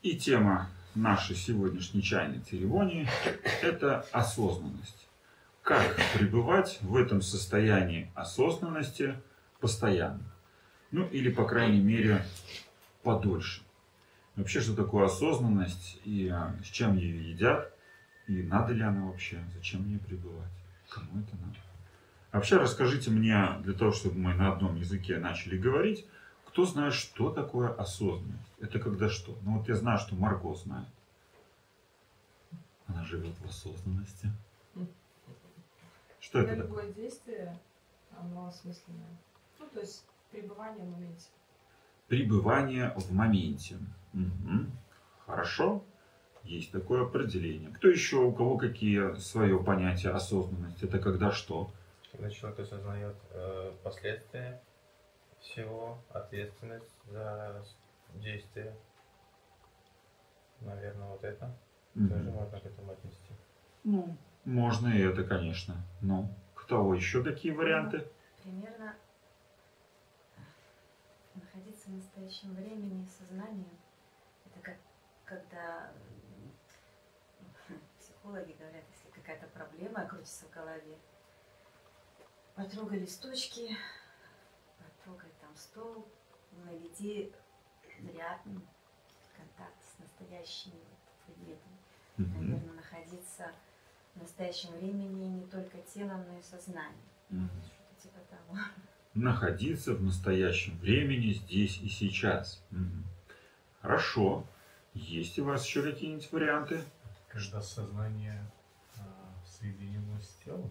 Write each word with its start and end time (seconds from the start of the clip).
И 0.00 0.16
тема 0.16 0.70
нашей 0.94 1.34
сегодняшней 1.34 2.02
чайной 2.02 2.38
церемонии– 2.38 3.08
это 3.62 4.06
осознанность. 4.12 5.08
Как 5.62 5.96
пребывать 6.16 6.78
в 6.82 6.94
этом 6.94 7.20
состоянии 7.20 8.12
осознанности 8.14 9.20
постоянно? 9.58 10.22
Ну 10.92 11.04
или, 11.08 11.30
по 11.30 11.44
крайней 11.44 11.80
мере, 11.80 12.24
подольше. 13.02 13.62
Вообще, 14.36 14.60
что 14.60 14.76
такое 14.76 15.06
осознанность 15.06 16.00
и 16.04 16.28
а, 16.28 16.54
с 16.64 16.68
чем 16.68 16.96
ее 16.96 17.32
едят, 17.32 17.74
и 18.28 18.44
надо 18.44 18.72
ли 18.74 18.82
она 18.82 19.04
вообще, 19.04 19.40
зачем 19.56 19.82
мне 19.82 19.98
пребывать, 19.98 20.52
кому 20.88 21.20
это 21.20 21.36
надо. 21.38 21.56
Вообще, 22.30 22.56
расскажите 22.56 23.10
мне, 23.10 23.48
для 23.64 23.72
того, 23.72 23.90
чтобы 23.90 24.16
мы 24.18 24.34
на 24.34 24.52
одном 24.52 24.76
языке 24.76 25.18
начали 25.18 25.58
говорить, 25.58 26.06
кто 26.58 26.66
знает, 26.66 26.92
что 26.92 27.30
такое 27.30 27.72
осознанность? 27.72 28.50
Это 28.58 28.80
когда 28.80 29.08
что? 29.08 29.38
Ну 29.42 29.58
вот 29.58 29.68
я 29.68 29.76
знаю, 29.76 29.96
что 30.00 30.16
Марго 30.16 30.52
знает. 30.56 30.88
Она 32.88 33.04
живет 33.04 33.32
в 33.38 33.48
осознанности. 33.48 34.28
Что 36.18 36.40
это 36.40 36.48
Когда 36.48 36.62
такое? 36.64 36.82
любое 36.86 36.94
действие, 36.94 37.56
оно 38.18 38.48
осмысленное. 38.48 39.06
Ну, 39.60 39.68
то 39.72 39.78
есть 39.78 40.04
пребывание 40.32 40.84
в 40.84 40.90
моменте. 40.90 41.26
Пребывание 42.08 42.92
в 42.96 43.12
моменте. 43.12 43.76
Мгм. 44.12 44.72
Хорошо. 45.26 45.84
Есть 46.42 46.72
такое 46.72 47.04
определение. 47.04 47.70
Кто 47.70 47.86
еще, 47.86 48.16
у 48.16 48.32
кого 48.32 48.58
какие 48.58 49.14
свое 49.20 49.62
понятие 49.62 50.10
осознанности? 50.10 50.86
Это 50.86 50.98
когда 50.98 51.30
что? 51.30 51.70
Когда 52.10 52.28
человек 52.30 52.58
осознает 52.58 53.14
э, 53.30 53.72
последствия 53.84 54.60
всего, 55.40 56.02
ответственность 56.10 56.94
за 57.06 57.64
действия, 58.14 58.76
наверное, 60.60 61.08
вот 61.08 61.24
это 61.24 61.54
Мгм. 61.94 62.08
тоже 62.08 62.30
можно 62.30 62.60
к 62.60 62.66
этому 62.66 62.92
отнести. 62.92 63.34
Ну, 63.84 64.16
можно 64.44 64.88
и 64.88 65.00
это, 65.00 65.24
конечно. 65.24 65.76
Ну, 66.00 66.34
кто 66.54 66.92
еще 66.94 67.22
какие 67.22 67.52
варианты? 67.52 68.08
Примерно 68.42 68.94
находиться 71.34 71.88
в 71.90 71.94
настоящем 71.94 72.54
времени 72.54 73.06
сознание. 73.18 73.76
Это 74.46 74.60
как 74.60 74.76
когда 75.24 75.90
психологи 77.98 78.52
говорят, 78.58 78.84
если 78.90 79.08
какая-то 79.10 79.46
проблема 79.48 80.06
крутится 80.06 80.46
в 80.46 80.50
голове, 80.50 80.96
потрогай 82.54 82.98
листочки, 82.98 83.76
стол, 85.58 86.08
наведи 86.64 87.32
рядом 88.00 88.62
контакт 89.36 89.82
с 89.82 89.98
настоящим 89.98 90.72
предметом. 91.26 91.72
Мгм. 92.16 92.50
Наверное, 92.50 92.74
находиться 92.74 93.52
в 94.14 94.22
настоящем 94.22 94.70
времени 94.72 95.24
не 95.40 95.46
только 95.46 95.78
телом, 95.78 96.24
но 96.28 96.38
и 96.38 96.42
сознанием. 96.42 96.94
Мгм. 97.28 97.50
Что-то 97.62 98.02
типа 98.02 98.18
того. 98.30 98.58
находиться 99.14 99.94
в 99.94 100.02
настоящем 100.02 100.78
времени, 100.78 101.32
здесь 101.32 101.80
и 101.80 101.88
сейчас. 101.88 102.62
Мгм. 102.70 103.04
Хорошо. 103.80 104.44
Есть 104.94 105.38
у 105.38 105.44
вас 105.44 105.64
еще 105.66 105.82
какие-нибудь 105.82 106.30
варианты? 106.32 106.82
Когда 107.28 107.60
сознание 107.60 108.50
а, 108.96 109.34
соединено 109.46 110.20
с 110.20 110.44
телом. 110.44 110.70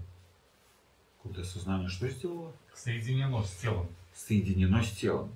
Когда 1.22 1.44
сознание 1.44 1.90
что 1.90 2.10
сделало? 2.10 2.54
Соединено 2.74 3.44
с 3.44 3.56
телом. 3.58 3.88
Соединено 4.18 4.82
с 4.82 4.92
телом. 4.94 5.36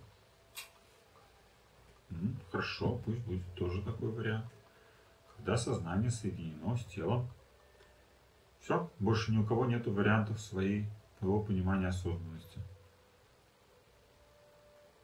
М, 2.09 2.35
Хорошо, 2.49 2.99
пусть 3.05 3.19
будет 3.19 3.43
тоже 3.53 3.83
такой 3.83 4.09
вариант. 4.09 4.51
Когда 5.37 5.55
сознание 5.55 6.09
соединено 6.09 6.75
с 6.75 6.83
телом. 6.85 7.29
Все, 8.59 8.89
больше 8.97 9.31
ни 9.31 9.37
у 9.37 9.45
кого 9.45 9.65
нет 9.67 9.85
вариантов 9.85 10.41
своей, 10.41 10.87
своего 11.19 11.43
понимания 11.43 11.89
осознанности. 11.89 12.59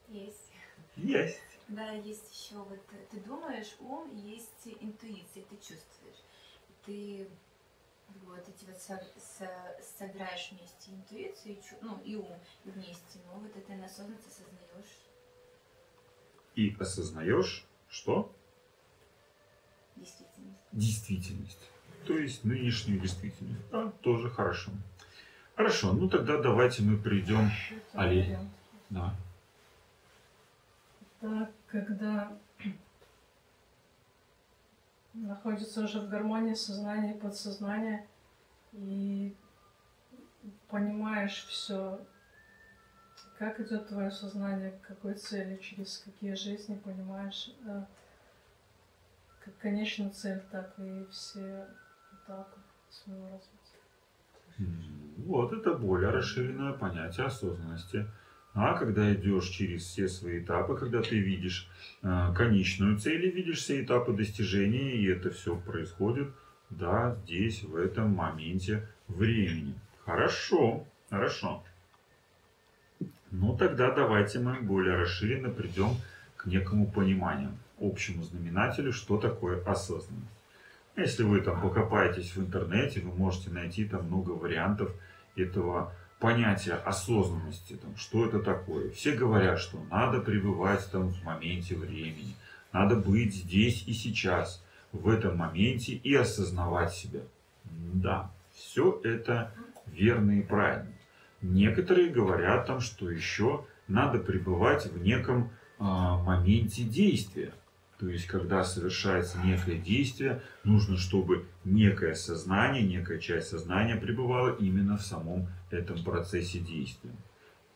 Есть. 0.07 0.51
Есть. 0.95 1.39
Да, 1.67 1.91
есть 1.91 2.33
еще 2.33 2.55
вот 2.55 2.79
э, 2.93 3.05
ты 3.11 3.19
думаешь, 3.21 3.75
ум, 3.79 4.09
есть 4.15 4.67
интуиция, 4.81 5.43
ты 5.43 5.55
чувствуешь. 5.57 6.23
Ты 6.83 7.29
вот 8.23 8.47
эти 8.47 8.65
вот 8.65 8.77
со- 8.79 9.03
со- 9.37 9.75
собираешь 9.97 10.51
вместе 10.51 10.91
интуицию, 10.91 11.53
и 11.57 11.61
чу- 11.61 11.77
ну 11.81 11.99
и 12.03 12.15
ум 12.15 12.39
вместе, 12.65 13.19
но 13.25 13.39
вот 13.39 13.55
это 13.55 13.73
неосознанно 13.73 14.17
осознаешь 14.17 14.97
И 16.55 16.75
осознаешь, 16.79 17.65
что? 17.89 18.31
действительность. 19.95 20.59
действительность. 20.71 21.69
То 22.05 22.17
есть 22.17 22.43
нынешнюю 22.43 22.99
действительность. 22.99 23.69
Да, 23.71 23.91
тоже 24.01 24.29
хорошо. 24.29 24.71
Хорошо, 25.55 25.93
ну 25.93 26.07
тогда 26.07 26.37
давайте 26.39 26.83
мы 26.83 26.97
придем. 26.97 27.49
Вариант. 27.93 28.49
Да. 28.89 29.15
Это 31.19 31.51
когда 31.67 32.37
находится 35.25 35.83
уже 35.83 35.99
в 35.99 36.09
гармонии 36.09 36.53
сознание 36.53 37.15
и 37.15 37.19
подсознание, 37.19 38.07
и 38.73 39.35
понимаешь 40.69 41.45
все, 41.47 41.99
как 43.37 43.59
идет 43.59 43.87
твое 43.87 44.11
сознание, 44.11 44.71
к 44.71 44.87
какой 44.87 45.15
цели, 45.15 45.57
через 45.57 45.97
какие 45.99 46.33
жизни, 46.33 46.79
понимаешь, 46.83 47.53
э, 47.65 47.83
как 49.43 49.57
конечную 49.57 50.11
цель, 50.11 50.41
так 50.51 50.73
и 50.77 51.05
все 51.11 51.67
этапы 52.13 52.59
своего 52.89 53.29
развития. 53.29 53.77
Вот 55.17 55.53
это 55.53 55.73
более 55.73 56.09
расширенное 56.09 56.73
понятие 56.73 57.27
осознанности. 57.27 58.07
А 58.59 58.73
когда 58.73 59.13
идешь 59.13 59.49
через 59.49 59.83
все 59.83 60.07
свои 60.07 60.39
этапы, 60.39 60.75
когда 60.75 61.03
ты 61.03 61.19
видишь 61.19 61.69
э, 62.01 62.33
конечную 62.35 62.97
цель 62.97 63.27
и 63.27 63.29
видишь 63.29 63.59
все 63.59 63.83
этапы 63.83 64.13
достижения, 64.13 64.95
и 64.95 65.05
это 65.05 65.29
все 65.29 65.55
происходит, 65.55 66.29
да, 66.71 67.15
здесь, 67.23 67.61
в 67.61 67.75
этом 67.75 68.15
моменте 68.15 68.87
времени. 69.07 69.75
Хорошо, 70.03 70.87
хорошо. 71.11 71.63
Ну 73.29 73.55
тогда 73.55 73.91
давайте 73.91 74.39
мы 74.39 74.59
более 74.59 74.95
расширенно 74.95 75.51
придем 75.51 75.91
к 76.35 76.47
некому 76.47 76.87
пониманию, 76.87 77.51
общему 77.79 78.23
знаменателю, 78.23 78.91
что 78.91 79.19
такое 79.19 79.63
осознанность. 79.65 80.33
Если 80.95 81.21
вы 81.21 81.41
там 81.41 81.61
покопаетесь 81.61 82.35
в 82.35 82.39
интернете, 82.39 83.01
вы 83.01 83.15
можете 83.15 83.51
найти 83.51 83.85
там 83.85 84.07
много 84.07 84.31
вариантов 84.31 84.91
этого 85.35 85.93
понятия 86.19 86.73
осознанности, 86.73 87.73
там, 87.73 87.95
что 87.95 88.25
это 88.25 88.39
такое. 88.39 88.91
Все 88.91 89.11
говорят, 89.11 89.59
что 89.59 89.83
надо 89.91 90.19
пребывать 90.19 90.89
там 90.91 91.09
в 91.09 91.23
моменте 91.23 91.75
времени, 91.75 92.35
надо 92.71 92.95
быть 92.95 93.35
здесь 93.35 93.83
и 93.87 93.93
сейчас, 93.93 94.63
в 94.91 95.09
этом 95.09 95.37
моменте 95.37 95.93
и 95.93 96.15
осознавать 96.15 96.93
себя. 96.93 97.21
Да, 97.65 98.31
все 98.53 98.99
это 99.03 99.51
верно 99.85 100.39
и 100.39 100.41
правильно. 100.41 100.91
Некоторые 101.41 102.09
говорят 102.09 102.65
там, 102.65 102.79
что 102.79 103.09
еще 103.09 103.65
надо 103.87 104.19
пребывать 104.19 104.85
в 104.87 105.03
неком 105.03 105.51
а, 105.77 106.17
моменте 106.23 106.83
действия. 106.83 107.53
То 107.99 108.09
есть, 108.09 108.27
когда 108.27 108.63
совершается 108.63 109.39
некое 109.43 109.77
действие, 109.77 110.41
нужно, 110.63 110.97
чтобы 110.97 111.45
некое 111.63 112.13
сознание, 112.13 112.83
некая 112.83 113.19
часть 113.19 113.49
сознания 113.49 113.95
пребывала 113.95 114.55
именно 114.55 114.97
в 114.97 115.01
самом 115.01 115.47
этом 115.71 116.03
процессе 116.03 116.59
действия. 116.59 117.11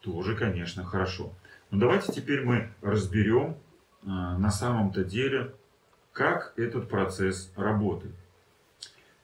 Тоже, 0.02 0.36
конечно, 0.36 0.84
хорошо. 0.84 1.34
Но 1.70 1.80
давайте 1.80 2.12
теперь 2.12 2.44
мы 2.44 2.70
разберем 2.82 3.58
а, 4.06 4.38
на 4.38 4.52
самом-то 4.52 5.04
деле, 5.04 5.54
как 6.12 6.54
этот 6.58 6.90
процесс 6.90 7.52
работает. 7.56 8.16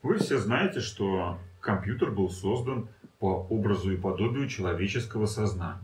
Вы 0.03 0.19
все 0.19 0.38
знаете, 0.38 0.80
что 0.80 1.39
компьютер 1.59 2.12
был 2.12 2.30
создан 2.30 2.88
по 3.19 3.45
образу 3.50 3.92
и 3.92 3.97
подобию 3.97 4.47
человеческого 4.47 5.25
сознания. 5.25 5.83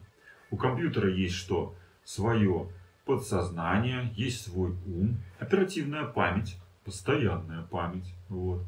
У 0.51 0.57
компьютера 0.57 1.09
есть 1.09 1.35
что? 1.35 1.75
Свое 2.03 2.69
подсознание, 3.05 4.13
есть 4.15 4.45
свой 4.45 4.71
ум, 4.85 5.17
оперативная 5.39 6.05
память, 6.05 6.57
постоянная 6.85 7.63
память. 7.63 8.13
Вот. 8.29 8.61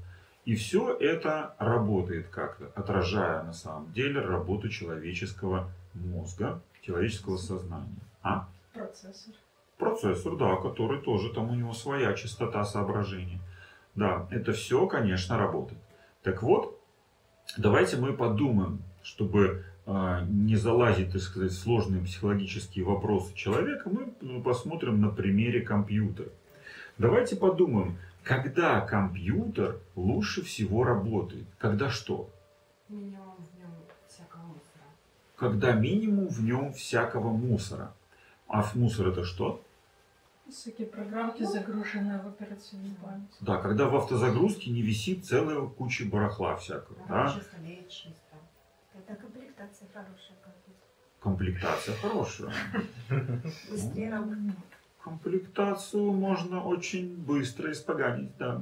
И 0.46 0.54
все 0.54 0.96
это 0.96 1.56
работает 1.58 2.28
как-то, 2.28 2.72
отражая 2.76 3.44
на 3.44 3.54
самом 3.54 3.92
деле 3.94 4.22
работу 4.22 4.70
человеческого 4.70 5.72
мозга, 5.96 6.62
человеческого 6.82 7.38
сознания. 7.38 7.98
А? 8.22 8.48
Процессор. 8.74 9.34
Процессор, 9.78 10.38
да, 10.38 10.56
который 10.58 11.02
тоже 11.02 11.34
там 11.34 11.50
у 11.50 11.56
него 11.56 11.74
своя 11.74 12.14
частота 12.14 12.64
соображения. 12.64 13.40
Да, 13.96 14.28
это 14.30 14.54
все, 14.54 14.86
конечно, 14.88 15.38
работает. 15.38 15.82
Так 16.22 16.44
вот, 16.44 16.80
давайте 17.58 17.98
мы 17.98 18.14
подумаем, 18.14 18.80
чтобы 19.02 19.64
э, 19.86 20.26
не 20.28 20.56
залазить, 20.56 21.12
так 21.12 21.22
сказать, 21.22 21.52
в 21.52 21.58
сложные 21.58 22.04
психологические 22.04 22.86
вопросы 22.86 23.34
человека, 23.34 23.90
мы 23.90 24.42
посмотрим 24.42 25.02
на 25.02 25.10
примере 25.10 25.62
компьютера. 25.62 26.30
Давайте 26.98 27.36
подумаем, 27.36 27.98
когда 28.26 28.82
компьютер 28.82 29.80
лучше 29.96 30.44
всего 30.44 30.84
работает? 30.84 31.46
Когда 31.60 31.90
что? 31.90 32.30
Минимум 32.90 33.36
в 33.38 33.60
нем 33.60 33.72
всякого 34.08 34.42
мусора. 34.42 34.84
Когда 35.36 35.74
минимум 35.74 36.28
в 36.28 36.42
нем 36.44 36.74
всякого 36.74 37.30
мусора. 37.30 37.94
А 38.48 38.64
в 38.64 38.76
мусор 38.76 39.10
это 39.10 39.24
что? 39.24 39.64
Всякие 40.50 40.88
программки, 40.88 41.44
загруженные 41.44 42.20
в 42.22 42.28
оперативную 42.28 42.96
память. 42.96 43.36
Да, 43.42 43.58
когда 43.58 43.88
в 43.88 43.96
автозагрузке 43.96 44.72
не 44.72 44.82
висит 44.82 45.26
целая 45.26 45.66
куча 45.68 46.06
барахла 46.06 46.56
всякого. 46.56 46.98
Да? 47.08 47.34
Чисто. 47.90 48.38
Тогда 48.94 49.16
комплектация 49.16 49.88
хорошая. 49.94 50.38
Комплектация 51.20 51.96
хорошая. 51.96 52.54
Быстрее 53.70 54.12
работает. 54.12 54.75
Комплектацию 55.06 56.12
можно 56.14 56.64
очень 56.64 57.16
быстро 57.16 57.72
испоганить, 57.72 58.36
да. 58.40 58.60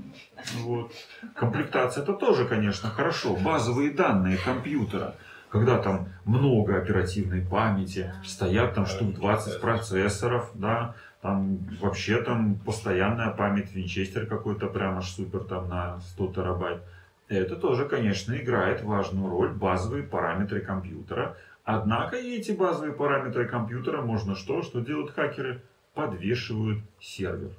Вот. 0.58 0.92
Комплектация 1.36 2.04
это 2.04 2.12
тоже, 2.12 2.46
конечно, 2.46 2.90
хорошо. 2.90 3.38
Базовые 3.38 3.92
данные 3.92 4.38
компьютера, 4.38 5.16
когда 5.48 5.78
там 5.78 6.10
много 6.26 6.78
оперативной 6.78 7.46
памяти, 7.46 8.14
стоят 8.26 8.74
там 8.74 8.88
штук 8.88 9.14
20 9.14 9.62
процессоров, 9.62 10.52
да, 10.54 10.96
там 11.22 11.60
вообще 11.80 12.22
там 12.22 12.56
постоянная 12.56 13.30
память 13.30 13.74
винчестер 13.74 14.26
какой-то 14.26 14.68
прям 14.68 14.98
аж 14.98 15.10
супер 15.12 15.46
там 15.46 15.70
на 15.70 16.02
100 16.02 16.34
терабайт. 16.34 16.84
Это 17.30 17.56
тоже, 17.56 17.86
конечно, 17.86 18.36
играет 18.36 18.84
важную 18.84 19.30
роль, 19.30 19.54
базовые 19.54 20.04
параметры 20.04 20.60
компьютера. 20.60 21.38
Однако 21.64 22.18
и 22.18 22.36
эти 22.36 22.52
базовые 22.52 22.92
параметры 22.92 23.48
компьютера 23.48 24.02
можно 24.02 24.36
что? 24.36 24.62
Что 24.62 24.82
делают 24.82 25.12
хакеры? 25.12 25.62
Подвешивают 25.94 26.84
сервер. 27.00 27.52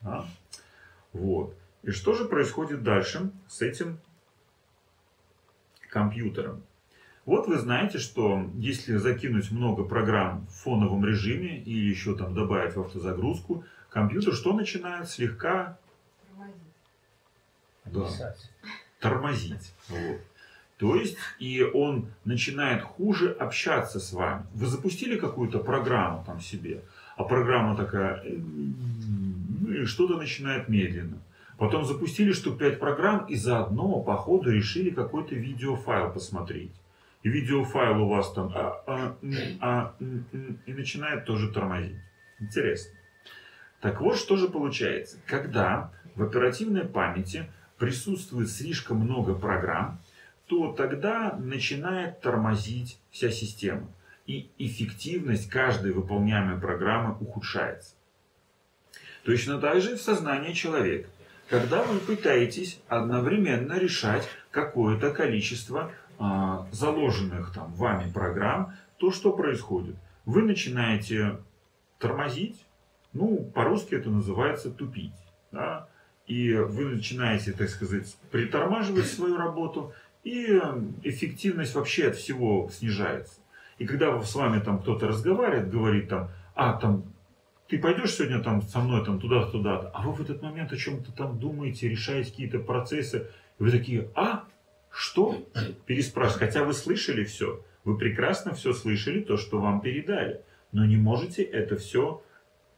Да? 0.00 0.26
Вот. 1.12 1.54
И 1.82 1.90
что 1.90 2.14
же 2.14 2.24
происходит 2.24 2.82
дальше 2.82 3.30
с 3.48 3.60
этим 3.62 3.98
компьютером? 5.90 6.62
Вот 7.24 7.46
вы 7.46 7.58
знаете, 7.58 7.98
что 7.98 8.50
если 8.54 8.96
закинуть 8.96 9.52
много 9.52 9.84
программ 9.84 10.46
в 10.46 10.54
фоновом 10.54 11.04
режиме 11.04 11.58
или 11.58 11.90
еще 11.90 12.16
там 12.16 12.34
добавить 12.34 12.74
в 12.74 12.80
автозагрузку, 12.80 13.64
компьютер 13.90 14.34
что 14.34 14.52
начинает 14.52 15.08
слегка 15.08 15.78
Тормозит. 17.84 18.18
Да. 18.18 18.34
Тормозить. 19.00 19.74
Вот. 19.88 20.20
То 20.78 20.96
есть, 20.96 21.16
и 21.38 21.62
он 21.62 22.10
начинает 22.24 22.82
хуже 22.82 23.30
общаться 23.32 24.00
с 24.00 24.12
вами. 24.12 24.46
Вы 24.54 24.66
запустили 24.66 25.16
какую-то 25.16 25.60
программу 25.60 26.24
там 26.24 26.40
себе, 26.40 26.82
а 27.22 27.28
программа 27.28 27.76
такая, 27.76 28.22
ну 28.24 29.72
и 29.72 29.84
что-то 29.84 30.16
начинает 30.16 30.68
медленно. 30.68 31.18
Потом 31.58 31.84
запустили 31.84 32.32
штук 32.32 32.58
5 32.58 32.80
программ 32.80 33.26
и 33.26 33.36
заодно 33.36 34.00
по 34.00 34.16
ходу 34.16 34.50
решили 34.50 34.90
какой-то 34.90 35.34
видеофайл 35.34 36.12
посмотреть. 36.12 36.72
И 37.22 37.28
видеофайл 37.28 38.02
у 38.02 38.08
вас 38.08 38.32
там 38.32 38.50
а, 38.54 38.82
а, 38.86 39.16
а, 39.60 39.94
и 40.66 40.72
начинает 40.72 41.24
тоже 41.24 41.52
тормозить. 41.52 41.98
Интересно. 42.40 42.98
Так 43.80 44.00
вот, 44.00 44.16
что 44.16 44.36
же 44.36 44.48
получается? 44.48 45.18
Когда 45.26 45.92
в 46.16 46.22
оперативной 46.22 46.84
памяти 46.84 47.46
присутствует 47.78 48.50
слишком 48.50 48.98
много 48.98 49.34
программ, 49.34 50.00
то 50.46 50.72
тогда 50.72 51.36
начинает 51.38 52.20
тормозить 52.20 52.98
вся 53.10 53.30
система. 53.30 53.88
И 54.26 54.50
эффективность 54.58 55.48
каждой 55.48 55.92
выполняемой 55.92 56.60
программы 56.60 57.16
ухудшается. 57.20 57.94
Точно 59.24 59.58
так 59.58 59.80
же 59.80 59.92
и 59.92 59.96
в 59.96 60.02
сознании 60.02 60.52
человека. 60.52 61.08
Когда 61.48 61.82
вы 61.82 61.98
пытаетесь 61.98 62.80
одновременно 62.88 63.78
решать 63.78 64.26
какое-то 64.50 65.10
количество 65.10 65.92
а, 66.18 66.66
заложенных 66.72 67.52
там 67.52 67.74
вами 67.74 68.10
программ, 68.10 68.74
то 68.96 69.10
что 69.10 69.32
происходит? 69.32 69.96
Вы 70.24 70.42
начинаете 70.42 71.38
тормозить, 71.98 72.64
ну, 73.12 73.50
по-русски 73.54 73.96
это 73.96 74.08
называется 74.08 74.70
тупить. 74.70 75.12
Да? 75.50 75.88
И 76.26 76.54
вы 76.54 76.86
начинаете, 76.86 77.52
так 77.52 77.68
сказать, 77.68 78.16
притормаживать 78.30 79.06
свою 79.06 79.36
работу, 79.36 79.92
и 80.24 80.58
эффективность 81.02 81.74
вообще 81.74 82.08
от 82.08 82.16
всего 82.16 82.70
снижается. 82.72 83.41
И 83.82 83.86
когда 83.86 84.22
с 84.22 84.32
вами 84.36 84.60
там 84.60 84.78
кто-то 84.78 85.08
разговаривает, 85.08 85.68
говорит 85.68 86.08
там, 86.08 86.30
а 86.54 86.74
там 86.74 87.02
ты 87.66 87.80
пойдешь 87.80 88.14
сегодня 88.14 88.40
там 88.40 88.62
со 88.62 88.78
мной 88.78 89.04
там 89.04 89.18
туда 89.18 89.44
туда 89.46 89.90
а 89.92 90.02
вы 90.02 90.12
в 90.12 90.20
этот 90.20 90.40
момент 90.40 90.72
о 90.72 90.76
чем-то 90.76 91.10
там 91.10 91.40
думаете, 91.40 91.88
решаете 91.88 92.30
какие-то 92.30 92.60
процессы, 92.60 93.26
и 93.58 93.62
вы 93.64 93.72
такие, 93.72 94.08
а 94.14 94.44
что? 94.88 95.34
Переспрашиваете, 95.86 96.46
хотя 96.46 96.64
вы 96.64 96.74
слышали 96.74 97.24
все, 97.24 97.64
вы 97.82 97.98
прекрасно 97.98 98.54
все 98.54 98.72
слышали, 98.72 99.20
то, 99.20 99.36
что 99.36 99.60
вам 99.60 99.80
передали, 99.80 100.42
но 100.70 100.86
не 100.86 100.96
можете 100.96 101.42
это 101.42 101.76
все 101.76 102.22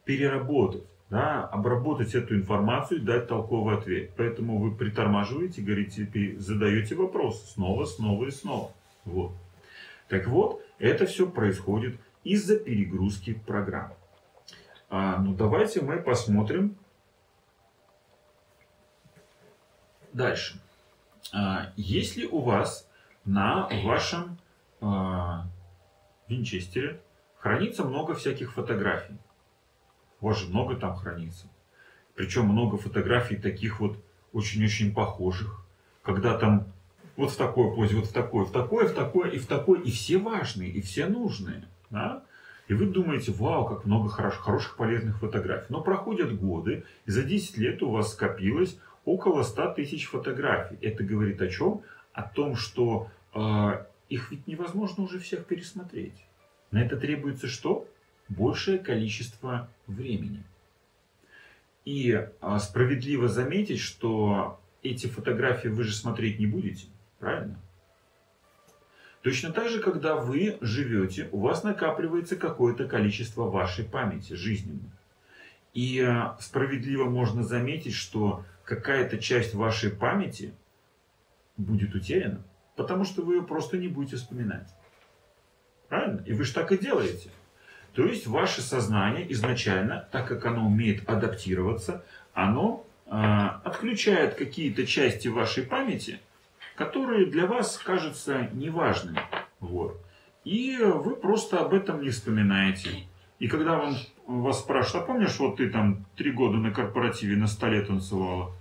переработать 0.06 0.84
да, 1.10 1.44
обработать 1.44 2.14
эту 2.14 2.34
информацию 2.34 3.02
и 3.02 3.04
дать 3.04 3.28
толковый 3.28 3.76
ответ. 3.76 4.12
Поэтому 4.16 4.58
вы 4.58 4.74
притормаживаете, 4.74 5.60
говорите, 5.60 6.08
задаете 6.38 6.94
вопрос 6.94 7.52
снова, 7.52 7.84
снова 7.84 8.24
и 8.24 8.30
снова. 8.30 8.72
Вот. 9.04 9.32
Так 10.08 10.26
вот, 10.26 10.64
это 10.78 11.06
все 11.06 11.28
происходит 11.28 11.98
из-за 12.24 12.58
перегрузки 12.58 13.34
программ. 13.34 13.94
А, 14.90 15.18
ну 15.18 15.34
давайте 15.34 15.80
мы 15.80 15.98
посмотрим 15.98 16.76
дальше. 20.12 20.60
А, 21.32 21.72
если 21.76 22.26
у 22.26 22.40
вас 22.40 22.88
на 23.24 23.68
вашем 23.84 24.38
а, 24.80 25.46
винчестере 26.28 27.00
хранится 27.38 27.84
много 27.84 28.14
всяких 28.14 28.52
фотографий, 28.52 29.18
у 30.20 30.26
вас 30.26 30.38
же 30.38 30.48
много 30.48 30.76
там 30.76 30.94
хранится. 30.94 31.48
Причем 32.14 32.46
много 32.46 32.76
фотографий 32.76 33.36
таких 33.36 33.80
вот 33.80 33.98
очень-очень 34.32 34.94
похожих. 34.94 35.66
Когда 36.02 36.38
там 36.38 36.72
вот 37.16 37.30
в 37.30 37.36
такой 37.36 37.74
позе, 37.74 37.96
вот 37.96 38.06
в 38.06 38.12
такой, 38.12 38.44
в 38.44 38.50
такой, 38.50 38.86
в 38.86 38.94
такой, 38.94 39.30
и 39.34 39.38
в 39.38 39.46
такой, 39.46 39.80
и 39.80 39.90
все 39.90 40.18
важные, 40.18 40.70
и 40.70 40.80
все 40.80 41.06
нужные. 41.06 41.68
Да? 41.90 42.24
И 42.68 42.74
вы 42.74 42.86
думаете, 42.86 43.32
вау, 43.32 43.66
как 43.66 43.84
много 43.84 44.08
хороших, 44.08 44.42
хороших 44.42 44.76
полезных 44.76 45.18
фотографий. 45.18 45.66
Но 45.68 45.82
проходят 45.82 46.38
годы, 46.38 46.84
и 47.06 47.10
за 47.10 47.22
10 47.22 47.58
лет 47.58 47.82
у 47.82 47.90
вас 47.90 48.12
скопилось 48.12 48.78
около 49.04 49.42
100 49.42 49.74
тысяч 49.74 50.06
фотографий. 50.06 50.76
Это 50.80 51.04
говорит 51.04 51.42
о 51.42 51.48
чем? 51.48 51.82
О 52.12 52.22
том, 52.22 52.56
что 52.56 53.08
э, 53.34 53.84
их 54.08 54.30
ведь 54.30 54.46
невозможно 54.46 55.04
уже 55.04 55.18
всех 55.18 55.44
пересмотреть. 55.46 56.14
На 56.70 56.82
это 56.82 56.96
требуется 56.96 57.48
что? 57.48 57.86
большее 58.28 58.78
количество 58.78 59.68
времени. 59.86 60.42
И 61.84 62.28
а, 62.40 62.58
справедливо 62.58 63.28
заметить, 63.28 63.80
что 63.80 64.60
эти 64.82 65.06
фотографии 65.06 65.68
вы 65.68 65.84
же 65.84 65.94
смотреть 65.94 66.38
не 66.38 66.46
будете, 66.46 66.86
правильно? 67.24 67.58
Точно 69.22 69.50
так 69.50 69.70
же, 69.70 69.80
когда 69.80 70.16
вы 70.16 70.58
живете, 70.60 71.30
у 71.32 71.40
вас 71.40 71.64
накапливается 71.64 72.36
какое-то 72.36 72.86
количество 72.86 73.44
вашей 73.44 73.86
памяти 73.86 74.34
жизненной. 74.34 74.90
И 75.72 75.98
а, 76.00 76.36
справедливо 76.38 77.08
можно 77.08 77.42
заметить, 77.42 77.94
что 77.94 78.44
какая-то 78.64 79.16
часть 79.16 79.54
вашей 79.54 79.90
памяти 79.90 80.52
будет 81.56 81.94
утеряна, 81.94 82.44
потому 82.76 83.04
что 83.04 83.22
вы 83.22 83.36
ее 83.36 83.42
просто 83.42 83.78
не 83.78 83.88
будете 83.88 84.16
вспоминать. 84.16 84.68
Правильно? 85.88 86.22
И 86.26 86.34
вы 86.34 86.44
же 86.44 86.52
так 86.52 86.72
и 86.72 86.76
делаете. 86.76 87.30
То 87.94 88.04
есть 88.04 88.26
ваше 88.26 88.60
сознание 88.60 89.32
изначально, 89.32 90.06
так 90.12 90.28
как 90.28 90.44
оно 90.44 90.66
умеет 90.66 91.08
адаптироваться, 91.08 92.04
оно 92.34 92.84
э, 93.06 93.10
отключает 93.10 94.34
какие-то 94.34 94.86
части 94.86 95.28
вашей 95.28 95.62
памяти, 95.62 96.20
которые 96.76 97.26
для 97.26 97.46
вас 97.46 97.78
кажутся 97.78 98.48
неважными. 98.52 99.20
Вот. 99.60 100.00
И 100.44 100.76
вы 100.78 101.16
просто 101.16 101.60
об 101.60 101.72
этом 101.72 102.02
не 102.02 102.10
вспоминаете. 102.10 103.06
И 103.38 103.48
когда 103.48 103.78
вам, 103.78 103.96
вас 104.26 104.60
спрашивают, 104.60 105.04
а 105.04 105.06
помнишь, 105.06 105.38
вот 105.38 105.56
ты 105.56 105.70
там 105.70 106.04
три 106.16 106.30
года 106.30 106.56
на 106.56 106.70
корпоративе 106.70 107.36
на 107.36 107.46
столе 107.46 107.82
танцевала? 107.82 108.52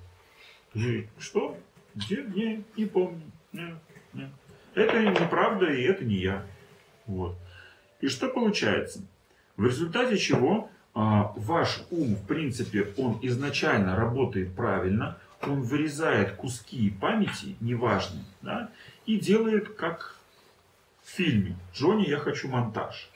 Что? 1.19 1.57
Где? 1.95 2.23
Не, 2.23 2.63
не 2.75 2.85
помню. 2.85 3.21
Не, 3.51 3.75
не. 4.13 4.29
Это 4.73 5.03
неправда, 5.03 5.71
и 5.71 5.83
это 5.83 6.03
не 6.03 6.15
я. 6.15 6.45
Вот. 7.05 7.35
И 8.01 8.07
что 8.07 8.29
получается? 8.29 9.01
В 9.55 9.65
результате 9.65 10.17
чего 10.17 10.69
а, 10.95 11.33
ваш 11.35 11.83
ум, 11.91 12.15
в 12.15 12.27
принципе, 12.27 12.87
он 12.97 13.19
изначально 13.21 13.95
работает 13.95 14.55
правильно, 14.55 15.17
он 15.47 15.61
вырезает 15.61 16.33
куски 16.33 16.89
памяти, 16.89 17.55
неважные, 17.59 18.25
да, 18.41 18.69
и 19.05 19.17
делает 19.17 19.75
как 19.75 20.17
в 21.03 21.09
фильме 21.09 21.57
«Джонни, 21.73 22.07
я 22.07 22.17
хочу 22.17 22.47
монтаж». 22.47 23.09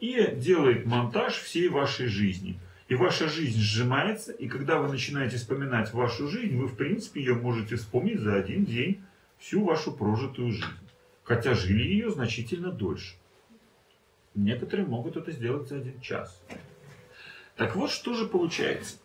И 0.00 0.34
делает 0.36 0.84
монтаж 0.86 1.34
всей 1.34 1.68
вашей 1.68 2.08
жизни. 2.08 2.58
И 2.88 2.94
ваша 2.94 3.28
жизнь 3.28 3.58
сжимается, 3.58 4.32
и 4.32 4.48
когда 4.48 4.78
вы 4.78 4.88
начинаете 4.88 5.36
вспоминать 5.36 5.94
вашу 5.94 6.28
жизнь, 6.28 6.56
вы, 6.56 6.66
в 6.66 6.76
принципе, 6.76 7.20
ее 7.20 7.34
можете 7.34 7.76
вспомнить 7.76 8.20
за 8.20 8.34
один 8.34 8.66
день 8.66 9.02
всю 9.38 9.64
вашу 9.64 9.92
прожитую 9.92 10.52
жизнь. 10.52 10.66
Хотя 11.22 11.54
жили 11.54 11.82
ее 11.82 12.10
значительно 12.10 12.70
дольше. 12.70 13.14
Некоторые 14.34 14.86
могут 14.86 15.16
это 15.16 15.32
сделать 15.32 15.68
за 15.68 15.76
один 15.76 15.98
час. 16.00 16.38
Так 17.56 17.76
вот, 17.76 17.90
что 17.90 18.14
же 18.14 18.26
получается? 18.26 18.96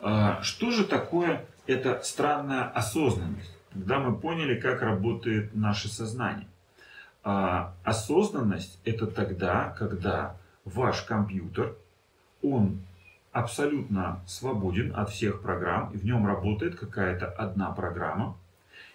А, 0.00 0.42
Что 0.42 0.72
же 0.72 0.84
такое 0.84 1.46
эта 1.66 2.00
странная 2.02 2.64
осознанность? 2.64 3.52
Когда 3.72 3.98
мы 3.98 4.16
поняли, 4.16 4.60
как 4.60 4.82
работает 4.82 5.54
наше 5.54 5.88
сознание. 5.88 6.46
А, 7.24 7.74
Осознанность– 7.84 8.78
это 8.84 9.06
тогда, 9.06 9.74
когда 9.78 10.36
ваш 10.64 11.02
компьютер, 11.02 11.74
он 12.42 12.80
абсолютно 13.30 14.20
свободен 14.26 14.92
от 14.94 15.10
всех 15.10 15.40
программ, 15.40 15.90
и 15.92 15.96
в 15.96 16.04
нем 16.04 16.26
работает 16.26 16.78
какая-то 16.78 17.26
одна 17.26 17.70
программа, 17.70 18.36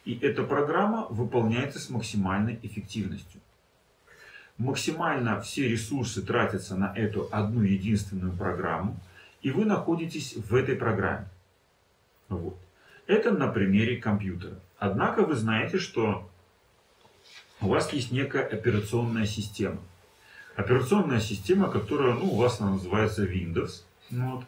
и 0.06 0.18
эта 0.20 0.44
программа 0.44 1.08
выполняется 1.10 1.80
с 1.80 1.90
максимальной 1.90 2.60
эффективностью. 2.62 3.42
Максимально 4.58 5.40
все 5.42 5.68
ресурсы 5.68 6.22
тратятся 6.22 6.76
на 6.76 6.94
эту 6.96 7.28
одну 7.32 7.62
единственную 7.62 8.34
программу, 8.34 8.96
и 9.42 9.52
вы 9.52 9.66
находитесь 9.66 10.36
в 10.36 10.54
этой 10.56 10.76
программе. 10.76 11.28
Вот. 12.30 12.58
Это 13.06 13.32
на 13.32 13.48
примере 13.48 13.98
компьютера. 13.98 14.60
Однако 14.78 15.24
вы 15.24 15.36
знаете, 15.36 15.80
что 15.80 16.30
у 17.62 17.70
вас 17.70 17.92
есть 17.94 18.12
некая 18.12 18.46
операционная 18.46 19.26
система. 19.26 19.80
Операционная 20.56 21.20
система, 21.20 21.70
которая, 21.70 22.14
ну, 22.14 22.34
у 22.34 22.36
вас 22.36 22.60
она 22.60 22.72
называется 22.72 23.26
Windows. 23.26 23.84
Вот. 24.10 24.44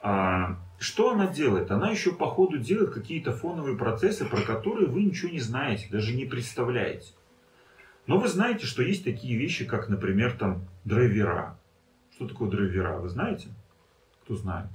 А, 0.00 0.58
что 0.78 1.10
она 1.12 1.26
делает? 1.26 1.70
Она 1.70 1.90
еще 1.90 2.12
по 2.12 2.26
ходу 2.26 2.58
делает 2.58 2.92
какие-то 2.92 3.32
фоновые 3.32 3.76
процессы, 3.76 4.24
про 4.24 4.42
которые 4.42 4.86
вы 4.86 5.02
ничего 5.02 5.30
не 5.30 5.40
знаете, 5.40 5.88
даже 5.90 6.14
не 6.14 6.26
представляете. 6.26 7.12
Но 8.06 8.18
вы 8.18 8.28
знаете, 8.28 8.66
что 8.66 8.82
есть 8.82 9.04
такие 9.04 9.38
вещи, 9.38 9.64
как, 9.64 9.88
например, 9.88 10.36
там 10.36 10.66
драйвера. 10.84 11.58
Что 12.14 12.28
такое 12.28 12.50
драйвера? 12.50 12.98
Вы 12.98 13.08
знаете? 13.08 13.48
Кто 14.24 14.36
знает? 14.36 14.68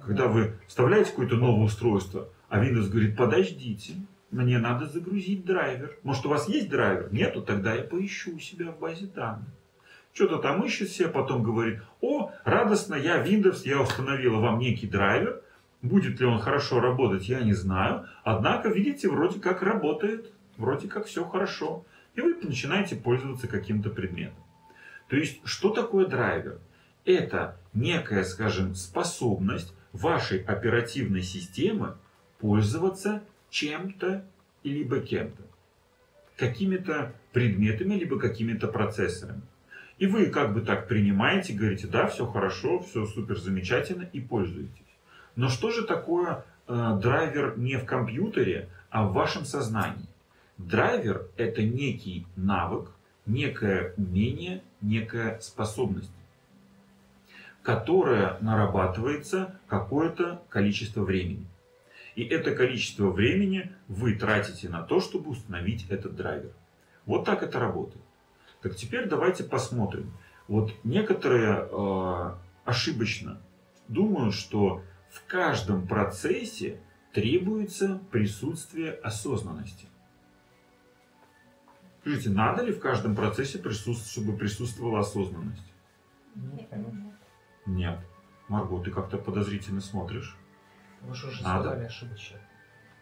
Когда 0.00 0.28
вы 0.28 0.54
вставляете 0.66 1.10
какое-то 1.10 1.36
новое 1.36 1.64
устройство, 1.64 2.28
а 2.48 2.64
Windows 2.64 2.88
говорит, 2.88 3.16
подождите, 3.16 3.94
мне 4.30 4.58
надо 4.58 4.86
загрузить 4.86 5.44
драйвер. 5.44 5.98
Может, 6.02 6.26
у 6.26 6.30
вас 6.30 6.48
есть 6.48 6.68
драйвер? 6.70 7.12
Нету, 7.12 7.42
тогда 7.42 7.74
я 7.74 7.82
поищу 7.82 8.36
у 8.36 8.38
себя 8.38 8.72
в 8.72 8.78
базе 8.78 9.06
данных. 9.06 9.48
Что-то 10.14 10.38
там 10.38 10.62
ищет 10.64 10.90
себе, 10.90 11.08
потом 11.08 11.42
говорит, 11.42 11.80
о, 12.00 12.32
радостно, 12.44 12.94
я 12.94 13.24
Windows, 13.24 13.62
я 13.64 13.80
установила 13.80 14.38
вам 14.38 14.58
некий 14.58 14.86
драйвер. 14.86 15.42
Будет 15.80 16.20
ли 16.20 16.26
он 16.26 16.38
хорошо 16.38 16.80
работать, 16.80 17.28
я 17.28 17.40
не 17.40 17.54
знаю. 17.54 18.06
Однако, 18.22 18.68
видите, 18.68 19.08
вроде 19.08 19.40
как 19.40 19.62
работает, 19.62 20.32
вроде 20.56 20.88
как 20.88 21.06
все 21.06 21.24
хорошо. 21.24 21.84
И 22.14 22.20
вы 22.20 22.36
начинаете 22.42 22.96
пользоваться 22.96 23.48
каким-то 23.48 23.90
предметом. 23.90 24.44
То 25.08 25.16
есть, 25.16 25.40
что 25.44 25.70
такое 25.70 26.06
драйвер? 26.06 26.58
Это 27.04 27.56
некая, 27.72 28.22
скажем, 28.24 28.74
способность 28.74 29.74
вашей 29.92 30.42
оперативной 30.42 31.22
системы 31.22 31.96
пользоваться 32.38 33.22
чем-то 33.50 34.24
либо 34.64 35.00
кем-то. 35.00 35.42
Какими-то 36.36 37.14
предметами, 37.32 37.94
либо 37.94 38.18
какими-то 38.18 38.68
процессорами. 38.68 39.42
И 39.98 40.06
вы 40.06 40.26
как 40.26 40.54
бы 40.54 40.62
так 40.62 40.88
принимаете, 40.88 41.52
говорите, 41.52 41.86
да, 41.86 42.08
все 42.08 42.26
хорошо, 42.26 42.80
все 42.80 43.06
супер 43.06 43.38
замечательно 43.38 44.08
и 44.12 44.20
пользуетесь. 44.20 44.70
Но 45.36 45.48
что 45.48 45.70
же 45.70 45.84
такое 45.84 46.44
э, 46.66 46.98
драйвер 47.00 47.58
не 47.58 47.76
в 47.76 47.84
компьютере, 47.84 48.68
а 48.90 49.06
в 49.06 49.12
вашем 49.12 49.44
сознании? 49.44 50.08
Драйвер– 50.58 51.28
это 51.36 51.62
некий 51.62 52.26
навык, 52.36 52.90
некое 53.26 53.94
умение, 53.96 54.62
некая 54.80 55.38
способность, 55.40 56.12
которая 57.62 58.38
нарабатывается 58.40 59.58
какое-то 59.68 60.42
количество 60.48 61.02
времени. 61.02 61.46
И 62.14 62.24
это 62.24 62.54
количество 62.54 63.10
времени 63.10 63.72
вы 63.88 64.14
тратите 64.14 64.68
на 64.68 64.82
то, 64.82 65.00
чтобы 65.00 65.30
установить 65.30 65.88
этот 65.88 66.14
драйвер. 66.14 66.52
Вот 67.06 67.24
так 67.24 67.42
это 67.42 67.58
работает. 67.58 68.04
Так 68.60 68.76
теперь 68.76 69.08
давайте 69.08 69.44
посмотрим. 69.44 70.12
Вот 70.46 70.72
некоторые 70.84 71.68
э, 71.70 72.34
ошибочно 72.64 73.40
думают, 73.88 74.34
что 74.34 74.82
в 75.10 75.24
каждом 75.26 75.86
процессе 75.86 76.80
требуется 77.12 78.00
присутствие 78.10 78.92
осознанности. 78.92 79.86
Скажите, 82.00 82.30
надо 82.30 82.62
ли 82.62 82.72
в 82.72 82.80
каждом 82.80 83.14
процессе 83.14 83.58
присутствовать, 83.58 84.10
чтобы 84.10 84.36
присутствовала 84.36 85.00
осознанность? 85.00 85.72
Ну, 86.34 86.66
конечно. 86.68 87.12
Нет. 87.66 87.98
Марго, 88.48 88.82
ты 88.82 88.90
как-то 88.90 89.18
подозрительно 89.18 89.80
смотришь. 89.80 90.36
Вы 91.02 91.14
же 91.14 91.28
уже 91.28 91.42
Надо. 91.42 91.68
сказали 91.68 91.86
ошибочно. 91.86 92.38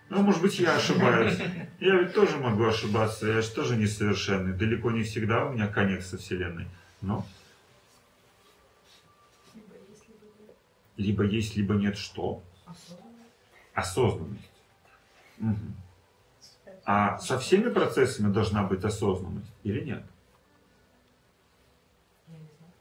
Ну, 0.09 0.23
может 0.23 0.43
быть, 0.43 0.59
я 0.59 0.77
ошибаюсь. 0.77 1.39
Я 1.79 2.01
ведь 2.01 2.15
тоже 2.15 2.37
могу 2.37 2.65
ошибаться. 2.65 3.27
Я 3.27 3.43
же 3.43 3.51
тоже 3.51 3.77
несовершенный. 3.77 4.53
Далеко 4.57 4.91
не 4.91 5.03
всегда 5.03 5.47
у 5.47 5.53
меня 5.53 5.69
конец 5.69 6.07
со 6.07 6.19
Вселенной. 6.19 6.67
Но 7.01 7.25
либо 11.01 11.25
есть, 11.25 11.57
либо 11.57 11.75
нет 11.75 11.97
что? 11.97 12.43
Осознанность. 13.75 14.51
Мгм. 15.39 15.75
А 16.85 17.19
со 17.19 17.39
всеми 17.39 17.71
процессами 17.71 18.33
должна 18.33 18.65
быть 18.65 18.85
осознанность 18.85 19.51
или 19.63 19.81
нет? 19.81 20.05
Я 22.29 22.37
не 22.37 22.49
знаю. 22.59 22.73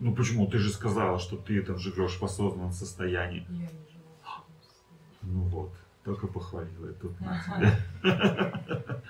Ну 0.00 0.14
почему? 0.14 0.46
Ты 0.46 0.58
же 0.58 0.70
сказала, 0.70 1.18
что 1.18 1.36
ты 1.36 1.62
там 1.62 1.78
живешь 1.78 2.18
в 2.18 2.24
осознанном 2.24 2.72
состоянии. 2.72 3.46
Я 3.50 3.56
не 3.56 3.66
живу 3.66 4.16
в 4.18 4.24
таком 4.24 4.54
состоянии. 4.62 5.18
Ну 5.22 5.42
вот, 5.42 5.72
только 6.04 6.26
похвалила. 6.26 6.90
и 6.90 6.94
Тут 6.94 7.20
на. 7.20 9.02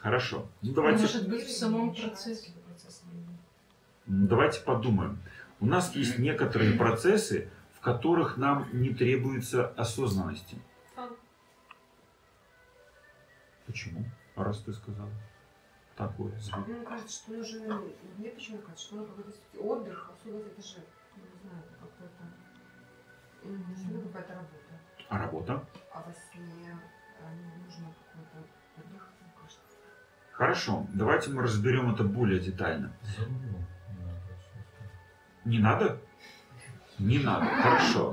Хорошо. 0.00 0.46
Ну 0.62 0.72
давайте 0.72 1.02
Может 1.02 1.28
быть, 1.28 1.46
в 1.46 1.52
самом 1.52 1.94
процессе. 1.94 2.50
Давайте 4.06 4.60
подумаем. 4.60 5.18
У 5.60 5.66
нас 5.66 5.94
есть 5.94 6.18
некоторые 6.18 6.72
процессы, 6.78 7.50
в 7.74 7.80
которых 7.80 8.38
нам 8.38 8.68
не 8.72 8.88
требуется 8.90 9.68
осознанности. 9.68 10.56
Почему? 13.66 14.04
А 14.34 14.44
раз 14.44 14.60
ты 14.60 14.72
сказал 14.72 15.08
такое. 15.96 16.38
звук. 16.38 16.66
Мне 16.66 16.84
кажется, 16.84 17.16
что 17.16 17.32
уже 17.32 17.60
мне 18.18 18.30
почему 18.30 18.58
кажется, 18.58 18.86
что 18.86 18.96
надо 18.96 19.08
какой-то 19.08 19.60
отдых, 19.60 20.10
особенно 20.12 20.46
это 20.46 20.62
же, 20.62 20.78
не 21.16 21.38
знаю, 21.42 21.62
какой-то, 21.72 22.04
это 23.42 24.08
какая-то 24.08 24.34
работа. 24.34 24.80
А 25.08 25.18
работа? 25.18 25.66
А 25.92 26.02
во 26.02 26.12
сне 26.12 26.78
а, 27.22 27.34
не 27.34 27.64
нужно 27.64 27.94
какой-то 28.12 28.38
отдых, 28.78 29.08
мне 29.20 29.30
кажется. 29.40 29.76
Хорошо. 30.32 30.86
Давайте 30.94 31.30
мы 31.30 31.42
разберем 31.42 31.92
это 31.92 32.04
более 32.04 32.40
детально. 32.40 32.92
Не 35.44 35.58
надо. 35.58 35.84
Не 35.88 35.88
надо? 35.88 36.00
Не 36.98 37.18
надо. 37.18 37.46
Хорошо. 37.46 38.12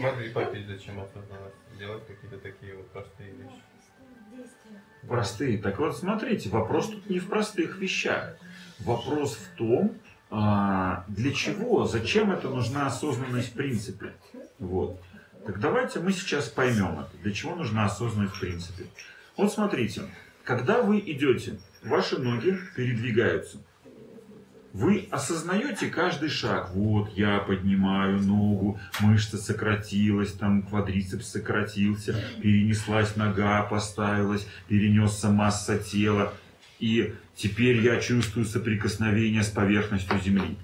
Могли 0.00 0.32
попить, 0.32 0.66
зачем 0.66 1.00
осознанность. 1.00 1.56
Делать 1.78 2.06
какие-то 2.06 2.38
такие 2.38 2.76
вот 2.76 2.90
простые 2.90 3.32
вещи. 3.32 3.62
Простые. 5.08 5.58
Так 5.58 5.78
вот, 5.78 5.96
смотрите, 5.96 6.48
вопрос 6.50 6.88
тут 6.88 7.08
не 7.08 7.18
в 7.18 7.28
простых 7.28 7.78
вещах. 7.78 8.36
Вопрос 8.80 9.36
в 9.36 9.56
том, 9.56 9.96
а, 10.30 11.04
для 11.08 11.32
чего, 11.32 11.84
зачем 11.86 12.30
это 12.30 12.48
нужна 12.48 12.86
осознанность 12.86 13.50
в 13.50 13.54
принципе. 13.54 14.12
Вот. 14.58 15.00
Так 15.46 15.58
давайте 15.58 16.00
мы 16.00 16.12
сейчас 16.12 16.48
поймем 16.48 17.00
это, 17.00 17.10
для 17.22 17.32
чего 17.32 17.56
нужна 17.56 17.86
осознанность 17.86 18.36
в 18.36 18.40
принципе. 18.40 18.86
Вот 19.36 19.52
смотрите, 19.52 20.02
когда 20.44 20.82
вы 20.82 21.00
идете, 21.00 21.58
ваши 21.82 22.18
ноги 22.18 22.56
передвигаются. 22.76 23.58
Вы 24.72 25.08
осознаете 25.10 25.88
каждый 25.88 26.28
шаг. 26.28 26.70
Вот 26.74 27.10
я 27.16 27.38
поднимаю 27.40 28.20
ногу, 28.22 28.78
мышца 29.00 29.36
сократилась, 29.36 30.32
там 30.32 30.62
квадрицепс 30.62 31.28
сократился, 31.28 32.14
перенеслась 32.40 33.16
нога, 33.16 33.62
поставилась, 33.64 34.46
перенесся 34.68 35.28
масса 35.28 35.78
тела. 35.78 36.32
И 36.78 37.14
теперь 37.34 37.80
я 37.80 38.00
чувствую 38.00 38.46
соприкосновение 38.46 39.42
с 39.42 39.50
поверхностью 39.50 40.20
земли. 40.20 40.56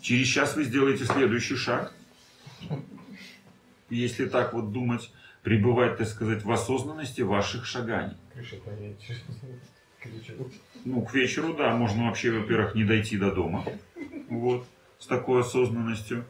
Через 0.00 0.26
час 0.26 0.56
вы 0.56 0.64
сделаете 0.64 1.04
следующий 1.04 1.56
шаг. 1.56 1.94
Если 3.88 4.26
так 4.26 4.52
вот 4.52 4.72
думать, 4.72 5.12
пребывать, 5.42 5.98
так 5.98 6.08
сказать, 6.08 6.44
в 6.44 6.50
осознанности 6.50 7.20
ваших 7.20 7.66
шаганий. 7.66 8.16
Ну, 10.84 11.02
к 11.02 11.14
вечеру, 11.14 11.54
да, 11.54 11.74
можно 11.74 12.06
вообще, 12.06 12.30
во-первых, 12.30 12.74
не 12.74 12.84
дойти 12.84 13.16
до 13.16 13.30
дома. 13.30 13.64
Вот. 14.28 14.66
с 14.98 15.06
такой 15.06 15.40
осознанностью. 15.40 16.24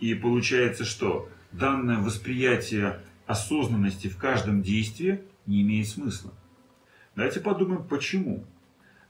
И 0.00 0.14
получается, 0.14 0.84
что 0.84 1.28
данное 1.52 1.98
восприятие 1.98 3.00
осознанности 3.26 4.08
в 4.08 4.16
каждом 4.16 4.62
действии 4.62 5.20
не 5.46 5.62
имеет 5.62 5.88
смысла. 5.88 6.32
Давайте 7.14 7.40
подумаем, 7.40 7.84
почему. 7.84 8.44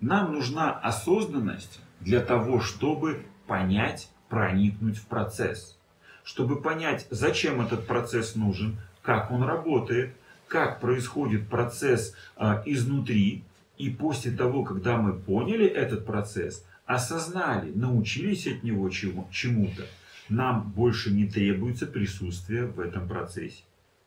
Нам 0.00 0.32
нужна 0.32 0.72
осознанность 0.72 1.80
для 2.00 2.20
того, 2.20 2.60
чтобы 2.60 3.24
понять, 3.46 4.10
проникнуть 4.28 4.98
в 4.98 5.06
процесс. 5.06 5.78
Чтобы 6.22 6.60
понять, 6.60 7.06
зачем 7.10 7.60
этот 7.60 7.86
процесс 7.86 8.34
нужен, 8.34 8.78
как 9.02 9.30
он 9.30 9.42
работает, 9.42 10.14
как 10.48 10.80
происходит 10.80 11.48
процесс 11.48 12.14
а, 12.36 12.62
изнутри. 12.66 13.44
И 13.78 13.90
после 13.90 14.30
того, 14.30 14.64
когда 14.64 14.96
мы 14.96 15.12
поняли 15.12 15.66
этот 15.66 16.06
процесс, 16.06 16.64
осознали, 16.86 17.72
научились 17.74 18.46
от 18.46 18.62
него 18.62 18.88
чему- 18.88 19.28
чему-то, 19.30 19.86
нам 20.28 20.72
больше 20.74 21.12
не 21.12 21.26
требуется 21.26 21.86
присутствие 21.86 22.66
в 22.66 22.80
этом 22.80 23.06
процессе. 23.08 23.62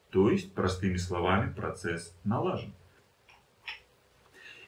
То 0.09 0.31
есть, 0.31 0.53
простыми 0.53 0.97
словами, 0.97 1.53
процесс 1.53 2.13
налажен. 2.23 2.73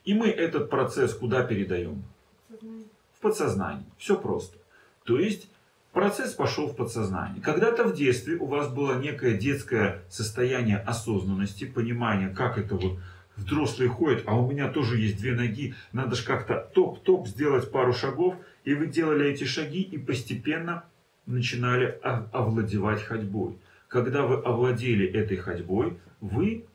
И 0.05 0.13
мы 0.13 0.27
этот 0.27 0.69
процесс 0.69 1.13
куда 1.13 1.43
передаем? 1.43 2.03
В 2.49 3.21
подсознание. 3.21 3.85
Все 3.97 4.19
просто. 4.19 4.57
То 5.03 5.19
есть, 5.19 5.49
процесс 5.93 6.33
пошел 6.33 6.67
в 6.67 6.75
подсознание. 6.75 7.41
Когда-то 7.41 7.85
в 7.85 7.95
детстве 7.95 8.35
у 8.35 8.45
вас 8.45 8.71
было 8.71 8.99
некое 8.99 9.37
детское 9.37 10.03
состояние 10.09 10.77
осознанности, 10.77 11.65
понимания, 11.65 12.29
как 12.29 12.57
это 12.57 12.75
вот 12.75 12.99
взрослые 13.35 13.89
ходят, 13.89 14.23
а 14.25 14.35
у 14.37 14.49
меня 14.49 14.69
тоже 14.69 14.97
есть 14.97 15.17
две 15.17 15.33
ноги, 15.33 15.75
надо 15.91 16.15
же 16.15 16.25
как-то 16.25 16.69
топ-топ 16.73 17.27
сделать 17.27 17.71
пару 17.71 17.93
шагов, 17.93 18.35
и 18.63 18.73
вы 18.73 18.87
делали 18.87 19.29
эти 19.29 19.43
шаги 19.43 19.81
и 19.81 19.97
постепенно 19.97 20.83
начинали 21.25 21.99
овладевать 22.03 23.01
ходьбой. 23.01 23.57
Когда 23.87 24.25
вы 24.25 24.35
овладели 24.35 25.05
этой 25.07 25.37
ходьбой, 25.37 25.97
вы 26.21 26.65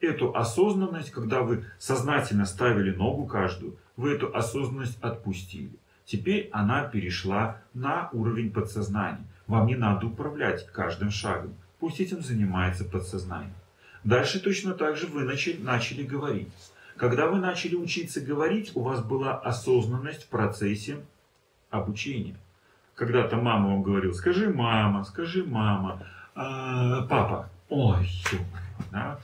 эту 0.00 0.34
осознанность, 0.34 1.10
когда 1.10 1.42
вы 1.42 1.64
сознательно 1.78 2.46
ставили 2.46 2.90
ногу 2.94 3.26
каждую, 3.26 3.76
вы 3.96 4.12
эту 4.12 4.34
осознанность 4.34 4.98
отпустили. 5.02 5.72
Теперь 6.04 6.48
она 6.52 6.84
перешла 6.84 7.62
на 7.74 8.08
уровень 8.12 8.50
подсознания. 8.50 9.24
Вам 9.46 9.66
не 9.66 9.76
надо 9.76 10.06
управлять 10.06 10.66
каждым 10.72 11.10
шагом. 11.10 11.54
Пусть 11.78 12.00
этим 12.00 12.22
занимается 12.22 12.84
подсознание. 12.84 13.52
Дальше 14.04 14.40
точно 14.40 14.74
так 14.74 14.96
же 14.96 15.06
вы 15.06 15.24
начали, 15.24 15.56
начали 15.62 16.02
говорить. 16.02 16.48
Когда 16.96 17.26
вы 17.26 17.38
начали 17.38 17.76
учиться 17.76 18.20
говорить, 18.20 18.72
у 18.74 18.82
вас 18.82 19.02
была 19.02 19.38
осознанность 19.38 20.24
в 20.24 20.28
процессе 20.28 20.98
обучения. 21.70 22.36
Когда-то 22.94 23.36
мама 23.36 23.68
вам 23.68 23.82
говорила, 23.82 24.12
скажи 24.12 24.52
мама, 24.52 25.04
скажи 25.04 25.44
мама, 25.44 26.02
«А, 26.34 27.02
папа, 27.02 27.48
ой, 27.68 28.08
да? 28.90 29.18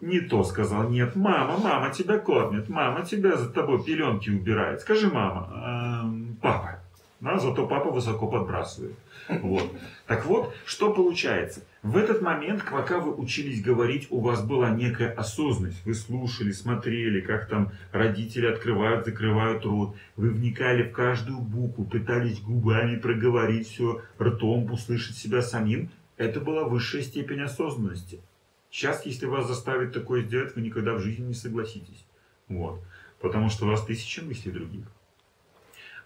не 0.00 0.20
то 0.20 0.44
сказал, 0.44 0.88
нет, 0.90 1.16
мама, 1.16 1.56
мама 1.58 1.90
тебя 1.90 2.18
кормит, 2.18 2.68
мама 2.68 3.04
тебя 3.04 3.36
за 3.36 3.48
тобой 3.48 3.82
пеленки 3.82 4.30
убирает, 4.30 4.80
скажи 4.80 5.10
мама, 5.10 6.02
«Эм, 6.04 6.36
папа, 6.40 6.80
да, 7.20 7.38
зато 7.38 7.66
папа 7.66 7.90
высоко 7.90 8.26
подбрасывает. 8.28 8.96
Вот. 9.28 9.72
Так 10.06 10.26
вот, 10.26 10.54
что 10.66 10.92
получается? 10.92 11.62
В 11.82 11.96
этот 11.96 12.20
момент, 12.20 12.64
пока 12.70 12.98
вы 12.98 13.14
учились 13.14 13.62
говорить, 13.62 14.06
у 14.10 14.20
вас 14.20 14.42
была 14.44 14.70
некая 14.70 15.12
осознанность. 15.12 15.84
Вы 15.84 15.94
слушали, 15.94 16.52
смотрели, 16.52 17.20
как 17.20 17.48
там 17.48 17.72
родители 17.92 18.46
открывают, 18.46 19.06
закрывают 19.06 19.64
рот. 19.64 19.96
Вы 20.16 20.30
вникали 20.30 20.82
в 20.82 20.92
каждую 20.92 21.38
букву, 21.38 21.84
пытались 21.84 22.40
губами 22.40 22.96
проговорить 22.96 23.68
все, 23.68 24.02
ртом 24.20 24.70
услышать 24.70 25.16
себя 25.16 25.42
самим. 25.42 25.90
Это 26.16 26.40
была 26.40 26.64
высшая 26.64 27.02
степень 27.02 27.40
осознанности. 27.40 28.20
Сейчас, 28.70 29.06
если 29.06 29.26
вас 29.26 29.46
заставить 29.46 29.92
такое 29.92 30.22
сделать, 30.22 30.54
вы 30.56 30.62
никогда 30.62 30.94
в 30.94 31.00
жизни 31.00 31.26
не 31.26 31.34
согласитесь. 31.34 32.04
Вот. 32.48 32.80
Потому 33.20 33.48
что 33.48 33.64
у 33.64 33.68
вас 33.68 33.84
тысячи 33.84 34.20
мыслей 34.20 34.52
других. 34.52 34.84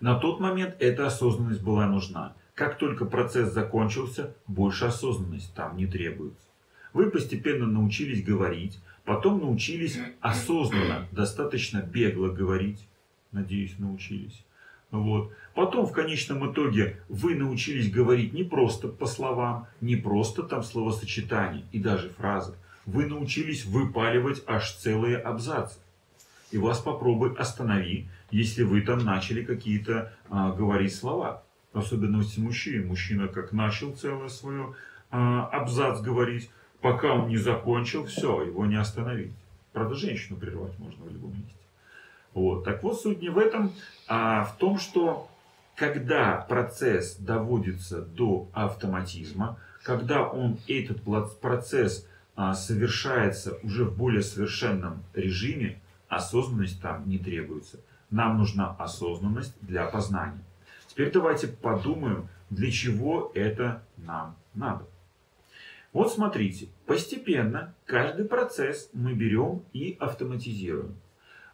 На 0.01 0.15
тот 0.15 0.39
момент 0.39 0.77
эта 0.79 1.07
осознанность 1.07 1.63
была 1.63 1.87
нужна. 1.87 2.35
Как 2.59 2.77
только 2.77 3.05
процесс 3.05 3.53
закончился, 3.53 4.35
больше 4.49 4.87
осознанность 4.87 5.55
там 5.55 5.77
не 5.77 5.87
требуется. 5.87 6.45
Вы 6.93 7.09
постепенно 7.09 7.67
научились 7.67 8.25
говорить, 8.25 8.81
потом 9.05 9.39
научились 9.39 9.97
осознанно, 10.21 11.07
достаточно 11.13 11.79
бегло 11.79 12.31
говорить. 12.31 12.85
Надеюсь, 13.31 13.79
научились. 13.79 14.45
Вот. 14.91 15.33
Потом 15.55 15.87
в 15.87 15.93
конечном 15.93 16.51
итоге 16.51 17.01
вы 17.09 17.37
научились 17.37 17.93
говорить 17.93 18.33
не 18.33 18.43
просто 18.43 18.89
по 18.89 19.07
словам, 19.07 19.69
не 19.81 19.95
просто 19.95 20.43
там 20.43 20.65
словосочетания 20.65 21.63
и 21.71 21.79
даже 21.79 22.09
фразы. 22.09 22.57
Вы 22.87 23.07
научились 23.07 23.67
выпаливать 23.67 24.43
аж 24.49 24.73
целые 24.73 25.17
абзацы. 25.19 25.79
И 26.51 26.59
вас 26.59 26.81
попробуй 26.81 27.37
останови, 27.37 28.09
если 28.33 28.65
вы 28.65 28.81
там 28.81 29.05
начали 29.05 29.45
какие-то 29.45 30.13
а, 30.29 30.51
говорить 30.51 30.93
слова. 30.93 31.45
Особенности 31.73 32.41
мужчин. 32.41 32.89
Мужчина 32.89 33.29
как 33.29 33.53
начал 33.53 33.95
целое 33.95 34.29
свое 34.29 34.75
а, 35.11 35.47
абзац 35.47 36.01
говорить, 36.01 36.51
пока 36.81 37.13
он 37.15 37.29
не 37.29 37.37
закончил, 37.37 38.05
все, 38.07 38.43
его 38.43 38.67
не 38.67 38.77
остановить. 38.77 39.33
Правда, 39.73 39.95
женщину 39.95 40.39
прервать 40.39 40.79
можно 40.79 41.05
в 41.05 41.13
любом 41.13 41.33
месте. 41.33 41.55
Вот. 42.35 42.65
Так 42.65 42.83
вот, 42.83 43.01
суть 43.01 43.21
не 43.21 43.29
в 43.29 43.39
этом, 43.39 43.73
а 44.07 44.45
в 44.45 44.57
том, 44.57 44.79
что 44.79 45.29
когда 45.77 46.45
процесс 46.49 47.17
доводится 47.17 48.03
до 48.03 48.49
автоматизма, 48.53 49.59
когда 49.83 50.25
он, 50.25 50.59
этот 50.67 51.03
процесс 51.41 52.07
а, 52.37 52.55
совершается 52.55 53.59
уже 53.63 53.85
в 53.85 53.97
более 53.97 54.23
совершенном 54.23 55.03
режиме, 55.15 55.81
осознанность 56.09 56.81
там 56.81 57.09
не 57.09 57.19
требуется. 57.19 57.79
Нам 58.11 58.39
нужна 58.39 58.75
осознанность 58.79 59.55
для 59.61 59.87
познания. 59.87 60.43
Теперь 60.99 61.13
давайте 61.13 61.47
подумаем, 61.47 62.29
для 62.51 62.73
чего 62.73 63.31
это 63.33 63.85
нам 63.99 64.37
надо. 64.53 64.85
Вот 65.93 66.13
смотрите, 66.13 66.71
постепенно 66.87 67.73
каждый 67.87 68.25
процесс 68.25 68.91
мы 68.93 69.15
берем 69.15 69.63
и 69.73 69.97
автоматизируем. 70.01 70.97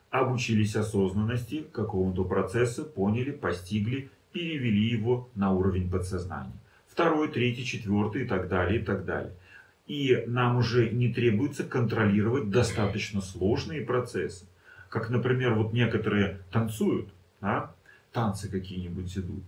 Обучились 0.08 0.76
осознанности 0.76 1.66
какого-то 1.74 2.24
процесса, 2.24 2.84
поняли, 2.84 3.32
постигли, 3.32 4.08
перевели 4.32 4.88
его 4.88 5.28
на 5.34 5.52
уровень 5.52 5.90
подсознания. 5.90 6.56
Второй, 6.86 7.28
третий, 7.28 7.66
четвертый 7.66 8.22
и 8.22 8.26
так 8.26 8.48
далее, 8.48 8.80
и 8.80 8.82
так 8.82 9.04
далее. 9.04 9.34
И 9.86 10.24
нам 10.26 10.56
уже 10.56 10.88
не 10.88 11.12
требуется 11.12 11.64
контролировать 11.64 12.48
достаточно 12.48 13.20
сложные 13.20 13.82
процессы. 13.82 14.46
Как, 14.88 15.10
например, 15.10 15.52
вот 15.52 15.74
некоторые 15.74 16.40
танцуют, 16.50 17.10
да? 17.42 17.73
Танцы 18.14 18.48
какие-нибудь 18.48 19.14
идут. 19.18 19.42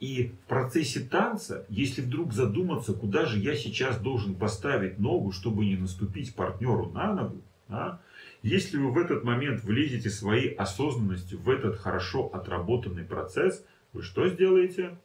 И 0.00 0.28
в 0.28 0.48
процессе 0.48 1.00
танца, 1.00 1.66
если 1.68 2.00
вдруг 2.00 2.32
задуматься, 2.32 2.94
куда 2.94 3.26
же 3.26 3.38
я 3.38 3.54
сейчас 3.54 3.98
должен 4.00 4.34
поставить 4.34 4.98
ногу, 4.98 5.32
чтобы 5.32 5.64
не 5.64 5.76
наступить 5.76 6.34
партнеру 6.34 6.90
на 6.90 7.12
ногу, 7.12 7.42
да? 7.68 8.00
если 8.42 8.78
вы 8.78 8.90
в 8.90 8.98
этот 8.98 9.22
момент 9.22 9.62
влезете 9.62 10.10
своей 10.10 10.54
осознанностью 10.54 11.38
в 11.38 11.48
этот 11.50 11.78
хорошо 11.78 12.26
отработанный 12.32 13.04
процесс, 13.04 13.64
вы 13.92 14.02
что 14.02 14.28
сделаете? 14.28 14.96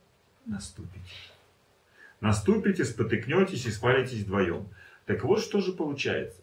Наступите. 0.45 1.06
Наступите, 2.21 2.84
спотыкнетесь 2.84 3.65
и 3.65 3.71
свалитесь 3.71 4.23
вдвоем. 4.23 4.67
Так 5.06 5.23
вот, 5.23 5.41
что 5.41 5.62
же 5.62 5.73
получается? 5.73 6.41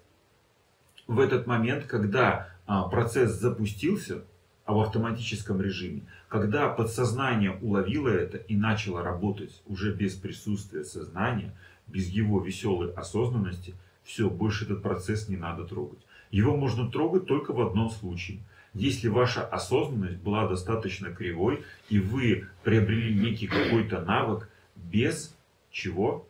В 1.06 1.18
этот 1.18 1.46
момент, 1.46 1.86
когда 1.86 2.50
а, 2.66 2.88
процесс 2.88 3.32
запустился, 3.32 4.24
а 4.64 4.72
в 4.72 4.80
автоматическом 4.80 5.60
режиме, 5.60 6.02
когда 6.28 6.68
подсознание 6.68 7.58
уловило 7.60 8.08
это 8.08 8.38
и 8.38 8.56
начало 8.56 9.02
работать 9.02 9.62
уже 9.66 9.92
без 9.94 10.14
присутствия 10.14 10.84
сознания, 10.84 11.54
без 11.86 12.08
его 12.08 12.40
веселой 12.40 12.92
осознанности, 12.92 13.74
все, 14.04 14.30
больше 14.30 14.64
этот 14.64 14.82
процесс 14.82 15.28
не 15.28 15.36
надо 15.36 15.64
трогать. 15.64 16.00
Его 16.30 16.56
можно 16.56 16.90
трогать 16.90 17.26
только 17.26 17.52
в 17.52 17.60
одном 17.60 17.90
случае. 17.90 18.40
Если 18.72 19.08
ваша 19.08 19.46
осознанность 19.46 20.18
была 20.18 20.48
достаточно 20.48 21.10
кривой, 21.10 21.62
и 21.88 22.00
вы 22.00 22.48
приобрели 22.64 23.14
некий 23.14 23.46
какой-то 23.46 24.00
навык 24.00 24.48
без 24.74 25.36
чего? 25.70 26.26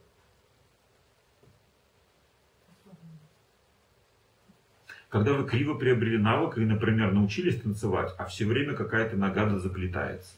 Когда 5.15 5.33
вы 5.33 5.47
криво 5.47 5.75
приобрели 5.75 6.19
навык 6.19 6.59
и, 6.59 6.63
например, 6.63 7.13
научились 7.13 7.61
танцевать, 7.61 8.13
а 8.19 8.25
все 8.25 8.47
время 8.47 8.75
какая-то 8.75 9.17
нагада 9.17 9.61
заплетается. 9.61 10.33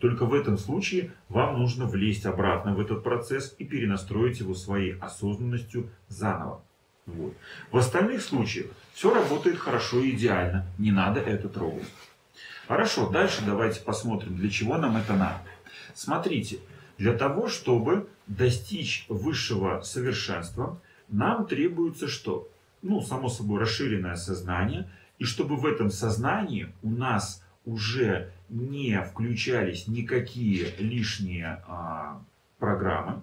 Только 0.00 0.26
в 0.26 0.34
этом 0.34 0.58
случае 0.58 1.12
вам 1.30 1.58
нужно 1.58 1.86
влезть 1.86 2.26
обратно 2.26 2.74
в 2.74 2.80
этот 2.80 3.02
процесс 3.02 3.54
и 3.56 3.64
перенастроить 3.64 4.40
его 4.40 4.52
своей 4.52 4.98
осознанностью 4.98 5.88
заново. 6.08 6.62
Вот. 7.06 7.32
В 7.70 7.78
остальных 7.78 8.20
случаях 8.20 8.66
все 8.92 9.14
работает 9.14 9.58
хорошо 9.58 10.00
и 10.00 10.10
идеально, 10.10 10.66
не 10.76 10.92
надо 10.92 11.20
это 11.20 11.48
трогать. 11.48 11.88
Хорошо, 12.66 13.08
дальше 13.08 13.40
давайте 13.46 13.80
посмотрим, 13.80 14.36
для 14.36 14.50
чего 14.50 14.76
нам 14.76 14.98
это 14.98 15.14
надо. 15.14 15.40
Смотрите, 15.94 16.58
для 16.98 17.14
того, 17.14 17.48
чтобы 17.48 18.06
достичь 18.26 19.06
высшего 19.08 19.80
совершенства, 19.80 20.78
нам 21.08 21.46
требуется 21.46 22.08
что? 22.08 22.46
Ну, 22.82 23.00
само 23.00 23.28
собой, 23.28 23.60
расширенное 23.60 24.16
сознание. 24.16 24.88
И 25.18 25.24
чтобы 25.24 25.56
в 25.56 25.66
этом 25.66 25.90
сознании 25.90 26.72
у 26.82 26.90
нас 26.90 27.44
уже 27.64 28.32
не 28.48 29.00
включались 29.02 29.88
никакие 29.88 30.74
лишние 30.78 31.62
а, 31.66 32.22
программы, 32.58 33.20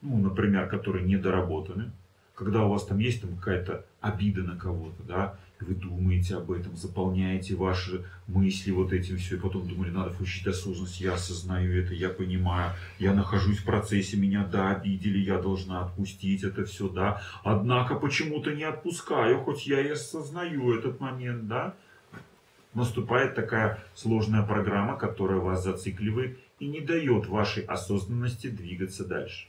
ну, 0.00 0.16
например, 0.18 0.68
которые 0.68 1.04
недоработаны, 1.04 1.92
когда 2.34 2.64
у 2.64 2.70
вас 2.70 2.84
там 2.86 2.98
есть 2.98 3.20
там 3.20 3.36
какая-то 3.36 3.84
обида 4.00 4.42
на 4.42 4.56
кого-то, 4.56 5.02
да, 5.02 5.38
вы 5.60 5.74
думаете 5.74 6.36
об 6.36 6.50
этом, 6.50 6.76
заполняете 6.76 7.54
ваши 7.54 8.04
мысли 8.26 8.70
вот 8.70 8.92
этим 8.92 9.16
все, 9.16 9.36
и 9.36 9.40
потом 9.40 9.68
думали, 9.68 9.90
надо 9.90 10.10
включить 10.10 10.46
осознанность, 10.46 11.00
я 11.00 11.14
осознаю 11.14 11.82
это, 11.82 11.94
я 11.94 12.08
понимаю, 12.08 12.72
я 12.98 13.12
нахожусь 13.14 13.58
в 13.58 13.64
процессе, 13.64 14.16
меня, 14.16 14.44
да, 14.44 14.70
обидели, 14.70 15.18
я 15.18 15.38
должна 15.38 15.84
отпустить 15.84 16.44
это 16.44 16.64
все, 16.64 16.88
да, 16.88 17.20
однако 17.42 17.96
почему-то 17.96 18.54
не 18.54 18.64
отпускаю, 18.64 19.40
хоть 19.40 19.66
я 19.66 19.80
и 19.80 19.90
осознаю 19.90 20.76
этот 20.78 21.00
момент, 21.00 21.48
да, 21.48 21.74
наступает 22.74 23.34
такая 23.34 23.82
сложная 23.94 24.42
программа, 24.42 24.96
которая 24.96 25.38
вас 25.38 25.64
зацикливает 25.64 26.38
и 26.60 26.66
не 26.66 26.80
дает 26.80 27.26
вашей 27.26 27.64
осознанности 27.64 28.48
двигаться 28.48 29.04
дальше. 29.04 29.48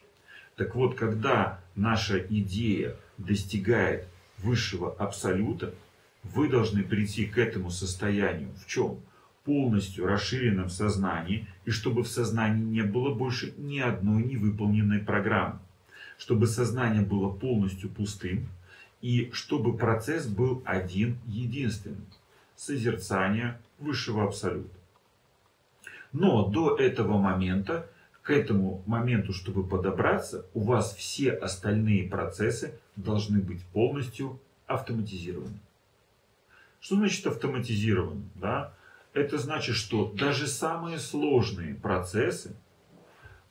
Так 0.56 0.76
вот, 0.76 0.96
когда 0.96 1.60
наша 1.76 2.20
идея 2.20 2.96
достигает 3.18 4.08
высшего 4.40 4.94
абсолюта, 4.94 5.74
вы 6.24 6.50
должны 6.50 6.84
прийти 6.84 7.26
к 7.26 7.38
этому 7.38 7.70
состоянию. 7.70 8.50
В 8.64 8.68
чем? 8.68 9.00
Полностью 9.46 10.06
расширенном 10.06 10.70
сознании, 10.70 11.48
и 11.66 11.72
чтобы 11.72 12.04
в 12.04 12.08
сознании 12.08 12.64
не 12.64 12.84
было 12.84 13.14
больше 13.14 13.54
ни 13.58 13.80
одной 13.80 14.24
невыполненной 14.24 15.00
программы. 15.00 15.60
Чтобы 16.18 16.48
сознание 16.48 17.02
было 17.02 17.32
полностью 17.32 17.90
пустым, 17.90 18.48
и 19.02 19.30
чтобы 19.32 19.78
процесс 19.78 20.28
был 20.28 20.62
один, 20.66 21.18
единственный. 21.26 22.06
Созерцание 22.56 23.58
высшего 23.80 24.26
абсолюта. 24.26 24.76
Но 26.12 26.48
до 26.48 26.76
этого 26.76 27.18
момента, 27.18 27.88
к 28.22 28.32
этому 28.32 28.84
моменту, 28.86 29.34
чтобы 29.34 29.64
подобраться, 29.66 30.46
у 30.54 30.62
вас 30.62 30.94
все 30.96 31.32
остальные 31.32 32.10
процессы 32.10 32.74
должны 32.98 33.40
быть 33.40 33.64
полностью 33.68 34.40
автоматизированы. 34.68 35.60
Что 36.80 36.96
значит 36.96 37.28
автоматизирован? 37.28 38.30
Да? 38.36 38.74
Это 39.14 39.38
значит, 39.38 39.76
что 39.76 40.12
даже 40.14 40.48
самые 40.48 41.00
сложные 41.00 41.76
процессы 41.76 42.56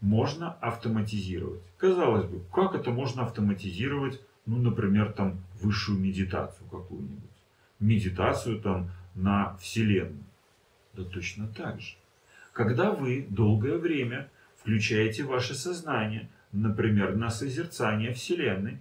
можно 0.01 0.53
автоматизировать. 0.55 1.61
Казалось 1.77 2.27
бы, 2.27 2.41
как 2.53 2.75
это 2.75 2.91
можно 2.91 3.25
автоматизировать, 3.25 4.21
ну, 4.47 4.57
например, 4.57 5.13
там, 5.13 5.45
высшую 5.61 5.99
медитацию 5.99 6.69
какую-нибудь? 6.69 7.31
Медитацию 7.81 8.61
там 8.61 8.91
на 9.15 9.57
Вселенную. 9.57 10.25
Да 10.95 11.05
точно 11.05 11.49
так 11.49 11.81
же. 11.81 11.97
Когда 12.53 12.93
вы 12.93 13.27
долгое 13.29 13.77
время 13.77 14.31
включаете 14.57 15.25
ваше 15.25 15.55
сознание, 15.55 16.31
например, 16.53 17.17
на 17.17 17.31
созерцание 17.31 18.13
Вселенной, 18.13 18.79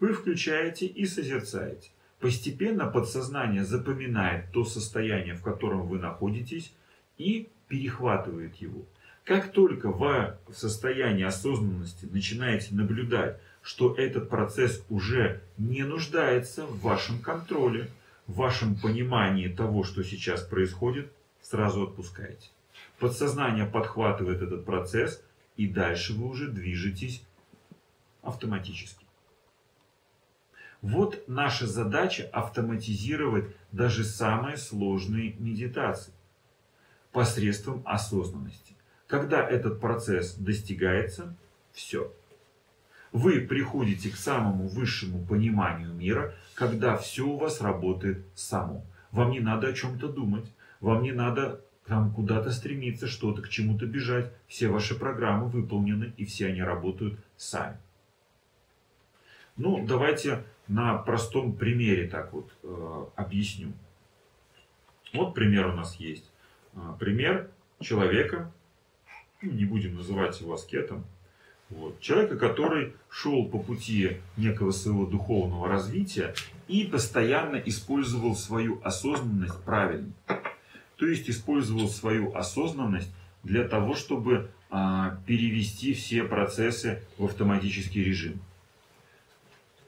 вы 0.00 0.12
включаете 0.12 0.86
и 0.86 1.06
созерцаете. 1.06 1.90
Постепенно 2.20 2.86
подсознание 2.86 3.64
запоминает 3.64 4.50
то 4.52 4.64
состояние, 4.64 5.34
в 5.34 5.42
котором 5.42 5.86
вы 5.86 5.98
находитесь, 5.98 6.72
и 7.16 7.48
перехватывает 7.68 8.56
его. 8.56 8.84
Как 9.24 9.52
только 9.52 9.90
вы 9.90 10.36
в 10.48 10.54
состоянии 10.54 11.24
осознанности 11.24 12.06
начинаете 12.06 12.74
наблюдать, 12.74 13.38
что 13.62 13.94
этот 13.94 14.30
процесс 14.30 14.84
уже 14.88 15.42
не 15.58 15.82
нуждается 15.82 16.66
в 16.66 16.80
вашем 16.80 17.20
контроле, 17.20 17.90
в 18.26 18.36
вашем 18.36 18.76
понимании 18.76 19.48
того, 19.48 19.84
что 19.84 20.02
сейчас 20.02 20.42
происходит, 20.42 21.12
сразу 21.42 21.82
отпускаете. 21.82 22.48
Подсознание 22.98 23.66
подхватывает 23.66 24.42
этот 24.42 24.64
процесс, 24.64 25.22
и 25.56 25.68
дальше 25.68 26.14
вы 26.14 26.26
уже 26.26 26.48
движетесь 26.48 27.22
автоматически. 28.22 29.07
Вот 30.80 31.24
наша 31.26 31.66
задача 31.66 32.28
автоматизировать 32.32 33.46
даже 33.72 34.04
самые 34.04 34.56
сложные 34.56 35.34
медитации 35.38 36.12
посредством 37.10 37.82
осознанности. 37.84 38.74
Когда 39.06 39.46
этот 39.46 39.80
процесс 39.80 40.34
достигается, 40.34 41.34
все. 41.72 42.12
Вы 43.10 43.40
приходите 43.40 44.10
к 44.10 44.16
самому 44.16 44.68
высшему 44.68 45.24
пониманию 45.24 45.92
мира, 45.94 46.34
когда 46.54 46.96
все 46.96 47.26
у 47.26 47.38
вас 47.38 47.60
работает 47.60 48.24
само. 48.34 48.84
Вам 49.10 49.30
не 49.30 49.40
надо 49.40 49.68
о 49.68 49.72
чем-то 49.72 50.08
думать, 50.08 50.52
вам 50.80 51.02
не 51.02 51.12
надо 51.12 51.60
там 51.86 52.12
куда-то 52.12 52.52
стремиться, 52.52 53.06
что-то 53.06 53.40
к 53.40 53.48
чему-то 53.48 53.86
бежать. 53.86 54.30
Все 54.46 54.68
ваши 54.68 54.94
программы 54.94 55.48
выполнены, 55.48 56.12
и 56.18 56.26
все 56.26 56.48
они 56.48 56.62
работают 56.62 57.18
сами. 57.36 57.78
Ну, 59.56 59.84
давайте 59.86 60.44
на 60.68 60.96
простом 60.98 61.54
примере 61.54 62.08
так 62.08 62.32
вот 62.32 62.50
э, 62.62 63.04
объясню. 63.16 63.72
Вот 65.12 65.34
пример 65.34 65.66
у 65.68 65.72
нас 65.72 65.96
есть. 65.96 66.30
Э, 66.74 66.94
пример 66.98 67.50
человека, 67.80 68.52
ну, 69.40 69.50
не 69.50 69.64
будем 69.64 69.96
называть 69.96 70.40
его 70.40 70.54
аскетом, 70.54 71.04
вот, 71.70 72.00
человека, 72.00 72.38
который 72.38 72.94
шел 73.10 73.46
по 73.46 73.58
пути 73.58 74.18
некого 74.36 74.70
своего 74.70 75.06
духовного 75.06 75.68
развития 75.68 76.34
и 76.66 76.84
постоянно 76.84 77.56
использовал 77.56 78.34
свою 78.34 78.80
осознанность 78.82 79.62
правильно. 79.64 80.12
То 80.96 81.06
есть 81.06 81.28
использовал 81.28 81.88
свою 81.88 82.34
осознанность 82.34 83.12
для 83.42 83.68
того, 83.68 83.94
чтобы 83.94 84.50
а, 84.70 85.18
перевести 85.26 85.92
все 85.92 86.24
процессы 86.24 87.02
в 87.18 87.26
автоматический 87.26 88.02
режим. 88.02 88.40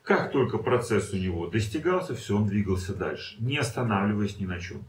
Как 0.02 0.32
только 0.32 0.58
процесс 0.58 1.12
у 1.12 1.16
него 1.16 1.46
достигался, 1.46 2.14
все, 2.14 2.36
он 2.36 2.46
двигался 2.46 2.94
дальше, 2.94 3.36
не 3.38 3.58
останавливаясь 3.58 4.38
ни 4.38 4.46
на 4.46 4.58
чем. 4.58 4.84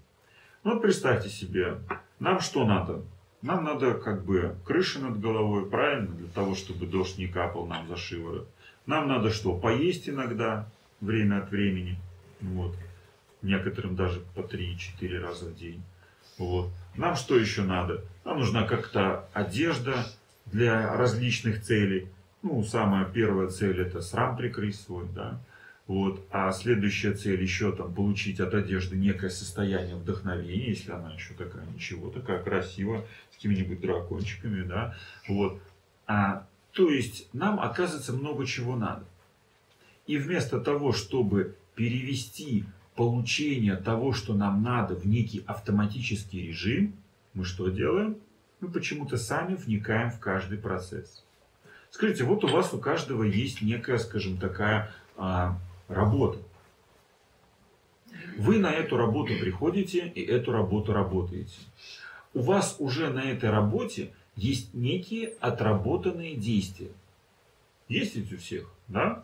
Ну 0.64 0.74
вот 0.74 0.82
представьте 0.82 1.30
себе, 1.30 1.80
нам 2.20 2.40
что 2.40 2.66
надо? 2.66 3.04
Нам 3.42 3.64
надо 3.64 3.96
как 3.96 4.24
бы 4.24 4.56
крыша 4.66 5.00
над 5.00 5.20
головой, 5.20 5.68
правильно, 5.70 6.10
для 6.10 6.28
того, 6.28 6.56
чтобы 6.56 6.86
дождь 6.86 7.18
не 7.18 7.28
капал 7.28 7.66
нам 7.66 7.88
за 7.88 7.98
шиворот. 7.98 8.48
Нам 8.86 9.08
надо 9.08 9.32
что? 9.32 9.58
Поесть 9.58 10.08
иногда, 10.08 10.70
время 11.00 11.40
от 11.42 11.50
времени. 11.50 11.98
Вот. 12.40 12.76
Некоторым 13.42 13.96
даже 13.96 14.20
по 14.36 14.42
3-4 14.42 15.20
раза 15.20 15.46
в 15.46 15.56
день. 15.56 15.82
Вот. 16.38 16.70
Нам 16.96 17.16
что 17.16 17.36
еще 17.36 17.64
надо? 17.64 18.04
Нам 18.24 18.40
нужна 18.40 18.68
как-то 18.68 19.28
одежда 19.34 20.06
для 20.46 20.96
различных 20.96 21.64
целей. 21.64 22.08
Ну, 22.44 22.64
самая 22.64 23.06
первая 23.06 23.50
цель 23.50 23.82
это 23.82 24.02
срам 24.02 24.36
прикрыть 24.36 24.76
свой, 24.76 25.08
да. 25.14 25.40
Вот. 25.88 26.26
А 26.32 26.52
следующая 26.52 27.14
цель 27.14 27.42
еще 27.42 27.72
там 27.72 27.94
получить 27.94 28.40
от 28.40 28.54
одежды 28.54 28.96
некое 28.96 29.30
состояние 29.30 29.96
вдохновения, 29.96 30.70
если 30.70 30.92
она 30.92 31.14
еще 31.14 31.34
такая, 31.34 31.66
ничего, 31.66 32.10
такая 32.10 32.42
красивая, 32.42 33.06
с 33.32 33.36
какими-нибудь 33.36 33.82
дракончиками, 33.82 34.64
да. 34.64 34.96
Вот. 35.28 35.62
А, 36.08 36.48
то 36.72 36.90
есть 36.90 37.28
нам, 37.34 37.60
оказывается, 37.60 38.14
много 38.14 38.46
чего 38.46 38.76
надо. 38.76 39.06
И 40.08 40.18
вместо 40.18 40.60
того, 40.60 40.94
чтобы 40.94 41.56
перевести 41.76 42.66
получение 42.96 43.76
того, 43.76 44.14
что 44.14 44.34
нам 44.34 44.64
надо, 44.64 44.96
в 44.96 45.06
некий 45.06 45.44
автоматический 45.46 46.48
режим, 46.48 46.96
мы 47.34 47.46
что 47.46 47.70
делаем? 47.70 48.18
Мы 48.60 48.70
почему-то 48.70 49.18
сами 49.18 49.56
вникаем 49.56 50.12
в 50.12 50.20
каждый 50.20 50.58
процесс. 50.58 51.24
Скажите, 51.92 52.24
вот 52.24 52.44
у 52.46 52.48
вас 52.48 52.74
у 52.74 52.80
каждого 52.80 53.24
есть 53.24 53.62
некая, 53.62 53.98
скажем, 53.98 54.38
такая 54.38 54.92
а, 55.18 55.60
работа. 55.90 56.40
Вы 58.38 58.60
на 58.60 58.72
эту 58.72 58.98
работу 58.98 59.34
приходите 59.40 60.08
и 60.08 60.24
эту 60.24 60.54
работу 60.54 60.94
работаете. 60.94 61.60
У 62.34 62.42
вас 62.42 62.78
уже 62.80 63.10
на 63.10 63.24
этой 63.24 63.50
работе 63.50 64.14
есть 64.38 64.74
некие 64.74 65.34
отработанные 65.42 66.36
действия. 66.38 66.92
Есть 67.90 68.16
ведь 68.16 68.32
у 68.32 68.38
всех, 68.38 68.72
да? 68.88 69.24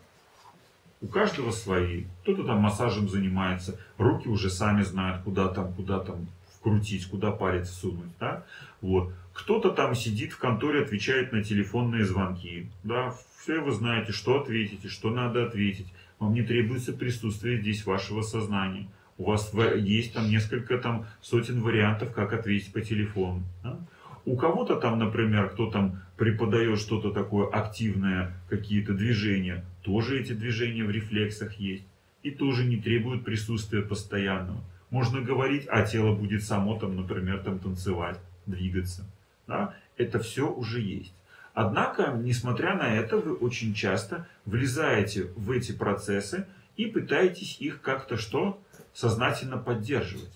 У 1.00 1.06
каждого 1.06 1.52
свои. 1.52 2.04
Кто-то 2.22 2.44
там 2.44 2.58
массажем 2.58 3.08
занимается, 3.08 3.78
руки 3.96 4.28
уже 4.28 4.50
сами 4.50 4.82
знают, 4.82 5.22
куда 5.22 5.48
там, 5.48 5.72
куда 5.72 6.00
там 6.00 6.28
вкрутить, 6.54 7.06
куда 7.06 7.30
палец 7.30 7.70
всунуть, 7.70 8.10
да? 8.20 8.44
Вот. 8.82 9.12
Кто-то 9.38 9.70
там 9.70 9.94
сидит 9.94 10.32
в 10.32 10.38
конторе, 10.38 10.82
отвечает 10.82 11.32
на 11.32 11.44
телефонные 11.44 12.04
звонки. 12.04 12.66
Да, 12.82 13.14
все 13.40 13.60
вы 13.60 13.70
знаете, 13.70 14.10
что 14.10 14.40
ответить 14.40 14.84
и 14.84 14.88
что 14.88 15.10
надо 15.10 15.46
ответить. 15.46 15.86
Вам 16.18 16.34
не 16.34 16.42
требуется 16.42 16.92
присутствие 16.92 17.60
здесь 17.60 17.86
вашего 17.86 18.22
сознания. 18.22 18.88
У 19.16 19.24
вас 19.24 19.52
есть 19.76 20.12
там 20.12 20.28
несколько 20.28 20.76
там 20.78 21.06
сотен 21.22 21.60
вариантов, 21.60 22.12
как 22.12 22.32
ответить 22.32 22.72
по 22.72 22.80
телефону. 22.80 23.44
Да? 23.62 23.78
У 24.24 24.36
кого-то 24.36 24.74
там, 24.74 24.98
например, 24.98 25.50
кто 25.50 25.70
там 25.70 26.02
преподает 26.16 26.80
что-то 26.80 27.12
такое 27.12 27.46
активное, 27.46 28.34
какие-то 28.48 28.92
движения, 28.92 29.64
тоже 29.84 30.20
эти 30.20 30.32
движения 30.32 30.82
в 30.82 30.90
рефлексах 30.90 31.54
есть. 31.54 31.84
И 32.24 32.32
тоже 32.32 32.64
не 32.64 32.76
требуют 32.76 33.24
присутствия 33.24 33.82
постоянного. 33.82 34.64
Можно 34.90 35.20
говорить, 35.20 35.66
а 35.68 35.82
тело 35.82 36.12
будет 36.12 36.42
само 36.42 36.76
там, 36.76 36.96
например, 36.96 37.38
там 37.38 37.60
танцевать, 37.60 38.18
двигаться. 38.44 39.08
Да? 39.48 39.74
Это 39.96 40.20
все 40.20 40.48
уже 40.48 40.80
есть. 40.80 41.12
Однако, 41.54 42.12
несмотря 42.12 42.76
на 42.76 42.94
это, 42.94 43.16
вы 43.16 43.34
очень 43.34 43.74
часто 43.74 44.28
влезаете 44.44 45.24
в 45.34 45.50
эти 45.50 45.72
процессы 45.72 46.46
и 46.76 46.86
пытаетесь 46.86 47.56
их 47.58 47.80
как-то 47.80 48.16
что? 48.16 48.62
Сознательно 48.94 49.58
поддерживать. 49.58 50.32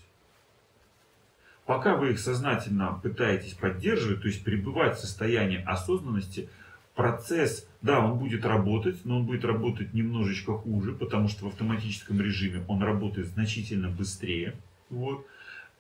Пока 1.64 1.94
вы 1.94 2.10
их 2.10 2.18
сознательно 2.18 2.98
пытаетесь 3.00 3.54
поддерживать, 3.54 4.22
то 4.22 4.28
есть 4.28 4.42
пребывать 4.42 4.96
в 4.96 5.00
состоянии 5.00 5.62
осознанности, 5.64 6.48
процесс, 6.96 7.68
да, 7.82 8.00
он 8.04 8.18
будет 8.18 8.44
работать, 8.44 9.04
но 9.04 9.18
он 9.18 9.26
будет 9.26 9.44
работать 9.44 9.94
немножечко 9.94 10.54
хуже, 10.58 10.92
потому 10.92 11.28
что 11.28 11.44
в 11.44 11.48
автоматическом 11.48 12.20
режиме 12.20 12.64
он 12.66 12.82
работает 12.82 13.28
значительно 13.28 13.88
быстрее. 13.88 14.56
Вот, 14.90 15.24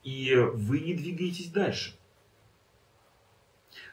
и 0.04 0.34
вы 0.54 0.80
не 0.80 0.94
двигаетесь 0.94 1.50
дальше. 1.50 1.94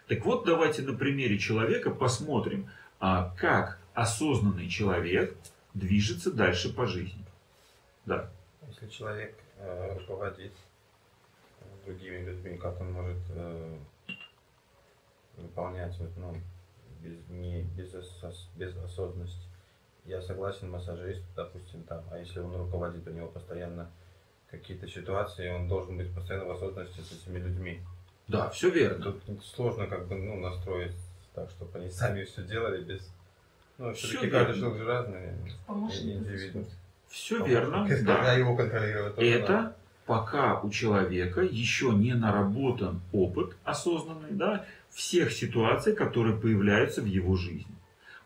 Так 0.07 0.25
вот, 0.25 0.45
давайте 0.45 0.81
на 0.81 0.93
примере 0.93 1.37
человека 1.37 1.91
посмотрим, 1.91 2.69
а, 2.99 3.33
как 3.37 3.79
осознанный 3.93 4.67
человек 4.67 5.35
движется 5.73 6.31
дальше 6.31 6.73
по 6.73 6.85
жизни. 6.85 7.23
Да. 8.05 8.29
Если 8.67 8.87
человек 8.87 9.35
э, 9.57 9.97
руководит 9.99 10.51
другими 11.85 12.25
людьми, 12.25 12.57
как 12.57 12.79
он 12.81 12.91
может 12.91 13.17
э, 13.29 13.77
выполнять 15.37 15.95
ну, 16.17 16.35
без, 17.01 17.17
не, 17.29 17.63
без, 17.63 17.93
осоз- 17.93 18.49
без 18.55 18.75
осознанности. 18.77 19.47
Я 20.05 20.21
согласен, 20.21 20.69
массажист, 20.69 21.21
допустим, 21.35 21.83
там, 21.83 22.03
а 22.11 22.17
если 22.17 22.39
он 22.39 22.55
руководит, 22.55 23.07
у 23.07 23.11
него 23.11 23.27
постоянно 23.27 23.89
какие-то 24.49 24.87
ситуации, 24.87 25.49
он 25.49 25.67
должен 25.67 25.97
быть 25.97 26.13
постоянно 26.13 26.45
в 26.45 26.51
осознанности 26.51 27.01
с 27.01 27.11
этими 27.11 27.39
людьми. 27.39 27.81
Да, 28.29 28.49
все 28.49 28.69
верно. 28.69 29.11
Тут 29.11 29.43
сложно 29.43 29.87
как 29.87 30.07
бы 30.07 30.15
ну, 30.15 30.39
настроить 30.39 30.95
так, 31.33 31.49
чтобы 31.49 31.79
они 31.79 31.89
сами 31.89 32.23
все 32.23 32.43
делали 32.43 32.83
без... 32.83 33.09
Ну, 33.77 33.93
все-таки 33.93 34.29
каждый 34.29 34.59
человек 34.59 34.87
разный. 34.87 35.31
Индивидуум. 35.67 36.65
Все 37.07 37.43
верно. 37.43 37.87
Когда 37.87 38.21
Да. 38.21 38.33
его 38.33 38.55
контролировать 38.55 39.15
тоже 39.15 39.39
надо. 39.39 39.43
Это 39.53 39.75
пока 40.05 40.59
у 40.61 40.69
человека 40.69 41.41
еще 41.41 41.89
не 41.89 42.13
наработан 42.13 43.01
опыт 43.11 43.55
осознанный, 43.63 44.31
да, 44.31 44.65
всех 44.91 45.31
ситуаций, 45.31 45.95
которые 45.95 46.37
появляются 46.37 47.01
в 47.01 47.05
его 47.05 47.35
жизни. 47.35 47.75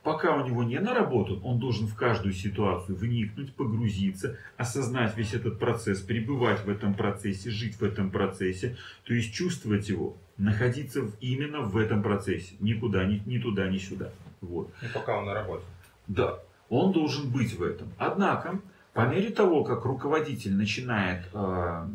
Пока 0.03 0.35
у 0.35 0.45
него 0.45 0.63
не 0.63 0.79
наработан, 0.79 1.39
он 1.43 1.59
должен 1.59 1.87
в 1.87 1.95
каждую 1.95 2.33
ситуацию 2.33 2.97
вникнуть, 2.97 3.55
погрузиться, 3.55 4.37
осознать 4.57 5.15
весь 5.15 5.33
этот 5.33 5.59
процесс, 5.59 6.01
пребывать 6.01 6.65
в 6.65 6.69
этом 6.69 6.93
процессе, 6.93 7.49
жить 7.49 7.75
в 7.79 7.83
этом 7.83 8.11
процессе, 8.11 8.75
то 9.05 9.13
есть 9.13 9.33
чувствовать 9.33 9.87
его, 9.87 10.17
находиться 10.37 11.03
в- 11.03 11.13
именно 11.21 11.61
в 11.61 11.77
этом 11.77 12.03
процессе, 12.03 12.55
никуда, 12.59 13.05
ни, 13.05 13.23
ни 13.25 13.37
туда, 13.39 13.69
ни 13.69 13.77
сюда. 13.77 14.09
Вот. 14.41 14.69
Ну, 14.81 14.87
пока 14.93 15.17
он 15.17 15.25
на 15.25 15.33
работе. 15.33 15.63
Да, 16.07 16.39
он 16.67 16.91
должен 16.91 17.29
быть 17.31 17.53
в 17.57 17.63
этом. 17.63 17.87
Однако, 17.97 18.59
по 18.93 19.07
мере 19.07 19.29
того, 19.29 19.63
как 19.63 19.85
руководитель 19.85 20.53
начинает 20.53 21.29
э, 21.33 21.87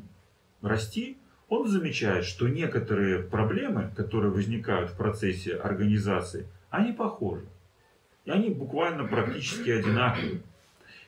расти, 0.62 1.18
он 1.50 1.68
замечает, 1.68 2.24
что 2.24 2.48
некоторые 2.48 3.18
проблемы, 3.22 3.90
которые 3.96 4.30
возникают 4.32 4.90
в 4.92 4.96
процессе 4.96 5.54
организации, 5.56 6.46
они 6.70 6.92
похожи. 6.92 7.44
И 8.28 8.30
они 8.30 8.50
буквально 8.50 9.04
практически 9.04 9.70
одинаковые. 9.70 10.42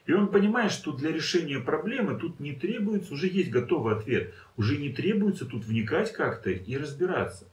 И 0.06 0.12
он 0.14 0.28
понимает, 0.28 0.72
что 0.72 0.92
для 0.92 1.12
решения 1.12 1.60
проблемы 1.60 2.18
тут 2.18 2.40
не 2.40 2.54
требуется, 2.54 3.12
уже 3.12 3.26
есть 3.26 3.50
готовый 3.50 3.94
ответ. 3.94 4.32
Уже 4.56 4.78
не 4.78 4.88
требуется 4.88 5.44
тут 5.44 5.66
вникать 5.66 6.14
как-то 6.14 6.48
и 6.48 6.76
разбираться. 6.78 7.44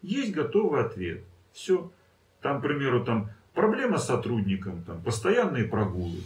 Есть 0.00 0.32
готовый 0.32 0.80
ответ. 0.80 1.20
Все. 1.52 1.92
Там, 2.40 2.60
к 2.60 2.62
примеру, 2.62 3.04
там 3.04 3.28
проблема 3.52 3.98
с 3.98 4.06
сотрудником, 4.06 4.82
там, 4.84 5.02
постоянные 5.02 5.64
прогулы. 5.64 6.22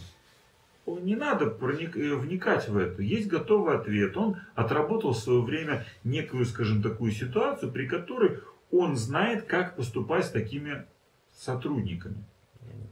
Не 0.85 1.17
надо 1.17 1.47
проник- 1.47 1.97
э, 1.97 2.15
вникать 2.15 2.69
в 2.69 2.77
это. 2.77 3.03
Есть 3.03 3.27
готовый 3.27 3.75
ответ. 3.75 4.15
Он 4.15 4.37
отработал 4.55 5.11
в 5.11 5.17
свое 5.17 5.41
время 5.41 5.85
некую, 6.05 6.45
скажем, 6.45 6.81
такую 6.81 7.11
ситуацию, 7.11 7.69
при 7.69 7.85
которой 7.85 8.39
он 8.71 8.95
знает, 8.95 9.43
как 9.43 9.75
поступать 9.75 10.23
с 10.23 10.29
такими 10.29 10.85
сотрудниками. 11.33 12.23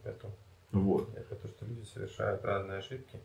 Я 0.05 0.11
не 0.11 0.17
про 0.17 0.27
то. 0.27 0.35
Вот. 0.71 1.27
Про 1.27 1.35
то, 1.35 1.47
что 1.47 1.65
люди 1.65 1.83
совершают 1.85 2.43
разные 2.43 2.79
ошибки. 2.79 3.19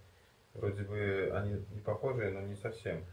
Вроде 0.54 0.82
бы 0.82 1.30
они 1.34 1.52
не 1.72 1.80
похожие, 1.80 2.30
но 2.32 2.40
не 2.40 2.56
совсем. 2.56 3.04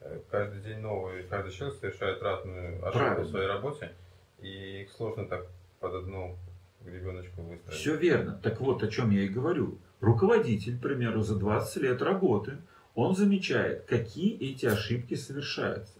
Э, 0.00 0.20
Каждый 0.30 0.60
день 0.62 0.78
новый, 0.78 1.22
каждый 1.24 1.52
человек 1.52 1.78
совершает 1.78 2.22
разную 2.22 2.76
ошибку 2.86 2.98
Правильно. 2.98 3.24
в 3.24 3.30
своей 3.30 3.46
работе. 3.46 3.92
И 4.40 4.82
их 4.82 4.92
сложно 4.92 5.26
так 5.26 5.46
под 5.80 5.94
одну 5.94 6.36
гребеночку 6.84 7.42
выстроить. 7.42 7.78
Все 7.78 7.96
верно. 7.96 8.38
Так 8.42 8.60
вот, 8.60 8.82
о 8.82 8.88
чем 8.88 9.10
я 9.10 9.22
и 9.22 9.28
говорю. 9.28 9.78
Руководитель, 10.00 10.78
к 10.78 10.82
примеру, 10.82 11.22
за 11.22 11.36
20 11.36 11.76
лет 11.82 12.02
работы, 12.02 12.58
он 12.94 13.16
замечает, 13.16 13.84
какие 13.86 14.36
эти 14.38 14.66
ошибки 14.66 15.14
совершаются. 15.14 15.94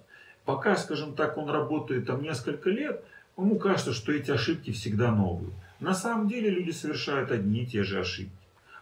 Пока, 0.44 0.76
скажем 0.76 1.14
так, 1.14 1.38
он 1.38 1.50
работает 1.50 2.06
там 2.06 2.22
несколько 2.22 2.70
лет, 2.70 3.02
ему 3.36 3.58
кажется, 3.58 3.92
что 3.92 4.12
эти 4.12 4.30
ошибки 4.30 4.70
всегда 4.70 5.10
новые. 5.12 5.52
На 5.80 5.94
самом 5.94 6.28
деле 6.28 6.50
люди 6.50 6.70
совершают 6.70 7.30
одни 7.30 7.62
и 7.62 7.66
те 7.66 7.82
же 7.82 8.00
ошибки. 8.00 8.32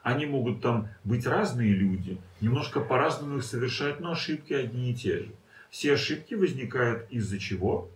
Они 0.03 0.27
могут 0.27 0.61
там 0.61 0.89
быть 1.03 1.27
разные 1.27 1.73
люди, 1.73 2.21
немножко 2.41 2.81
по-разному 2.81 3.39
их 3.39 3.45
совершать, 3.45 4.01
но 4.01 4.13
ошибки 4.13 4.53
одни 4.53 4.91
и 4.91 4.95
те 4.95 5.21
же. 5.21 5.35
Все 5.71 5.95
ошибки 5.95 6.35
возникают 6.35 7.11
из-за 7.11 7.39
чего? 7.39 7.91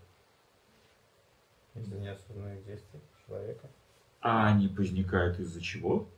Из-за 1.74 1.96
неосознанных 1.96 2.64
действий 2.64 3.00
человека. 3.26 3.68
А 4.20 4.48
они 4.48 4.68
возникают 4.68 5.38
из-за 5.38 5.61
чего? 5.61 6.08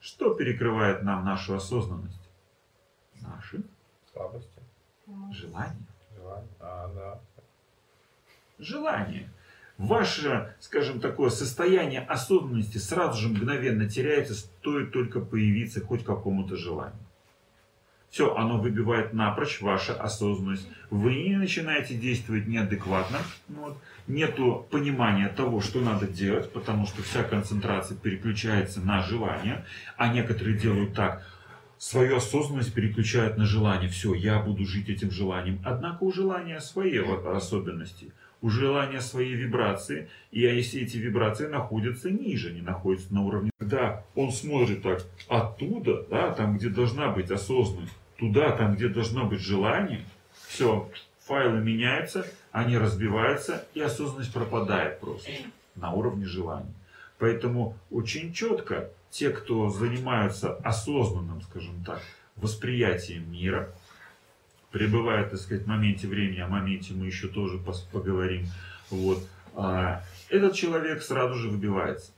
Что 0.00 0.34
перекрывает 0.34 1.02
нам 1.02 1.24
нашу 1.24 1.54
осознанность? 1.54 2.30
Наши 3.20 3.62
Слабости, 4.12 4.60
желания. 5.32 5.86
желания. 6.16 6.48
А, 6.60 6.88
да. 6.94 7.20
Желания. 8.58 9.30
Ваше, 9.78 10.54
скажем, 10.60 11.00
такое 11.00 11.30
состояние 11.30 12.00
осознанности 12.00 12.78
сразу 12.78 13.20
же 13.20 13.28
мгновенно 13.28 13.88
теряется, 13.88 14.34
стоит 14.34 14.92
только 14.92 15.20
появиться 15.20 15.80
хоть 15.80 16.04
какому-то 16.04 16.56
желанию. 16.56 16.98
Все, 18.10 18.34
оно 18.36 18.58
выбивает 18.58 19.14
напрочь 19.14 19.62
ваша 19.62 19.94
осознанность. 19.94 20.68
Вы 20.90 21.14
не 21.14 21.36
начинаете 21.36 21.94
действовать 21.94 22.46
неадекватно. 22.46 23.18
Вот. 23.48 23.78
Нету 24.06 24.66
понимания 24.70 25.28
того, 25.28 25.62
что 25.62 25.80
надо 25.80 26.06
делать, 26.06 26.52
потому 26.52 26.86
что 26.86 27.02
вся 27.02 27.22
концентрация 27.22 27.96
переключается 27.96 28.80
на 28.82 29.02
желание. 29.02 29.64
А 29.96 30.12
некоторые 30.12 30.58
делают 30.58 30.92
так. 30.92 31.26
Свою 31.78 32.16
осознанность 32.18 32.74
переключают 32.74 33.38
на 33.38 33.46
желание. 33.46 33.88
Все, 33.88 34.12
я 34.12 34.38
буду 34.40 34.66
жить 34.66 34.90
этим 34.90 35.10
желанием. 35.10 35.60
Однако 35.64 36.04
у 36.04 36.12
желания 36.12 36.60
свои 36.60 36.98
во- 36.98 37.34
особенности. 37.34 38.12
У 38.42 38.50
желания 38.50 39.00
свои 39.00 39.32
вибрации. 39.32 40.08
И 40.32 40.40
если 40.40 40.82
эти 40.82 40.96
вибрации 40.96 41.46
находятся 41.46 42.10
ниже, 42.10 42.52
не 42.52 42.60
находятся 42.60 43.14
на 43.14 43.22
уровне. 43.22 43.50
Когда 43.58 44.04
он 44.16 44.32
смотрит 44.32 44.82
так 44.82 45.04
оттуда, 45.28 46.02
да, 46.10 46.32
там, 46.32 46.58
где 46.58 46.68
должна 46.68 47.08
быть 47.08 47.30
осознанность, 47.30 47.96
туда, 48.18 48.50
там, 48.52 48.74
где 48.74 48.88
должно 48.88 49.26
быть 49.26 49.40
желание, 49.40 50.04
все, 50.48 50.90
файлы 51.20 51.60
меняются, 51.60 52.26
они 52.50 52.76
разбиваются, 52.76 53.64
и 53.74 53.80
осознанность 53.80 54.32
пропадает 54.32 55.00
просто 55.00 55.30
на 55.76 55.92
уровне 55.92 56.26
желания. 56.26 56.74
Поэтому 57.18 57.76
очень 57.90 58.32
четко 58.32 58.90
те, 59.10 59.30
кто 59.30 59.68
занимаются 59.68 60.56
осознанным, 60.56 61.42
скажем 61.42 61.84
так, 61.84 62.02
восприятием 62.36 63.30
мира, 63.30 63.72
пребывают, 64.72 65.30
так 65.30 65.38
сказать, 65.38 65.64
в 65.64 65.68
моменте 65.68 66.08
времени, 66.08 66.40
о 66.40 66.48
моменте 66.48 66.94
мы 66.94 67.06
еще 67.06 67.28
тоже 67.28 67.60
поговорим, 67.92 68.46
вот, 68.90 69.26
а, 69.54 70.02
этот 70.28 70.54
человек 70.54 71.02
сразу 71.02 71.34
же 71.34 71.48
выбивается. 71.48 72.12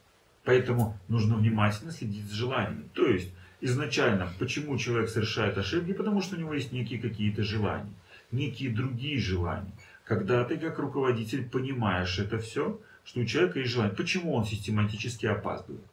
Поэтому 0.45 0.99
нужно 1.09 1.37
внимательно 1.37 1.91
следить 1.91 2.27
за 2.27 2.35
желаниями. 2.35 2.89
То 2.95 3.07
есть, 3.07 3.33
изначально, 3.61 4.29
почему 4.39 4.77
человек 4.79 5.09
совершает 5.09 5.59
ошибки? 5.59 5.93
Потому 5.93 6.21
что 6.21 6.37
у 6.37 6.39
него 6.39 6.55
есть 6.55 6.73
некие 6.73 7.01
какие-то 7.01 7.43
желания, 7.43 7.93
некие 8.31 8.71
другие 8.71 9.19
желания. 9.19 9.73
Когда 10.05 10.45
ты 10.45 10.59
как 10.59 10.79
руководитель 10.79 11.49
понимаешь 11.49 12.19
это 12.19 12.39
все, 12.39 12.79
что 13.05 13.21
у 13.21 13.25
человека 13.25 13.59
есть 13.61 13.73
желание. 13.73 13.95
Почему 13.95 14.35
он 14.35 14.45
систематически 14.45 15.27
опаздывает? 15.27 15.85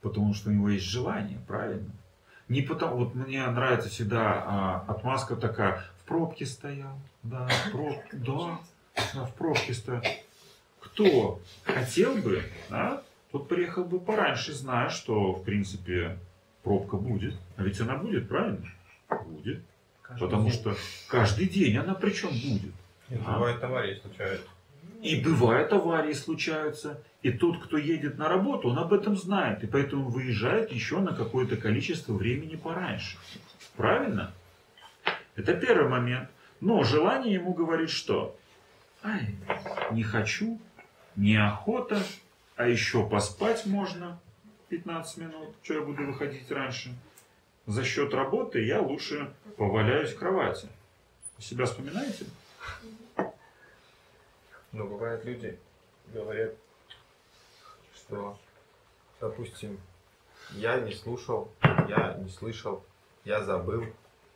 Потому 0.00 0.34
что 0.34 0.50
у 0.50 0.52
него 0.52 0.70
есть 0.70 0.86
желание, 0.86 1.38
правильно? 1.46 1.90
Не 2.50 2.62
потому, 2.62 2.96
вот 2.96 3.14
мне 3.14 3.46
нравится 3.46 3.88
всегда 3.88 4.42
а, 4.44 4.84
отмазка 4.88 5.36
такая, 5.36 5.84
в 6.02 6.08
пробке 6.08 6.44
стоял, 6.44 6.98
да, 7.22 7.46
в 7.46 7.70
пробке, 7.70 8.08
да, 8.12 8.58
в 9.24 9.34
пробке 9.34 9.72
стоят. 9.72 10.04
Кто 10.80 11.40
хотел 11.62 12.16
бы, 12.16 12.42
да, 12.68 13.02
тот 13.30 13.48
приехал 13.48 13.84
бы 13.84 14.00
пораньше, 14.00 14.52
зная, 14.52 14.88
что, 14.88 15.32
в 15.32 15.44
принципе, 15.44 16.18
пробка 16.64 16.96
будет. 16.96 17.34
А 17.56 17.62
ведь 17.62 17.80
она 17.80 17.94
будет, 17.96 18.28
правильно? 18.28 18.66
Будет. 19.26 19.62
Каждый 20.02 20.24
Потому 20.24 20.50
день. 20.50 20.52
что 20.52 20.76
каждый 21.06 21.48
день 21.48 21.76
она 21.76 21.94
причем 21.94 22.30
будет. 22.30 22.74
И 23.10 23.14
А. 23.24 23.34
бывает 23.34 23.62
аварии 23.62 23.94
случаются. 24.00 24.46
И 25.02 25.16
бывают 25.20 25.72
аварии 25.72 26.12
случаются. 26.12 27.02
И 27.22 27.32
тот, 27.32 27.62
кто 27.62 27.76
едет 27.76 28.18
на 28.18 28.28
работу, 28.28 28.68
он 28.68 28.78
об 28.78 28.92
этом 28.92 29.16
знает. 29.16 29.62
И 29.64 29.66
поэтому 29.66 30.08
выезжает 30.08 30.72
еще 30.72 30.98
на 30.98 31.14
какое-то 31.14 31.56
количество 31.56 32.12
времени 32.12 32.56
пораньше. 32.56 33.16
Правильно? 33.76 34.32
Это 35.36 35.54
первый 35.54 35.88
момент. 35.88 36.28
Но 36.60 36.82
желание 36.84 37.34
ему 37.34 37.54
говорит 37.54 37.90
что? 37.90 38.36
Ай, 39.02 39.34
не 39.92 40.02
хочу, 40.02 40.60
неохота, 41.16 42.02
а 42.56 42.68
еще 42.68 43.08
поспать 43.08 43.64
можно 43.64 44.20
15 44.68 45.16
минут. 45.16 45.54
Что 45.62 45.74
я 45.74 45.80
буду 45.80 46.04
выходить 46.04 46.50
раньше? 46.50 46.94
За 47.66 47.84
счет 47.84 48.12
работы 48.12 48.62
я 48.62 48.80
лучше 48.80 49.32
поваляюсь 49.56 50.12
в 50.12 50.18
кровати. 50.18 50.68
Себя 51.38 51.64
вспоминаете? 51.64 52.26
Но 54.72 54.86
бывает 54.86 55.24
люди 55.24 55.58
говорят, 56.12 56.54
что, 57.94 58.38
допустим, 59.20 59.78
я 60.52 60.80
не 60.80 60.92
слушал, 60.92 61.50
я 61.62 62.16
не 62.18 62.28
слышал, 62.28 62.84
я 63.24 63.42
забыл. 63.42 63.84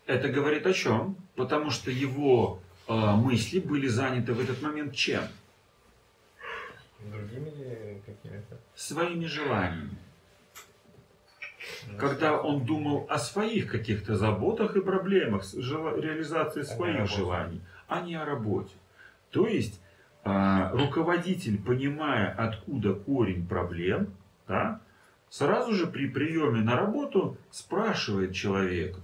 Это 0.07 0.29
говорит 0.29 0.67
о 0.67 0.73
чем? 0.73 1.17
Потому 1.35 1.71
что 1.71 1.91
его 1.91 2.61
э, 2.89 2.93
мысли 2.93 3.61
были 3.61 3.87
заняты 3.87 4.35
в 4.35 4.41
этот 4.41 4.61
момент 4.61 4.95
чем? 4.95 5.23
Другими 7.01 8.03
какими-то? 8.05 8.59
Своими 8.75 9.27
желаниями. 9.27 9.97
Когда 11.99 12.41
он 12.41 12.65
думал 12.65 13.07
о 13.09 13.19
своих 13.19 13.71
каких-то 13.71 14.17
заботах 14.17 14.77
и 14.77 14.81
проблемах, 14.81 15.45
реализации 15.55 16.63
своих 16.63 17.09
желаний, 17.09 17.61
а 17.89 18.01
не 18.01 18.15
о 18.15 18.25
работе. 18.25 18.75
То 19.31 19.47
есть 19.47 19.81
руководитель, 20.25 21.63
понимая, 21.63 22.31
откуда 22.31 22.95
корень 22.95 23.47
проблем, 23.47 24.15
да, 24.49 24.81
сразу 25.29 25.75
же 25.75 25.87
при 25.87 26.09
приеме 26.09 26.63
на 26.63 26.77
работу 26.77 27.37
спрашивает 27.51 28.35
человека, 28.35 29.01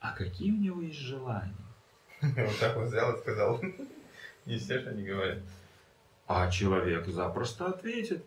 а 0.00 0.12
какие 0.12 0.50
у 0.50 0.56
него 0.56 0.82
есть 0.82 0.98
желания? 0.98 1.54
Вот 2.20 2.58
так 2.58 2.76
вот 2.76 2.88
взял 2.88 3.14
и 3.14 3.18
сказал. 3.18 3.60
Не 4.46 4.58
все 4.58 4.80
же 4.80 4.90
они 4.90 5.04
говорят. 5.04 5.38
А 6.26 6.50
человек 6.50 7.06
запросто 7.06 7.66
ответит. 7.66 8.24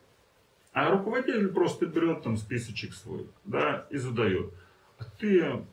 А 0.73 0.89
руководитель 0.89 1.47
просто 1.49 1.85
берет 1.85 2.23
там 2.23 2.37
списочек 2.37 2.93
свой, 2.93 3.27
да, 3.45 3.85
и 3.89 3.97
задает. 3.97 4.53
А 4.97 5.05
ты 5.17 5.65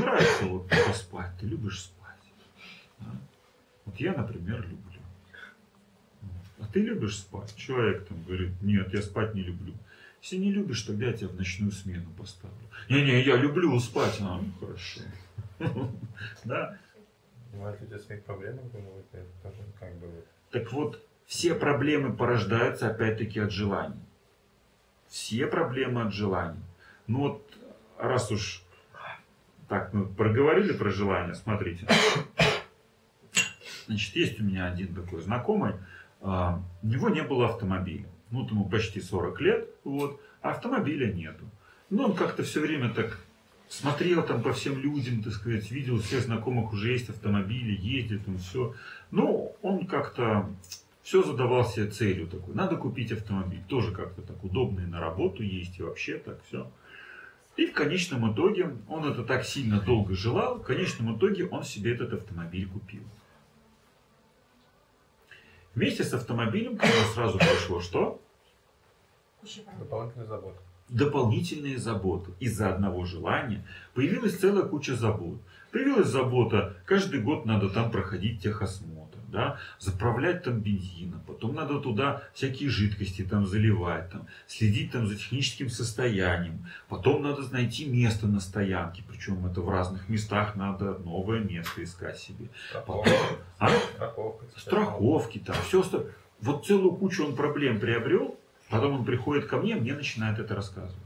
нравится 0.00 0.44
вот 0.46 0.68
поспать, 0.68 1.32
ты 1.38 1.46
любишь 1.46 1.82
спать. 1.82 2.32
да? 2.98 3.10
Вот 3.84 3.96
я, 3.96 4.14
например, 4.14 4.62
люблю. 4.62 4.91
Ты 6.72 6.80
любишь 6.80 7.18
спать? 7.18 7.54
Человек 7.56 8.06
там 8.06 8.22
говорит, 8.24 8.50
нет, 8.62 8.92
я 8.92 9.02
спать 9.02 9.34
не 9.34 9.42
люблю. 9.42 9.74
Если 10.22 10.36
не 10.36 10.52
любишь, 10.52 10.82
тогда 10.82 11.06
я 11.06 11.12
тебя 11.12 11.28
в 11.28 11.34
ночную 11.34 11.72
смену 11.72 12.08
поставлю. 12.16 12.56
Не-не, 12.88 13.22
я 13.22 13.36
люблю 13.36 13.78
спать. 13.80 14.18
А, 14.20 14.40
ну 14.40 14.52
хорошо. 14.60 15.00
Да, 16.44 16.78
люди 17.52 18.02
своих 18.02 18.24
проблемах 18.24 18.70
думают, 18.72 19.06
это 19.12 19.26
тоже 19.42 19.62
как 19.78 19.94
бы. 19.96 20.06
Так 20.50 20.72
вот, 20.72 21.04
все 21.26 21.54
проблемы 21.54 22.12
порождаются 22.12 22.88
опять-таки 22.88 23.40
от 23.40 23.52
желаний. 23.52 24.00
Все 25.08 25.46
проблемы 25.46 26.02
от 26.02 26.14
желаний. 26.14 26.60
Ну 27.06 27.20
вот, 27.20 27.58
раз 27.98 28.30
уж 28.30 28.62
так 29.68 29.92
мы 29.92 30.06
проговорили 30.06 30.72
про 30.72 30.90
желания, 30.90 31.34
смотрите. 31.34 31.86
Значит, 33.86 34.16
есть 34.16 34.40
у 34.40 34.44
меня 34.44 34.66
один 34.66 34.94
такой 34.94 35.20
знакомый, 35.20 35.74
у 36.22 36.86
него 36.86 37.08
не 37.08 37.22
было 37.22 37.46
автомобиля. 37.46 38.08
Ну, 38.30 38.46
ему 38.48 38.68
почти 38.68 39.00
40 39.00 39.40
лет, 39.40 39.68
вот, 39.84 40.20
а 40.40 40.50
автомобиля 40.50 41.12
нету. 41.12 41.44
Ну, 41.90 42.04
он 42.04 42.14
как-то 42.14 42.42
все 42.42 42.60
время 42.60 42.88
так 42.90 43.18
смотрел 43.68 44.22
там 44.22 44.42
по 44.42 44.52
всем 44.52 44.78
людям, 44.78 45.22
так 45.22 45.32
сказать, 45.32 45.70
видел, 45.70 46.00
всех 46.00 46.22
знакомых 46.22 46.72
уже 46.72 46.92
есть 46.92 47.10
автомобили, 47.10 47.78
ездит 47.78 48.22
он, 48.26 48.38
все. 48.38 48.74
Ну, 49.10 49.54
он 49.62 49.86
как-то 49.86 50.48
все 51.02 51.22
задавал 51.22 51.64
себе 51.64 51.88
целью 51.88 52.26
такой. 52.26 52.54
Надо 52.54 52.76
купить 52.76 53.12
автомобиль. 53.12 53.62
Тоже 53.68 53.92
как-то 53.92 54.22
так 54.22 54.42
удобно 54.44 54.80
и 54.80 54.86
на 54.86 55.00
работу 55.00 55.42
есть, 55.42 55.78
и 55.78 55.82
вообще 55.82 56.16
так 56.18 56.38
все. 56.48 56.70
И 57.56 57.66
в 57.66 57.72
конечном 57.72 58.32
итоге, 58.32 58.74
он 58.88 59.04
это 59.04 59.24
так 59.24 59.44
сильно 59.44 59.80
долго 59.80 60.14
желал, 60.14 60.58
в 60.58 60.62
конечном 60.62 61.16
итоге 61.16 61.46
он 61.46 61.64
себе 61.64 61.92
этот 61.92 62.14
автомобиль 62.14 62.66
купил. 62.66 63.02
Вместе 65.74 66.04
с 66.04 66.12
автомобилем 66.12 66.76
к 66.76 66.82
нему 66.82 67.14
сразу 67.14 67.38
пришло 67.38 67.80
что? 67.80 68.20
Дополнительная 69.78 70.26
забота. 70.26 70.58
дополнительные 70.88 71.78
заботы. 71.78 72.32
Из-за 72.38 72.74
одного 72.74 73.04
желания 73.04 73.64
появилась 73.94 74.38
целая 74.38 74.64
куча 74.64 74.94
забот. 74.94 75.40
Появилась 75.70 76.08
забота, 76.08 76.76
каждый 76.84 77.20
год 77.20 77.46
надо 77.46 77.70
там 77.70 77.90
проходить 77.90 78.42
техосмотр, 78.42 79.01
да, 79.32 79.58
заправлять 79.78 80.44
там 80.44 80.60
бензином, 80.60 81.20
потом 81.26 81.54
надо 81.54 81.80
туда 81.80 82.22
всякие 82.34 82.68
жидкости 82.68 83.22
там 83.22 83.46
заливать, 83.46 84.10
там, 84.10 84.26
следить 84.46 84.92
там 84.92 85.06
за 85.06 85.16
техническим 85.16 85.70
состоянием, 85.70 86.66
потом 86.88 87.22
надо 87.22 87.42
найти 87.50 87.86
место 87.86 88.26
на 88.26 88.40
стоянке, 88.40 89.02
причем 89.08 89.44
это 89.46 89.62
в 89.62 89.68
разных 89.68 90.08
местах 90.08 90.54
надо 90.54 90.98
новое 90.98 91.40
место 91.40 91.82
искать 91.82 92.18
себе. 92.18 92.48
Страховка. 92.68 93.10
А? 93.58 93.70
Страховка. 93.70 94.44
страховки, 94.56 95.38
там, 95.38 95.56
все 95.66 96.06
Вот 96.40 96.66
целую 96.66 96.92
кучу 96.96 97.24
он 97.24 97.34
проблем 97.34 97.80
приобрел, 97.80 98.38
потом 98.68 99.00
он 99.00 99.04
приходит 99.04 99.46
ко 99.46 99.56
мне, 99.56 99.74
мне 99.74 99.94
начинает 99.94 100.38
это 100.38 100.54
рассказывать. 100.54 101.01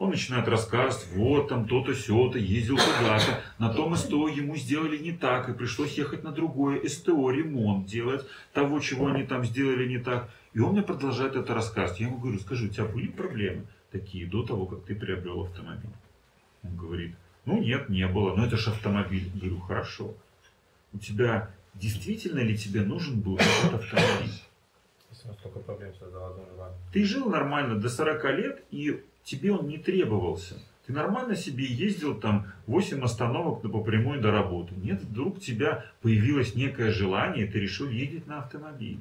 Он 0.00 0.08
начинает 0.08 0.48
рассказывать, 0.48 1.06
вот 1.14 1.48
там 1.48 1.68
то-то, 1.68 1.94
сё-то, 1.94 2.38
ездил 2.38 2.78
куда-то, 2.78 3.42
на 3.58 3.70
том 3.70 3.94
СТО 3.94 4.28
ему 4.28 4.56
сделали 4.56 4.96
не 4.96 5.12
так, 5.12 5.50
и 5.50 5.52
пришлось 5.52 5.98
ехать 5.98 6.24
на 6.24 6.32
другое 6.32 6.88
СТО, 6.88 7.30
ремонт 7.30 7.84
делать 7.84 8.26
того, 8.54 8.80
чего 8.80 9.08
они 9.08 9.24
там 9.24 9.44
сделали 9.44 9.86
не 9.86 9.98
так. 9.98 10.30
И 10.54 10.58
он 10.58 10.72
мне 10.72 10.80
продолжает 10.80 11.36
это 11.36 11.52
рассказывать. 11.52 12.00
Я 12.00 12.06
ему 12.06 12.16
говорю, 12.16 12.38
скажи, 12.38 12.64
у 12.64 12.68
тебя 12.70 12.86
были 12.86 13.08
проблемы 13.08 13.66
такие 13.92 14.26
до 14.26 14.42
того, 14.42 14.64
как 14.64 14.84
ты 14.84 14.94
приобрел 14.94 15.42
автомобиль? 15.42 15.92
Он 16.62 16.76
говорит, 16.78 17.14
ну 17.44 17.60
нет, 17.60 17.90
не 17.90 18.06
было, 18.06 18.34
но 18.34 18.46
это 18.46 18.56
же 18.56 18.70
автомобиль. 18.70 19.30
Я 19.34 19.40
говорю, 19.40 19.60
хорошо. 19.60 20.14
У 20.94 20.98
тебя 20.98 21.50
действительно 21.74 22.40
ли 22.40 22.56
тебе 22.56 22.80
нужен 22.80 23.20
был 23.20 23.36
этот 23.36 23.74
автомобиль? 23.74 24.32
Желание. 26.48 26.78
Ты 26.90 27.04
жил 27.04 27.28
нормально 27.28 27.78
до 27.78 27.90
40 27.90 28.24
лет, 28.36 28.64
и 28.70 29.02
тебе 29.30 29.52
он 29.52 29.68
не 29.68 29.78
требовался. 29.78 30.60
Ты 30.86 30.92
нормально 30.92 31.36
себе 31.36 31.64
ездил 31.64 32.18
там 32.18 32.46
8 32.66 33.00
остановок 33.02 33.62
по 33.62 33.80
прямой 33.80 34.18
до 34.18 34.32
работы. 34.32 34.74
Нет, 34.74 35.02
вдруг 35.02 35.36
у 35.36 35.40
тебя 35.40 35.84
появилось 36.02 36.56
некое 36.56 36.90
желание, 36.90 37.46
и 37.46 37.48
ты 37.48 37.60
решил 37.60 37.88
ездить 37.88 38.26
на 38.26 38.38
автомобиле. 38.38 38.98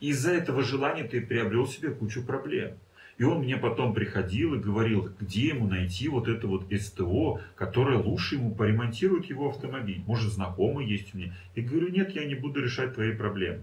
Из-за 0.00 0.32
этого 0.32 0.62
желания 0.62 1.04
ты 1.04 1.20
приобрел 1.20 1.66
себе 1.66 1.90
кучу 1.90 2.24
проблем. 2.24 2.72
И 3.18 3.24
он 3.24 3.40
мне 3.40 3.58
потом 3.58 3.92
приходил 3.92 4.54
и 4.54 4.58
говорил, 4.58 5.10
где 5.20 5.48
ему 5.48 5.66
найти 5.66 6.08
вот 6.08 6.26
это 6.26 6.46
вот 6.46 6.64
СТО, 6.72 7.40
которое 7.54 7.98
лучше 7.98 8.36
ему 8.36 8.54
поремонтирует 8.54 9.26
его 9.26 9.50
автомобиль. 9.50 10.02
Может, 10.06 10.32
знакомый 10.32 10.86
есть 10.86 11.14
у 11.14 11.18
меня. 11.18 11.34
Я 11.54 11.62
говорю, 11.62 11.90
нет, 11.90 12.14
я 12.14 12.24
не 12.24 12.34
буду 12.34 12.62
решать 12.62 12.94
твои 12.94 13.12
проблемы. 13.12 13.62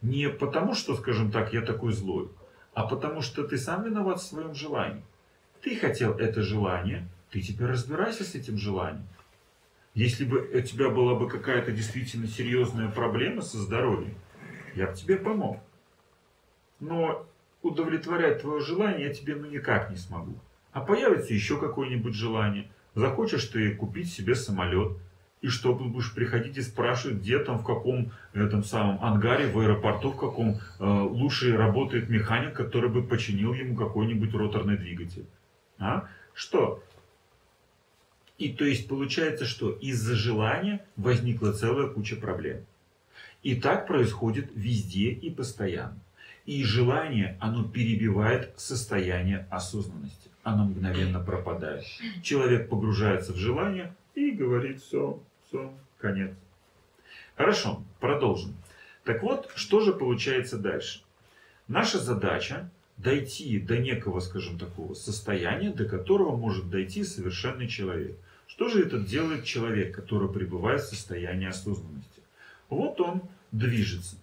Не 0.00 0.30
потому, 0.30 0.74
что, 0.74 0.96
скажем 0.96 1.30
так, 1.30 1.52
я 1.52 1.60
такой 1.60 1.92
злой, 1.92 2.30
а 2.80 2.86
потому 2.86 3.20
что 3.20 3.44
ты 3.44 3.58
сам 3.58 3.84
виноват 3.84 4.20
в 4.20 4.26
своем 4.26 4.54
желании. 4.54 5.02
Ты 5.60 5.76
хотел 5.76 6.14
это 6.14 6.40
желание, 6.40 7.06
ты 7.30 7.42
теперь 7.42 7.66
разбирайся 7.66 8.24
с 8.24 8.34
этим 8.34 8.56
желанием. 8.56 9.06
Если 9.92 10.24
бы 10.24 10.38
у 10.38 10.60
тебя 10.62 10.88
была 10.88 11.14
бы 11.14 11.28
какая-то 11.28 11.72
действительно 11.72 12.26
серьезная 12.26 12.88
проблема 12.88 13.42
со 13.42 13.58
здоровьем, 13.58 14.14
я 14.74 14.86
бы 14.86 14.94
тебе 14.94 15.16
помог. 15.16 15.58
Но 16.78 17.26
удовлетворять 17.60 18.40
твое 18.40 18.62
желание 18.62 19.08
я 19.08 19.12
тебе 19.12 19.34
ну 19.34 19.46
никак 19.46 19.90
не 19.90 19.96
смогу. 19.96 20.38
А 20.72 20.80
появится 20.80 21.34
еще 21.34 21.60
какое-нибудь 21.60 22.14
желание. 22.14 22.70
Захочешь 22.94 23.44
ты 23.44 23.74
купить 23.74 24.10
себе 24.10 24.34
самолет. 24.34 24.96
И 25.40 25.48
что, 25.48 25.74
ты 25.74 25.84
будешь 25.84 26.14
приходить 26.14 26.58
и 26.58 26.62
спрашивать, 26.62 27.18
где 27.18 27.38
там, 27.38 27.58
в 27.58 27.64
каком 27.64 28.12
этом 28.34 28.62
самом 28.62 29.02
ангаре, 29.02 29.48
в 29.48 29.58
аэропорту, 29.58 30.10
в 30.10 30.16
каком 30.16 30.58
э, 30.78 30.84
лучше 30.84 31.56
работает 31.56 32.10
механик, 32.10 32.52
который 32.52 32.90
бы 32.90 33.02
починил 33.02 33.54
ему 33.54 33.74
какой-нибудь 33.74 34.34
роторный 34.34 34.76
двигатель. 34.76 35.24
А? 35.78 36.08
Что? 36.34 36.82
И 38.36 38.50
то 38.50 38.64
есть 38.64 38.86
получается, 38.86 39.46
что 39.46 39.70
из-за 39.70 40.14
желания 40.14 40.84
возникла 40.96 41.52
целая 41.52 41.88
куча 41.88 42.16
проблем. 42.16 42.64
И 43.42 43.54
так 43.54 43.86
происходит 43.86 44.50
везде 44.54 45.10
и 45.10 45.30
постоянно. 45.30 45.98
И 46.44 46.64
желание, 46.64 47.38
оно 47.40 47.64
перебивает 47.64 48.52
состояние 48.58 49.46
осознанности. 49.50 50.30
Оно 50.42 50.64
мгновенно 50.64 51.20
пропадает. 51.20 51.84
Человек 52.22 52.68
погружается 52.68 53.32
в 53.32 53.36
желание 53.36 53.94
и 54.14 54.30
говорит, 54.30 54.82
все, 54.82 55.22
все, 55.50 55.74
конец. 55.98 56.30
Хорошо, 57.36 57.82
продолжим. 57.98 58.54
Так 59.04 59.22
вот, 59.22 59.50
что 59.56 59.80
же 59.80 59.92
получается 59.92 60.58
дальше? 60.58 61.02
Наша 61.66 61.98
задача 61.98 62.70
дойти 62.96 63.58
до 63.58 63.78
некого, 63.78 64.20
скажем, 64.20 64.58
такого 64.58 64.94
состояния, 64.94 65.70
до 65.70 65.86
которого 65.86 66.36
может 66.36 66.70
дойти 66.70 67.02
совершенный 67.02 67.66
человек. 67.66 68.16
Что 68.46 68.68
же 68.68 68.84
это 68.84 68.98
делает 68.98 69.44
человек, 69.44 69.94
который 69.94 70.28
пребывает 70.28 70.82
в 70.82 70.88
состоянии 70.88 71.48
осознанности? 71.48 72.22
Вот 72.68 73.00
он 73.00 73.22
движется. 73.52 74.16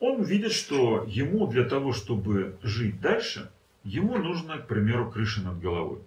Он 0.00 0.22
видит, 0.22 0.52
что 0.52 1.04
ему 1.08 1.46
для 1.46 1.64
того, 1.64 1.92
чтобы 1.92 2.56
жить 2.62 3.00
дальше, 3.00 3.50
ему 3.84 4.18
нужно, 4.18 4.58
к 4.58 4.66
примеру, 4.66 5.10
крыша 5.10 5.40
над 5.42 5.60
головой. 5.60 6.00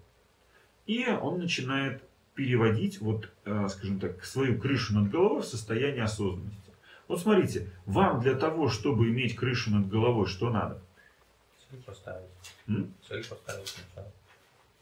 И 0.86 1.08
он 1.08 1.40
начинает 1.40 2.04
переводить, 2.36 3.02
вот, 3.02 3.30
э, 3.46 3.68
скажем 3.70 4.00
так, 4.00 4.24
свою 4.24 4.60
крышу 4.60 4.94
над 4.94 5.10
головой 5.10 5.42
в 5.42 5.46
состояние 5.46 6.04
осознанности. 6.04 6.72
Вот 7.08 7.20
смотрите, 7.20 7.70
вам 7.86 8.22
для 8.22 8.36
того, 8.36 8.70
чтобы 8.70 9.10
иметь 9.10 9.36
крышу 9.36 9.72
над 9.72 9.90
головой, 9.90 10.28
что 10.28 10.50
надо? 10.50 10.82
Цель 11.70 11.82
поставить. 11.82 12.30
М? 12.68 12.94
Цель 13.08 13.26
поставить 13.26 13.68
сначала. 13.68 14.12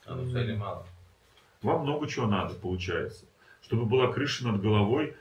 А 0.05 0.15
ну 0.15 0.31
цели 0.31 0.55
мало. 0.55 0.85
Вам 1.61 1.83
много 1.83 2.07
чего 2.07 2.27
надо, 2.27 2.55
получается. 2.55 3.25
Чтобы 3.61 3.85
была 3.85 4.11
крыша 4.11 4.47
над 4.47 4.61
головой, 4.61 5.15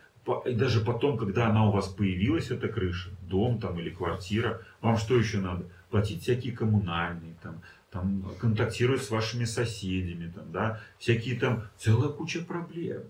и 0.44 0.52
даже 0.52 0.80
потом, 0.84 1.16
когда 1.16 1.48
она 1.48 1.68
у 1.68 1.72
вас 1.72 1.88
появилась, 1.88 2.50
эта 2.50 2.68
крыша, 2.68 3.10
дом 3.22 3.58
там 3.58 3.78
или 3.78 3.90
квартира, 3.90 4.62
вам 4.80 4.98
что 4.98 5.16
еще 5.16 5.38
надо? 5.38 5.64
Платить 5.90 6.22
всякие 6.22 6.54
коммунальные, 6.54 7.34
там, 7.42 7.62
там, 7.98 8.24
контактировать 8.38 9.02
с 9.02 9.10
вашими 9.10 9.44
соседями, 9.44 10.30
там, 10.30 10.52
да, 10.52 10.80
всякие 10.98 11.38
там, 11.38 11.64
целая 11.78 12.10
куча 12.10 12.40
проблем 12.40 13.02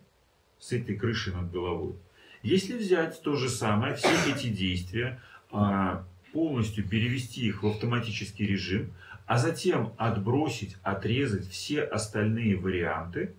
с 0.59 0.73
этой 0.73 0.97
крышей 0.97 1.35
над 1.35 1.51
головой. 1.51 1.95
Если 2.43 2.77
взять 2.77 3.21
то 3.23 3.37
же 3.37 3.49
самое, 3.49 3.95
все 3.97 4.09
эти 4.27 4.49
действия, 4.49 5.21
а, 5.51 6.05
полностью 6.33 6.89
перевести 6.89 7.47
их 7.47 7.63
в 7.63 7.67
автоматический 7.67 8.47
режим, 8.47 8.93
а 9.27 9.39
затем 9.39 9.93
отбросить, 9.99 10.77
отрезать 10.83 11.49
все 11.49 11.83
остальные 11.83 12.57
варианты, 12.57 13.35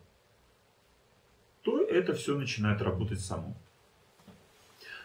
то 1.63 1.83
это 1.83 2.13
все 2.13 2.37
начинает 2.37 2.81
работать 2.81 3.21
само. 3.21 3.55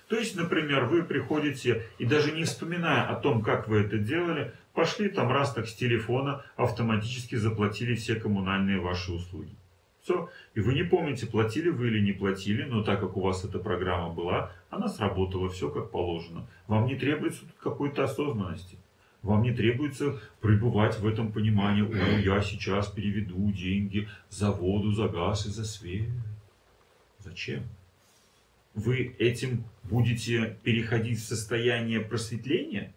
То 0.09 0.19
есть, 0.19 0.37
например, 0.37 0.85
вы 0.85 1.03
приходите 1.03 1.87
и 1.99 2.05
даже 2.05 2.33
не 2.33 2.45
вспоминая 2.45 3.09
о 3.09 3.15
том, 3.15 3.43
как 3.43 3.69
вы 3.69 3.79
это 3.79 3.97
делали, 3.97 4.53
пошли 4.75 5.09
там 5.09 5.31
раз 5.33 5.55
так 5.55 5.67
с 5.67 5.75
телефона, 5.75 6.45
автоматически 6.57 7.37
заплатили 7.37 7.95
все 7.95 8.17
коммунальные 8.17 8.81
ваши 8.81 9.13
услуги. 9.13 9.55
Все. 10.03 10.29
И 10.55 10.61
вы 10.61 10.75
не 10.75 10.83
помните, 10.83 11.27
платили 11.27 11.71
вы 11.71 11.87
или 11.87 12.01
не 12.01 12.13
платили, 12.13 12.65
но 12.65 12.83
так 12.83 13.01
как 13.01 13.17
у 13.17 13.23
вас 13.23 13.43
эта 13.45 13.59
программа 13.59 14.13
была, 14.13 14.53
она 14.69 14.89
сработала, 14.89 15.49
все 15.49 15.71
как 15.71 15.91
положено. 15.91 16.47
Вам 16.67 16.87
не 16.87 16.97
требуется 16.97 17.41
тут 17.41 17.55
какой-то 17.63 18.05
осознанности. 18.05 18.77
Вам 19.23 19.43
не 19.43 19.55
требуется 19.55 20.21
пребывать 20.43 20.99
в 20.99 21.07
этом 21.07 21.33
понимании, 21.33 21.83
о, 21.83 22.19
я 22.19 22.43
сейчас 22.43 22.89
переведу 22.89 23.51
деньги 23.51 24.07
за 24.29 24.51
воду, 24.51 24.93
за 24.93 25.09
газ 25.09 25.47
и 25.47 25.49
за 25.49 25.65
свет. 25.65 26.11
Зачем? 27.21 27.63
Вы 28.75 29.17
этим 29.19 29.65
будете 29.85 30.59
переходить 30.63 31.19
в 31.21 31.25
состояние 31.25 32.01
просветления? 32.01 32.93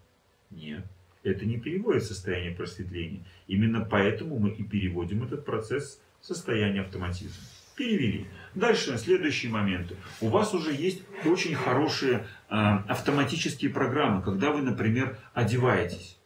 Нет. 0.50 0.84
Это 1.30 1.46
не 1.46 1.58
переводит 1.58 2.04
состояние 2.04 2.52
просветления. 2.52 3.22
Именно 3.48 3.86
поэтому 3.86 4.40
мы 4.40 4.50
и 4.50 4.64
переводим 4.64 5.24
этот 5.24 5.46
процесс 5.46 6.02
в 6.22 6.26
состояние 6.26 6.82
автоматизма. 6.82 7.44
Перевели. 7.76 8.26
Дальше, 8.56 8.98
следующие 8.98 9.52
моменты. 9.52 9.96
У 10.20 10.30
вас 10.30 10.54
уже 10.54 10.74
есть 10.74 11.04
очень 11.26 11.54
хорошие 11.54 12.26
э, 12.50 12.56
автоматические 12.56 13.70
программы, 13.72 14.24
когда 14.24 14.52
вы, 14.52 14.62
например, 14.64 15.20
одеваетесь. 15.34 16.18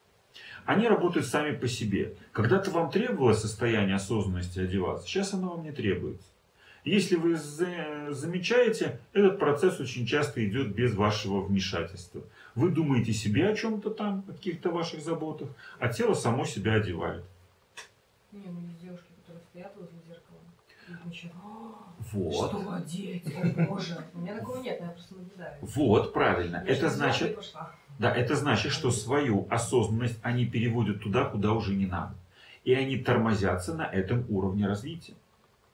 Они 0.66 0.88
работают 0.88 1.26
сами 1.26 1.56
по 1.56 1.68
себе. 1.68 2.14
Когда-то 2.32 2.72
вам 2.72 2.90
требовалось 2.92 3.40
состояние 3.40 3.96
осознанности 3.96 4.60
одеваться, 4.60 5.08
сейчас 5.08 5.34
оно 5.34 5.56
вам 5.56 5.64
не 5.64 5.72
требуется. 5.72 6.28
Если 6.86 7.16
вы 7.16 7.36
за- 7.36 8.08
замечаете, 8.10 9.00
этот 9.14 9.38
процесс 9.38 9.80
очень 9.80 10.06
часто 10.06 10.44
идет 10.48 10.74
без 10.74 10.96
вашего 10.96 11.42
вмешательства. 11.42 12.24
Вы 12.56 12.70
думаете 12.70 13.14
себе 13.14 13.50
о 13.50 13.56
чем-то 13.56 13.92
там, 13.92 14.26
о 14.28 14.34
каких-то 14.34 14.72
ваших 14.72 15.02
заботах, 15.02 15.50
а 15.80 15.88
тело 15.88 16.14
само 16.14 16.46
себя 16.46 16.76
одевает. 16.76 17.24
Не, 18.32 18.48
ну 18.48 18.60
есть 18.62 18.82
девушки, 18.82 19.08
которые 19.22 19.44
стоят 19.50 19.74
возле 19.78 20.00
зеркала. 20.08 20.40
И 20.88 21.08
начинают, 21.08 21.38
«А, 21.44 21.94
Вот. 22.12 22.50
Что 22.50 22.74
одеть? 22.74 23.26
О 23.36 23.66
боже. 23.66 23.98
У 24.14 24.20
меня 24.20 24.38
такого 24.38 24.62
нет, 24.62 24.80
я 24.82 24.88
просто 24.90 25.16
наблюдаю. 25.16 25.58
Вот, 25.62 26.14
правильно. 26.14 26.64
Я 26.66 26.74
Это 26.74 26.90
значит, 26.90 27.38
да, 28.00 28.14
это 28.14 28.36
значит, 28.36 28.72
что 28.72 28.92
свою 28.92 29.48
осознанность 29.50 30.20
они 30.22 30.46
переводят 30.46 31.02
туда, 31.02 31.26
куда 31.26 31.54
уже 31.54 31.74
не 31.76 31.86
надо. 31.86 32.16
И 32.64 32.74
они 32.74 32.98
тормозятся 32.98 33.74
на 33.74 33.84
этом 33.84 34.26
уровне 34.30 34.68
развития. 34.68 35.14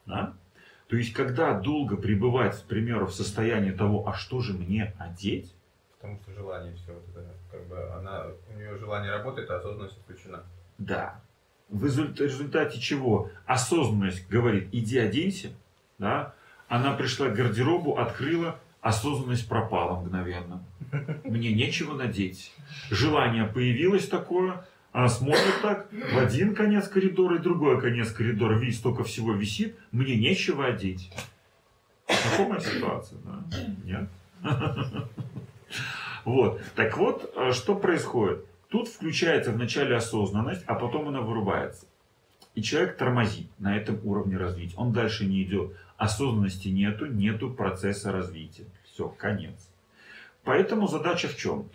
Да? 0.06 0.34
То 0.88 0.96
есть, 0.96 1.14
когда 1.14 1.60
долго 1.60 1.98
пребывать, 1.98 2.56
к 2.62 2.66
примеру, 2.66 3.08
в 3.08 3.14
состоянии 3.14 3.72
того, 3.72 4.08
а 4.08 4.14
что 4.14 4.42
же 4.42 4.54
мне 4.54 4.94
одеть, 4.98 5.54
Потому 6.00 6.20
что 6.22 6.34
желание 6.34 6.76
все 6.76 6.94
вот 6.94 7.04
это, 7.10 7.26
как 7.52 7.68
бы 7.68 7.92
она, 7.94 8.28
у 8.54 8.58
нее 8.58 8.78
желание 8.78 9.12
работает, 9.12 9.50
а 9.50 9.58
осознанность 9.58 9.98
отключена. 9.98 10.44
Да. 10.78 11.20
В 11.70 11.84
результ- 11.86 12.20
результате 12.20 12.80
чего 12.80 13.30
осознанность 13.46 14.28
говорит, 14.30 14.70
иди 14.72 14.98
оденься, 15.00 15.52
да? 15.98 16.34
Она 16.68 16.94
пришла 16.94 17.30
к 17.30 17.34
гардеробу, 17.34 17.98
открыла, 17.98 18.60
осознанность 18.82 19.50
пропала 19.50 20.00
мгновенно. 20.00 20.64
Мне 21.24 21.52
нечего 21.52 21.96
надеть. 21.96 22.54
Желание 22.92 23.46
появилось 23.46 24.08
такое, 24.08 24.66
она 24.92 25.10
смотрит 25.10 25.62
так, 25.62 25.88
в 25.92 26.18
один 26.18 26.56
конец 26.56 26.88
коридора 26.88 27.38
и 27.38 27.42
другой 27.42 27.82
конец 27.82 28.12
коридора, 28.12 28.58
видит, 28.58 28.76
столько 28.76 29.04
всего 29.04 29.34
висит, 29.34 29.76
мне 29.92 30.16
нечего 30.16 30.66
одеть. 30.68 31.12
Знакомая 32.08 32.60
ситуация, 32.60 33.18
да? 33.26 33.44
Нет? 33.84 34.10
Вот. 36.26 36.62
Так 36.76 36.98
вот, 36.98 37.32
э, 37.36 37.52
что 37.54 37.76
происходит? 37.76 38.46
Тут 38.70 38.90
включается 38.90 39.52
вначале 39.52 39.96
осознанность, 39.96 40.64
а 40.68 40.76
потом 40.76 41.08
она 41.08 41.22
вырубается. 41.22 41.86
И 42.54 42.62
человек 42.62 42.98
тормозит 42.98 43.48
на 43.60 43.78
этом 43.78 44.00
уровне 44.04 44.36
развития. 44.36 44.76
Он 44.78 44.92
дальше 44.92 45.26
не 45.26 45.44
идет. 45.44 45.74
Осознанности 45.96 46.68
нету, 46.68 47.06
нету 47.06 47.50
процесса 47.52 48.12
развития. 48.12 48.66
Все, 48.84 49.08
конец. 49.10 49.70
Поэтому 50.44 50.88
задача 50.88 51.28
в 51.28 51.36
чем? 51.38 51.70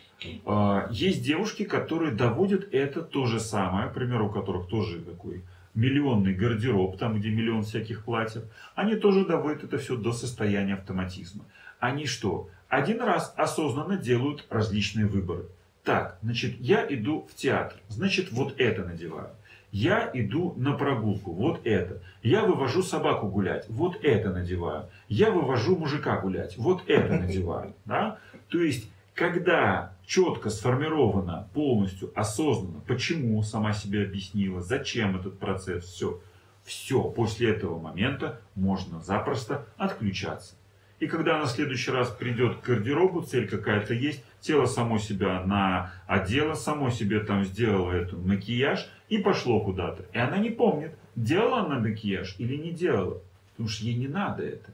А, 0.44 0.88
Есть 0.90 1.22
девушки, 1.22 1.64
которые 1.64 2.12
доводят 2.12 2.72
это 2.72 3.02
то 3.02 3.26
же 3.26 3.38
самое, 3.38 3.90
примеру, 3.90 4.26
у 4.26 4.30
которых 4.30 4.66
тоже 4.66 5.00
такой 5.00 5.42
миллионный 5.74 6.34
гардероб, 6.34 6.98
там 6.98 7.18
где 7.18 7.30
миллион 7.30 7.62
всяких 7.62 8.04
платьев, 8.04 8.44
они 8.74 8.96
тоже 8.96 9.24
доводят 9.24 9.64
это 9.64 9.78
все 9.78 9.96
до 9.96 10.12
состояния 10.12 10.74
автоматизма. 10.74 11.44
Они 11.80 12.06
что? 12.06 12.48
Один 12.72 13.02
раз 13.02 13.34
осознанно 13.36 13.98
делают 13.98 14.46
различные 14.48 15.04
выборы. 15.04 15.44
Так, 15.84 16.16
значит, 16.22 16.58
я 16.58 16.86
иду 16.88 17.28
в 17.30 17.34
театр, 17.34 17.76
значит, 17.88 18.32
вот 18.32 18.58
это 18.58 18.82
надеваю. 18.82 19.28
Я 19.72 20.10
иду 20.14 20.54
на 20.56 20.72
прогулку, 20.72 21.32
вот 21.32 21.66
это. 21.66 22.00
Я 22.22 22.46
вывожу 22.46 22.82
собаку 22.82 23.28
гулять, 23.28 23.66
вот 23.68 24.02
это 24.02 24.30
надеваю. 24.32 24.88
Я 25.08 25.30
вывожу 25.30 25.76
мужика 25.76 26.18
гулять, 26.18 26.56
вот 26.56 26.84
это 26.86 27.18
надеваю. 27.18 27.74
Да? 27.84 28.16
То 28.48 28.62
есть, 28.62 28.88
когда 29.12 29.92
четко 30.06 30.48
сформировано, 30.48 31.50
полностью 31.52 32.10
осознанно, 32.14 32.80
почему 32.86 33.42
сама 33.42 33.74
себе 33.74 34.02
объяснила, 34.02 34.62
зачем 34.62 35.20
этот 35.20 35.38
процесс, 35.38 35.84
все, 35.84 36.22
все, 36.64 37.02
после 37.02 37.50
этого 37.50 37.78
момента 37.78 38.40
можно 38.54 39.02
запросто 39.02 39.66
отключаться. 39.76 40.54
И 41.02 41.08
когда 41.08 41.34
она 41.34 41.46
в 41.46 41.50
следующий 41.50 41.90
раз 41.90 42.10
придет 42.10 42.60
к 42.60 42.64
гардеробу, 42.64 43.22
цель 43.22 43.48
какая-то 43.48 43.92
есть, 43.92 44.22
тело 44.40 44.66
само 44.66 44.98
себя 44.98 45.42
на 45.44 45.92
одело, 46.06 46.54
само 46.54 46.90
себе 46.90 47.18
там 47.18 47.44
сделало 47.44 47.90
эту 47.90 48.18
макияж 48.18 48.88
и 49.08 49.18
пошло 49.18 49.64
куда-то. 49.64 50.04
И 50.12 50.18
она 50.18 50.38
не 50.38 50.50
помнит, 50.50 50.94
делала 51.16 51.62
она 51.62 51.80
макияж 51.80 52.36
или 52.38 52.54
не 52.56 52.70
делала. 52.70 53.20
Потому 53.50 53.68
что 53.68 53.84
ей 53.84 53.96
не 53.96 54.06
надо 54.06 54.44
это. 54.44 54.70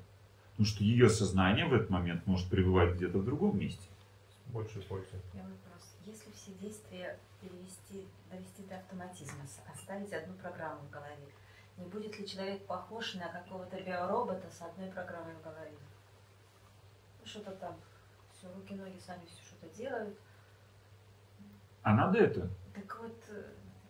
Потому 0.50 0.66
что 0.66 0.84
ее 0.84 1.08
сознание 1.08 1.64
в 1.64 1.72
этот 1.72 1.88
момент 1.88 2.26
может 2.26 2.50
пребывать 2.50 2.96
где-то 2.96 3.16
в 3.16 3.24
другом 3.24 3.58
месте. 3.58 3.88
Больше 4.48 4.80
пользы. 4.82 5.06
Если 6.04 6.30
все 6.32 6.52
действия 6.60 7.18
перевести, 7.40 8.06
довести 8.30 8.64
до 8.68 8.76
автоматизма, 8.76 9.44
оставить 9.74 10.12
одну 10.12 10.34
программу 10.34 10.82
в 10.82 10.90
голове, 10.90 11.16
Не 11.78 11.86
будет 11.86 12.18
ли 12.18 12.28
человек 12.28 12.66
похож 12.66 13.14
на 13.14 13.28
какого-то 13.28 13.80
биоробота 13.80 14.50
с 14.50 14.60
одной 14.60 14.90
программой 14.90 15.32
в 15.40 15.42
голове? 15.42 15.72
Что-то 17.28 17.50
там, 17.52 17.76
все, 18.32 18.46
руки-ноги 18.54 18.98
сами 19.06 19.20
все 19.26 19.42
что-то 19.42 19.68
делают. 19.76 20.18
А 21.82 21.94
надо 21.94 22.18
это? 22.18 22.48
Так 22.74 22.98
вот, 23.02 23.22
э, 23.28 23.42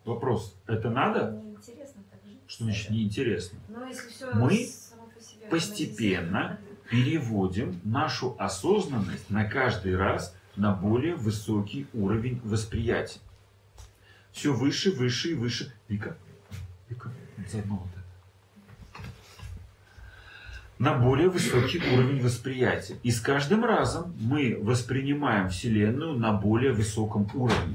Вопрос. 0.05 0.57
Это 0.67 0.91
надо? 0.91 1.31
неинтересно 1.31 2.03
так 2.11 2.21
жить. 2.25 2.41
Что 2.49 2.65
значит 2.65 2.91
неинтересно? 2.91 3.61
Ну, 3.69 3.87
если 3.87 4.09
все 4.09 4.33
Мы 4.33 4.49
по 4.49 5.21
себе 5.21 5.47
постепенно 5.49 6.59
переводим 6.91 7.81
нашу 7.85 8.35
осознанность 8.41 9.31
на 9.31 9.45
каждый 9.45 9.97
раз 9.97 10.35
на 10.57 10.75
более 10.75 11.15
высокий 11.15 11.87
уровень 11.95 12.41
восприятия. 12.43 13.21
Все 14.33 14.53
выше, 14.53 14.91
выше 14.91 15.31
и 15.31 15.35
выше. 15.35 15.73
Вика, 15.89 16.17
Вика, 16.89 17.13
заодно 17.49 17.77
вот. 17.77 17.98
На 20.79 20.95
более 20.95 21.29
высокий 21.29 21.79
уровень 21.93 22.23
восприятия. 22.23 22.97
И 23.03 23.11
с 23.11 23.21
каждым 23.21 23.65
разом 23.65 24.15
мы 24.21 24.57
воспринимаем 24.63 25.49
Вселенную 25.49 26.17
на 26.17 26.33
более 26.33 26.73
высоком 26.73 27.29
уровне. 27.35 27.75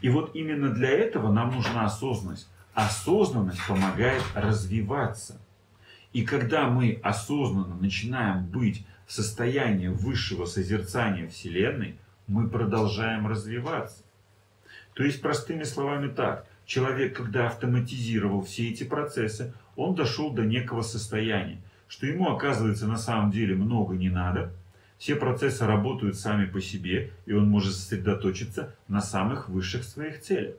И 0.00 0.08
вот 0.08 0.34
именно 0.34 0.70
для 0.70 0.90
этого 0.90 1.32
нам 1.32 1.54
нужна 1.54 1.84
осознанность. 1.84 2.48
Осознанность 2.74 3.64
помогает 3.68 4.22
развиваться. 4.34 5.40
И 6.12 6.24
когда 6.24 6.68
мы 6.68 7.00
осознанно 7.02 7.76
начинаем 7.76 8.44
быть 8.46 8.84
в 9.06 9.12
состоянии 9.12 9.88
высшего 9.88 10.46
созерцания 10.46 11.28
Вселенной, 11.28 11.96
мы 12.26 12.48
продолжаем 12.48 13.28
развиваться. 13.28 14.02
То 14.94 15.04
есть, 15.04 15.20
простыми 15.20 15.62
словами 15.62 16.08
так, 16.08 16.46
человек, 16.64 17.16
когда 17.16 17.46
автоматизировал 17.46 18.42
все 18.42 18.70
эти 18.70 18.82
процессы, 18.82 19.52
он 19.76 19.94
дошел 19.94 20.32
до 20.32 20.42
некого 20.44 20.82
состояния, 20.82 21.60
что 21.88 22.06
ему, 22.06 22.30
оказывается, 22.30 22.86
на 22.86 22.96
самом 22.96 23.30
деле 23.30 23.54
много 23.54 23.94
не 23.94 24.08
надо, 24.08 24.52
все 24.98 25.14
процессы 25.14 25.66
работают 25.66 26.16
сами 26.16 26.46
по 26.46 26.60
себе, 26.60 27.12
и 27.26 27.32
он 27.32 27.48
может 27.48 27.74
сосредоточиться 27.74 28.74
на 28.88 29.00
самых 29.00 29.48
высших 29.48 29.84
своих 29.84 30.22
целях. 30.22 30.56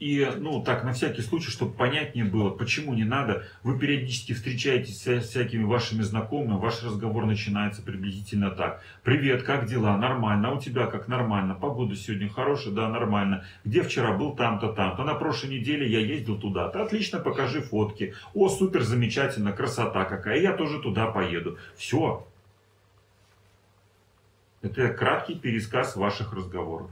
И, 0.00 0.26
ну, 0.38 0.62
так, 0.62 0.82
на 0.82 0.94
всякий 0.94 1.20
случай, 1.20 1.50
чтобы 1.50 1.74
понятнее 1.74 2.24
было, 2.24 2.48
почему 2.48 2.94
не 2.94 3.04
надо, 3.04 3.44
вы 3.62 3.78
периодически 3.78 4.32
встречаетесь 4.32 5.02
со 5.02 5.20
всякими 5.20 5.62
вашими 5.62 6.00
знакомыми, 6.00 6.58
ваш 6.58 6.82
разговор 6.82 7.26
начинается 7.26 7.82
приблизительно 7.82 8.50
так. 8.50 8.82
Привет, 9.04 9.42
как 9.42 9.66
дела? 9.66 9.98
Нормально. 9.98 10.48
А 10.48 10.52
у 10.54 10.58
тебя 10.58 10.86
как 10.86 11.06
нормально? 11.06 11.54
Погода 11.54 11.94
сегодня 11.96 12.30
хорошая? 12.30 12.72
Да, 12.72 12.88
нормально. 12.88 13.44
Где 13.66 13.82
вчера 13.82 14.16
был? 14.16 14.34
Там-то, 14.34 14.72
там-то. 14.72 15.04
На 15.04 15.14
прошлой 15.14 15.50
неделе 15.58 15.86
я 15.86 16.00
ездил 16.00 16.38
туда-то. 16.38 16.82
Отлично, 16.82 17.18
покажи 17.18 17.60
фотки. 17.60 18.14
О, 18.32 18.48
супер, 18.48 18.84
замечательно, 18.84 19.52
красота 19.52 20.06
какая. 20.06 20.40
Я 20.40 20.54
тоже 20.54 20.80
туда 20.80 21.08
поеду. 21.08 21.58
Все. 21.76 22.26
Это 24.62 24.88
краткий 24.94 25.34
пересказ 25.34 25.94
ваших 25.94 26.32
разговоров. 26.32 26.90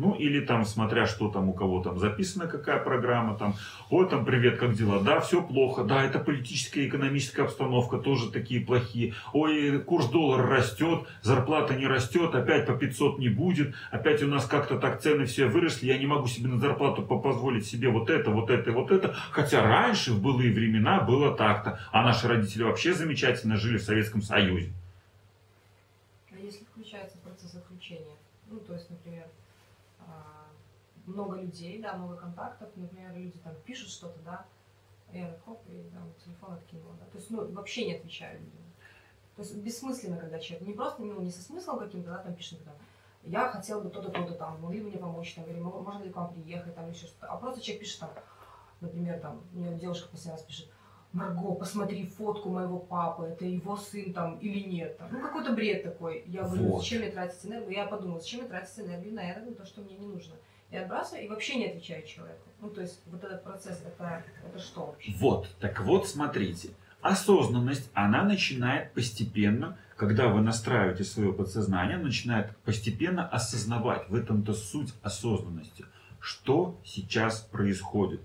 Ну, 0.00 0.14
или 0.14 0.40
там, 0.40 0.64
смотря 0.64 1.06
что 1.06 1.28
там 1.28 1.50
у 1.50 1.52
кого 1.52 1.82
там 1.82 1.98
записана, 1.98 2.46
какая 2.46 2.82
программа 2.82 3.36
там. 3.36 3.54
Ой, 3.90 4.08
там, 4.08 4.24
привет, 4.24 4.58
как 4.58 4.72
дела? 4.72 4.98
Да, 5.00 5.20
все 5.20 5.42
плохо. 5.42 5.84
Да, 5.84 6.02
это 6.02 6.18
политическая 6.18 6.84
и 6.84 6.88
экономическая 6.88 7.42
обстановка 7.42 7.98
тоже 7.98 8.32
такие 8.32 8.62
плохие. 8.62 9.12
Ой, 9.34 9.78
курс 9.80 10.06
доллара 10.08 10.46
растет, 10.46 11.06
зарплата 11.20 11.74
не 11.74 11.86
растет, 11.86 12.34
опять 12.34 12.64
по 12.66 12.72
500 12.72 13.18
не 13.18 13.28
будет. 13.28 13.74
Опять 13.90 14.22
у 14.22 14.26
нас 14.26 14.46
как-то 14.46 14.78
так 14.78 15.02
цены 15.02 15.26
все 15.26 15.44
выросли. 15.44 15.88
Я 15.88 15.98
не 15.98 16.06
могу 16.06 16.28
себе 16.28 16.48
на 16.48 16.58
зарплату 16.58 17.02
по- 17.02 17.18
позволить 17.18 17.66
себе 17.66 17.90
вот 17.90 18.08
это, 18.08 18.30
вот 18.30 18.48
это 18.48 18.70
и 18.70 18.72
вот 18.72 18.90
это. 18.90 19.14
Хотя 19.32 19.62
раньше, 19.62 20.14
в 20.14 20.22
былые 20.22 20.50
времена, 20.50 21.02
было 21.02 21.36
так-то. 21.36 21.78
А 21.92 22.02
наши 22.02 22.26
родители 22.26 22.62
вообще 22.62 22.94
замечательно 22.94 23.58
жили 23.58 23.76
в 23.76 23.82
Советском 23.82 24.22
Союзе. 24.22 24.72
А 26.32 26.38
если 26.42 26.64
включается 26.64 27.18
процесс 27.18 27.54
отключения, 27.54 28.16
ну, 28.50 28.60
то 28.60 28.72
есть, 28.72 28.88
например, 28.88 29.26
а, 30.00 30.46
много 31.10 31.36
людей, 31.36 31.80
да, 31.80 31.94
много 31.94 32.16
контактов, 32.16 32.68
например, 32.76 33.12
люди 33.14 33.38
там 33.38 33.54
пишут 33.64 33.90
что-то, 33.90 34.18
да, 34.20 34.44
а 35.12 35.16
я 35.16 35.28
так 35.28 35.44
хоп, 35.44 35.60
и 35.68 35.82
там 35.92 36.12
телефон 36.24 36.54
откинула, 36.54 36.94
да, 37.00 37.06
то 37.06 37.18
есть, 37.18 37.30
ну, 37.30 37.46
вообще 37.52 37.86
не 37.86 37.94
отвечаю 37.94 38.38
людям. 38.40 38.62
То 39.36 39.42
есть 39.42 39.56
бессмысленно, 39.56 40.18
когда 40.18 40.38
человек 40.38 40.66
не 40.68 40.74
просто, 40.74 41.02
ну, 41.02 41.20
не 41.20 41.30
со 41.30 41.42
смыслом 41.42 41.78
каким-то, 41.78 42.10
да, 42.10 42.18
там 42.18 42.34
пишет, 42.34 42.62
там, 42.64 42.74
я 43.22 43.48
хотел 43.48 43.80
бы 43.80 43.90
то-то, 43.90 44.10
то-то 44.10 44.34
там, 44.34 44.60
могли 44.60 44.80
бы 44.80 44.88
мне 44.88 44.98
помочь, 44.98 45.34
там, 45.34 45.44
или 45.44 45.58
«Мо- 45.58 45.80
можно 45.80 46.02
ли 46.04 46.10
к 46.10 46.16
вам 46.16 46.32
приехать, 46.32 46.74
там, 46.74 46.88
еще 46.90 47.06
что-то. 47.06 47.26
А 47.26 47.36
просто 47.36 47.60
человек 47.60 47.80
пишет 47.80 48.00
там, 48.00 48.10
например, 48.80 49.20
там, 49.20 49.42
мне 49.52 49.76
девушка 49.78 50.08
раз 50.26 50.42
пишет, 50.42 50.68
Марго, 51.12 51.54
посмотри 51.54 52.06
фотку 52.06 52.50
моего 52.50 52.78
папы, 52.78 53.24
это 53.24 53.44
его 53.44 53.76
сын 53.76 54.12
там 54.12 54.38
или 54.38 54.60
нет. 54.60 54.96
Там. 54.96 55.08
Ну, 55.12 55.20
какой-то 55.20 55.52
бред 55.52 55.82
такой. 55.82 56.22
Я 56.28 56.44
говорю, 56.44 56.68
Вот. 56.68 56.78
зачем 56.82 57.00
мне 57.00 57.10
тратить 57.10 57.44
энергию? 57.44 57.72
Я 57.72 57.86
подумала, 57.86 58.20
зачем 58.20 58.40
мне 58.40 58.48
тратить 58.48 58.78
энергию 58.78 59.14
на 59.14 59.28
это, 59.28 59.40
на 59.40 59.54
то, 59.54 59.66
что 59.66 59.80
мне 59.80 59.96
не 59.96 60.06
нужно. 60.06 60.36
И 60.70 60.76
отбрасываю, 60.76 61.24
и 61.24 61.28
вообще 61.28 61.56
не 61.56 61.66
отвечаю 61.66 62.06
человеку. 62.06 62.46
Ну, 62.60 62.70
то 62.70 62.80
есть, 62.80 63.00
вот 63.06 63.24
этот 63.24 63.42
процесс, 63.42 63.82
это, 63.84 64.24
это 64.46 64.58
что 64.58 64.86
вообще? 64.86 65.12
Вот, 65.16 65.48
так 65.58 65.80
вот, 65.80 66.08
смотрите. 66.08 66.70
Осознанность, 67.00 67.90
она 67.94 68.22
начинает 68.22 68.92
постепенно, 68.92 69.78
когда 69.96 70.28
вы 70.28 70.42
настраиваете 70.42 71.04
свое 71.04 71.32
подсознание, 71.32 71.96
начинает 71.96 72.56
постепенно 72.58 73.26
осознавать, 73.26 74.08
в 74.10 74.14
этом-то 74.14 74.52
суть 74.54 74.92
осознанности, 75.02 75.86
что 76.20 76.78
сейчас 76.84 77.40
происходит. 77.40 78.20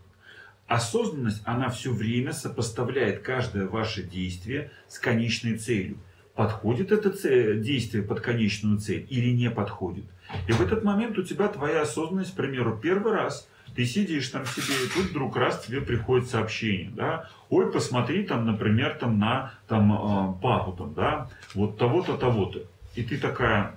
Осознанность, 0.67 1.41
она 1.45 1.69
все 1.69 1.91
время 1.93 2.33
сопоставляет 2.33 3.21
каждое 3.21 3.65
ваше 3.67 4.03
действие 4.03 4.71
с 4.87 4.99
конечной 4.99 5.57
целью. 5.57 5.97
Подходит 6.35 6.91
это 6.91 7.11
це- 7.11 7.55
действие 7.55 8.03
под 8.03 8.19
конечную 8.19 8.77
цель 8.77 9.07
или 9.09 9.31
не 9.31 9.49
подходит. 9.49 10.03
И 10.47 10.51
в 10.51 10.61
этот 10.61 10.83
момент 10.83 11.17
у 11.17 11.23
тебя 11.23 11.47
твоя 11.47 11.81
осознанность, 11.81 12.33
к 12.33 12.35
примеру, 12.35 12.77
первый 12.81 13.13
раз 13.13 13.47
ты 13.75 13.85
сидишь 13.85 14.29
там 14.29 14.45
себе, 14.45 14.85
и 14.85 14.89
тут 14.89 15.11
вдруг 15.11 15.35
раз 15.35 15.65
тебе 15.65 15.81
приходит 15.81 16.29
сообщение, 16.29 16.91
да, 16.91 17.29
ой, 17.49 17.71
посмотри 17.71 18.23
там, 18.23 18.45
например, 18.45 18.97
там 18.97 19.19
на 19.19 19.53
там, 19.67 19.91
э, 19.91 20.41
папу 20.41 20.71
там, 20.71 20.93
да, 20.93 21.29
вот 21.53 21.77
того-то, 21.77 22.17
того-то. 22.17 22.63
И 22.95 23.03
ты 23.03 23.17
такая, 23.17 23.75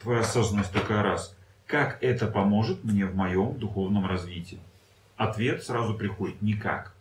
твоя 0.00 0.20
осознанность 0.20 0.72
такая 0.72 1.02
раз, 1.02 1.36
как 1.66 2.02
это 2.02 2.26
поможет 2.26 2.84
мне 2.84 3.06
в 3.06 3.16
моем 3.16 3.58
духовном 3.58 4.06
развитии? 4.06 4.60
Ответ 5.16 5.64
сразу 5.64 5.94
приходит, 5.94 6.40
никак. 6.42 6.94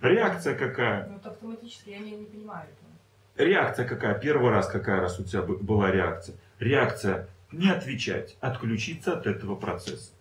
Реакция 0.00 0.54
какая? 0.54 1.08
Ну, 1.08 1.16
это 1.16 1.30
автоматически, 1.30 1.90
я 1.90 1.98
не, 1.98 2.10
не 2.10 2.26
понимаю 2.26 2.66
этого. 2.68 3.48
Реакция 3.48 3.86
какая? 3.86 4.18
Первый 4.18 4.50
раз 4.50 4.66
какая 4.66 5.00
раз 5.00 5.18
у 5.18 5.24
тебя 5.24 5.42
бы- 5.42 5.58
была 5.58 5.90
реакция? 5.90 6.36
Реакция 6.58 7.28
не 7.52 7.70
отвечать, 7.70 8.36
отключиться 8.40 9.12
от 9.12 9.26
этого 9.26 9.56
процесса. 9.56 10.12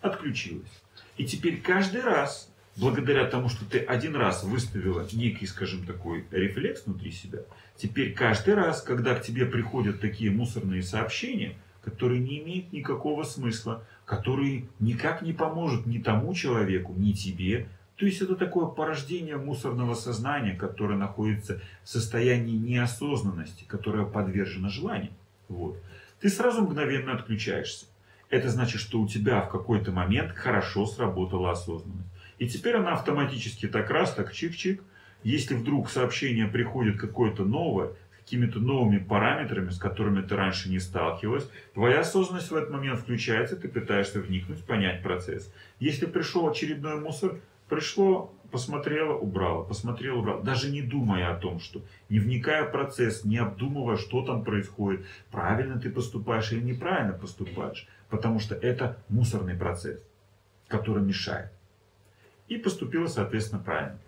Отключилась. 0.00 0.82
И 1.16 1.24
теперь 1.24 1.60
каждый 1.60 2.02
раз, 2.02 2.50
благодаря 2.76 3.26
тому, 3.26 3.48
что 3.48 3.64
ты 3.64 3.78
один 3.78 4.16
раз 4.16 4.44
выставила 4.44 5.06
некий, 5.12 5.46
скажем, 5.46 5.86
такой 5.86 6.26
рефлекс 6.30 6.86
внутри 6.86 7.12
себя, 7.12 7.40
теперь 7.76 8.12
каждый 8.12 8.54
раз, 8.54 8.82
когда 8.82 9.14
к 9.14 9.22
тебе 9.22 9.46
приходят 9.46 10.00
такие 10.00 10.30
мусорные 10.30 10.82
сообщения, 10.82 11.56
которые 11.82 12.20
не 12.20 12.40
имеют 12.40 12.72
никакого 12.72 13.22
смысла, 13.24 13.86
которые 14.04 14.66
никак 14.80 15.22
не 15.22 15.32
поможет 15.32 15.86
ни 15.86 15.98
тому 15.98 16.34
человеку, 16.34 16.94
ни 16.96 17.12
тебе, 17.12 17.68
то 17.96 18.06
есть 18.06 18.20
это 18.20 18.34
такое 18.34 18.66
порождение 18.66 19.36
мусорного 19.36 19.94
сознания, 19.94 20.54
которое 20.54 20.98
находится 20.98 21.60
в 21.84 21.88
состоянии 21.88 22.56
неосознанности, 22.56 23.64
которое 23.64 24.04
подвержено 24.04 24.68
желанию. 24.68 25.12
Вот. 25.48 25.78
Ты 26.24 26.30
сразу 26.30 26.62
мгновенно 26.62 27.12
отключаешься. 27.12 27.84
Это 28.30 28.48
значит, 28.48 28.80
что 28.80 28.98
у 28.98 29.06
тебя 29.06 29.42
в 29.42 29.50
какой-то 29.50 29.92
момент 29.92 30.32
хорошо 30.32 30.86
сработала 30.86 31.50
осознанность. 31.50 32.08
И 32.38 32.48
теперь 32.48 32.76
она 32.76 32.94
автоматически 32.94 33.68
так 33.68 33.90
раз, 33.90 34.14
так 34.14 34.32
чик-чик. 34.32 34.80
Если 35.22 35.54
вдруг 35.54 35.90
сообщение 35.90 36.46
приходит 36.46 36.98
какое-то 36.98 37.44
новое, 37.44 37.88
с 37.88 38.22
какими-то 38.22 38.58
новыми 38.58 38.96
параметрами, 38.96 39.68
с 39.68 39.76
которыми 39.76 40.22
ты 40.22 40.34
раньше 40.34 40.70
не 40.70 40.78
сталкивалась, 40.78 41.46
твоя 41.74 42.00
осознанность 42.00 42.50
в 42.50 42.56
этот 42.56 42.70
момент 42.70 43.00
включается, 43.00 43.56
ты 43.56 43.68
пытаешься 43.68 44.18
вникнуть, 44.18 44.64
понять 44.64 45.02
процесс. 45.02 45.52
Если 45.78 46.06
пришел 46.06 46.48
очередной 46.48 46.98
мусор, 46.98 47.38
пришло, 47.68 48.33
посмотрела, 48.54 49.14
убрала, 49.14 49.64
посмотрела, 49.64 50.18
убрала, 50.18 50.40
даже 50.40 50.70
не 50.70 50.80
думая 50.80 51.32
о 51.32 51.36
том, 51.36 51.58
что, 51.58 51.82
не 52.08 52.20
вникая 52.20 52.64
в 52.64 52.70
процесс, 52.70 53.24
не 53.24 53.38
обдумывая, 53.38 53.96
что 53.96 54.24
там 54.24 54.44
происходит, 54.44 55.04
правильно 55.32 55.80
ты 55.80 55.90
поступаешь 55.90 56.52
или 56.52 56.60
неправильно 56.60 57.14
поступаешь, 57.14 57.88
потому 58.10 58.38
что 58.38 58.54
это 58.54 58.96
мусорный 59.08 59.56
процесс, 59.56 59.98
который 60.68 61.02
мешает. 61.02 61.50
И 62.46 62.56
поступила, 62.56 63.08
соответственно, 63.08 63.60
правильно. 63.60 63.98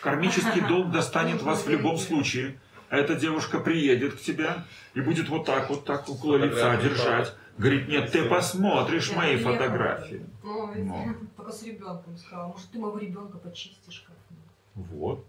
Кармический 0.00 0.66
долг, 0.66 0.90
достанет 0.92 1.42
вас 1.42 1.64
в 1.64 1.68
любом 1.70 1.96
случае. 1.96 2.58
а 2.88 2.96
эта 2.96 3.14
девушка 3.14 3.60
приедет 3.60 4.14
к 4.14 4.20
тебе 4.20 4.50
и 4.94 5.00
будет 5.00 5.28
вот 5.28 5.46
так 5.46 5.70
вот 5.70 5.84
так 5.84 6.08
около 6.08 6.38
лица 6.38 6.76
держать. 6.82 7.36
Говорит, 7.58 7.88
нет, 7.88 8.10
ты 8.10 8.24
посмотришь 8.28 9.10
Я 9.10 9.16
мои 9.16 9.34
приехала. 9.36 9.54
фотографии. 9.56 10.26
Ну, 10.42 10.74
Ну. 10.84 11.14
только 11.36 11.52
с 11.52 11.62
ребенком 11.62 12.16
сказала, 12.16 12.48
может, 12.48 12.70
ты 12.70 12.78
моего 12.78 12.98
ребенка 12.98 13.38
почистишь 13.38 14.06
как-нибудь. 14.06 14.90
Вот. 14.90 15.26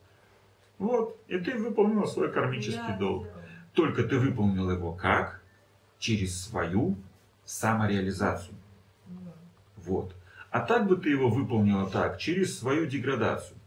Вот. 0.77 1.17
И 1.27 1.37
ты 1.39 1.57
выполнила 1.57 2.05
свой 2.05 2.31
кармический 2.31 2.79
Я 2.93 2.97
долг. 2.97 3.23
сделала. 3.27 3.43
Только 3.73 4.03
ты 4.03 4.17
выполнил 4.17 4.69
его 4.71 4.93
как? 4.93 5.41
Через 5.99 6.41
свою 6.45 6.95
самореализацию. 7.45 8.55
Да. 9.07 9.31
Вот. 9.77 10.15
А 10.49 10.59
так 10.61 10.87
бы 10.87 10.97
ты 10.97 11.09
его 11.09 11.29
выполнила 11.29 11.89
так, 11.89 12.17
через 12.19 12.57
свою 12.59 12.85
деградацию. 12.85 13.57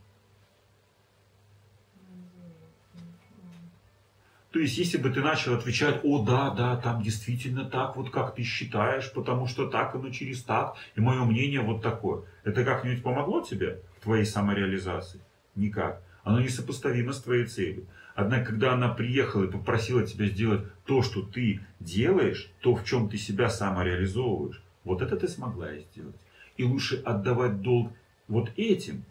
То 4.55 4.61
есть, 4.61 4.79
если 4.79 4.99
бы 4.99 5.11
ты 5.11 5.21
начал 5.21 5.57
отвечать, 5.57 5.99
о, 6.05 6.25
да, 6.25 6.51
да, 6.51 6.77
там 6.77 7.03
действительно 7.03 7.65
так, 7.65 7.97
вот 7.97 8.11
как 8.11 8.37
ты 8.37 8.45
считаешь, 8.45 9.13
потому 9.13 9.49
что 9.49 9.67
так 9.67 9.97
оно 9.97 10.11
через 10.11 10.45
так, 10.45 10.77
и 10.95 11.01
мое 11.01 11.25
мнение 11.25 11.61
вот 11.61 11.83
такое. 11.83 12.23
Это 12.45 12.65
как-нибудь 12.65 13.03
помогло 13.03 13.41
тебе 13.41 13.81
в 13.99 14.05
твоей 14.05 14.25
самореализации? 14.25 15.21
Никак. 15.57 16.01
Оно 16.23 16.39
несопоставимо 16.39 17.13
с 17.13 17.21
твоей 17.21 17.47
целью. 17.47 17.89
Однако, 18.15 18.53
когда 18.53 18.75
она 18.75 18.91
приехала 18.91 19.43
и 19.43 19.51
попросила 19.51 20.07
тебя 20.07 20.27
сделать 20.27 20.63
то, 20.85 21.03
что 21.03 21.23
ты 21.23 21.59
делаешь, 21.81 22.49
то, 22.61 22.77
в 22.77 22.85
чем 22.85 23.09
ты 23.09 23.19
себя 23.19 23.51
самореализовываешь, 23.51 24.63
вот 24.85 25.03
это 25.03 25.17
ты 25.17 25.27
смогла 25.27 25.73
и 25.73 25.81
сделать. 25.81 26.15
И 26.57 26.63
лучше 26.63 27.03
отдавать 27.05 27.61
долг 27.61 27.91
вот 28.29 28.53
этим, 28.57 29.05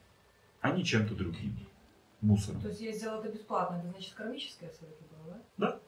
а 0.62 0.72
не 0.72 0.86
чем-то 0.86 1.16
другим. 1.16 1.58
Мусором. 2.22 2.62
То 2.62 2.70
есть 2.70 2.80
я 2.80 2.94
сделала 2.94 3.20
это 3.20 3.34
бесплатно, 3.34 3.76
это 3.76 3.90
значит 3.90 4.14
кармическое 4.14 4.72
было, 4.80 5.13
да? 5.58 5.80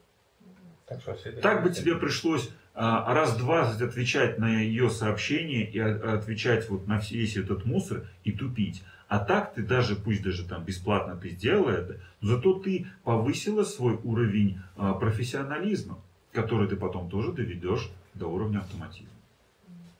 Так 0.86 1.00
что 1.00 1.14
Так 1.40 1.64
бы 1.64 1.70
тебе 1.70 1.96
пришлось 1.96 2.50
а, 2.74 3.12
раз 3.12 3.36
двадцать 3.36 3.82
отвечать 3.82 4.38
на 4.38 4.60
ее 4.60 4.88
сообщения 4.90 5.68
и 5.68 5.78
отвечать 5.78 6.68
вот 6.68 6.86
на 6.86 6.98
весь 6.98 7.36
этот 7.36 7.64
мусор 7.64 8.06
и 8.22 8.32
тупить. 8.32 8.84
А 9.08 9.18
так 9.18 9.54
ты 9.54 9.62
даже, 9.62 9.96
пусть 9.96 10.22
даже 10.22 10.46
там 10.46 10.64
бесплатно 10.64 11.16
ты 11.16 11.30
сделала 11.30 11.70
это, 11.70 12.00
зато 12.20 12.54
ты 12.60 12.86
повысила 13.02 13.64
свой 13.64 13.94
уровень 14.04 14.60
а, 14.76 14.94
профессионализма, 14.94 15.98
который 16.32 16.68
ты 16.68 16.76
потом 16.76 17.08
тоже 17.10 17.32
доведешь 17.32 17.90
до 18.14 18.26
уровня 18.26 18.58
автоматизма. 18.58 19.10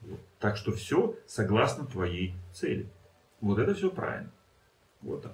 Вот. 0.01 0.19
Так 0.39 0.55
что 0.55 0.71
все 0.71 1.15
согласно 1.25 1.85
твоей 1.85 2.33
цели. 2.53 2.89
Вот 3.41 3.59
это 3.59 3.75
все 3.75 3.89
правильно. 3.89 4.31
Вот 5.01 5.23
так. 5.23 5.33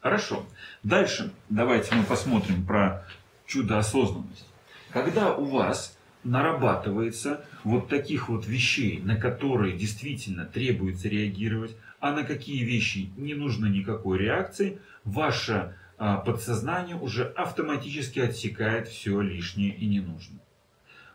Хорошо. 0.00 0.46
Дальше 0.82 1.32
давайте 1.48 1.94
мы 1.94 2.04
посмотрим 2.04 2.64
про 2.64 3.04
чудо-осознанность. 3.46 4.46
Когда 4.90 5.34
у 5.34 5.44
вас 5.44 5.98
нарабатывается 6.24 7.44
вот 7.64 7.88
таких 7.88 8.28
вот 8.28 8.46
вещей, 8.46 9.00
на 9.00 9.16
которые 9.16 9.76
действительно 9.76 10.44
требуется 10.44 11.08
реагировать, 11.08 11.76
а 12.00 12.12
на 12.12 12.24
какие 12.24 12.62
вещи 12.64 13.10
не 13.16 13.34
нужно 13.34 13.66
никакой 13.66 14.18
реакции, 14.18 14.78
ваше 15.04 15.74
а, 15.96 16.18
подсознание 16.18 16.96
уже 16.96 17.24
автоматически 17.24 18.20
отсекает 18.20 18.88
все 18.88 19.20
лишнее 19.20 19.74
и 19.74 19.86
ненужное. 19.86 20.40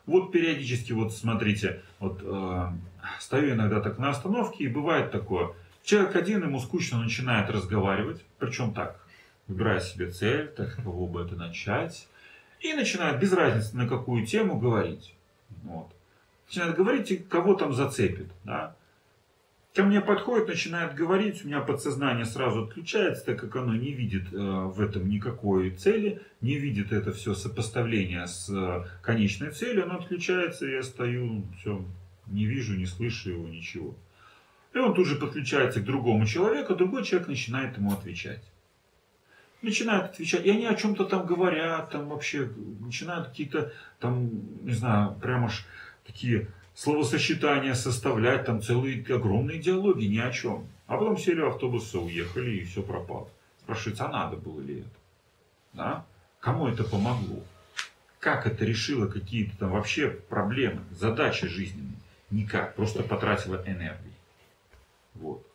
Вот 0.05 0.33
периодически, 0.33 0.91
вот 0.91 1.13
смотрите, 1.13 1.81
вот 1.99 2.19
э, 2.21 2.67
стою 3.21 3.53
иногда 3.53 3.79
так 3.79 3.97
на 3.99 4.09
остановке, 4.09 4.65
и 4.65 4.67
бывает 4.67 5.11
такое, 5.11 5.53
человек 5.83 6.15
один, 6.15 6.43
ему 6.43 6.59
скучно 6.59 6.99
начинает 6.99 7.49
разговаривать, 7.49 8.23
причем 8.39 8.73
так, 8.73 8.99
выбирая 9.47 9.79
себе 9.79 10.09
цель, 10.09 10.47
так 10.47 10.75
кого 10.75 11.05
бы 11.07 11.21
это 11.21 11.35
начать, 11.35 12.07
и 12.61 12.73
начинает 12.73 13.19
без 13.19 13.33
разницы 13.33 13.75
на 13.75 13.87
какую 13.87 14.25
тему 14.25 14.57
говорить. 14.57 15.13
Вот. 15.63 15.91
Начинает 16.47 16.75
говорить, 16.75 17.11
и 17.11 17.17
кого 17.17 17.55
там 17.55 17.73
зацепит. 17.73 18.31
Да? 18.43 18.75
Ко 19.73 19.83
мне 19.83 20.01
подходит, 20.01 20.47
начинает 20.47 20.93
говорить, 20.93 21.43
у 21.43 21.47
меня 21.47 21.59
подсознание 21.59 22.25
сразу 22.25 22.65
отключается, 22.65 23.25
так 23.25 23.39
как 23.39 23.55
оно 23.55 23.75
не 23.75 23.91
видит 23.91 24.31
э, 24.31 24.37
в 24.37 24.79
этом 24.79 25.09
никакой 25.09 25.71
цели, 25.71 26.21
не 26.41 26.59
видит 26.59 26.91
это 26.91 27.11
все 27.11 27.33
сопоставление 27.33 28.27
с 28.27 28.49
э, 28.49 28.85
конечной 29.01 29.49
целью, 29.49 29.85
оно 29.85 29.95
отключается, 29.95 30.67
и 30.67 30.73
я 30.73 30.83
стою, 30.83 31.43
все, 31.57 31.83
не 32.27 32.45
вижу, 32.45 32.75
не 32.75 32.85
слышу 32.85 33.31
его, 33.31 33.47
ничего. 33.47 33.95
И 34.73 34.77
он 34.79 34.93
тут 34.93 35.07
же 35.07 35.15
подключается 35.15 35.81
к 35.81 35.85
другому 35.85 36.25
человеку, 36.25 36.75
другой 36.75 37.03
человек 37.03 37.27
начинает 37.27 37.77
ему 37.77 37.93
отвечать. 37.93 38.41
Начинают 39.61 40.11
отвечать, 40.11 40.45
и 40.45 40.49
они 40.49 40.65
о 40.65 40.75
чем-то 40.75 41.05
там 41.05 41.25
говорят, 41.25 41.91
там 41.91 42.09
вообще 42.09 42.49
начинают 42.79 43.29
какие-то 43.29 43.71
там, 43.99 44.29
не 44.63 44.73
знаю, 44.73 45.15
прямо 45.21 45.45
аж 45.45 45.65
такие 46.05 46.47
словосочетания 46.73 47.75
составлять, 47.75 48.45
там 48.45 48.61
целые 48.61 49.05
огромные 49.15 49.59
диалоги, 49.59 50.05
ни 50.05 50.17
о 50.17 50.31
чем. 50.31 50.67
А 50.87 50.97
потом 50.97 51.17
сели 51.17 51.39
в 51.39 51.47
автобус, 51.47 51.93
уехали, 51.93 52.57
и 52.57 52.65
все 52.65 52.81
пропало. 52.81 53.29
Спрашивается, 53.61 54.05
а 54.07 54.09
надо 54.09 54.35
было 54.35 54.59
ли 54.59 54.79
это? 54.79 54.89
Да? 55.73 56.05
Кому 56.39 56.67
это 56.67 56.83
помогло? 56.83 57.41
Как 58.19 58.47
это 58.47 58.65
решило 58.65 59.07
какие-то 59.07 59.57
там 59.57 59.71
вообще 59.71 60.09
проблемы, 60.09 60.81
задачи 60.91 61.47
жизненные? 61.47 61.97
Никак, 62.31 62.75
просто 62.75 63.03
потратила 63.03 63.63
энергию. 63.65 64.02
Вот. 65.15 65.45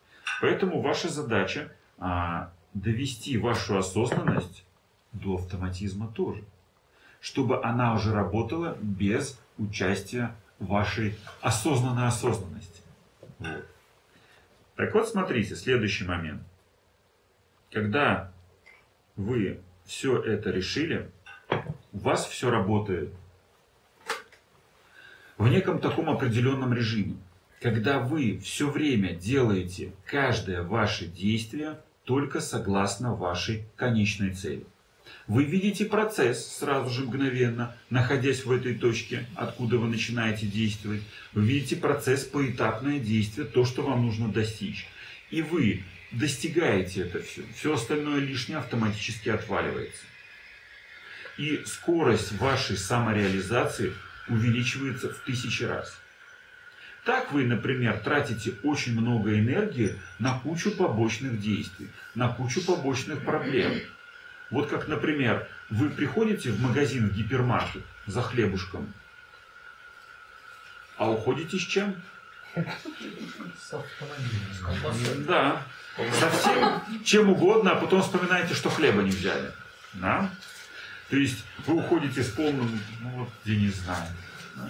Поэтому 0.41 0.81
ваша 0.81 1.09
задача 1.09 1.73
а, 1.99 2.53
довести 2.75 3.39
вашу 3.39 3.77
осознанность 3.77 4.65
до 5.13 5.37
автоматизма 5.37 6.09
тоже. 6.09 6.45
Чтобы 7.21 7.65
она 7.65 7.95
уже 7.95 8.13
работала 8.13 8.77
без 8.81 9.39
участия 9.59 10.35
вашей 10.59 11.17
осознанной 11.41 12.07
осознанности. 12.07 12.83
Вот. 13.39 13.67
Так 14.77 14.95
вот, 14.95 15.09
смотрите, 15.09 15.57
следующий 15.57 16.05
момент. 16.05 16.43
Когда 17.73 18.33
вы 19.17 19.61
все 19.85 20.23
это 20.23 20.51
решили, 20.51 21.11
у 21.93 21.99
вас 21.99 22.27
все 22.27 22.51
работает 22.51 23.13
в 25.37 25.49
неком 25.49 25.81
таком 25.81 26.11
определенном 26.11 26.73
режиме. 26.73 27.17
Когда 27.61 27.99
вы 27.99 28.39
все 28.39 28.71
время 28.71 29.15
делаете 29.15 29.93
каждое 30.07 30.63
ваше 30.63 31.07
действие 31.07 31.81
только 32.05 32.41
согласно 32.41 33.15
вашей 33.15 33.65
конечной 33.77 34.33
цели. 34.33 34.65
Вы 35.27 35.45
видите 35.45 35.85
процесс 35.85 36.57
сразу 36.59 36.91
же 36.91 37.05
мгновенно, 37.05 37.77
находясь 37.91 38.45
в 38.45 38.53
этой 38.53 38.75
точке, 38.75 39.27
откуда 39.35 39.79
вы 39.79 39.89
начинаете 39.89 40.47
действовать. 40.47 41.03
Вы 41.33 41.45
видите 41.45 41.77
процесс 41.77 42.25
поэтапное 42.25 43.01
действие, 43.01 43.47
то, 43.47 43.65
что 43.65 43.83
вам 43.83 44.07
нужно 44.07 44.29
достичь. 44.29 44.87
И 45.31 45.43
вы 45.43 45.83
достигаете 46.13 47.03
это 47.03 47.21
все. 47.23 47.43
Все 47.57 47.75
остальное 47.75 48.21
лишнее 48.21 48.59
автоматически 48.59 49.29
отваливается. 49.31 50.05
И 51.37 51.63
скорость 51.67 52.33
вашей 52.39 52.77
самореализации 52.77 53.93
увеличивается 54.29 55.13
в 55.13 55.19
тысячи 55.25 55.65
раз. 55.65 55.95
Так 57.09 57.33
вы, 57.33 57.47
например, 57.47 57.99
тратите 58.01 58.53
очень 58.63 58.93
много 58.93 59.39
энергии 59.39 59.99
на 60.19 60.39
кучу 60.41 60.71
побочных 60.71 61.41
действий, 61.41 61.89
на 62.15 62.29
кучу 62.29 62.63
побочных 62.63 63.25
проблем. 63.25 63.81
Вот 64.51 64.69
как, 64.69 64.89
например, 64.89 65.49
вы 65.71 65.89
приходите 65.89 66.51
в 66.51 66.61
магазин, 66.61 67.09
в 67.09 67.15
гипермаркет 67.15 67.83
за 68.05 68.21
хлебушком, 68.21 68.93
а 70.99 71.11
уходите 71.11 71.57
с 71.57 71.63
чем? 71.63 71.97
С 72.55 73.73
автомобилем. 73.73 75.25
Да, 75.25 75.63
совсем 76.13 76.83
чем 77.07 77.31
угодно, 77.31 77.71
а 77.71 77.77
потом 77.77 78.03
вспоминаете, 78.03 78.53
что 78.53 78.69
хлеба 78.69 79.03
не 79.03 79.13
взяли. 79.13 79.51
Да? 79.95 80.31
То 81.09 81.17
есть 81.17 81.43
вы 81.67 81.77
уходите 81.77 82.23
с 82.23 82.29
полным, 82.29 82.79
ну 83.01 83.09
вот, 83.13 83.31
я 83.47 83.57
не 83.57 83.71
знаю, 83.71 84.09
да? 84.57 84.69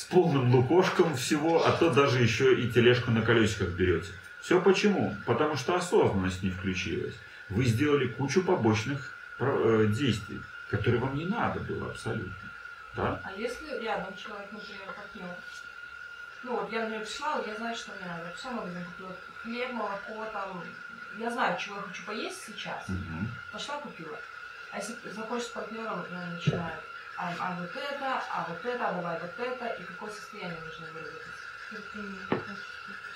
С 0.00 0.04
полным 0.04 0.54
лукошком 0.54 1.14
всего, 1.14 1.66
а 1.66 1.72
то 1.72 1.90
даже 1.90 2.22
еще 2.22 2.58
и 2.58 2.70
тележку 2.70 3.10
на 3.10 3.20
колесиках 3.20 3.68
берете. 3.68 4.10
Все 4.40 4.58
почему? 4.58 5.14
Потому 5.26 5.56
что 5.56 5.74
осознанность 5.74 6.42
не 6.42 6.50
включилась. 6.50 7.14
Вы 7.50 7.66
сделали 7.66 8.06
кучу 8.06 8.42
побочных 8.42 9.14
э, 9.38 9.86
действий, 9.90 10.40
которые 10.70 11.02
вам 11.02 11.16
не 11.16 11.26
надо 11.26 11.60
было 11.60 11.90
абсолютно. 11.90 12.32
Да? 12.96 13.20
А 13.22 13.32
если 13.32 13.78
рядом 13.78 14.16
человек, 14.16 14.50
например, 14.50 14.86
партнер, 14.86 15.34
ну 16.44 16.56
вот 16.56 16.72
я, 16.72 16.80
например, 16.80 17.04
пришла, 17.04 17.42
я 17.46 17.54
знаю, 17.56 17.76
что 17.76 17.92
мне 17.92 18.06
надо. 18.06 18.24
Я 18.24 18.30
пришла 18.30 18.50
в 18.52 18.54
магазин, 18.54 18.84
купила 18.84 19.16
хлеб, 19.42 19.72
молоко, 19.72 20.26
там, 20.32 20.64
я 21.18 21.30
знаю, 21.30 21.60
чего 21.60 21.76
я 21.76 21.82
хочу 21.82 22.06
поесть 22.06 22.42
сейчас. 22.46 22.88
Мгм. 22.88 23.28
Пошла, 23.52 23.76
купила. 23.76 24.18
А 24.72 24.78
если 24.78 24.94
заходишь 25.10 25.44
с 25.44 25.48
партнером, 25.48 26.06
начинает, 26.32 26.80
а, 27.20 27.34
а 27.38 27.56
вот 27.60 27.70
это, 27.76 28.22
а 28.30 28.46
вот 28.48 28.64
это, 28.64 28.88
а 28.88 28.92
давай 28.94 29.20
вот 29.20 29.46
это, 29.46 29.66
и 29.74 29.82
какое 29.84 30.10
состояние 30.10 30.56
нужно 30.64 30.86
терпение. 31.70 32.18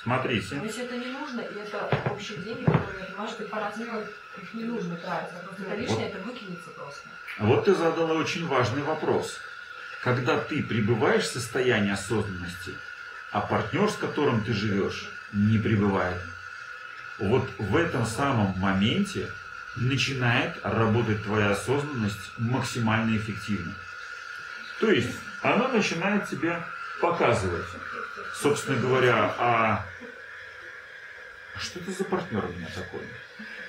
Смотрите. 0.03 0.57
Но 0.57 0.65
если 0.65 0.85
это 0.85 0.97
не 0.99 1.07
нужно, 1.07 1.41
и 1.41 1.55
это 1.55 1.89
общие 2.11 2.39
деньги, 2.39 2.65
которые 2.65 3.01
я 3.01 3.07
понимаю, 3.07 3.31
что 3.31 3.45
их 3.45 3.51
по-разному 3.51 4.01
их 4.43 4.55
не 4.55 4.65
нужно 4.65 4.97
тратить. 4.97 5.35
а 5.35 5.47
Просто 5.47 5.63
это 5.63 5.77
лишнее, 5.77 6.11
это 6.11 6.19
выкинется 6.19 6.71
просто. 6.71 7.09
Вот 7.39 7.65
ты 7.65 7.75
задала 7.75 8.13
очень 8.13 8.47
важный 8.47 8.83
вопрос. 8.83 9.39
Когда 10.03 10.39
ты 10.39 10.63
пребываешь 10.63 11.25
в 11.25 11.33
состоянии 11.33 11.93
осознанности, 11.93 12.75
а 13.33 13.41
партнер, 13.41 13.91
с 13.91 13.97
которым 13.97 14.45
ты 14.45 14.53
живешь, 14.53 15.09
не 15.33 15.59
пребывает, 15.59 16.21
вот 17.19 17.49
в 17.59 17.75
этом 17.75 18.05
самом 18.05 18.53
моменте 18.59 19.31
начинает 19.77 20.55
работать 20.63 21.25
твоя 21.25 21.53
осознанность 21.53 22.33
максимально 22.37 23.17
эффективно. 23.17 23.73
То 24.81 24.91
есть 24.91 25.11
она 25.43 25.69
начинает 25.69 26.29
тебе 26.29 26.63
показывать, 27.01 27.67
собственно 28.35 28.81
говоря, 28.81 29.35
а 29.39 29.87
что 31.57 31.81
это 31.81 31.93
за 31.93 32.05
партнер 32.05 32.45
у 32.45 32.49
меня 32.49 32.69
такой? 32.75 33.03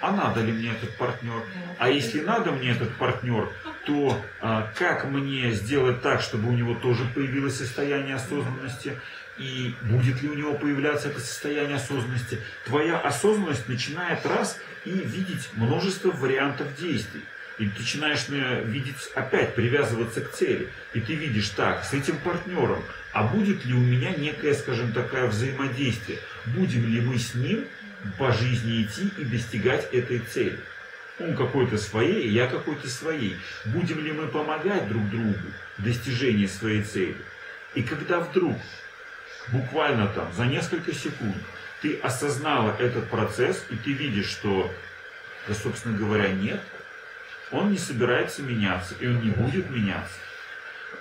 А 0.01 0.11
надо 0.11 0.41
ли 0.41 0.51
мне 0.51 0.71
этот 0.71 0.95
партнер? 0.97 1.41
А 1.77 1.89
если 1.89 2.21
надо 2.21 2.51
мне 2.51 2.71
этот 2.71 2.95
партнер, 2.97 3.49
то 3.85 4.19
а, 4.41 4.71
как 4.75 5.05
мне 5.05 5.51
сделать 5.51 6.01
так, 6.01 6.21
чтобы 6.21 6.49
у 6.49 6.53
него 6.53 6.75
тоже 6.75 7.03
появилось 7.13 7.57
состояние 7.57 8.15
осознанности? 8.15 8.99
И 9.37 9.75
будет 9.81 10.21
ли 10.21 10.29
у 10.29 10.33
него 10.33 10.53
появляться 10.53 11.09
это 11.09 11.19
состояние 11.19 11.75
осознанности? 11.77 12.39
Твоя 12.65 12.99
осознанность 12.99 13.67
начинает 13.67 14.25
раз 14.25 14.59
и 14.85 14.91
видеть 14.91 15.49
множество 15.53 16.11
вариантов 16.11 16.75
действий. 16.77 17.23
И 17.57 17.69
ты 17.69 17.79
начинаешь 17.79 18.27
видеть, 18.65 18.95
опять 19.13 19.55
привязываться 19.55 20.21
к 20.21 20.31
цели. 20.31 20.69
И 20.93 20.99
ты 20.99 21.15
видишь, 21.15 21.49
так, 21.49 21.85
с 21.85 21.93
этим 21.93 22.17
партнером, 22.17 22.83
а 23.13 23.23
будет 23.23 23.63
ли 23.65 23.73
у 23.73 23.79
меня 23.79 24.11
некое, 24.11 24.53
скажем, 24.53 24.91
такое 24.91 25.27
взаимодействие? 25.27 26.19
Будем 26.47 26.85
ли 26.87 26.99
мы 26.99 27.17
с 27.17 27.33
ним 27.33 27.65
по 28.17 28.33
жизни 28.33 28.83
идти 28.83 29.09
и 29.17 29.23
достигать 29.23 29.93
этой 29.93 30.19
цели? 30.19 30.59
Он 31.17 31.33
какой-то 31.35 31.77
своей, 31.77 32.29
я 32.29 32.47
какой-то 32.47 32.89
своей. 32.89 33.37
Будем 33.65 34.03
ли 34.03 34.11
мы 34.11 34.27
помогать 34.27 34.89
друг 34.89 35.09
другу 35.09 35.39
в 35.77 35.83
достижении 35.83 36.45
своей 36.45 36.83
цели? 36.83 37.15
И 37.73 37.83
когда 37.83 38.19
вдруг, 38.19 38.57
буквально 39.47 40.07
там, 40.07 40.33
за 40.33 40.45
несколько 40.45 40.93
секунд, 40.93 41.37
ты 41.81 41.95
осознала 41.99 42.75
этот 42.79 43.09
процесс, 43.09 43.63
и 43.69 43.77
ты 43.77 43.93
видишь, 43.93 44.27
что, 44.27 44.73
да, 45.47 45.53
собственно 45.53 45.97
говоря, 45.97 46.29
нет, 46.31 46.59
он 47.55 47.71
не 47.71 47.77
собирается 47.77 48.43
меняться, 48.43 48.95
и 48.99 49.07
он 49.07 49.21
не 49.21 49.29
будет 49.29 49.69
меняться. 49.69 50.13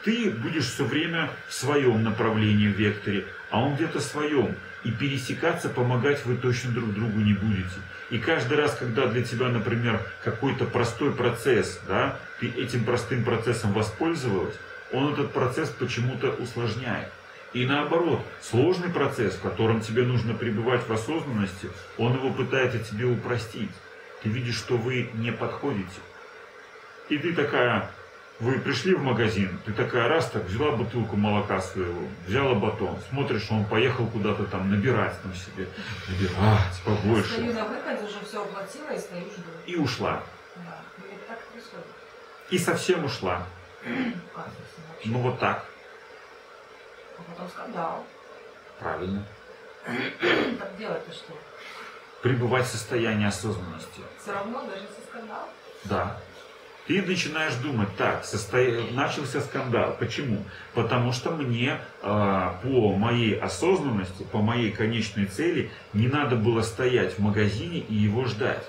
Ты 0.05 0.31
будешь 0.31 0.67
все 0.67 0.85
время 0.85 1.31
в 1.49 1.55
своем 1.55 2.05
направлении, 2.05 2.69
в 2.69 2.77
векторе, 2.77 3.25
а 3.51 3.61
он 3.61 3.75
где-то 3.75 4.01
в 4.01 4.03
своем. 4.03 4.55
И 4.85 4.91
пересекаться, 4.91 5.71
помогать 5.71 6.25
вы 6.27 6.37
точно 6.37 6.71
друг 6.73 6.93
другу 6.93 7.19
не 7.21 7.33
будете. 7.33 7.81
И 8.11 8.19
каждый 8.19 8.59
раз, 8.59 8.77
когда 8.77 9.07
для 9.07 9.25
тебя, 9.25 9.49
например, 9.49 10.01
какой-то 10.23 10.67
простой 10.67 11.13
процесс, 11.13 11.81
да, 11.89 12.19
ты 12.39 12.49
этим 12.49 12.85
простым 12.85 13.25
процессом 13.25 13.73
воспользовалась, 13.73 14.55
он 14.93 15.15
этот 15.15 15.33
процесс 15.33 15.71
почему-то 15.71 16.31
усложняет. 16.31 17.09
И 17.55 17.65
наоборот, 17.65 18.21
сложный 18.43 18.91
процесс, 18.91 19.35
в 19.35 19.41
котором 19.41 19.81
тебе 19.81 20.03
нужно 20.03 20.35
пребывать 20.35 20.87
в 20.87 20.93
осознанности, 20.93 21.71
он 21.97 22.15
его 22.15 22.31
пытается 22.31 22.79
тебе 22.79 23.07
упростить. 23.07 23.71
Ты 24.23 24.29
видишь, 24.29 24.57
что 24.57 24.77
вы 24.77 25.09
не 25.15 25.33
подходите. 25.33 26.01
И 27.09 27.19
ты 27.19 27.35
такая, 27.35 27.91
вы 28.41 28.59
пришли 28.61 28.95
в 28.95 29.03
магазин, 29.03 29.61
ты 29.67 29.73
такая 29.73 30.09
раз 30.09 30.31
так 30.31 30.45
взяла 30.45 30.73
бутылку 30.77 31.17
молока 31.17 31.61
своего, 31.61 32.01
взяла 32.27 32.55
батон, 32.55 32.99
смотришь, 33.11 33.47
он 33.51 33.65
поехал 33.67 34.07
куда-то 34.07 34.45
там 34.47 34.71
набирать 34.71 35.21
там 35.23 35.35
себе, 35.35 35.69
набирать 36.09 36.75
Стою 36.75 36.97
побольше. 36.97 37.41
на 37.53 37.65
выходе, 37.67 38.05
уже 38.05 38.25
все 38.25 38.43
оплатила 38.43 38.91
и 38.91 38.99
стою 38.99 39.25
жду. 39.27 39.51
И 39.67 39.77
ушла. 39.77 40.23
Да. 40.57 40.81
И 40.99 41.15
это 41.15 41.29
так 41.29 41.39
происходит. 41.49 41.87
И 42.51 42.59
совсем 42.59 43.05
ушла. 43.05 43.47
Ну 45.07 45.19
вот 45.19 45.39
так. 45.39 45.67
А 47.19 47.23
потом 47.31 47.49
скандал. 47.51 48.07
Правильно. 48.79 49.23
Так 50.59 50.79
делать-то 50.79 51.13
что? 51.13 51.35
Пребывать 52.23 52.65
в 52.65 52.71
состоянии 52.71 53.27
осознанности. 53.27 54.01
Все 54.23 54.33
равно, 54.33 54.63
даже 54.63 54.81
если 54.85 55.03
скандал. 55.07 55.47
Да. 55.85 56.19
Ты 56.87 57.01
начинаешь 57.01 57.55
думать, 57.55 57.89
так, 57.97 58.25
состо- 58.25 58.93
начался 58.93 59.41
скандал. 59.41 59.97
Почему? 59.99 60.45
Потому 60.75 61.13
что 61.13 61.31
мне 61.31 61.79
э, 62.03 62.51
по 62.63 62.93
моей 62.95 63.39
осознанности, 63.39 64.23
по 64.31 64.43
моей 64.43 64.71
конечной 64.71 65.25
цели 65.25 65.71
не 65.95 66.09
надо 66.09 66.37
было 66.37 66.61
стоять 66.61 67.15
в 67.15 67.21
магазине 67.21 67.79
и 67.79 67.95
его 67.95 68.27
ждать. 68.27 68.65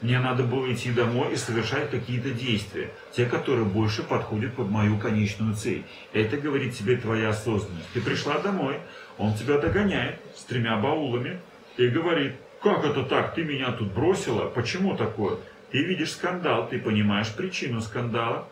Мне 0.00 0.18
надо 0.20 0.42
было 0.44 0.72
идти 0.72 0.90
домой 0.92 1.32
и 1.32 1.36
совершать 1.36 1.90
какие-то 1.90 2.30
действия, 2.30 2.90
те, 3.12 3.26
которые 3.26 3.64
больше 3.64 4.02
подходят 4.02 4.54
под 4.54 4.68
мою 4.68 4.98
конечную 4.98 5.54
цель. 5.54 5.84
Это 6.12 6.36
говорит 6.36 6.76
тебе 6.76 6.96
твоя 6.96 7.30
осознанность. 7.30 7.88
Ты 7.94 8.00
пришла 8.00 8.38
домой, 8.38 8.78
он 9.18 9.34
тебя 9.34 9.58
догоняет 9.58 10.20
с 10.36 10.44
тремя 10.44 10.76
баулами 10.76 11.40
и 11.76 11.88
говорит, 11.88 12.34
как 12.62 12.84
это 12.84 13.04
так, 13.04 13.34
ты 13.34 13.44
меня 13.44 13.72
тут 13.72 13.92
бросила, 13.92 14.48
почему 14.48 14.96
такое? 14.96 15.38
Ты 15.70 15.82
видишь 15.84 16.12
скандал, 16.12 16.68
ты 16.68 16.78
понимаешь 16.78 17.34
причину 17.34 17.80
скандала. 17.80 18.48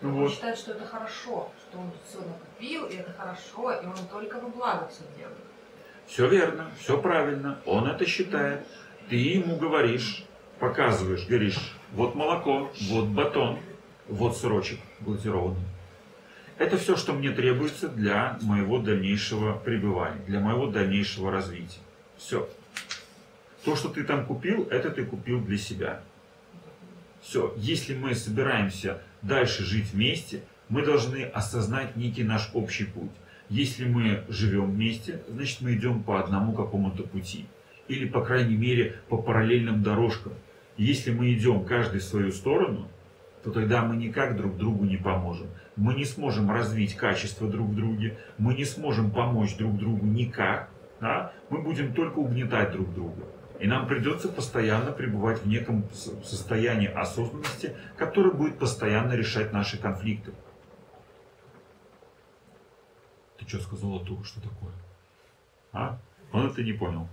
Ну 0.00 0.10
Он 0.10 0.14
вот. 0.14 0.32
считает, 0.32 0.56
что 0.56 0.72
это 0.72 0.86
хорошо, 0.86 1.50
что 1.58 1.78
он 1.78 1.90
все 2.08 2.18
накопил, 2.18 2.86
и 2.86 2.96
это 2.96 3.12
хорошо, 3.12 3.72
и 3.72 3.86
он 3.86 3.96
только 4.10 4.40
во 4.40 4.48
благо 4.48 4.88
все 4.88 5.02
делает. 5.16 5.36
Все 6.06 6.28
верно, 6.28 6.70
все 6.78 7.00
правильно, 7.00 7.58
он 7.66 7.86
это 7.86 8.06
считает. 8.06 8.66
Ты 9.08 9.16
ему 9.16 9.56
говоришь, 9.56 10.24
показываешь, 10.58 11.26
говоришь, 11.26 11.74
вот 11.92 12.14
молоко, 12.14 12.70
вот 12.88 13.06
батон, 13.06 13.58
вот 14.08 14.36
сырочек 14.36 14.78
глазированный. 15.00 15.60
Это 16.58 16.76
все, 16.76 16.96
что 16.96 17.12
мне 17.12 17.30
требуется 17.30 17.88
для 17.88 18.38
моего 18.42 18.78
дальнейшего 18.78 19.56
пребывания, 19.58 20.20
для 20.26 20.40
моего 20.40 20.66
дальнейшего 20.66 21.30
развития. 21.30 21.80
Все. 22.16 22.48
То, 23.64 23.76
что 23.76 23.88
ты 23.88 24.04
там 24.04 24.26
купил, 24.26 24.66
это 24.70 24.90
ты 24.90 25.04
купил 25.04 25.40
для 25.40 25.58
себя. 25.58 26.02
Все. 27.20 27.54
Если 27.56 27.94
мы 27.94 28.14
собираемся 28.14 29.02
дальше 29.22 29.64
жить 29.64 29.92
вместе, 29.92 30.42
мы 30.68 30.82
должны 30.82 31.24
осознать 31.24 31.96
некий 31.96 32.24
наш 32.24 32.50
общий 32.54 32.84
путь. 32.84 33.10
Если 33.48 33.84
мы 33.84 34.24
живем 34.28 34.70
вместе, 34.70 35.22
значит 35.28 35.60
мы 35.60 35.74
идем 35.74 36.02
по 36.02 36.20
одному 36.20 36.52
какому-то 36.52 37.02
пути. 37.02 37.46
Или, 37.88 38.06
по 38.06 38.24
крайней 38.24 38.56
мере, 38.56 38.94
по 39.08 39.18
параллельным 39.18 39.82
дорожкам. 39.82 40.32
Если 40.76 41.10
мы 41.10 41.32
идем 41.34 41.64
каждый 41.64 42.00
в 42.00 42.04
свою 42.04 42.30
сторону, 42.30 42.88
то 43.42 43.50
тогда 43.50 43.82
мы 43.82 43.96
никак 43.96 44.36
друг 44.36 44.56
другу 44.56 44.84
не 44.84 44.96
поможем. 44.96 45.48
Мы 45.76 45.94
не 45.94 46.04
сможем 46.04 46.50
развить 46.50 46.94
качество 46.94 47.48
друг 47.48 47.70
в 47.70 47.74
друге, 47.74 48.18
мы 48.38 48.54
не 48.54 48.64
сможем 48.64 49.10
помочь 49.10 49.56
друг 49.56 49.76
другу 49.76 50.06
никак. 50.06 50.70
Да? 51.00 51.32
Мы 51.48 51.62
будем 51.62 51.92
только 51.94 52.18
угнетать 52.18 52.72
друг 52.72 52.94
друга. 52.94 53.24
И 53.60 53.66
нам 53.66 53.86
придется 53.86 54.30
постоянно 54.30 54.90
пребывать 54.90 55.42
в 55.42 55.46
неком 55.46 55.84
состоянии 55.92 56.88
осознанности, 56.88 57.76
которое 57.98 58.30
будет 58.30 58.58
постоянно 58.58 59.12
решать 59.12 59.52
наши 59.52 59.76
конфликты. 59.76 60.32
Ты 63.38 63.46
что 63.46 63.60
сказала 63.60 64.02
только, 64.02 64.24
что 64.24 64.40
такое? 64.40 64.72
А? 65.72 65.98
Он 66.32 66.46
это 66.46 66.62
не 66.62 66.72
понял. 66.72 67.06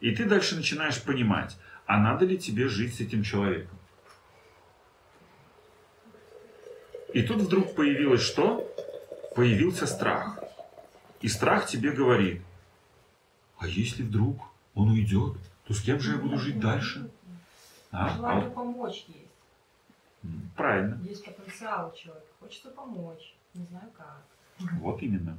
И 0.00 0.10
ты 0.10 0.24
дальше 0.24 0.56
начинаешь 0.56 1.00
понимать, 1.00 1.56
а 1.86 1.98
надо 1.98 2.24
ли 2.24 2.36
тебе 2.36 2.66
жить 2.66 2.96
с 2.96 3.00
этим 3.00 3.22
человеком. 3.22 3.78
И 7.14 7.22
тут 7.22 7.42
вдруг 7.42 7.76
появилось 7.76 8.22
что? 8.22 8.68
Появился 9.36 9.86
страх. 9.86 10.40
И 11.20 11.28
страх 11.28 11.66
тебе 11.66 11.92
говорит, 11.92 12.42
а 13.62 13.68
если 13.68 14.02
вдруг 14.02 14.42
он 14.74 14.90
уйдет, 14.90 15.36
то 15.66 15.72
с 15.72 15.80
кем 15.80 16.00
же 16.00 16.12
я 16.12 16.18
буду 16.18 16.36
жить 16.36 16.58
дальше? 16.58 17.08
А? 17.92 18.06
А 18.06 18.16
Желание 18.16 18.44
вот, 18.46 18.54
помочь 18.54 19.04
есть. 19.06 20.32
правильно. 20.56 21.00
Есть 21.08 21.24
потенциал 21.24 21.92
у 21.92 21.96
человека. 21.96 22.26
Хочется 22.40 22.70
помочь. 22.70 23.34
Не 23.54 23.64
знаю 23.66 23.88
как. 23.96 24.24
Вот 24.80 25.00
именно. 25.00 25.38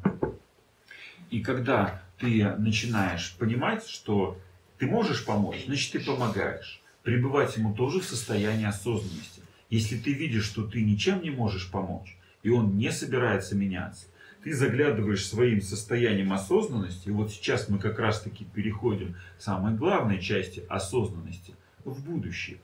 И 1.31 1.41
когда 1.41 2.01
ты 2.17 2.55
начинаешь 2.55 3.35
понимать, 3.37 3.85
что 3.87 4.37
ты 4.77 4.87
можешь 4.87 5.25
помочь, 5.25 5.65
значит 5.65 5.91
ты 5.91 5.99
помогаешь. 5.99 6.81
Пребывать 7.01 7.57
ему 7.57 7.75
тоже 7.75 7.99
в 7.99 8.05
состоянии 8.05 8.65
осознанности. 8.65 9.41
Если 9.69 9.97
ты 9.97 10.13
видишь, 10.13 10.45
что 10.45 10.65
ты 10.65 10.81
ничем 10.81 11.21
не 11.21 11.31
можешь 11.31 11.69
помочь, 11.69 12.17
и 12.41 12.49
он 12.49 12.77
не 12.77 12.89
собирается 12.91 13.55
меняться, 13.55 14.05
ты 14.43 14.53
заглядываешь 14.53 15.25
своим 15.25 15.61
состоянием 15.61 16.33
осознанности, 16.33 17.07
и 17.07 17.11
вот 17.11 17.31
сейчас 17.31 17.69
мы 17.69 17.79
как 17.79 17.97
раз 17.99 18.21
таки 18.21 18.43
переходим 18.43 19.15
к 19.37 19.41
самой 19.41 19.73
главной 19.75 20.21
части 20.21 20.65
осознанности, 20.67 21.55
в 21.85 22.03
будущее. 22.03 22.59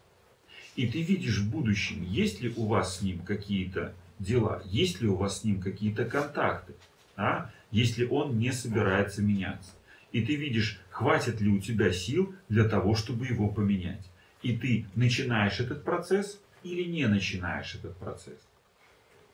И 0.75 0.87
ты 0.87 1.01
видишь 1.01 1.39
в 1.39 1.49
будущем, 1.49 2.03
есть 2.03 2.41
ли 2.41 2.53
у 2.55 2.65
вас 2.65 2.97
с 2.97 3.01
ним 3.01 3.19
какие-то 3.19 3.93
дела, 4.19 4.61
есть 4.65 5.01
ли 5.01 5.07
у 5.07 5.15
вас 5.15 5.41
с 5.41 5.43
ним 5.43 5.61
какие-то 5.61 6.05
контакты. 6.05 6.73
да, 7.17 7.51
если 7.71 8.05
он 8.05 8.39
не 8.39 8.51
собирается 8.51 9.21
меняться. 9.21 9.71
И 10.11 10.21
ты 10.21 10.35
видишь, 10.35 10.79
хватит 10.89 11.39
ли 11.39 11.49
у 11.49 11.59
тебя 11.59 11.91
сил 11.91 12.33
для 12.47 12.63
того, 12.67 12.95
чтобы 12.95 13.27
его 13.27 13.47
поменять. 13.49 14.09
И 14.41 14.57
ты 14.57 14.85
начинаешь 14.95 15.59
этот 15.59 15.83
процесс 15.83 16.39
или 16.63 16.83
не 16.83 17.07
начинаешь 17.07 17.75
этот 17.75 17.95
процесс. 17.97 18.48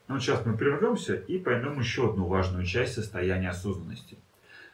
Ну, 0.08 0.20
сейчас 0.20 0.46
мы 0.46 0.56
прервемся 0.56 1.16
и 1.16 1.40
поймем 1.40 1.80
еще 1.80 2.10
одну 2.10 2.28
важную 2.28 2.64
часть 2.66 2.94
состояния 2.94 3.50
осознанности. 3.50 4.18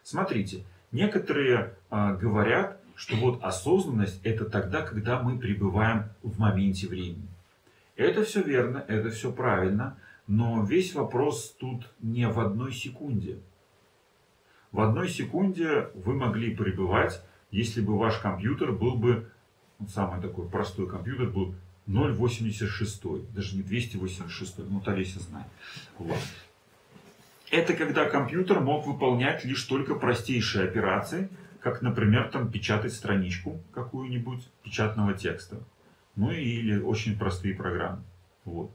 Смотрите, 0.04 0.66
некоторые 0.92 1.74
э, 1.90 2.18
говорят, 2.18 2.82
что 2.96 3.16
вот 3.16 3.42
осознанность 3.42 4.20
это 4.24 4.46
тогда, 4.46 4.82
когда 4.82 5.22
мы 5.22 5.40
пребываем 5.40 6.10
в 6.22 6.38
моменте 6.38 6.88
времени. 6.88 7.28
Это 7.96 8.24
все 8.24 8.42
верно, 8.42 8.84
это 8.88 9.10
все 9.10 9.32
правильно, 9.32 9.98
но 10.28 10.64
весь 10.64 10.94
вопрос 10.96 11.56
тут 11.58 11.88
не 12.02 12.28
в 12.28 12.40
одной 12.40 12.74
секунде. 12.74 13.40
В 14.72 14.82
одной 14.82 15.10
секунде 15.10 15.90
вы 15.94 16.14
могли 16.14 16.56
пребывать, 16.56 17.24
если 17.52 17.82
бы 17.82 17.98
ваш 17.98 18.18
компьютер 18.20 18.72
был 18.72 18.96
бы, 18.96 19.30
самый 19.88 20.22
такой 20.22 20.48
простой 20.48 20.90
компьютер 20.90 21.30
был 21.30 21.56
0,86, 21.92 23.34
даже 23.34 23.56
не 23.56 23.64
286, 23.64 24.60
ну 24.70 24.80
Талеся 24.80 25.20
знает. 25.20 25.48
Вот. 25.98 26.20
Это 27.52 27.74
когда 27.74 28.06
компьютер 28.06 28.62
мог 28.62 28.88
выполнять 28.88 29.44
лишь 29.44 29.64
только 29.64 29.96
простейшие 29.96 30.66
операции, 30.66 31.30
как, 31.60 31.82
например, 31.82 32.30
там 32.30 32.50
печатать 32.50 32.94
страничку 32.94 33.60
какую-нибудь 33.74 34.48
печатного 34.64 35.14
текста. 35.14 35.58
Ну 36.16 36.32
или 36.32 36.80
очень 36.80 37.18
простые 37.18 37.56
программы. 37.56 38.04
Вот. 38.46 38.72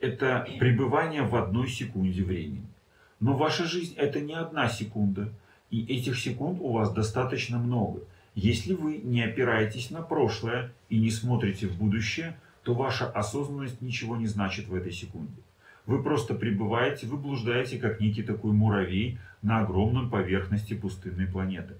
Это 0.00 0.46
пребывание 0.58 1.22
в 1.22 1.34
одной 1.36 1.68
секунде 1.68 2.22
времени. 2.22 2.66
Но 3.18 3.36
ваша 3.36 3.64
жизнь 3.64 3.94
это 3.96 4.20
не 4.20 4.34
одна 4.34 4.68
секунда. 4.68 5.32
И 5.70 5.84
этих 5.84 6.18
секунд 6.18 6.58
у 6.60 6.72
вас 6.72 6.92
достаточно 6.92 7.58
много. 7.58 8.02
Если 8.34 8.74
вы 8.74 8.98
не 8.98 9.22
опираетесь 9.22 9.90
на 9.90 10.02
прошлое 10.02 10.72
и 10.88 11.00
не 11.00 11.10
смотрите 11.10 11.66
в 11.66 11.76
будущее, 11.76 12.38
то 12.62 12.74
ваша 12.74 13.10
осознанность 13.10 13.80
ничего 13.80 14.16
не 14.16 14.26
значит 14.26 14.68
в 14.68 14.74
этой 14.74 14.92
секунде. 14.92 15.42
Вы 15.86 16.02
просто 16.02 16.34
пребываете, 16.34 17.06
вы 17.06 17.16
блуждаете, 17.16 17.78
как 17.78 18.00
некий 18.00 18.22
такой 18.22 18.52
муравей 18.52 19.18
на 19.42 19.60
огромном 19.60 20.10
поверхности 20.10 20.74
пустынной 20.74 21.26
планеты. 21.26 21.74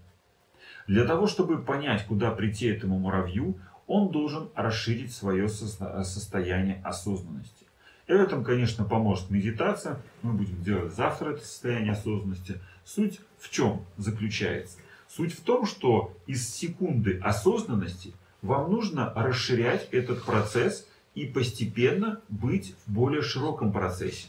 Для 0.86 1.04
того, 1.04 1.26
чтобы 1.26 1.62
понять, 1.62 2.04
куда 2.06 2.32
прийти 2.32 2.66
этому 2.66 2.98
муравью, 2.98 3.56
он 3.86 4.10
должен 4.10 4.48
расширить 4.54 5.12
свое 5.12 5.48
состояние 5.48 6.80
осознанности. 6.82 7.66
И 8.08 8.12
в 8.12 8.16
этом, 8.16 8.42
конечно, 8.42 8.84
поможет 8.84 9.30
медитация. 9.30 10.00
Мы 10.22 10.32
будем 10.32 10.60
делать 10.64 10.92
завтра 10.92 11.30
это 11.30 11.44
состояние 11.44 11.92
осознанности. 11.92 12.60
Суть 12.84 13.20
в 13.38 13.50
чем 13.50 13.84
заключается? 13.96 14.78
Суть 15.16 15.32
в 15.32 15.40
том, 15.40 15.66
что 15.66 16.16
из 16.28 16.48
секунды 16.48 17.18
осознанности 17.20 18.12
вам 18.42 18.70
нужно 18.70 19.12
расширять 19.14 19.88
этот 19.90 20.24
процесс 20.24 20.86
и 21.16 21.26
постепенно 21.26 22.20
быть 22.28 22.76
в 22.86 22.92
более 22.92 23.22
широком 23.22 23.72
процессе. 23.72 24.28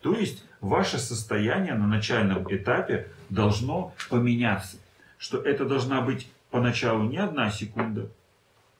То 0.00 0.14
есть 0.14 0.44
ваше 0.60 0.98
состояние 0.98 1.74
на 1.74 1.88
начальном 1.88 2.46
этапе 2.54 3.08
должно 3.30 3.94
поменяться. 4.08 4.76
Что 5.18 5.42
это 5.42 5.64
должна 5.64 6.00
быть 6.02 6.28
поначалу 6.50 7.08
не 7.08 7.16
одна 7.16 7.50
секунда, 7.50 8.08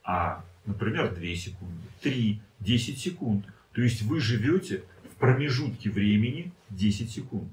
а, 0.04 0.44
например, 0.64 1.12
2 1.12 1.34
секунды, 1.34 1.82
3, 2.02 2.40
10 2.60 3.00
секунд. 3.00 3.44
То 3.72 3.82
есть 3.82 4.02
вы 4.02 4.20
живете 4.20 4.84
в 5.10 5.16
промежутке 5.16 5.90
времени 5.90 6.52
10 6.70 7.10
секунд. 7.10 7.48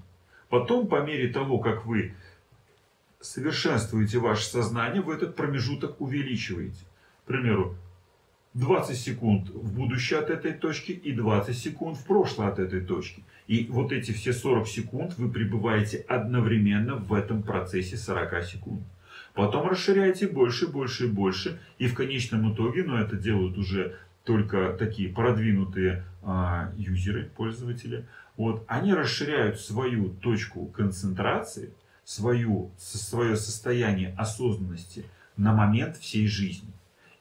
Потом, 0.49 0.85
по 0.85 1.01
мере 1.01 1.29
того, 1.29 1.57
как 1.57 1.87
вы 1.87 2.13
совершенствуете 3.23 4.19
ваше 4.19 4.45
сознание, 4.45 5.01
вы 5.01 5.15
этот 5.15 5.35
промежуток 5.35 5.99
увеличиваете. 6.01 6.85
К 7.23 7.27
примеру, 7.27 7.75
20 8.53 8.97
секунд 8.97 9.49
в 9.49 9.73
будущее 9.73 10.19
от 10.19 10.29
этой 10.29 10.53
точки 10.53 10.91
и 10.91 11.11
20 11.11 11.57
секунд 11.57 11.97
в 11.97 12.05
прошлое 12.05 12.49
от 12.49 12.59
этой 12.59 12.81
точки. 12.81 13.23
И 13.47 13.65
вот 13.69 13.91
эти 13.91 14.11
все 14.11 14.31
40 14.31 14.67
секунд 14.67 15.17
вы 15.17 15.29
пребываете 15.29 16.05
одновременно 16.07 16.95
в 16.95 17.13
этом 17.13 17.41
процессе 17.41 17.97
40 17.97 18.43
секунд. 18.43 18.83
Потом 19.33 19.67
расширяете 19.67 20.27
больше, 20.27 20.67
больше 20.67 21.05
и 21.05 21.09
больше. 21.09 21.59
И 21.79 21.87
в 21.87 21.95
конечном 21.95 22.53
итоге, 22.53 22.83
но 22.83 22.99
это 22.99 23.15
делают 23.15 23.57
уже 23.57 23.97
только 24.23 24.75
такие 24.77 25.09
продвинутые 25.09 26.03
а, 26.21 26.71
юзеры, 26.77 27.29
пользователи, 27.35 28.05
вот, 28.37 28.63
они 28.67 28.93
расширяют 28.93 29.59
свою 29.59 30.09
точку 30.09 30.65
концентрации, 30.67 31.71
свою, 32.05 32.71
свое 32.77 33.35
состояние 33.35 34.13
осознанности 34.17 35.05
на 35.37 35.53
момент 35.53 35.97
всей 35.97 36.27
жизни. 36.27 36.71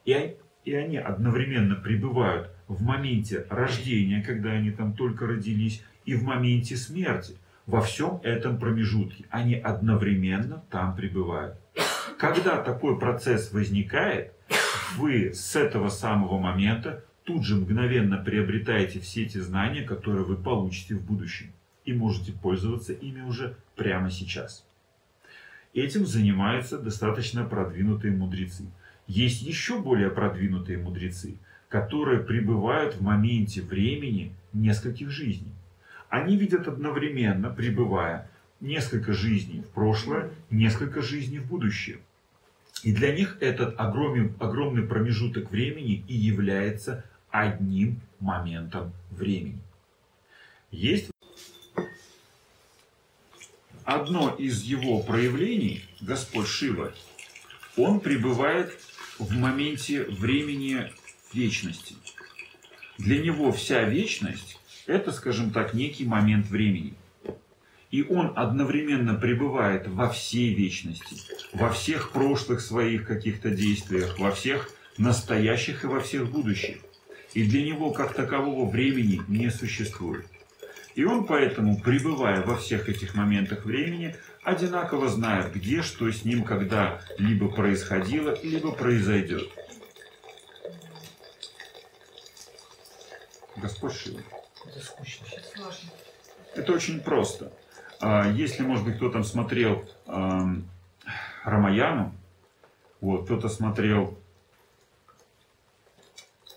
И, 0.05 0.35
и 0.65 0.73
они 0.73 0.97
одновременно 0.97 1.75
пребывают 1.75 2.51
в 2.67 2.81
моменте 2.83 3.45
рождения, 3.49 4.21
когда 4.21 4.51
они 4.51 4.71
там 4.71 4.93
только 4.93 5.27
родились, 5.27 5.83
и 6.05 6.15
в 6.15 6.23
моменте 6.23 6.75
смерти. 6.75 7.37
Во 7.65 7.81
всем 7.81 8.19
этом 8.23 8.57
промежутке 8.57 9.25
они 9.29 9.55
одновременно 9.55 10.63
там 10.69 10.95
пребывают. 10.95 11.57
Когда 12.17 12.61
такой 12.61 12.99
процесс 12.99 13.53
возникает, 13.53 14.33
вы 14.97 15.33
с 15.33 15.55
этого 15.55 15.89
самого 15.89 16.39
момента 16.39 17.03
тут 17.23 17.45
же 17.45 17.55
мгновенно 17.55 18.17
приобретаете 18.17 18.99
все 18.99 19.23
эти 19.23 19.37
знания, 19.37 19.83
которые 19.83 20.25
вы 20.25 20.35
получите 20.35 20.95
в 20.95 21.05
будущем. 21.05 21.53
И 21.85 21.93
можете 21.93 22.33
пользоваться 22.33 22.93
ими 22.93 23.21
уже 23.21 23.55
прямо 23.75 24.11
сейчас. 24.11 24.65
Этим 25.73 26.05
занимаются 26.05 26.77
достаточно 26.77 27.43
продвинутые 27.45 28.15
мудрецы. 28.15 28.65
Есть 29.07 29.41
еще 29.41 29.81
более 29.81 30.09
продвинутые 30.09 30.77
мудрецы, 30.77 31.35
которые 31.67 32.19
пребывают 32.19 32.95
в 32.95 33.01
моменте 33.01 33.61
времени 33.61 34.35
нескольких 34.53 35.09
жизней. 35.09 35.51
Они 36.09 36.37
видят 36.37 36.67
одновременно, 36.67 37.49
пребывая 37.49 38.29
несколько 38.59 39.13
жизней 39.13 39.61
в 39.61 39.69
прошлое, 39.69 40.29
несколько 40.51 41.01
жизней 41.01 41.39
в 41.39 41.47
будущее. 41.47 41.97
И 42.83 42.93
для 42.93 43.15
них 43.15 43.37
этот 43.39 43.79
огромный, 43.79 44.31
огромный 44.39 44.83
промежуток 44.83 45.49
времени 45.49 46.03
и 46.07 46.15
является 46.15 47.03
одним 47.31 47.99
моментом 48.19 48.93
времени. 49.09 49.59
Есть 50.69 51.12
одно 54.03 54.35
из 54.37 54.63
его 54.63 54.99
проявлений, 54.99 55.85
Господь 56.01 56.47
Шива, 56.47 56.93
он 57.77 58.01
пребывает 58.01 58.77
в 59.17 59.33
моменте 59.33 60.03
времени 60.03 60.91
вечности. 61.33 61.95
Для 62.97 63.21
него 63.21 63.51
вся 63.53 63.83
вечность– 63.83 64.59
это, 64.87 65.11
скажем 65.13 65.51
так, 65.51 65.73
некий 65.73 66.05
момент 66.05 66.47
времени. 66.47 66.93
И 67.91 68.03
он 68.03 68.33
одновременно 68.35 69.13
пребывает 69.13 69.87
во 69.87 70.09
всей 70.09 70.53
вечности, 70.53 71.15
во 71.53 71.71
всех 71.71 72.11
прошлых 72.11 72.59
своих 72.59 73.07
каких-то 73.07 73.51
действиях, 73.51 74.19
во 74.19 74.31
всех 74.31 74.69
настоящих 74.97 75.85
и 75.85 75.87
во 75.87 76.01
всех 76.01 76.29
будущих 76.29 76.77
и 77.33 77.43
для 77.43 77.63
него 77.63 77.91
как 77.91 78.13
такового 78.13 78.69
времени 78.69 79.21
не 79.27 79.49
существует. 79.49 80.25
И 80.95 81.03
он 81.03 81.25
поэтому, 81.25 81.79
пребывая 81.79 82.43
во 82.43 82.55
всех 82.55 82.87
этих 82.87 83.15
моментах 83.15 83.65
времени, 83.65 84.15
одинаково 84.43 85.09
знает, 85.09 85.53
где 85.53 85.81
что 85.81 86.11
с 86.11 86.23
ним 86.23 86.43
когда 86.43 87.01
либо 87.17 87.49
происходило, 87.49 88.37
либо 88.43 88.71
произойдет. 88.71 89.49
Господь 93.55 93.93
Шива. 93.93 94.19
Это 94.65 94.79
скучно. 94.79 95.25
Сложно. 95.55 95.89
Это 96.55 96.73
очень 96.73 96.99
просто. 96.99 97.51
А, 97.99 98.29
если, 98.29 98.63
может 98.63 98.85
быть, 98.85 98.97
кто 98.97 99.09
там 99.09 99.23
смотрел 99.23 99.85
Рамаяну, 101.43 102.13
вот, 103.01 103.25
кто-то 103.25 103.49
смотрел 103.49 104.17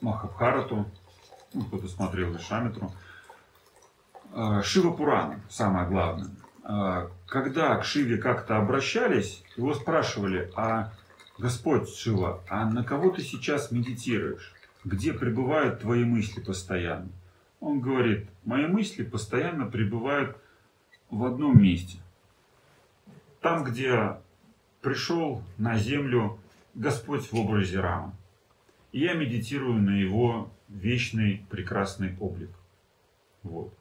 Махабхарату, 0.01 0.91
ну, 1.55 1.65
кто-то 1.65 1.89
смотрел 1.89 2.33
Вишамитру. 2.33 2.93
А, 4.39 4.63
Шива 4.63 4.93
Пурана, 4.93 5.41
самое 5.49 5.89
главное. 5.89 6.29
А, 6.63 7.09
когда 7.27 7.75
к 7.77 7.87
Шиве 7.87 8.19
как-то 8.19 8.59
обращались, 8.59 9.43
его 9.57 9.73
спрашивали, 9.73 10.53
а 10.55 10.93
Господь 11.39 11.89
Шива, 11.89 12.45
а 12.51 12.67
на 12.67 12.85
кого 12.85 13.09
ты 13.09 13.23
сейчас 13.23 13.71
медитируешь? 13.71 14.53
Где 14.85 15.15
пребывают 15.15 15.81
твои 15.81 16.05
мысли 16.05 16.43
постоянно? 16.43 17.09
Он 17.61 17.81
говорит, 17.81 18.29
мои 18.45 18.67
мысли 18.67 19.05
постоянно 19.05 19.65
пребывают 19.65 20.37
в 21.09 21.25
одном 21.25 21.59
месте. 21.59 21.97
Там, 23.41 23.65
где 23.65 24.19
пришел 24.83 25.43
на 25.57 25.79
землю 25.79 26.39
Господь 26.75 27.33
в 27.33 27.35
образе 27.35 27.81
Рама 27.81 28.15
и 28.93 29.01
я 29.01 29.15
медитирую 29.15 29.81
на 29.81 29.99
его 29.99 30.51
вечный 30.69 31.45
прекрасный 31.49 32.15
облик. 32.21 32.51
Вот. 33.43 33.73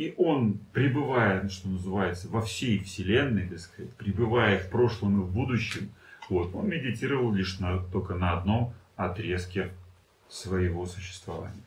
И 0.00 0.14
он, 0.16 0.58
пребывая, 0.72 1.46
что 1.50 1.68
называется, 1.68 2.30
во 2.30 2.40
всей 2.40 2.78
Вселенной, 2.78 3.46
так 3.46 3.58
сказать, 3.58 3.92
пребывая 3.96 4.58
в 4.58 4.70
прошлом 4.70 5.20
и 5.20 5.24
в 5.24 5.30
будущем, 5.30 5.90
вот, 6.30 6.54
он 6.54 6.70
медитировал 6.70 7.34
лишь 7.34 7.58
на, 7.58 7.80
только 7.92 8.14
на 8.14 8.38
одном 8.38 8.72
отрезке 8.96 9.74
своего 10.26 10.86
существования. 10.86 11.62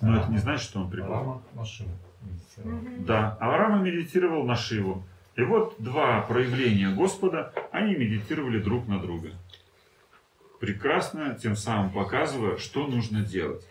Но 0.00 0.18
это 0.18 0.30
не 0.30 0.38
значит, 0.38 0.62
что 0.62 0.82
он 0.82 0.88
пребывал. 0.88 1.18
Рама 1.18 1.42
машина 1.54 1.90
медитировала. 2.22 3.04
Да, 3.04 3.36
Авраама 3.40 3.82
медитировал 3.82 4.44
на 4.44 4.54
Шиву. 4.54 5.02
И 5.34 5.42
вот 5.42 5.74
два 5.80 6.20
проявления 6.20 6.94
Господа, 6.94 7.52
они 7.72 7.96
медитировали 7.96 8.62
друг 8.62 8.86
на 8.86 9.00
друга. 9.00 9.30
Прекрасно, 10.60 11.34
тем 11.34 11.56
самым 11.56 11.90
показывая, 11.90 12.56
что 12.56 12.86
нужно 12.86 13.22
делать. 13.22 13.66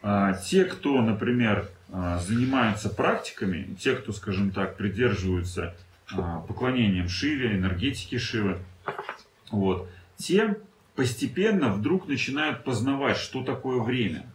А, 0.00 0.34
Те, 0.34 0.64
кто, 0.64 1.02
например, 1.02 1.68
а, 1.68 1.79
занимаются 1.92 2.88
практиками, 2.88 3.74
те, 3.80 3.96
кто, 3.96 4.12
скажем 4.12 4.50
так, 4.52 4.76
придерживаются 4.76 5.74
а, 6.12 6.40
поклонением 6.40 7.08
Шиве, 7.08 7.56
энергетики 7.56 8.18
Шивы, 8.18 8.58
вот, 9.50 9.88
те 10.16 10.56
постепенно 10.94 11.72
вдруг 11.72 12.06
начинают 12.06 12.64
познавать, 12.64 13.16
что 13.16 13.42
такое 13.42 13.80
время. 13.80 14.26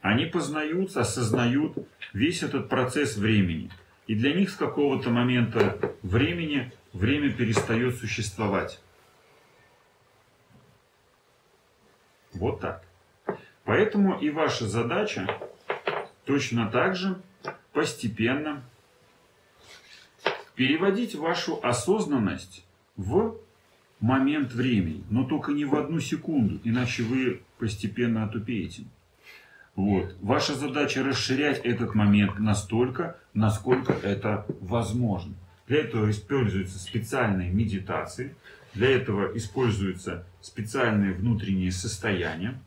Они 0.00 0.26
познают, 0.26 0.96
осознают 0.96 1.76
весь 2.12 2.42
этот 2.42 2.68
процесс 2.68 3.16
времени. 3.16 3.70
И 4.06 4.14
для 4.14 4.32
них 4.32 4.50
с 4.50 4.54
какого-то 4.54 5.10
момента 5.10 5.94
времени 6.02 6.72
время 6.92 7.32
перестает 7.32 7.96
существовать. 7.96 8.80
Вот 12.32 12.60
так. 12.60 12.84
Поэтому 13.64 14.18
и 14.20 14.30
ваша 14.30 14.68
задача 14.68 15.26
точно 16.26 16.70
так 16.70 16.96
же 16.96 17.16
постепенно 17.72 18.62
переводить 20.54 21.14
вашу 21.14 21.58
осознанность 21.62 22.64
в 22.96 23.36
момент 24.00 24.52
времени, 24.52 25.04
но 25.08 25.24
только 25.24 25.52
не 25.52 25.64
в 25.64 25.74
одну 25.74 26.00
секунду, 26.00 26.60
иначе 26.64 27.02
вы 27.02 27.42
постепенно 27.58 28.24
отупеете. 28.24 28.84
Вот. 29.74 30.16
Ваша 30.20 30.54
задача 30.54 31.04
расширять 31.04 31.60
этот 31.64 31.94
момент 31.94 32.38
настолько, 32.38 33.18
насколько 33.34 33.92
это 33.92 34.46
возможно. 34.60 35.34
Для 35.66 35.80
этого 35.80 36.10
используются 36.10 36.78
специальные 36.78 37.50
медитации, 37.50 38.34
для 38.72 38.90
этого 38.90 39.36
используются 39.36 40.24
специальные 40.40 41.12
внутренние 41.12 41.72
состояния, 41.72 42.58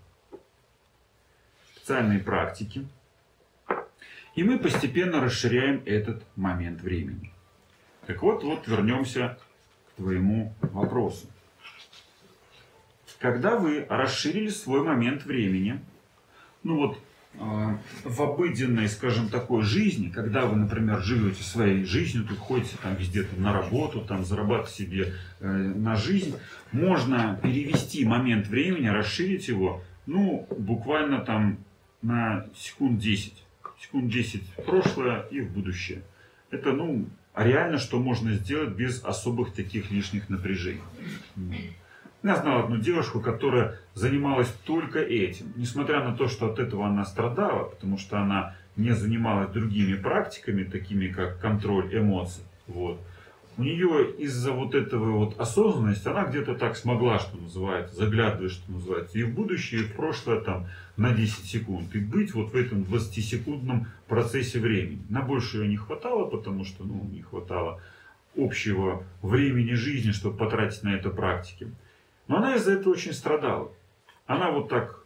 специальные 1.76 2.20
практики. 2.20 2.86
И 4.40 4.44
мы 4.44 4.58
постепенно 4.58 5.20
расширяем 5.20 5.82
этот 5.86 6.24
момент 6.38 6.82
времени. 6.82 7.34
Так 8.08 8.24
вот, 8.24 8.42
вот 8.42 8.66
вернемся 8.70 9.38
к 9.90 9.98
твоему 9.98 10.54
вопросу. 10.62 11.28
Когда 13.20 13.58
вы 13.58 13.86
расширили 13.90 14.48
свой 14.48 14.82
момент 14.82 15.26
времени, 15.26 15.82
ну 16.64 16.78
вот 16.78 17.00
э, 17.34 17.78
в 18.06 18.22
обыденной, 18.22 18.88
скажем, 18.88 19.28
такой 19.28 19.64
жизни, 19.64 20.08
когда 20.08 20.46
вы, 20.46 20.56
например, 20.56 21.02
живете 21.02 21.44
своей 21.44 21.84
жизнью, 21.84 22.24
тут 22.24 22.38
ходите 22.38 22.78
там 22.82 22.96
везде 22.96 23.24
там, 23.24 23.42
на 23.42 23.52
работу, 23.52 24.06
там 24.06 24.24
зарабатываете 24.24 24.84
себе 24.86 25.14
э, 25.42 25.48
на 25.50 25.98
жизнь, 25.98 26.38
можно 26.72 27.38
перевести 27.44 28.06
момент 28.06 28.48
времени, 28.48 28.88
расширить 28.88 29.50
его, 29.50 29.84
ну, 30.06 30.48
буквально 30.58 31.20
там 31.26 31.58
на 32.02 32.46
секунд 32.56 33.00
10. 33.00 33.34
Секунд 33.82 34.12
10 34.12 34.44
в 34.58 34.64
прошлое 34.64 35.22
и 35.32 35.42
в 35.42 35.52
будущее. 35.52 36.02
Это, 36.52 36.74
ну, 36.74 37.08
реально, 37.36 37.78
что 37.78 38.00
можно 38.00 38.34
сделать 38.34 38.72
без 38.72 39.04
особых 39.04 39.54
таких 39.54 39.92
лишних 39.92 40.30
напряжений. 40.30 40.82
Я 42.22 42.36
знал 42.36 42.66
одну 42.66 42.78
девушку, 42.78 43.22
которая 43.22 43.80
занималась 43.94 44.52
только 44.66 45.00
этим. 45.00 45.54
Несмотря 45.56 46.04
на 46.04 46.16
то, 46.16 46.28
что 46.28 46.52
от 46.52 46.60
этого 46.60 46.86
она 46.86 47.06
страдала, 47.06 47.64
потому 47.64 47.98
что 47.98 48.20
она 48.20 48.56
не 48.76 48.92
занималась 48.92 49.52
другими 49.52 49.96
практиками, 49.96 50.64
такими 50.66 51.08
как 51.08 51.40
контроль 51.40 51.98
эмоций. 51.98 52.44
Вот. 52.68 53.00
У 53.58 53.64
нее 53.64 54.12
из-за 54.18 54.54
вот 54.54 54.74
этого 54.74 55.18
вот 55.18 55.40
осознанности, 55.40 56.08
она 56.08 56.26
где-то 56.26 56.56
так 56.56 56.78
смогла, 56.78 57.20
что 57.20 57.38
называется, 57.38 57.96
заглядывать, 57.96 58.54
что 58.54 58.72
называется, 58.72 59.18
и 59.18 59.24
в 59.24 59.34
будущее, 59.34 59.82
и 59.82 59.84
в 59.84 59.94
прошлое 59.94 60.40
там 60.40 60.68
на 60.96 61.12
10 61.12 61.46
секунд. 61.46 61.94
И 61.94 62.00
быть 62.00 62.34
вот 62.34 62.52
в 62.52 62.56
этом 62.56 62.84
20-секундном 62.84 63.88
процессе 64.08 64.60
времени. 64.60 65.02
На 65.10 65.22
больше 65.22 65.58
ее 65.58 65.68
не 65.68 65.78
хватало, 65.78 66.26
потому 66.26 66.64
что 66.64 66.84
ну, 66.84 67.04
не 67.12 67.22
хватало 67.22 67.82
общего 68.38 69.04
времени 69.22 69.74
жизни, 69.74 70.12
чтобы 70.12 70.38
потратить 70.38 70.84
на 70.84 70.96
это 70.96 71.10
практики. 71.10 71.72
Но 72.28 72.38
она 72.38 72.56
из-за 72.56 72.74
этого 72.74 72.94
очень 72.94 73.14
страдала. 73.14 73.72
Она 74.26 74.52
вот 74.52 74.70
так 74.70 75.04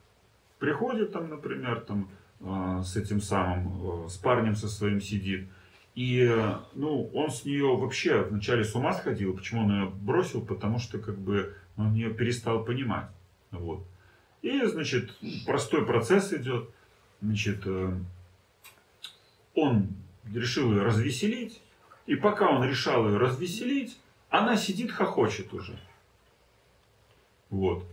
приходит 0.60 1.12
там, 1.14 1.30
например, 1.30 1.82
там, 1.82 2.10
э, 2.42 2.82
с 2.84 2.96
этим 2.96 3.22
самым, 3.22 4.06
э, 4.06 4.10
с 4.10 4.18
парнем 4.18 4.56
со 4.56 4.68
своим 4.68 5.02
сидит. 5.02 5.48
И, 5.96 6.28
ну, 6.74 7.10
он 7.14 7.30
с 7.30 7.46
нее 7.46 7.76
вообще 7.76 8.24
вначале 8.24 8.64
с 8.64 8.74
ума 8.74 8.94
сходил. 8.94 9.36
Почему 9.36 9.62
он 9.62 9.72
ее 9.72 9.86
бросил? 9.90 10.42
Потому 10.44 10.80
что, 10.80 10.98
как 10.98 11.18
бы, 11.18 11.56
он 11.78 11.94
ее 11.94 12.14
перестал 12.14 12.64
понимать. 12.64 13.08
Вот. 13.52 13.86
И, 14.42 14.64
значит, 14.66 15.12
простой 15.46 15.86
процесс 15.86 16.34
идет. 16.34 16.70
Значит, 17.22 17.62
э, 17.66 17.98
он 19.54 19.90
решил 20.32 20.72
ее 20.72 20.82
развеселить. 20.82 21.62
И 22.06 22.16
пока 22.16 22.50
он 22.50 22.64
решал 22.68 23.08
ее 23.08 23.18
развеселить, 23.18 23.98
она 24.30 24.58
сидит, 24.58 24.92
хохочет 24.92 25.54
уже. 25.54 25.78
Вот. 27.50 27.86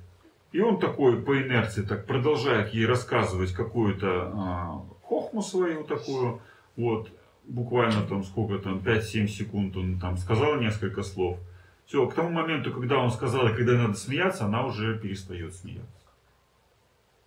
И 0.53 0.61
он 0.61 0.81
такой 0.81 1.23
по 1.23 1.41
инерции 1.41 1.83
так 1.83 2.07
продолжает 2.07 2.75
ей 2.75 2.87
рассказывать 2.87 3.53
какую-то 3.53 4.33
а, 4.35 4.85
хохму 5.03 5.43
свою 5.43 5.85
такую. 5.85 6.41
Вот. 6.77 7.11
Буквально 7.45 8.03
там 8.03 8.23
сколько 8.25 8.59
там, 8.59 8.79
5-7 8.79 9.27
секунд 9.27 9.77
он 9.77 9.99
там 9.99 10.17
сказал 10.17 10.57
несколько 10.61 11.03
слов. 11.03 11.39
Все, 11.87 12.07
к 12.07 12.15
тому 12.15 12.31
моменту, 12.31 12.73
когда 12.73 12.99
он 12.99 13.11
сказал, 13.11 13.49
когда 13.55 13.73
надо 13.73 13.95
смеяться, 13.95 14.45
она 14.45 14.65
уже 14.65 14.97
перестает 14.99 15.55
смеяться. 15.55 15.91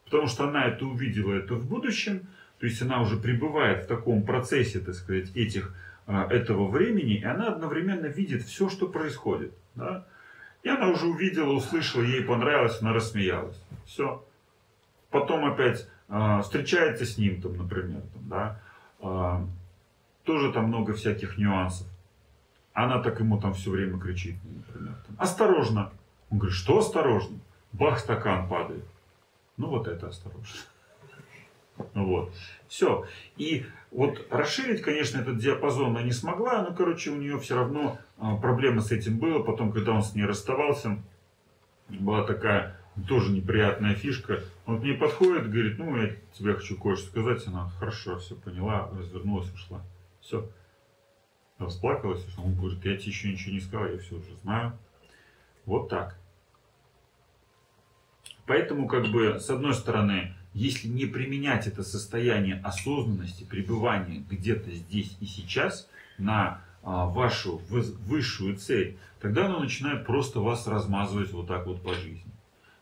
Потому 0.06 0.28
что 0.28 0.48
она 0.48 0.66
это 0.66 0.86
увидела 0.86 1.34
это 1.34 1.56
в 1.56 1.68
будущем, 1.68 2.28
то 2.60 2.66
есть 2.66 2.82
она 2.82 3.02
уже 3.02 3.18
пребывает 3.18 3.84
в 3.84 3.88
таком 3.88 4.24
процессе, 4.24 4.80
так 4.80 4.96
сказать, 4.96 5.36
этих, 5.36 5.76
а, 6.06 6.28
этого 6.30 6.68
времени, 6.70 7.16
и 7.16 7.24
она 7.24 7.48
одновременно 7.48 8.06
видит 8.06 8.44
все, 8.44 8.70
что 8.70 8.88
происходит. 8.88 9.54
Да? 9.76 10.06
И 10.64 10.70
она 10.70 10.88
уже 10.88 11.08
увидела, 11.08 11.52
услышала, 11.52 12.04
ей 12.04 12.24
понравилось, 12.24 12.82
она 12.82 12.94
рассмеялась. 12.94 13.62
Все. 13.86 14.26
Потом 15.10 15.46
опять 15.46 15.88
э, 16.08 16.40
встречается 16.42 17.06
с 17.06 17.18
ним, 17.18 17.42
там, 17.42 17.58
например, 17.58 18.02
там, 18.14 18.30
да, 18.30 18.62
э, 19.02 19.46
тоже 20.24 20.52
там 20.52 20.66
много 20.66 20.94
всяких 20.94 21.38
нюансов. 21.38 21.88
Она 22.74 23.00
так 23.00 23.20
ему 23.20 23.40
там 23.40 23.54
все 23.54 23.70
время 23.70 24.00
кричит, 24.00 24.36
например, 24.44 24.96
там, 25.06 25.16
осторожно. 25.20 25.92
Он 26.30 26.40
говорит, 26.40 26.58
что 26.58 26.80
осторожно? 26.80 27.38
Бах, 27.72 28.00
стакан 28.00 28.48
падает. 28.48 28.86
Ну 29.58 29.68
вот 29.68 29.88
это 29.88 30.08
осторожно. 30.08 30.60
Вот. 31.94 32.34
Все. 32.68 33.06
И 33.38 33.66
вот 33.92 34.26
расширить, 34.32 34.82
конечно, 34.82 35.20
этот 35.20 35.38
диапазон 35.38 35.92
она 35.92 36.02
не 36.02 36.12
смогла, 36.12 36.64
но, 36.64 36.76
короче, 36.76 37.12
у 37.12 37.16
нее 37.16 37.40
все 37.40 37.56
равно 37.56 38.00
а, 38.18 38.36
проблема 38.38 38.82
с 38.82 38.92
этим 38.92 39.18
была. 39.18 39.44
Потом, 39.44 39.72
когда 39.72 39.92
он 39.92 40.04
с 40.04 40.16
ней 40.16 40.26
расставался, 40.26 40.98
была 41.90 42.24
такая 42.24 42.80
тоже 43.08 43.32
неприятная 43.32 43.96
фишка. 43.96 44.42
Он 44.66 44.80
к 44.80 44.84
ней 44.84 44.96
подходит, 44.96 45.50
говорит, 45.50 45.78
ну, 45.78 45.96
я 45.98 46.16
тебе 46.34 46.54
хочу 46.54 46.80
кое-что 46.80 47.08
сказать. 47.08 47.46
Она, 47.48 47.70
хорошо, 47.80 48.18
все 48.20 48.36
поняла, 48.36 48.90
развернулась, 48.98 49.52
ушла. 49.54 49.82
Все. 50.24 50.50
Расплакалась, 51.60 52.26
он 52.38 52.56
говорит, 52.56 52.84
я 52.84 52.98
тебе 52.98 53.12
еще 53.12 53.32
ничего 53.32 53.54
не 53.54 53.60
сказал, 53.60 53.88
я 53.88 53.98
все 54.00 54.16
уже 54.16 54.36
знаю. 54.38 54.78
Вот 55.66 55.90
так. 55.90 56.18
Поэтому, 58.46 58.88
как 58.88 59.08
бы, 59.08 59.40
с 59.40 59.50
одной 59.50 59.74
стороны, 59.74 60.34
если 60.54 60.88
не 60.88 61.06
применять 61.06 61.68
это 61.68 61.84
состояние 61.84 62.60
осознанности, 62.64 63.44
пребывания 63.44 64.24
где-то 64.30 64.72
здесь 64.72 65.16
и 65.20 65.26
сейчас 65.26 65.90
на 66.18 66.62
а, 66.82 67.06
вашу 67.06 67.62
высшую 67.70 68.58
цель, 68.58 68.98
тогда 69.22 69.46
оно 69.46 69.60
начинает 69.60 70.06
просто 70.06 70.40
вас 70.40 70.68
размазывать 70.68 71.32
вот 71.32 71.48
так 71.48 71.66
вот 71.66 71.82
по 71.82 71.94
жизни. 71.94 72.32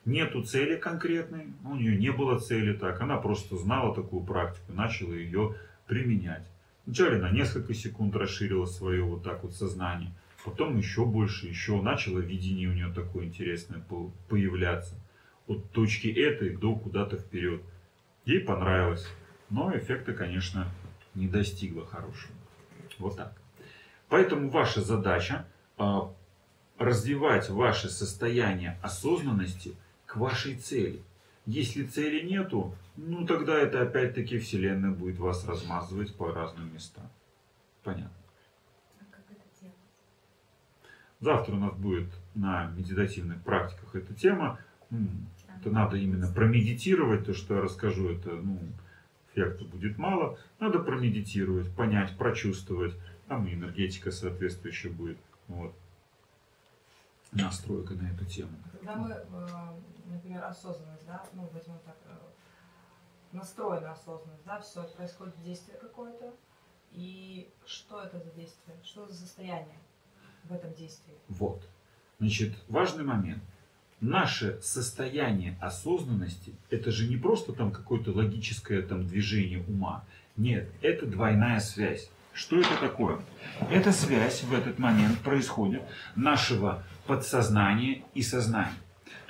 Нету 0.06 0.44
цели 0.44 0.78
конкретной, 0.78 1.54
у 1.64 1.76
нее 1.76 1.98
не 1.98 2.12
было 2.12 2.40
цели 2.40 2.74
так, 2.74 3.00
она 3.02 3.18
просто 3.18 3.58
знала 3.58 3.94
такую 3.94 4.24
практику, 4.24 4.74
начала 4.74 5.14
ее 5.14 5.56
применять. 5.86 6.48
Вначале 6.86 7.18
на 7.20 7.32
несколько 7.32 7.74
секунд 7.74 8.16
расширила 8.16 8.66
свое 8.66 9.04
вот 9.04 9.24
так 9.24 9.44
вот 9.44 9.54
сознание, 9.54 10.12
потом 10.44 10.78
еще 10.78 11.06
больше, 11.06 11.48
еще 11.48 11.82
начало 11.82 12.20
видение 12.20 12.70
у 12.70 12.74
нее 12.74 12.92
такое 12.92 13.26
интересное 13.26 13.84
появляться 14.28 14.96
от 15.48 15.72
точки 15.72 16.08
этой 16.08 16.56
до 16.56 16.76
куда-то 16.76 17.18
вперед. 17.18 17.62
Ей 18.26 18.40
понравилось, 18.40 19.08
но 19.50 19.76
эффекта, 19.76 20.14
конечно, 20.14 20.68
не 21.14 21.28
достигла 21.28 21.86
хорошего. 21.86 22.34
Вот 22.98 23.18
так. 23.18 23.34
Поэтому 24.10 24.50
ваша 24.50 24.82
задача 24.82 25.46
а, 25.78 26.14
развивать 26.78 27.50
ваше 27.50 27.90
состояние 27.90 28.78
осознанности 28.82 29.76
к 30.06 30.16
вашей 30.18 30.56
цели. 30.56 31.02
Если 31.46 31.84
цели 31.84 32.26
нету, 32.26 32.76
ну 32.96 33.26
тогда 33.26 33.58
это 33.58 33.82
опять-таки 33.82 34.38
Вселенная 34.38 34.92
будет 34.92 35.18
вас 35.18 35.48
размазывать 35.48 36.16
по 36.16 36.32
разным 36.32 36.74
местам. 36.74 37.10
Понятно. 37.84 38.12
А 39.00 39.06
как 39.10 39.24
это 39.30 39.44
делать? 39.60 39.76
Завтра 41.20 41.54
у 41.56 41.60
нас 41.60 41.74
будет 41.76 42.10
на 42.36 42.68
медитативных 42.72 43.42
практиках 43.42 43.96
эта 43.96 44.14
тема. 44.14 44.60
Это 45.60 45.70
надо 45.70 45.98
именно 45.98 46.32
промедитировать, 46.32 47.26
то, 47.26 47.34
что 47.34 47.56
я 47.56 47.62
расскажу, 47.62 48.10
это 48.10 48.32
ну, 48.32 48.60
эффекта 49.32 49.64
будет 49.66 49.98
мало. 49.98 50.38
Надо 50.60 50.80
промедитировать, 50.80 51.74
понять, 51.76 52.18
прочувствовать. 52.18 52.94
Там 53.28 53.48
и 53.48 53.54
энергетика 53.54 54.12
соответствующая 54.12 54.90
будет. 54.90 55.18
Вот. 55.48 55.74
Настройка 57.32 57.94
на 57.94 58.10
эту 58.10 58.26
тему. 58.26 58.52
Когда 58.74 58.96
мы, 58.96 59.10
э, 59.12 59.48
например, 60.12 60.44
осознанность, 60.44 61.06
да, 61.06 61.24
ну, 61.34 61.50
возьмем 61.54 61.80
так, 61.86 61.98
э, 62.06 62.18
настроена 63.32 63.92
осознанность, 63.92 64.44
да, 64.46 64.60
все, 64.60 64.84
происходит 64.84 65.42
действие 65.44 65.78
какое-то, 65.78 66.34
и 66.92 67.50
что 67.66 68.02
это 68.02 68.20
за 68.20 68.32
действие, 68.32 68.78
что 68.84 69.08
за 69.08 69.16
состояние 69.16 69.80
в 70.44 70.54
этом 70.54 70.74
действии? 70.74 71.16
Вот. 71.30 71.62
Значит, 72.20 72.54
важный 72.68 73.04
момент. 73.04 73.42
Наше 74.02 74.60
состояние 74.62 75.58
осознанности, 75.62 76.56
это 76.70 76.92
же 76.92 77.08
не 77.08 77.18
просто 77.18 77.54
там 77.54 77.72
какое-то 77.72 78.12
логическое 78.12 78.82
там 78.82 79.08
движение 79.08 79.64
ума. 79.68 80.04
Нет, 80.38 80.70
это 80.82 81.06
двойная 81.06 81.60
связь. 81.60 82.10
Что 82.34 82.60
это 82.60 82.78
такое? 82.80 83.20
Эта 83.70 83.92
связь 83.92 84.44
в 84.44 84.54
этот 84.54 84.80
момент 84.80 85.20
происходит 85.20 85.84
нашего 86.16 86.84
подсознания 87.06 88.04
и 88.14 88.22
сознания. 88.24 88.74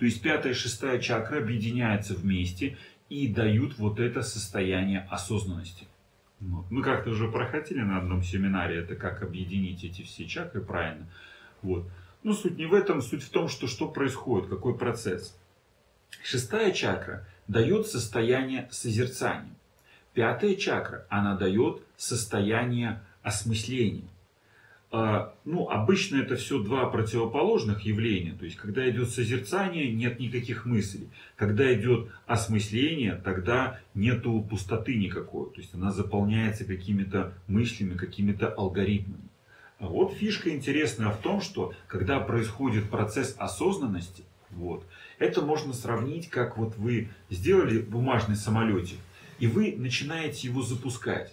То 0.01 0.05
есть 0.05 0.23
пятая 0.23 0.53
и 0.53 0.55
шестая 0.55 0.97
чакра 0.97 1.37
объединяются 1.37 2.15
вместе 2.15 2.75
и 3.07 3.27
дают 3.27 3.77
вот 3.77 3.99
это 3.99 4.23
состояние 4.23 5.07
осознанности. 5.11 5.85
Вот. 6.39 6.65
Мы 6.71 6.81
как-то 6.81 7.11
уже 7.11 7.27
проходили 7.27 7.81
на 7.81 7.99
одном 7.99 8.23
семинаре, 8.23 8.77
это 8.77 8.95
как 8.95 9.21
объединить 9.21 9.83
эти 9.83 10.01
все 10.01 10.25
чакры 10.25 10.61
правильно. 10.61 11.05
Вот. 11.61 11.87
Но 12.23 12.33
суть 12.33 12.57
не 12.57 12.65
в 12.65 12.73
этом, 12.73 13.03
суть 13.03 13.21
в 13.21 13.29
том, 13.29 13.47
что 13.47 13.67
что 13.67 13.87
происходит, 13.89 14.49
какой 14.49 14.75
процесс. 14.75 15.37
Шестая 16.23 16.71
чакра 16.71 17.27
дает 17.47 17.85
состояние 17.85 18.67
созерцания. 18.71 19.53
Пятая 20.15 20.55
чакра, 20.55 21.05
она 21.09 21.37
дает 21.37 21.83
состояние 21.95 23.03
осмысления. 23.21 24.09
А, 24.93 25.33
Ну, 25.45 25.69
обычно 25.69 26.17
это 26.17 26.35
все 26.35 26.61
два 26.61 26.85
противоположных 26.87 27.81
явления. 27.85 28.33
То 28.33 28.43
есть, 28.45 28.57
когда 28.57 28.87
идет 28.89 29.09
созерцание, 29.09 29.91
нет 29.91 30.19
никаких 30.19 30.65
мыслей. 30.65 31.07
Когда 31.37 31.73
идет 31.73 32.11
осмысление, 32.27 33.15
тогда 33.15 33.79
нету 33.95 34.45
пустоты 34.47 34.95
никакой. 34.95 35.49
То 35.51 35.61
есть, 35.61 35.73
она 35.73 35.91
заполняется 35.91 36.65
какими-то 36.65 37.33
мыслями, 37.47 37.95
какими-то 37.97 38.49
алгоритмами. 38.49 39.29
А 39.79 39.87
вот 39.87 40.13
фишка 40.13 40.51
интересная 40.51 41.09
в 41.09 41.17
том, 41.17 41.41
что 41.41 41.73
когда 41.87 42.19
происходит 42.19 42.89
процесс 42.89 43.33
осознанности, 43.39 44.23
вот, 44.51 44.85
это 45.17 45.41
можно 45.41 45.73
сравнить, 45.73 46.29
как 46.29 46.57
вот 46.57 46.77
вы 46.77 47.07
сделали 47.29 47.79
бумажный 47.79 48.35
самолетик, 48.35 48.99
и 49.39 49.47
вы 49.47 49.73
начинаете 49.77 50.49
его 50.49 50.61
запускать. 50.61 51.31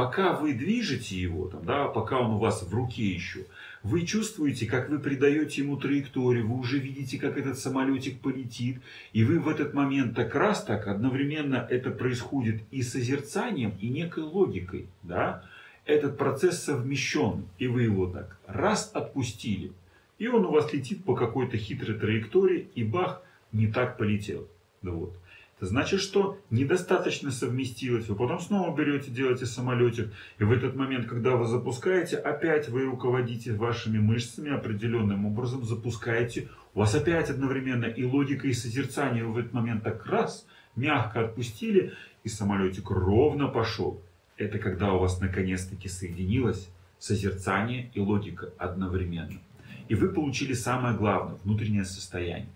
Пока 0.00 0.32
вы 0.32 0.54
движете 0.54 1.20
его, 1.20 1.48
там, 1.48 1.62
да, 1.62 1.86
пока 1.86 2.20
он 2.20 2.30
у 2.30 2.38
вас 2.38 2.62
в 2.62 2.74
руке 2.74 3.06
еще, 3.06 3.40
вы 3.82 4.06
чувствуете, 4.06 4.64
как 4.64 4.88
вы 4.88 4.98
придаете 4.98 5.60
ему 5.60 5.76
траекторию, 5.76 6.48
вы 6.48 6.58
уже 6.58 6.78
видите, 6.78 7.18
как 7.18 7.36
этот 7.36 7.58
самолетик 7.58 8.18
полетит, 8.22 8.80
и 9.12 9.24
вы 9.24 9.38
в 9.38 9.46
этот 9.46 9.74
момент 9.74 10.16
так 10.16 10.34
раз 10.34 10.64
так 10.64 10.86
одновременно 10.86 11.66
это 11.68 11.90
происходит 11.90 12.62
и 12.70 12.82
созерцанием, 12.82 13.74
и 13.78 13.90
некой 13.90 14.22
логикой, 14.22 14.86
да, 15.02 15.44
этот 15.84 16.16
процесс 16.16 16.62
совмещен, 16.62 17.44
и 17.58 17.66
вы 17.66 17.82
его 17.82 18.06
так 18.06 18.38
раз 18.46 18.90
отпустили, 18.94 19.70
и 20.18 20.28
он 20.28 20.46
у 20.46 20.50
вас 20.50 20.72
летит 20.72 21.04
по 21.04 21.14
какой-то 21.14 21.58
хитрой 21.58 21.98
траектории, 21.98 22.70
и 22.74 22.84
бах, 22.84 23.22
не 23.52 23.66
так 23.66 23.98
полетел. 23.98 24.48
Да 24.80 24.92
вот. 24.92 25.14
Значит, 25.60 26.00
что 26.00 26.38
недостаточно 26.48 27.30
совместилось. 27.30 28.08
Вы 28.08 28.14
потом 28.14 28.40
снова 28.40 28.74
берете, 28.74 29.10
делаете 29.10 29.44
самолетик. 29.44 30.10
И 30.38 30.44
в 30.44 30.52
этот 30.52 30.74
момент, 30.74 31.06
когда 31.06 31.36
вы 31.36 31.46
запускаете, 31.46 32.16
опять 32.16 32.70
вы 32.70 32.84
руководите 32.84 33.52
вашими 33.52 33.98
мышцами 33.98 34.50
определенным 34.50 35.26
образом, 35.26 35.64
запускаете. 35.64 36.48
У 36.74 36.80
вас 36.80 36.94
опять 36.94 37.28
одновременно 37.28 37.84
и 37.84 38.04
логика, 38.04 38.48
и 38.48 38.54
созерцание. 38.54 39.24
Вы 39.24 39.32
в 39.32 39.38
этот 39.38 39.52
момент 39.52 39.84
так 39.84 40.06
раз, 40.06 40.46
мягко 40.76 41.26
отпустили, 41.26 41.92
и 42.24 42.28
самолетик 42.28 42.90
ровно 42.90 43.48
пошел. 43.48 44.02
Это 44.38 44.58
когда 44.58 44.94
у 44.94 44.98
вас 44.98 45.20
наконец-таки 45.20 45.88
соединилось 45.88 46.70
созерцание 46.98 47.90
и 47.92 48.00
логика 48.00 48.50
одновременно. 48.56 49.40
И 49.88 49.94
вы 49.94 50.08
получили 50.08 50.54
самое 50.54 50.96
главное, 50.96 51.36
внутреннее 51.44 51.84
состояние. 51.84 52.48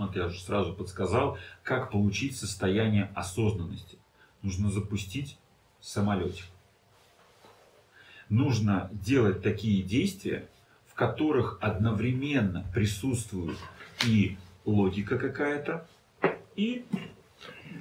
Вот 0.00 0.16
я 0.16 0.26
уже 0.26 0.40
сразу 0.40 0.72
подсказал, 0.72 1.36
как 1.62 1.90
получить 1.90 2.34
состояние 2.34 3.10
осознанности. 3.14 3.98
Нужно 4.40 4.70
запустить 4.70 5.36
самолетик. 5.82 6.46
Нужно 8.30 8.88
делать 8.92 9.42
такие 9.42 9.82
действия, 9.82 10.48
в 10.86 10.94
которых 10.94 11.58
одновременно 11.60 12.64
присутствует 12.72 13.58
и 14.06 14.38
логика 14.64 15.18
какая-то, 15.18 15.86
и 16.56 16.86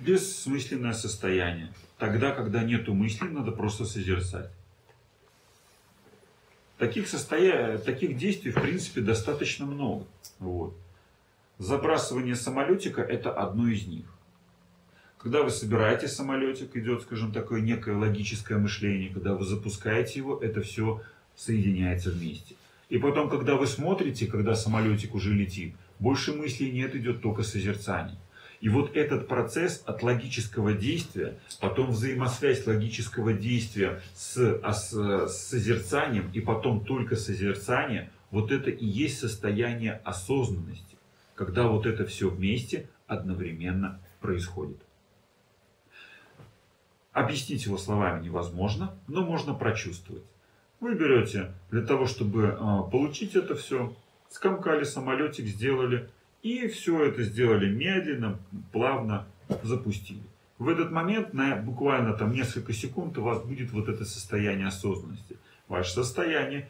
бессмысленное 0.06 0.94
состояние. 0.94 1.74
Тогда, 1.98 2.32
когда 2.32 2.64
нету 2.64 2.94
мысли, 2.94 3.28
надо 3.30 3.54
просто 3.54 3.86
созерцать. 3.86 4.52
Таких, 6.78 7.08
состоя... 7.08 7.78
Таких 7.78 8.18
действий, 8.18 8.52
в 8.52 8.62
принципе, 8.62 9.00
достаточно 9.00 9.66
много. 9.66 10.06
Вот. 10.40 10.76
Забрасывание 11.60 12.38
самолетика– 12.38 13.02
это 13.04 13.34
одно 13.34 13.68
из 13.68 13.86
них. 13.86 14.06
Когда 15.18 15.44
вы 15.44 15.50
собираете 15.50 16.08
самолетик, 16.08 16.78
идет, 16.78 17.02
скажем, 17.02 17.34
такое 17.34 17.60
некое 17.60 17.98
логическое 17.98 18.58
мышление. 18.58 19.10
Когда 19.10 19.36
вы 19.36 19.44
запускаете 19.44 20.20
его, 20.20 20.40
это 20.40 20.62
все 20.62 21.02
соединяется 21.36 22.12
вместе. 22.12 22.56
И 22.88 22.98
потом, 22.98 23.30
когда 23.30 23.56
вы 23.56 23.68
смотрите, 23.68 24.26
когда 24.28 24.56
самолетик 24.56 25.14
уже 25.14 25.34
летит, 25.34 25.76
больше 26.00 26.32
мыслей 26.32 26.72
нет, 26.72 26.96
идет 26.96 27.22
только 27.22 27.44
созерцание. 27.44 28.18
И 28.62 28.70
вот 28.70 28.96
этот 28.96 29.28
процесс 29.28 29.84
от 29.86 30.02
логического 30.02 30.72
действия, 30.72 31.38
потом 31.60 31.92
взаимосвязь 31.92 32.66
логического 32.66 33.34
действия 33.34 34.02
с, 34.16 34.60
а 34.64 34.72
с, 34.72 34.92
с 34.92 35.50
созерцанием, 35.50 36.32
и 36.34 36.40
потом 36.40 36.86
только 36.86 37.18
созерцание, 37.18 38.10
вот 38.32 38.54
это 38.54 38.70
и 38.70 38.86
есть 38.86 39.20
состояние 39.20 40.02
осознанности, 40.06 40.89
когда 41.40 41.70
вот 41.70 41.86
это 41.86 42.06
все 42.06 42.30
вместе 42.30 42.90
одновременно 43.08 44.02
происходит. 44.20 44.76
Объяснить 47.14 47.66
его 47.66 47.78
словами 47.78 48.26
невозможно, 48.26 48.94
но 49.08 49.26
можно 49.26 49.54
прочувствовать. 49.54 50.24
Вы 50.82 50.96
берете 50.96 51.54
для 51.72 51.82
того, 51.86 52.08
чтобы 52.08 52.44
э, 52.44 52.92
получить 52.92 53.38
это 53.38 53.56
все, 53.56 53.96
скомкали 54.28 54.84
самолетик, 54.84 55.46
сделали, 55.46 56.10
и 56.44 56.68
все 56.68 57.06
это 57.06 57.24
сделали 57.24 57.74
медленно, 57.74 58.38
плавно 58.74 59.26
запустили. 59.64 60.24
В 60.58 60.68
этот 60.68 60.92
момент, 60.92 61.34
на 61.34 61.56
буквально 61.56 62.18
там 62.18 62.34
несколько 62.34 62.74
секунд, 62.74 63.18
у 63.18 63.24
вас 63.24 63.42
будет 63.46 63.72
вот 63.72 63.88
это 63.88 64.04
состояние 64.04 64.68
осознанности. 64.68 65.38
Ваше 65.70 65.94
состояние, 65.94 66.68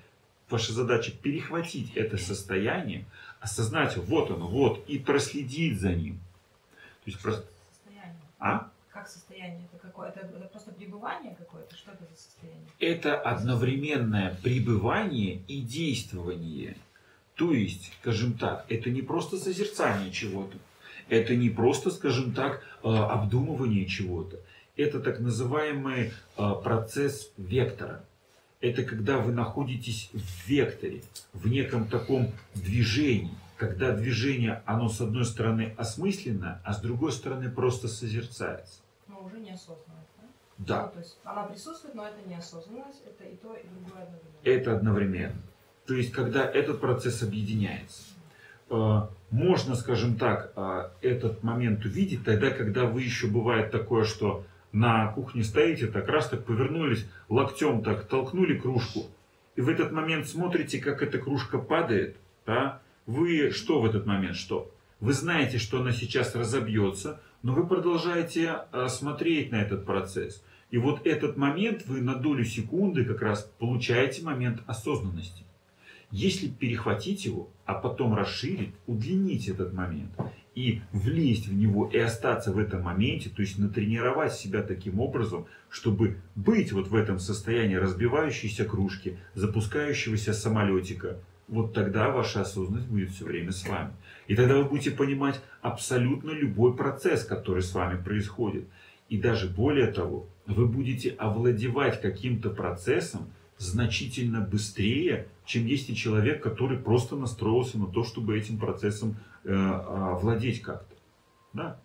ваша 0.47 0.73
задача 0.73 1.11
перехватить 1.11 1.95
это 1.95 2.17
состояние, 2.17 3.05
осознать, 3.39 3.97
вот 3.97 4.31
оно, 4.31 4.47
вот, 4.47 4.87
и 4.87 4.99
проследить 4.99 5.79
за 5.79 5.93
ним. 5.93 6.19
То 7.03 7.11
есть 7.11 7.21
просто... 7.21 7.45
Состояние. 7.71 8.21
А? 8.39 8.69
Как 8.91 9.07
состояние? 9.07 9.67
Это 9.71 9.81
какое? 9.81 10.09
Это, 10.09 10.19
это 10.19 10.45
просто 10.47 10.71
пребывание 10.71 11.35
какое-то? 11.35 11.75
Что 11.75 11.91
это 11.91 12.03
за 12.11 12.21
состояние? 12.21 12.67
Это 12.79 13.19
одновременное 13.19 14.37
пребывание 14.43 15.41
и 15.47 15.61
действование. 15.61 16.75
То 17.35 17.53
есть, 17.53 17.93
скажем 18.01 18.33
так, 18.33 18.65
это 18.67 18.89
не 18.89 19.01
просто 19.01 19.37
созерцание 19.37 20.11
чего-то, 20.11 20.57
это 21.07 21.35
не 21.35 21.49
просто, 21.49 21.89
скажем 21.89 22.33
так, 22.33 22.61
э, 22.83 22.87
обдумывание 22.89 23.85
чего-то. 23.85 24.37
Это 24.75 24.99
так 24.99 25.19
называемый 25.19 26.11
э, 26.37 26.53
процесс 26.63 27.31
вектора. 27.37 28.03
Это 28.61 28.83
когда 28.83 29.19
вы 29.19 29.31
находитесь 29.31 30.09
в 30.13 30.47
векторе, 30.47 31.01
в 31.33 31.47
неком 31.47 31.87
таком 31.87 32.31
движении. 32.55 33.31
Когда 33.55 33.91
движение, 33.91 34.61
оно 34.65 34.89
с 34.89 35.01
одной 35.01 35.25
стороны 35.25 35.73
осмысленно, 35.77 36.61
а 36.63 36.73
с 36.73 36.79
другой 36.81 37.11
стороны 37.11 37.49
просто 37.49 37.87
созерцается. 37.87 38.79
Но 39.07 39.21
уже 39.23 39.39
неосознанность. 39.39 40.09
Да? 40.57 40.65
Да, 40.65 40.85
Ну, 40.85 40.91
то 40.93 40.99
есть 40.99 41.17
она 41.23 41.43
присутствует, 41.43 41.95
но 41.95 42.05
это 42.05 42.17
неосознанность, 42.27 43.01
это 43.05 43.23
и 43.29 43.35
то, 43.37 43.53
и 43.55 43.65
другое 43.67 44.03
одновременно. 44.03 44.39
это 44.43 44.75
одновременно. 44.75 45.41
То 45.87 45.93
есть, 45.93 46.11
когда 46.11 46.45
этот 46.45 46.79
процесс 46.81 47.23
объединяется. 47.23 48.03
Э, 48.69 49.07
Можно, 49.31 49.75
скажем 49.75 50.17
так, 50.17 50.53
э, 50.55 50.89
этот 51.01 51.43
момент 51.43 51.83
увидеть 51.85 52.23
тогда, 52.25 52.51
когда 52.51 52.85
вы 52.85 53.01
еще 53.03 53.27
бывает 53.27 53.71
такое, 53.71 54.03
что 54.03 54.43
на 54.71 55.07
кухне 55.07 55.43
стоите, 55.43 55.87
так 55.87 56.07
раз 56.07 56.29
так 56.29 56.45
повернулись, 56.45 57.07
локтем 57.27 57.83
так 57.83 58.07
толкнули 58.07 58.57
кружку, 58.57 59.07
и 59.55 59.61
в 59.61 59.67
этот 59.67 59.91
момент 59.91 60.27
смотрите, 60.27 60.79
как 60.79 61.01
эта 61.01 61.17
кружка 61.17 61.57
падает, 61.57 62.15
да? 62.45 62.81
вы 63.05 63.51
что 63.51 63.81
в 63.81 63.85
этот 63.85 64.05
момент, 64.05 64.35
что? 64.35 64.71
Вы 64.99 65.13
знаете, 65.13 65.57
что 65.57 65.81
она 65.81 65.91
сейчас 65.91 66.35
разобьется, 66.35 67.19
но 67.41 67.53
вы 67.53 67.65
продолжаете 67.65 68.59
э, 68.71 68.87
смотреть 68.87 69.51
на 69.51 69.61
этот 69.61 69.85
процесс. 69.85 70.43
И 70.71 70.77
вот 70.77 71.05
этот 71.05 71.35
момент 71.35 71.85
вы 71.87 72.01
на 72.01 72.15
долю 72.15 72.45
секунды 72.45 73.03
как 73.03 73.21
раз 73.21 73.51
получаете 73.59 74.23
момент 74.23 74.61
осознанности. 74.67 75.43
Если 76.11 76.47
перехватить 76.47 77.25
его, 77.25 77.49
а 77.65 77.73
потом 77.73 78.13
расширить, 78.13 78.73
удлинить 78.87 79.47
этот 79.47 79.73
момент 79.73 80.11
и 80.55 80.81
влезть 80.91 81.47
в 81.47 81.53
него 81.53 81.89
и 81.91 81.97
остаться 81.97 82.51
в 82.51 82.57
этом 82.57 82.83
моменте, 82.83 83.29
то 83.29 83.41
есть 83.41 83.57
натренировать 83.57 84.33
себя 84.33 84.61
таким 84.61 84.99
образом, 84.99 85.45
чтобы 85.69 86.17
быть 86.35 86.71
вот 86.71 86.87
в 86.87 86.95
этом 86.95 87.19
состоянии 87.19 87.75
разбивающейся 87.75 88.65
кружки, 88.65 89.17
запускающегося 89.35 90.33
самолетика, 90.33 91.19
вот 91.47 91.73
тогда 91.73 92.09
ваша 92.09 92.41
осознанность 92.41 92.87
будет 92.87 93.09
все 93.09 93.25
время 93.25 93.51
с 93.51 93.67
вами. 93.67 93.91
И 94.27 94.35
тогда 94.35 94.57
вы 94.57 94.65
будете 94.65 94.91
понимать 94.91 95.41
абсолютно 95.61 96.31
любой 96.31 96.75
процесс, 96.75 97.23
который 97.23 97.63
с 97.63 97.73
вами 97.73 98.01
происходит. 98.01 98.65
И 99.09 99.17
даже 99.17 99.47
более 99.47 99.87
того, 99.87 100.27
вы 100.45 100.67
будете 100.67 101.09
овладевать 101.11 102.01
каким-то 102.01 102.51
процессом 102.51 103.29
значительно 103.57 104.41
быстрее, 104.41 105.27
чем 105.45 105.65
есть 105.65 105.89
и 105.89 105.95
человек, 105.95 106.41
который 106.41 106.77
просто 106.77 107.15
настроился 107.15 107.79
на 107.79 107.87
то, 107.87 108.03
чтобы 108.03 108.37
этим 108.37 108.57
процессом 108.57 109.17
владеть 109.43 110.61
как-то. 110.61 110.95
Да? 111.53 111.79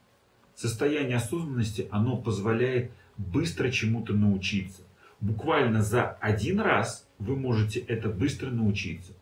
Состояние 0.55 1.17
осознанности, 1.17 1.89
оно 1.91 2.17
позволяет 2.17 2.93
быстро 3.17 3.71
чему-то 3.71 4.13
научиться. 4.13 4.83
Буквально 5.21 5.83
за 5.83 6.11
один 6.21 6.61
раз 6.61 7.09
вы 7.19 7.37
можете 7.37 7.81
это 7.81 8.09
быстро 8.09 8.51
научиться. 8.51 9.13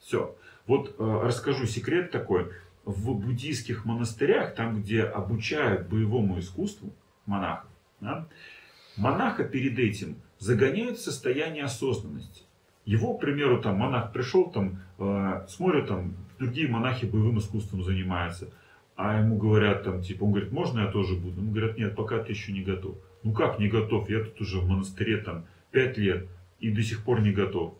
Все. 0.00 0.36
Вот 0.66 0.96
э, 0.98 1.20
расскажу 1.22 1.66
секрет 1.66 2.10
такой. 2.10 2.50
В 2.84 3.14
буддийских 3.14 3.84
монастырях, 3.84 4.54
там, 4.54 4.82
где 4.82 5.02
обучают 5.02 5.88
боевому 5.88 6.38
искусству 6.38 6.92
монахов, 7.24 7.70
да, 8.00 8.26
монаха 8.96 9.44
перед 9.44 9.78
этим 9.78 10.16
загоняют 10.38 10.98
в 10.98 11.02
состояние 11.02 11.64
осознанности. 11.64 12.42
Его, 12.84 13.14
к 13.14 13.20
примеру, 13.20 13.62
там 13.62 13.78
монах 13.78 14.12
пришел, 14.12 14.50
там, 14.50 14.82
э, 14.98 15.46
смотрят, 15.48 15.88
там, 15.88 16.14
другие 16.44 16.68
монахи 16.68 17.06
боевым 17.06 17.38
искусством 17.38 17.82
занимаются, 17.82 18.50
а 18.96 19.18
ему 19.18 19.36
говорят, 19.36 19.82
там, 19.82 20.02
типа, 20.02 20.24
он 20.24 20.32
говорит, 20.32 20.52
можно 20.52 20.80
я 20.80 20.86
тоже 20.86 21.14
буду? 21.14 21.40
Ему 21.40 21.50
говорят, 21.52 21.78
нет, 21.78 21.96
пока 21.96 22.18
ты 22.18 22.32
еще 22.32 22.52
не 22.52 22.62
готов. 22.62 22.96
Ну 23.22 23.32
как 23.32 23.58
не 23.58 23.68
готов? 23.68 24.10
Я 24.10 24.22
тут 24.22 24.40
уже 24.40 24.60
в 24.60 24.68
монастыре 24.68 25.16
там 25.16 25.46
пять 25.72 25.96
лет 25.98 26.28
и 26.60 26.70
до 26.70 26.82
сих 26.82 27.02
пор 27.02 27.20
не 27.22 27.32
готов. 27.32 27.74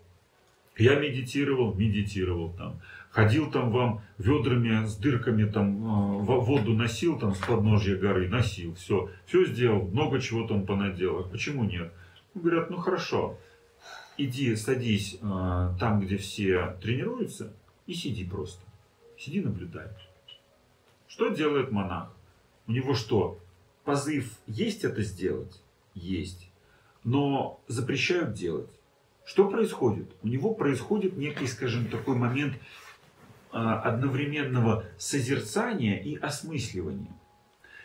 Я 0.76 0.98
медитировал, 0.98 1.74
медитировал 1.74 2.52
там. 2.54 2.80
Ходил 3.10 3.48
там 3.50 3.70
вам 3.70 4.00
ведрами 4.18 4.86
с 4.86 4.96
дырками 4.96 5.44
там 5.44 5.76
э, 5.76 6.24
во- 6.24 6.40
воду 6.40 6.74
носил 6.74 7.16
там 7.16 7.32
с 7.34 7.38
подножья 7.38 7.96
горы, 7.96 8.28
носил, 8.28 8.74
все, 8.74 9.08
все 9.26 9.44
сделал, 9.44 9.86
много 9.86 10.20
чего 10.20 10.48
там 10.48 10.66
понаделал. 10.66 11.22
Почему 11.24 11.62
нет? 11.62 11.92
Говорят, 12.34 12.70
ну 12.70 12.78
хорошо, 12.78 13.38
иди 14.18 14.56
садись 14.56 15.18
э, 15.22 15.70
там, 15.78 16.00
где 16.00 16.16
все 16.16 16.76
тренируются, 16.82 17.52
и 17.86 17.94
сиди 17.94 18.24
просто. 18.24 18.64
Сиди, 19.18 19.40
наблюдай. 19.40 19.88
Что 21.06 21.28
делает 21.28 21.70
монах? 21.70 22.12
У 22.66 22.72
него 22.72 22.94
что, 22.94 23.38
позыв 23.84 24.38
есть 24.46 24.84
это 24.84 25.02
сделать? 25.02 25.62
Есть. 25.94 26.50
Но 27.04 27.60
запрещают 27.68 28.34
делать. 28.34 28.70
Что 29.24 29.48
происходит? 29.48 30.10
У 30.22 30.28
него 30.28 30.54
происходит 30.54 31.16
некий, 31.16 31.46
скажем, 31.46 31.86
такой 31.86 32.16
момент 32.16 32.54
а, 33.52 33.80
одновременного 33.80 34.84
созерцания 34.98 35.96
и 35.98 36.16
осмысливания. 36.16 37.12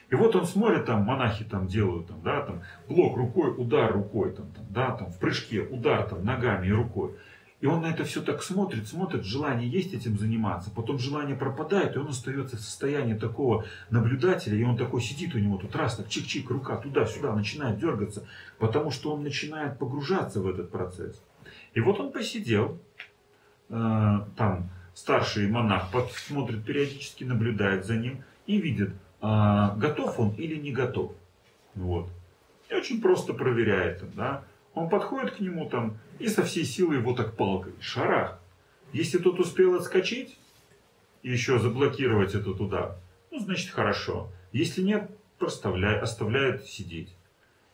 И 0.09 0.15
вот 0.15 0.35
он 0.35 0.45
смотрит, 0.45 0.85
там 0.85 1.03
монахи 1.03 1.45
там 1.45 1.67
делают, 1.67 2.07
там, 2.07 2.21
да, 2.23 2.41
там, 2.41 2.63
блок 2.87 3.15
рукой, 3.15 3.53
удар 3.55 3.93
рукой, 3.93 4.33
там, 4.33 4.51
там, 4.51 4.65
да, 4.69 4.91
там, 4.91 5.11
в 5.11 5.19
прыжке, 5.19 5.61
удар 5.61 6.09
там, 6.09 6.25
ногами 6.25 6.67
и 6.67 6.71
рукой. 6.71 7.15
И 7.61 7.65
он 7.65 7.81
на 7.81 7.87
это 7.87 8.05
все 8.05 8.21
так 8.21 8.41
смотрит, 8.41 8.87
смотрит, 8.87 9.25
желание 9.25 9.67
есть 9.69 9.93
этим 9.93 10.17
заниматься, 10.17 10.71
потом 10.71 10.97
желание 10.97 11.35
пропадает, 11.35 11.95
и 11.95 11.99
он 11.99 12.07
остается 12.07 12.55
в 12.55 12.61
состоянии 12.61 13.15
такого 13.15 13.65
наблюдателя, 13.89 14.57
и 14.57 14.63
он 14.63 14.77
такой 14.77 15.01
сидит 15.01 15.35
у 15.35 15.39
него 15.39 15.57
тут 15.57 15.75
раз, 15.75 15.97
так 15.97 16.07
чик-чик, 16.07 16.47
рука 16.47 16.77
туда-сюда, 16.77 17.35
начинает 17.35 17.77
дергаться, 17.77 18.25
потому 18.59 18.91
что 18.91 19.13
он 19.13 19.23
начинает 19.23 19.77
погружаться 19.77 20.39
в 20.39 20.47
этот 20.47 20.71
процесс. 20.71 21.21
И 21.73 21.81
вот 21.81 21.99
он 21.99 22.13
посидел, 22.13 22.79
э, 23.69 24.19
там 24.37 24.69
старший 24.93 25.49
монах 25.49 25.89
смотрит 26.15 26.63
периодически, 26.63 27.23
наблюдает 27.23 27.85
за 27.85 27.97
ним 27.97 28.23
и 28.47 28.59
видит, 28.59 28.91
а, 29.21 29.75
готов 29.75 30.19
он 30.19 30.31
или 30.31 30.55
не 30.55 30.71
готов. 30.71 31.13
Вот. 31.75 32.09
И 32.69 32.73
очень 32.73 33.01
просто 33.01 33.33
проверяет. 33.33 34.03
Да? 34.15 34.43
Он 34.79 34.87
подходит 34.87 35.31
к 35.31 35.39
нему 35.41 35.69
там 35.69 35.97
и 36.19 36.29
со 36.29 36.41
всей 36.41 36.63
силы 36.63 36.95
его 36.95 37.13
так 37.13 37.35
палкой, 37.35 37.73
шарах. 37.81 38.39
Если 38.93 39.17
тот 39.17 39.37
успел 39.37 39.75
отскочить 39.75 40.39
и 41.21 41.29
еще 41.29 41.59
заблокировать 41.59 42.33
этот 42.33 42.61
удар, 42.61 42.95
ну, 43.29 43.39
значит, 43.39 43.71
хорошо. 43.71 44.31
Если 44.53 44.81
нет, 44.81 45.11
проставляет, 45.37 46.01
оставляет 46.01 46.65
сидеть. 46.65 47.13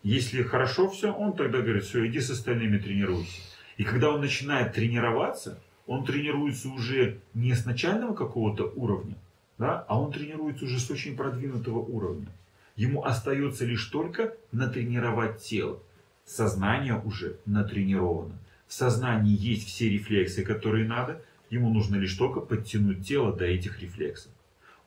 Если 0.02 0.42
хорошо 0.42 0.90
все, 0.90 1.14
он 1.14 1.34
тогда 1.34 1.60
говорит, 1.60 1.84
все, 1.84 2.08
иди 2.08 2.20
с 2.20 2.32
остальными 2.32 2.80
тренируйся. 2.80 3.40
И 3.78 3.84
когда 3.84 4.10
он 4.10 4.22
начинает 4.22 4.74
тренироваться, 4.74 5.62
он 5.86 6.06
тренируется 6.06 6.70
уже 6.70 7.20
не 7.36 7.54
с 7.54 7.68
начального 7.68 8.16
какого-то 8.16 8.64
уровня, 8.76 9.16
да, 9.60 9.86
а 9.88 10.02
он 10.02 10.12
тренируется 10.12 10.66
уже 10.66 10.80
с 10.80 10.90
очень 10.90 11.16
продвинутого 11.16 11.78
уровня. 11.78 12.30
Ему 12.76 13.06
остается 13.06 13.64
лишь 13.64 13.86
только 13.86 14.36
натренировать 14.52 15.44
тело. 15.44 15.80
Сознание 16.26 17.00
уже 17.00 17.40
натренировано. 17.46 18.38
В 18.68 18.74
сознании 18.74 19.38
есть 19.38 19.68
все 19.68 19.90
рефлексы, 19.90 20.44
которые 20.44 20.88
надо. 20.88 21.24
Ему 21.52 21.70
нужно 21.70 21.96
лишь 21.96 22.16
только 22.16 22.42
подтянуть 22.42 23.08
тело 23.08 23.32
до 23.32 23.46
этих 23.46 23.82
рефлексов. 23.82 24.32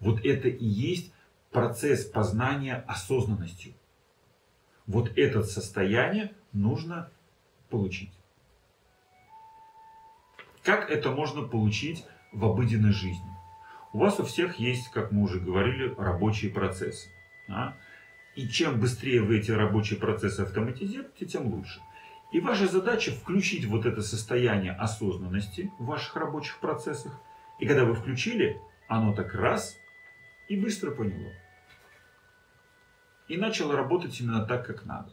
Вот 0.00 0.24
это 0.24 0.48
и 0.48 0.64
есть 0.64 1.12
процесс 1.52 2.04
познания 2.04 2.84
осознанностью. 2.88 3.72
Вот 4.86 5.16
это 5.16 5.42
состояние 5.44 6.32
нужно 6.52 7.10
получить. 7.70 8.10
Как 10.64 10.90
это 10.90 11.10
можно 11.12 11.42
получить 11.42 12.04
в 12.32 12.44
обыденной 12.44 12.92
жизни? 12.92 13.30
У 13.92 13.98
вас 13.98 14.18
у 14.18 14.24
всех 14.24 14.58
есть, 14.58 14.90
как 14.90 15.12
мы 15.12 15.22
уже 15.22 15.38
говорили, 15.40 15.94
рабочие 15.96 16.50
процессы. 16.50 17.08
да? 17.46 17.76
И 18.38 18.48
чем 18.48 18.78
быстрее 18.78 19.20
вы 19.20 19.38
эти 19.38 19.50
рабочие 19.50 19.98
процессы 19.98 20.42
автоматизируете, 20.42 21.26
тем 21.26 21.52
лучше. 21.52 21.80
И 22.30 22.38
ваша 22.38 22.68
задача 22.68 23.10
включить 23.10 23.64
вот 23.64 23.84
это 23.84 24.00
состояние 24.00 24.74
осознанности 24.74 25.72
в 25.80 25.86
ваших 25.86 26.14
рабочих 26.14 26.60
процессах. 26.60 27.12
И 27.58 27.66
когда 27.66 27.84
вы 27.84 27.94
включили, 27.94 28.56
оно 28.86 29.12
так 29.12 29.34
раз 29.34 29.74
и 30.48 30.56
быстро 30.56 30.92
поняло. 30.92 31.32
И 33.26 33.36
начало 33.36 33.74
работать 33.74 34.20
именно 34.20 34.46
так, 34.46 34.64
как 34.64 34.84
надо. 34.84 35.10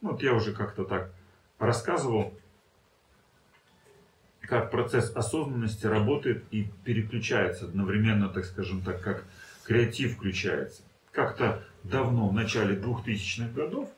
Ну, 0.00 0.10
Вот 0.10 0.22
я 0.24 0.34
уже 0.34 0.52
как-то 0.52 0.82
так 0.82 1.14
рассказывал, 1.60 2.36
как 4.40 4.72
процесс 4.72 5.14
осознанности 5.14 5.86
работает 5.86 6.44
и 6.50 6.66
переключается 6.84 7.66
одновременно, 7.66 8.28
так 8.28 8.44
скажем 8.44 8.82
так, 8.82 9.00
как 9.02 9.24
креатив 9.64 10.16
включается. 10.16 10.82
Как-то 11.14 11.62
давно, 11.84 12.28
в 12.28 12.32
начале 12.32 12.74
2000-х 12.76 13.52
годов, 13.52 13.88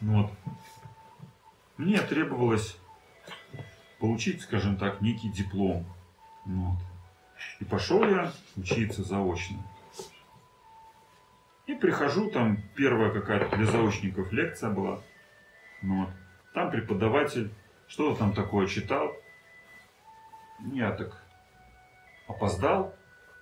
вот, 0.00 0.30
мне 1.76 2.00
требовалось 2.00 2.76
получить, 4.00 4.42
скажем 4.42 4.76
так, 4.76 5.00
некий 5.00 5.28
диплом. 5.28 5.86
Вот. 6.44 6.78
И 7.60 7.64
пошел 7.64 8.04
я 8.04 8.32
учиться 8.56 9.04
заочно. 9.04 9.58
И 11.66 11.74
прихожу, 11.74 12.30
там 12.30 12.58
первая 12.74 13.10
какая-то 13.10 13.56
для 13.56 13.66
заочников 13.66 14.32
лекция 14.32 14.70
была. 14.70 15.00
Вот. 15.80 16.08
Там 16.54 16.70
преподаватель 16.70 17.50
что-то 17.86 18.18
там 18.18 18.34
такое 18.34 18.66
читал. 18.66 19.12
Я 20.72 20.90
так 20.92 21.24
опоздал, 22.26 22.94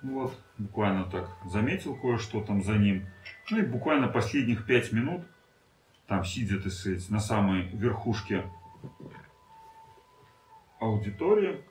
вот, 0.02 0.38
буквально 0.58 1.04
так 1.04 1.30
заметил 1.46 1.94
кое-что 1.94 2.42
там 2.42 2.62
за 2.62 2.76
ним. 2.76 3.06
Ну 3.50 3.58
и 3.58 3.62
буквально 3.62 4.08
последних 4.08 4.66
пять 4.66 4.92
минут 4.92 5.22
там 6.06 6.24
сидя, 6.24 6.60
так 6.60 6.72
сказать, 6.72 7.08
на 7.10 7.20
самой 7.20 7.68
верхушке 7.68 8.44
аудитории, 10.78 11.62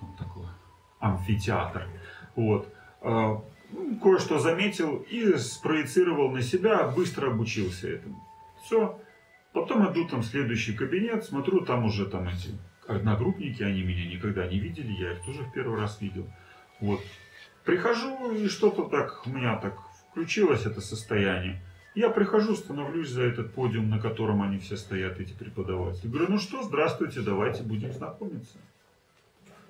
там 0.00 0.16
такой 0.16 0.46
амфитеатр, 1.00 1.86
вот, 2.36 2.72
а, 3.02 3.42
ну, 3.70 3.98
кое-что 4.02 4.38
заметил 4.38 5.04
и 5.10 5.36
спроецировал 5.36 6.30
на 6.30 6.40
себя, 6.40 6.88
быстро 6.88 7.30
обучился 7.30 7.90
этому. 7.90 8.24
Все. 8.62 8.98
Потом 9.52 9.90
иду 9.90 10.06
там 10.08 10.20
в 10.20 10.26
следующий 10.26 10.72
кабинет, 10.72 11.24
смотрю, 11.24 11.60
там 11.64 11.84
уже 11.84 12.06
там 12.06 12.28
эти 12.28 12.50
одногруппники, 12.86 13.62
они 13.62 13.82
меня 13.82 14.06
никогда 14.06 14.46
не 14.46 14.58
видели, 14.58 14.92
я 14.92 15.12
их 15.12 15.22
тоже 15.24 15.42
в 15.42 15.52
первый 15.52 15.78
раз 15.78 16.00
видел. 16.00 16.26
Вот. 16.80 17.00
Прихожу, 17.64 18.32
и 18.32 18.48
что-то 18.48 18.84
так 18.84 19.26
у 19.26 19.30
меня 19.30 19.56
так 19.56 19.74
включилось 20.10 20.66
это 20.66 20.80
состояние. 20.80 21.60
Я 21.94 22.10
прихожу, 22.10 22.54
становлюсь 22.54 23.08
за 23.08 23.22
этот 23.22 23.52
подиум, 23.52 23.90
на 23.90 23.98
котором 23.98 24.42
они 24.42 24.58
все 24.58 24.76
стоят, 24.76 25.18
эти 25.18 25.32
преподаватели. 25.32 26.08
Говорю, 26.08 26.26
ну 26.30 26.38
что, 26.38 26.62
здравствуйте, 26.62 27.20
давайте 27.20 27.62
будем 27.62 27.92
знакомиться. 27.92 28.58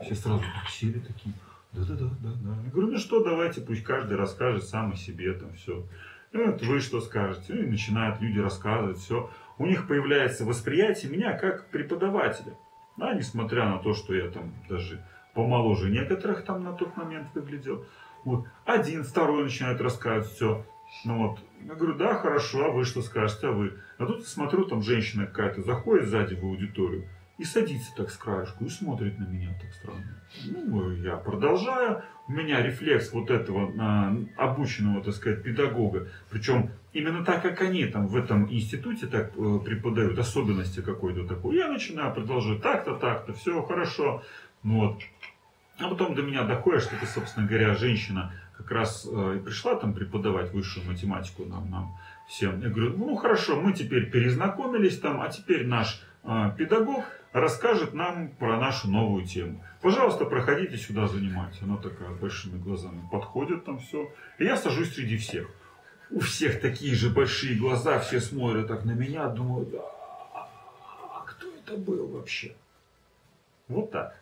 Все 0.01 0.15
сразу 0.15 0.41
так 0.41 0.71
сели 0.71 1.01
такие, 1.01 1.35
да-да-да, 1.73 2.11
да-да. 2.21 2.63
Я 2.65 2.71
говорю, 2.71 2.93
ну 2.93 2.99
что, 2.99 3.25
давайте, 3.25 3.61
пусть 3.61 3.83
каждый 3.83 4.17
расскажет 4.17 4.65
сам 4.65 4.93
о 4.93 4.97
себе, 4.97 5.33
там 5.33 5.55
все. 5.55 5.85
И 6.33 6.37
вы 6.37 6.81
что 6.81 7.01
скажете? 7.01 7.59
И 7.59 7.67
начинают 7.67 8.21
люди 8.21 8.39
рассказывать, 8.39 8.99
все. 8.99 9.31
У 9.57 9.67
них 9.67 9.89
появляется 9.89 10.45
восприятие 10.45 11.11
меня 11.11 11.33
как 11.37 11.69
преподавателя. 11.71 12.55
Да, 12.97 13.15
несмотря 13.15 13.69
на 13.69 13.79
то, 13.79 13.95
что 13.95 14.15
я 14.15 14.31
там 14.31 14.53
даже 14.69 15.03
помоложе 15.39 15.89
некоторых 15.89 16.45
там 16.45 16.65
на 16.65 16.73
тот 16.73 16.97
момент 16.97 17.29
выглядел. 17.33 17.85
Вот. 18.25 18.47
Один, 18.65 19.05
второй 19.05 19.45
начинает 19.45 19.81
рассказывать 19.81 20.33
все. 20.33 20.67
Ну 21.05 21.29
вот, 21.29 21.39
я 21.65 21.77
говорю, 21.77 21.95
да, 21.95 22.15
хорошо, 22.15 22.65
а 22.65 22.71
вы 22.71 22.85
что 22.85 23.03
скажете, 23.03 23.47
а 23.47 23.53
вы? 23.53 23.75
А 23.99 24.07
тут 24.07 24.27
смотрю, 24.27 24.65
там 24.65 24.83
женщина 24.83 25.27
какая-то 25.27 25.63
заходит 25.63 26.09
сзади 26.09 26.35
в 26.35 26.43
аудиторию 26.43 27.05
и 27.37 27.45
садится 27.45 27.95
так 27.97 28.11
с 28.11 28.17
краешку 28.17 28.65
и 28.65 28.69
смотрит 28.69 29.17
на 29.21 29.27
меня 29.27 29.57
так 29.63 29.73
странно. 29.73 30.21
Ну, 30.45 30.91
я 30.91 31.17
продолжаю. 31.17 32.03
У 32.27 32.33
меня 32.33 32.61
рефлекс 32.61 33.13
вот 33.13 33.31
этого 33.31 33.73
а, 33.79 34.17
обученного, 34.37 35.05
так 35.05 35.15
сказать, 35.15 35.45
педагога. 35.45 36.09
Причем 36.31 36.71
именно 36.93 37.25
так, 37.25 37.43
как 37.43 37.63
они 37.63 37.87
там 37.87 38.09
в 38.09 38.17
этом 38.17 38.53
институте 38.53 39.07
так 39.07 39.31
э, 39.37 39.59
преподают, 39.65 40.19
особенности 40.19 40.81
какой-то 40.81 41.29
такой. 41.29 41.55
Я 41.55 41.69
начинаю 41.69 42.13
продолжать 42.13 42.61
так-то, 42.61 42.97
так-то, 42.97 43.35
все 43.35 43.63
хорошо. 43.63 44.25
Ну 44.65 44.81
вот. 44.81 45.03
А 45.81 45.89
потом 45.89 46.15
до 46.15 46.23
меня 46.23 46.43
доходит, 46.43 46.83
что 46.83 46.97
это, 46.97 47.07
собственно 47.07 47.47
говоря, 47.47 47.75
женщина 47.75 48.33
как 48.57 48.71
раз 48.73 49.07
э, 49.11 49.37
и 49.37 49.39
пришла 49.39 49.77
там 49.77 49.95
преподавать 49.95 50.53
высшую 50.53 50.87
математику 50.87 51.45
нам, 51.45 51.71
нам 51.71 51.97
всем. 52.27 52.61
Я 52.61 52.69
говорю, 52.69 52.97
ну 52.97 53.15
хорошо, 53.15 53.61
мы 53.61 53.73
теперь 53.73 54.11
перезнакомились 54.11 54.99
там, 54.99 55.21
а 55.21 55.29
теперь 55.29 55.67
наш 55.67 56.03
э, 56.25 56.51
педагог 56.59 57.05
расскажет 57.33 57.95
нам 57.95 58.31
про 58.31 58.59
нашу 58.59 58.91
новую 58.91 59.25
тему. 59.25 59.65
Пожалуйста, 59.81 60.25
проходите 60.25 60.77
сюда 60.77 61.07
занимать. 61.07 61.57
Она 61.63 61.77
такая 61.77 62.11
большими 62.11 62.59
глазами 62.59 63.01
подходит 63.13 63.65
там 63.65 63.79
все. 63.79 64.13
И 64.39 64.45
я 64.45 64.57
сажусь 64.57 64.95
среди 64.95 65.17
всех. 65.17 65.49
У 66.11 66.21
всех 66.21 66.61
такие 66.61 66.95
же 66.97 67.11
большие 67.11 67.57
глаза, 67.57 68.01
все 68.01 68.21
смотрят 68.21 68.67
так 68.67 68.85
на 68.85 68.93
меня, 68.93 69.29
думают, 69.29 69.69
а, 69.75 70.49
а 71.15 71.25
кто 71.27 71.47
это 71.55 71.77
был 71.77 72.09
вообще? 72.09 72.55
Вот 73.69 73.91
так. 73.93 74.19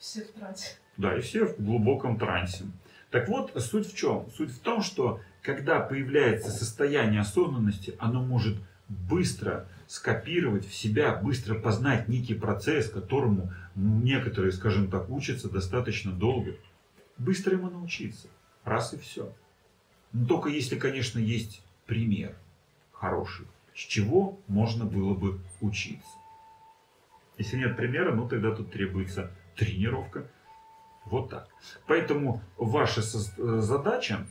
Все 0.00 0.22
в 0.22 0.32
трансе. 0.32 0.76
Да, 0.96 1.16
и 1.16 1.20
все 1.20 1.44
в 1.44 1.60
глубоком 1.60 2.18
трансе. 2.18 2.64
Так 3.10 3.28
вот, 3.28 3.52
суть 3.62 3.92
в 3.92 3.94
чем? 3.94 4.30
Суть 4.34 4.50
в 4.50 4.60
том, 4.60 4.82
что 4.82 5.20
когда 5.42 5.78
появляется 5.80 6.50
состояние 6.50 7.20
осознанности, 7.20 7.94
оно 7.98 8.22
может 8.22 8.56
быстро 8.88 9.68
скопировать 9.86 10.66
в 10.66 10.74
себя, 10.74 11.14
быстро 11.16 11.54
познать 11.54 12.08
некий 12.08 12.34
процесс, 12.34 12.88
которому 12.88 13.52
некоторые, 13.74 14.52
скажем 14.52 14.90
так, 14.90 15.10
учатся 15.10 15.50
достаточно 15.50 16.12
долго. 16.12 16.56
Быстро 17.18 17.56
ему 17.56 17.68
научиться. 17.68 18.28
Раз 18.64 18.94
и 18.94 18.98
все. 18.98 19.34
Но 20.12 20.26
только 20.26 20.48
если, 20.48 20.78
конечно, 20.78 21.18
есть 21.18 21.62
пример 21.84 22.34
хороший, 22.92 23.46
с 23.74 23.80
чего 23.80 24.40
можно 24.48 24.86
было 24.86 25.12
бы 25.12 25.40
учиться. 25.60 26.08
Если 27.36 27.58
нет 27.58 27.76
примера, 27.76 28.14
ну 28.14 28.26
тогда 28.28 28.54
тут 28.54 28.72
требуется 28.72 29.30
тренировка. 29.60 30.26
Вот 31.04 31.30
так. 31.30 31.48
Поэтому 31.86 32.42
ваша 32.56 33.00
э, 33.00 33.60
задача, 33.60 34.26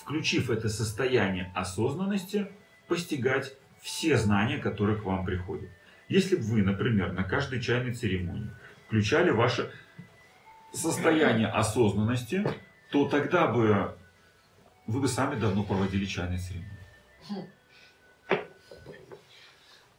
включив 0.00 0.50
это 0.50 0.68
состояние 0.68 1.52
осознанности, 1.54 2.50
постигать 2.88 3.52
все 3.80 4.16
знания, 4.16 4.58
которые 4.58 4.98
к 4.98 5.04
вам 5.04 5.24
приходят. 5.24 5.70
Если 6.08 6.36
бы 6.36 6.42
вы, 6.42 6.62
например, 6.62 7.12
на 7.12 7.22
каждой 7.22 7.60
чайной 7.60 7.94
церемонии 7.94 8.50
включали 8.86 9.30
ваше 9.30 9.70
состояние 10.72 11.48
осознанности, 11.48 12.44
то 12.90 13.08
тогда 13.08 13.46
бы 13.46 13.94
вы 14.86 15.00
бы 15.00 15.08
сами 15.08 15.38
давно 15.38 15.62
проводили 15.62 16.04
чайные 16.04 16.38
церемонии. 16.38 16.78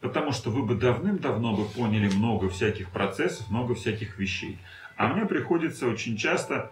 Потому 0.02 0.32
что 0.32 0.50
вы 0.50 0.64
бы 0.64 0.76
давным-давно 0.76 1.56
бы 1.56 1.66
поняли 1.66 2.10
много 2.14 2.50
всяких 2.50 2.90
процессов, 2.90 3.50
много 3.50 3.76
всяких 3.76 4.18
вещей. 4.18 4.60
А 4.98 5.08
мне 5.08 5.26
приходится 5.26 5.88
очень 5.88 6.18
часто, 6.18 6.72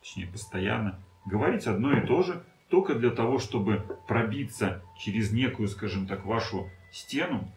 точнее 0.00 0.26
постоянно, 0.26 1.00
говорить 1.24 1.66
одно 1.66 1.96
и 1.96 2.06
то 2.06 2.22
же, 2.22 2.42
только 2.68 2.94
для 2.94 3.10
того, 3.10 3.38
чтобы 3.38 3.82
пробиться 4.06 4.82
через 4.98 5.32
некую, 5.32 5.68
скажем 5.68 6.06
так, 6.06 6.26
вашу 6.26 6.70
стену, 6.92 7.50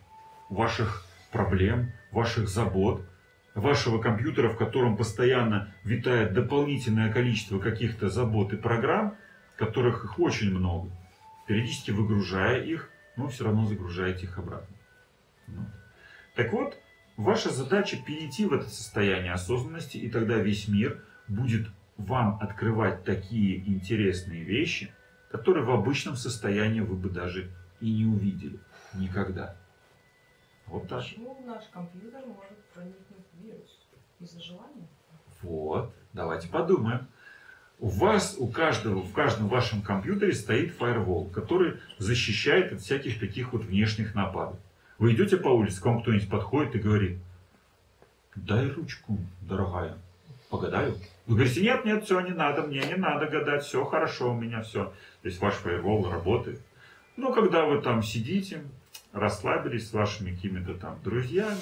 ваших 0.50 1.06
проблем, 1.32 1.92
ваших 2.12 2.48
забот, 2.48 3.06
вашего 3.54 4.02
компьютера, 4.02 4.50
в 4.50 4.58
котором 4.58 4.96
постоянно 4.96 5.74
витает 5.84 6.34
дополнительное 6.34 7.12
количество 7.12 7.60
каких-то 7.60 8.10
забот 8.10 8.54
и 8.54 8.58
программ, 8.58 9.16
которых 9.58 10.06
их 10.06 10.20
очень 10.20 10.52
много, 10.52 10.90
периодически 11.48 11.92
выгружая 11.92 12.62
их, 12.62 12.90
но 13.18 13.28
все 13.28 13.44
равно 13.44 13.66
загружаете 13.66 14.26
их 14.26 14.38
обратно. 14.38 14.76
Ну. 15.48 15.66
Так 16.36 16.54
вот, 16.54 16.78
ваша 17.18 17.50
задача 17.50 17.98
перейти 17.98 18.46
в 18.46 18.54
это 18.54 18.70
состояние 18.70 19.34
осознанности, 19.34 19.98
и 19.98 20.10
тогда 20.10 20.38
весь 20.38 20.68
мир 20.68 21.04
будет 21.28 21.68
вам 21.98 22.38
открывать 22.42 23.04
такие 23.04 23.58
интересные 23.68 24.44
вещи, 24.44 24.94
которые 25.30 25.66
в 25.66 25.72
обычном 25.72 26.16
состоянии 26.16 26.82
вы 26.82 26.96
бы 26.96 27.10
даже 27.10 27.52
и 27.80 27.92
не 27.92 28.06
увидели. 28.06 28.60
Никогда. 28.94 29.56
Вот 30.68 30.88
так. 30.88 31.00
Почему 31.00 31.44
наш 31.46 31.66
компьютер 31.68 32.22
может 32.26 32.58
проникнуть 32.74 33.26
вирус? 33.42 33.80
Из-за 34.20 34.40
желания? 34.42 34.88
Вот. 35.42 35.94
Давайте 36.14 36.48
подумаем. 36.48 37.08
У 37.80 37.88
вас, 37.88 38.36
у 38.38 38.48
каждого, 38.48 39.02
в 39.02 39.12
каждом 39.12 39.48
вашем 39.48 39.82
компьютере 39.82 40.34
стоит 40.34 40.72
фаервол, 40.76 41.30
который 41.32 41.80
защищает 41.98 42.72
от 42.72 42.82
всяких 42.82 43.20
таких 43.20 43.54
вот 43.54 43.64
внешних 43.64 44.14
нападок. 44.14 44.60
Вы 45.02 45.14
идете 45.14 45.36
по 45.38 45.48
улице, 45.48 45.82
к 45.82 45.86
вам 45.86 46.04
кто-нибудь 46.04 46.30
подходит 46.30 46.76
и 46.76 46.78
говорит, 46.78 47.18
дай 48.36 48.70
ручку, 48.70 49.18
дорогая, 49.42 49.98
погадаю. 50.52 50.96
Вы 51.26 51.38
говорите, 51.38 51.64
нет, 51.64 51.84
нет, 51.86 52.06
все, 52.06 52.20
не 52.20 52.30
надо, 52.30 52.62
мне 52.62 52.84
не 52.86 52.94
надо 52.98 53.26
гадать, 53.26 53.64
все 53.64 53.84
хорошо 53.84 54.30
у 54.30 54.40
меня, 54.40 54.62
все. 54.62 54.94
То 55.24 55.28
есть 55.28 55.42
ваш 55.42 55.56
фаервол 55.56 56.08
работает. 56.08 56.62
Но 57.18 57.34
когда 57.34 57.66
вы 57.66 57.82
там 57.82 58.04
сидите, 58.04 58.64
расслабились 59.12 59.90
с 59.90 59.94
вашими 59.94 60.36
какими-то 60.36 60.76
там 60.76 61.00
друзьями, 61.04 61.58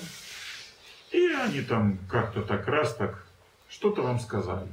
и 1.11 1.27
они 1.27 1.61
там 1.61 1.97
как-то 2.09 2.41
так 2.41 2.67
раз 2.67 2.93
так 2.95 3.25
что-то 3.69 4.01
вам 4.01 4.19
сказали. 4.19 4.67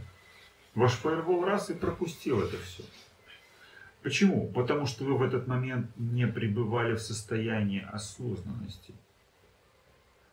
Ваш 0.74 0.90
фаервол 0.94 1.44
раз 1.44 1.70
и 1.70 1.74
пропустил 1.74 2.42
это 2.42 2.56
все. 2.64 2.82
Почему? 4.02 4.48
Потому 4.52 4.86
что 4.86 5.04
вы 5.04 5.16
в 5.16 5.22
этот 5.22 5.46
момент 5.46 5.90
не 5.96 6.26
пребывали 6.26 6.94
в 6.94 7.00
состоянии 7.00 7.84
осознанности. 7.90 8.94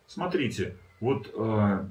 Смотрите, 0.06 0.76
вот 1.00 1.32
э, 1.36 1.86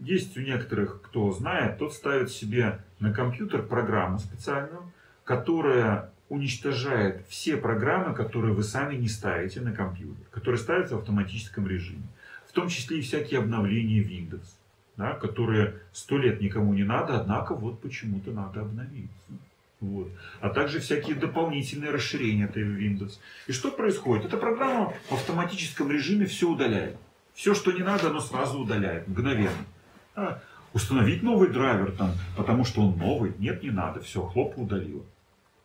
есть 0.00 0.36
у 0.36 0.40
некоторых, 0.40 1.00
кто 1.02 1.30
знает, 1.32 1.78
тот 1.78 1.94
ставит 1.94 2.30
себе 2.30 2.80
на 2.98 3.12
компьютер 3.12 3.62
программу 3.62 4.18
специальную, 4.18 4.92
которая 5.24 6.10
уничтожает 6.28 7.26
все 7.28 7.56
программы, 7.56 8.14
которые 8.14 8.54
вы 8.54 8.62
сами 8.62 8.96
не 8.96 9.08
ставите 9.08 9.60
на 9.60 9.72
компьютер, 9.72 10.24
которые 10.30 10.58
ставятся 10.58 10.96
в 10.96 10.98
автоматическом 10.98 11.66
режиме. 11.66 12.02
В 12.46 12.52
том 12.52 12.68
числе 12.68 12.98
и 12.98 13.02
всякие 13.02 13.40
обновления 13.40 14.02
Windows, 14.02 14.46
да, 14.96 15.14
которые 15.14 15.76
сто 15.92 16.18
лет 16.18 16.40
никому 16.40 16.74
не 16.74 16.84
надо, 16.84 17.20
однако 17.20 17.54
вот 17.54 17.80
почему-то 17.80 18.30
надо 18.32 18.62
обновиться. 18.62 19.32
Вот. 19.80 20.08
А 20.40 20.50
также 20.50 20.80
всякие 20.80 21.14
дополнительные 21.14 21.92
расширения 21.92 22.44
этой 22.44 22.64
Windows. 22.64 23.18
И 23.46 23.52
что 23.52 23.70
происходит? 23.70 24.26
Эта 24.26 24.36
программа 24.36 24.92
в 25.08 25.12
автоматическом 25.12 25.90
режиме 25.90 26.26
все 26.26 26.48
удаляет. 26.48 26.96
Все, 27.34 27.54
что 27.54 27.70
не 27.70 27.84
надо, 27.84 28.08
оно 28.08 28.20
сразу 28.20 28.58
удаляет, 28.58 29.06
мгновенно. 29.06 29.64
А, 30.16 30.42
установить 30.72 31.22
новый 31.22 31.50
драйвер 31.50 31.92
там, 31.92 32.12
потому 32.36 32.64
что 32.64 32.82
он 32.82 32.98
новый. 32.98 33.32
Нет, 33.38 33.62
не 33.62 33.70
надо. 33.70 34.00
Все, 34.00 34.22
хлоп 34.22 34.58
удалило. 34.58 35.04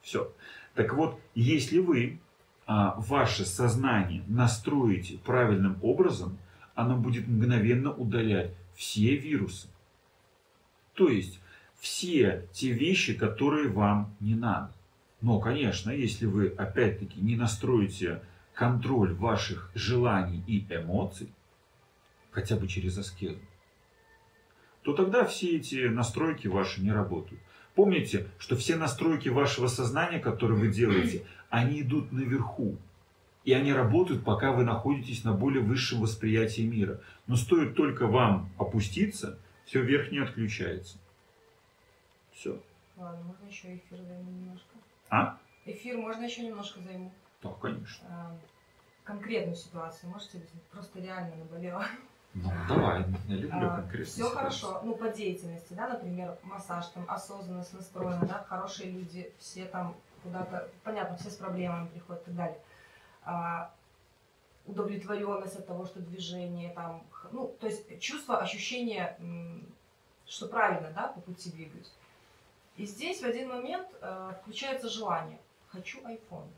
Все. 0.01 0.31
Так 0.75 0.93
вот, 0.93 1.19
если 1.33 1.79
вы 1.79 2.19
а, 2.67 2.93
ваше 2.99 3.45
сознание 3.45 4.23
настроите 4.27 5.17
правильным 5.17 5.79
образом, 5.81 6.37
оно 6.75 6.97
будет 6.97 7.27
мгновенно 7.27 7.91
удалять 7.91 8.51
все 8.75 9.15
вирусы. 9.15 9.67
То 10.93 11.09
есть 11.09 11.39
все 11.83 12.47
те 12.53 12.71
вещи, 12.71 13.13
которые 13.13 13.67
вам 13.67 14.15
не 14.21 14.35
надо. 14.35 14.71
Но, 15.19 15.41
конечно, 15.41 15.91
если 15.91 16.25
вы 16.25 16.47
опять-таки 16.47 17.19
не 17.19 17.35
настроите 17.35 18.21
контроль 18.53 19.13
ваших 19.13 19.69
желаний 19.75 20.41
и 20.47 20.65
эмоций, 20.69 21.29
хотя 22.31 22.55
бы 22.55 22.69
через 22.69 22.97
аскезу, 22.97 23.41
то 24.83 24.93
тогда 24.93 25.25
все 25.25 25.57
эти 25.57 25.89
настройки 25.89 26.47
ваши 26.47 26.81
не 26.81 26.93
работают. 26.93 27.41
Помните, 27.75 28.27
что 28.39 28.55
все 28.55 28.77
настройки 28.77 29.27
вашего 29.27 29.67
сознания, 29.67 30.19
которые 30.19 30.57
вы 30.57 30.69
делаете, 30.69 31.25
они 31.49 31.81
идут 31.81 32.13
наверху. 32.13 32.77
И 33.43 33.51
они 33.51 33.73
работают, 33.73 34.23
пока 34.23 34.53
вы 34.53 34.63
находитесь 34.63 35.25
на 35.25 35.33
более 35.33 35.61
высшем 35.61 35.99
восприятии 35.99 36.61
мира. 36.61 37.01
Но 37.27 37.35
стоит 37.35 37.75
только 37.75 38.07
вам 38.07 38.49
опуститься, 38.57 39.37
все 39.65 39.81
верхнее 39.81 40.23
отключается. 40.23 40.97
Все. 42.33 42.59
Ладно, 42.97 43.23
можно 43.23 43.45
еще 43.47 43.75
эфир 43.75 44.01
займу 44.01 44.31
немножко. 44.31 44.75
А? 45.09 45.37
Эфир 45.65 45.97
можно 45.97 46.23
еще 46.23 46.45
немножко 46.45 46.79
займу. 46.81 47.11
Да, 47.41 47.49
конечно. 47.61 48.07
А, 48.09 48.35
конкретную 49.03 49.55
ситуацию 49.55 50.09
можете 50.09 50.37
объяснить? 50.37 50.63
Просто 50.65 50.99
реально 50.99 51.35
наболело. 51.35 51.85
Ну, 52.35 52.51
давай, 52.67 53.05
я 53.27 53.35
люблю 53.35 53.67
А, 53.67 53.75
конкретно. 53.77 54.05
Все 54.05 54.29
хорошо, 54.29 54.81
ну, 54.83 54.95
по 54.95 55.09
деятельности, 55.09 55.73
да, 55.73 55.87
например, 55.87 56.35
массаж, 56.41 56.87
там, 56.87 57.05
осознанность 57.07 57.73
настроена, 57.73 58.25
да, 58.25 58.43
хорошие 58.49 58.89
люди, 58.89 59.31
все 59.37 59.65
там 59.65 59.95
куда-то, 60.23 60.67
понятно, 60.83 61.15
все 61.17 61.29
с 61.29 61.35
проблемами 61.35 61.89
приходят 61.89 62.23
и 62.23 62.25
так 62.25 62.35
далее. 62.35 62.59
А, 63.23 63.71
удовлетворенность 64.65 65.57
от 65.57 65.67
того, 65.67 65.85
что 65.85 65.99
движение 65.99 66.73
там, 66.73 67.03
ну, 67.31 67.55
то 67.59 67.67
есть 67.67 67.99
чувство, 67.99 68.39
ощущение, 68.39 69.15
что 70.25 70.47
правильно, 70.47 70.91
да, 70.95 71.09
по 71.09 71.21
пути 71.21 71.51
двигаюсь. 71.51 71.91
И 72.77 72.85
здесь 72.85 73.21
в 73.21 73.25
один 73.25 73.49
момент 73.49 73.87
э, 74.01 74.33
включается 74.41 74.89
желание. 74.89 75.39
Хочу 75.67 75.99
iPhone. 76.01 76.49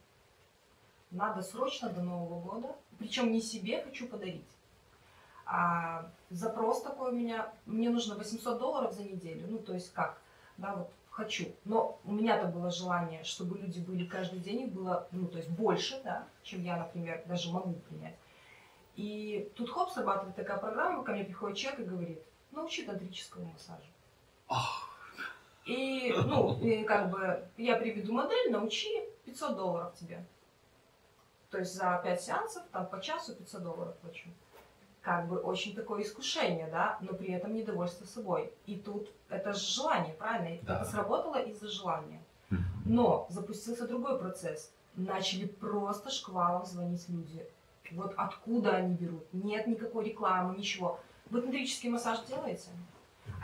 Надо 1.11 1.41
срочно 1.41 1.89
до 1.89 2.01
Нового 2.01 2.39
года. 2.39 2.75
Причем 2.97 3.31
не 3.31 3.41
себе 3.41 3.83
хочу 3.83 4.07
подарить. 4.07 4.45
А 5.45 6.09
запрос 6.29 6.81
такой 6.81 7.11
у 7.11 7.15
меня. 7.15 7.53
Мне 7.65 7.89
нужно 7.89 8.15
800 8.15 8.57
долларов 8.57 8.93
за 8.93 9.03
неделю. 9.03 9.45
Ну, 9.47 9.59
то 9.59 9.73
есть 9.73 9.93
как? 9.93 10.17
Да, 10.57 10.75
вот 10.75 10.91
хочу. 11.15 11.45
Но 11.63 11.99
у 12.03 12.11
меня-то 12.11 12.47
было 12.47 12.71
желание, 12.71 13.23
чтобы 13.23 13.57
люди 13.57 13.79
были 13.79 14.05
каждый 14.05 14.39
день, 14.39 14.63
их 14.63 14.73
было, 14.73 15.07
ну, 15.11 15.27
то 15.27 15.37
есть 15.37 15.49
больше, 15.49 16.01
да, 16.03 16.27
чем 16.43 16.63
я, 16.63 16.77
например, 16.77 17.23
даже 17.25 17.51
могу 17.51 17.73
принять. 17.73 18.15
И 18.95 19.51
тут 19.55 19.69
хоп, 19.69 19.91
срабатывает 19.91 20.35
такая 20.35 20.57
программа, 20.57 21.03
ко 21.03 21.13
мне 21.13 21.23
приходит 21.23 21.57
человек 21.57 21.79
и 21.81 21.83
говорит, 21.83 22.23
научи 22.51 22.85
тантрическому 22.85 23.45
массажу. 23.45 23.87
И, 25.65 26.13
ну, 26.25 26.59
и 26.59 26.83
как 26.83 27.09
бы 27.09 27.43
я 27.57 27.75
приведу 27.75 28.13
модель, 28.13 28.51
научи, 28.51 28.87
500 29.25 29.55
долларов 29.55 29.95
тебе. 29.95 30.23
То 31.49 31.57
есть 31.59 31.73
за 31.73 31.99
5 32.03 32.21
сеансов, 32.21 32.63
там 32.71 32.85
по 32.87 33.01
часу 33.01 33.35
500 33.35 33.63
долларов 33.63 33.95
плачу. 33.97 34.29
Как 35.01 35.27
бы 35.27 35.37
очень 35.37 35.75
такое 35.75 36.03
искушение, 36.03 36.67
да, 36.67 36.97
но 37.01 37.13
при 37.13 37.31
этом 37.31 37.53
недовольство 37.53 38.05
собой. 38.05 38.51
И 38.65 38.77
тут 38.77 39.09
это 39.29 39.53
же 39.53 39.65
желание, 39.65 40.13
правильно? 40.13 40.59
Да. 40.63 40.81
Это 40.81 40.89
сработало 40.89 41.41
из-за 41.41 41.67
желания. 41.67 42.21
Но 42.85 43.25
запустился 43.29 43.87
другой 43.87 44.19
процесс. 44.19 44.71
Начали 44.95 45.47
просто 45.47 46.11
шквалом 46.11 46.65
звонить 46.65 47.07
люди. 47.09 47.45
Вот 47.91 48.13
откуда 48.17 48.75
они 48.75 48.95
берут? 48.95 49.25
Нет 49.33 49.67
никакой 49.67 50.05
рекламы, 50.05 50.57
ничего. 50.57 50.99
Вы 51.29 51.41
тантрический 51.41 51.89
массаж 51.89 52.23
делаете? 52.25 52.69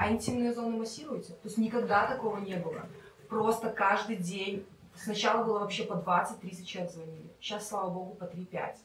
А 0.02 0.10
интимные 0.11 0.52
зоны 0.52 0.78
массируете? 0.78 1.34
То 1.34 1.45
есть 1.45 1.60
никогда 1.60 2.07
такого 2.07 2.40
не 2.40 2.56
было. 2.56 2.88
Просто 3.30 3.69
каждый 3.69 4.15
день. 4.15 4.65
Сначала 4.95 5.44
было 5.44 5.60
вообще 5.60 5.84
по 5.84 5.94
20-30 5.94 6.65
человек 6.65 6.91
звонили. 6.91 7.30
Сейчас, 7.40 7.69
слава 7.69 7.91
богу, 7.91 8.15
по 8.15 8.23
3-5. 8.23 8.78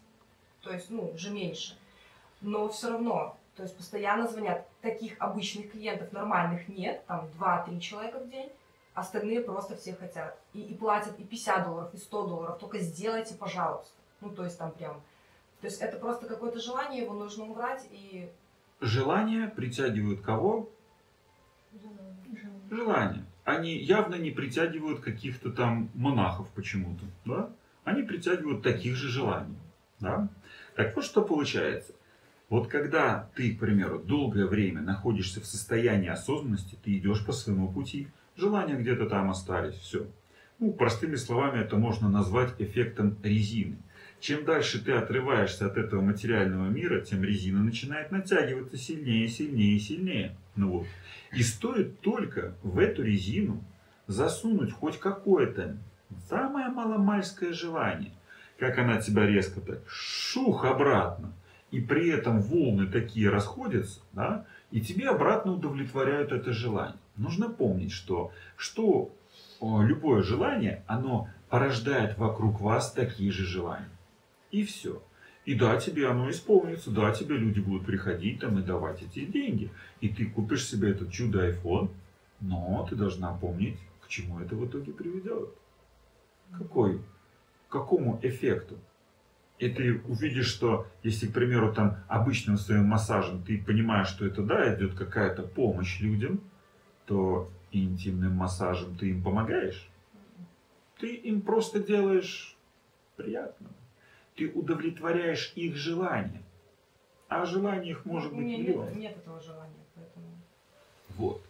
То 0.60 0.72
есть, 0.74 0.90
ну, 0.90 1.12
уже 1.14 1.30
меньше. 1.30 1.78
Но 2.42 2.68
все 2.68 2.90
равно, 2.90 3.34
то 3.54 3.62
есть 3.62 3.74
постоянно 3.74 4.28
звонят. 4.28 4.68
Таких 4.82 5.14
обычных 5.18 5.72
клиентов 5.72 6.12
нормальных 6.12 6.68
нет. 6.68 7.02
Там 7.06 7.30
2-3 7.40 7.80
человека 7.80 8.18
в 8.18 8.28
день. 8.28 8.52
Остальные 8.92 9.40
просто 9.40 9.74
все 9.74 9.94
хотят. 9.94 10.38
И, 10.52 10.60
и 10.60 10.74
платят 10.74 11.18
и 11.18 11.24
50 11.24 11.64
долларов, 11.64 11.94
и 11.94 11.96
100 11.96 12.26
долларов. 12.26 12.58
Только 12.58 12.78
сделайте, 12.80 13.34
пожалуйста. 13.36 13.94
Ну, 14.20 14.28
то 14.28 14.44
есть 14.44 14.58
там 14.58 14.70
прям... 14.70 15.00
То 15.62 15.68
есть 15.68 15.80
это 15.80 15.96
просто 15.96 16.26
какое-то 16.26 16.60
желание, 16.60 17.04
его 17.04 17.14
нужно 17.14 17.44
убрать 17.44 17.86
и... 17.90 18.30
Желания 18.82 19.48
притягивают 19.48 20.20
кого? 20.20 20.68
Желания. 22.70 23.24
Они 23.44 23.76
явно 23.76 24.16
не 24.16 24.30
притягивают 24.30 25.00
каких-то 25.00 25.50
там 25.50 25.88
монахов 25.94 26.48
почему-то, 26.50 27.04
да? 27.24 27.50
Они 27.84 28.02
притягивают 28.02 28.62
таких 28.62 28.96
же 28.96 29.08
желаний, 29.08 29.56
да? 30.00 30.28
Так 30.74 30.96
вот, 30.96 31.04
что 31.04 31.22
получается. 31.22 31.92
Вот 32.48 32.68
когда 32.68 33.30
ты, 33.34 33.54
к 33.54 33.60
примеру, 33.60 33.98
долгое 33.98 34.46
время 34.46 34.80
находишься 34.80 35.40
в 35.40 35.46
состоянии 35.46 36.08
осознанности, 36.08 36.76
ты 36.82 36.96
идешь 36.96 37.24
по 37.24 37.32
своему 37.32 37.70
пути, 37.72 38.08
желания 38.36 38.74
где-то 38.74 39.08
там 39.08 39.30
остались, 39.30 39.74
все. 39.74 40.06
Ну, 40.58 40.72
простыми 40.72 41.16
словами, 41.16 41.60
это 41.60 41.76
можно 41.76 42.08
назвать 42.08 42.54
эффектом 42.58 43.16
резины. 43.22 43.76
Чем 44.20 44.44
дальше 44.44 44.82
ты 44.82 44.92
отрываешься 44.92 45.66
от 45.66 45.76
этого 45.76 46.00
материального 46.00 46.68
мира, 46.68 47.00
тем 47.00 47.22
резина 47.22 47.62
начинает 47.62 48.10
натягиваться 48.10 48.76
сильнее, 48.76 49.28
сильнее, 49.28 49.78
сильнее. 49.78 50.36
Ну 50.56 50.70
вот. 50.70 50.86
И 51.32 51.42
стоит 51.42 52.00
только 52.00 52.54
в 52.62 52.78
эту 52.78 53.02
резину 53.02 53.62
засунуть 54.06 54.72
хоть 54.72 54.98
какое-то 54.98 55.76
самое 56.28 56.68
маломальское 56.68 57.52
желание, 57.52 58.12
как 58.58 58.78
она 58.78 59.00
тебя 59.00 59.26
резко 59.26 59.60
так 59.60 59.80
шух 59.88 60.64
обратно, 60.64 61.32
и 61.70 61.80
при 61.80 62.08
этом 62.08 62.40
волны 62.40 62.86
такие 62.86 63.28
расходятся, 63.28 64.00
да, 64.12 64.46
и 64.70 64.80
тебе 64.80 65.08
обратно 65.08 65.52
удовлетворяют 65.52 66.32
это 66.32 66.52
желание. 66.52 66.96
Нужно 67.16 67.48
помнить, 67.48 67.92
что, 67.92 68.32
что 68.56 69.10
любое 69.60 70.22
желание, 70.22 70.82
оно 70.86 71.28
порождает 71.48 72.18
вокруг 72.18 72.60
вас 72.60 72.92
такие 72.92 73.30
же 73.30 73.44
желания. 73.44 73.88
И 74.50 74.64
все. 74.64 75.02
И 75.46 75.54
да, 75.54 75.76
тебе 75.76 76.08
оно 76.08 76.28
исполнится, 76.28 76.90
да, 76.90 77.12
тебе 77.12 77.36
люди 77.36 77.60
будут 77.60 77.86
приходить 77.86 78.40
там 78.40 78.58
и 78.58 78.62
давать 78.62 79.02
эти 79.02 79.24
деньги. 79.24 79.70
И 80.00 80.08
ты 80.08 80.26
купишь 80.26 80.66
себе 80.66 80.90
этот 80.90 81.12
чудо 81.12 81.48
iPhone, 81.48 81.88
но 82.40 82.84
ты 82.90 82.96
должна 82.96 83.32
помнить, 83.32 83.78
к 84.00 84.08
чему 84.08 84.40
это 84.40 84.56
в 84.56 84.66
итоге 84.66 84.92
приведет. 84.92 85.50
Какой, 86.50 86.98
к 87.68 87.72
какому 87.72 88.18
эффекту. 88.22 88.76
И 89.60 89.70
ты 89.70 90.02
увидишь, 90.08 90.48
что 90.48 90.88
если, 91.04 91.28
к 91.28 91.32
примеру, 91.32 91.72
там 91.72 91.98
обычным 92.08 92.58
своим 92.58 92.86
массажем 92.86 93.44
ты 93.44 93.56
понимаешь, 93.62 94.08
что 94.08 94.26
это 94.26 94.42
да, 94.42 94.74
идет 94.74 94.94
какая-то 94.94 95.44
помощь 95.44 96.00
людям, 96.00 96.40
то 97.06 97.48
интимным 97.70 98.32
массажем 98.32 98.96
ты 98.96 99.10
им 99.10 99.22
помогаешь. 99.22 99.88
Ты 100.98 101.14
им 101.14 101.40
просто 101.40 101.78
делаешь 101.78 102.56
приятно. 103.16 103.68
Ты 104.36 104.50
удовлетворяешь 104.50 105.52
их 105.56 105.76
желания. 105.76 106.42
А 107.28 107.44
желаний 107.44 107.90
их 107.90 108.04
может 108.04 108.32
быть 108.32 108.46
миллион. 108.46 108.86
нет, 108.86 108.96
нет 108.96 109.16
этого 109.16 109.40
желания, 109.40 109.84
поэтому... 109.94 110.26
Вот. 111.16 111.42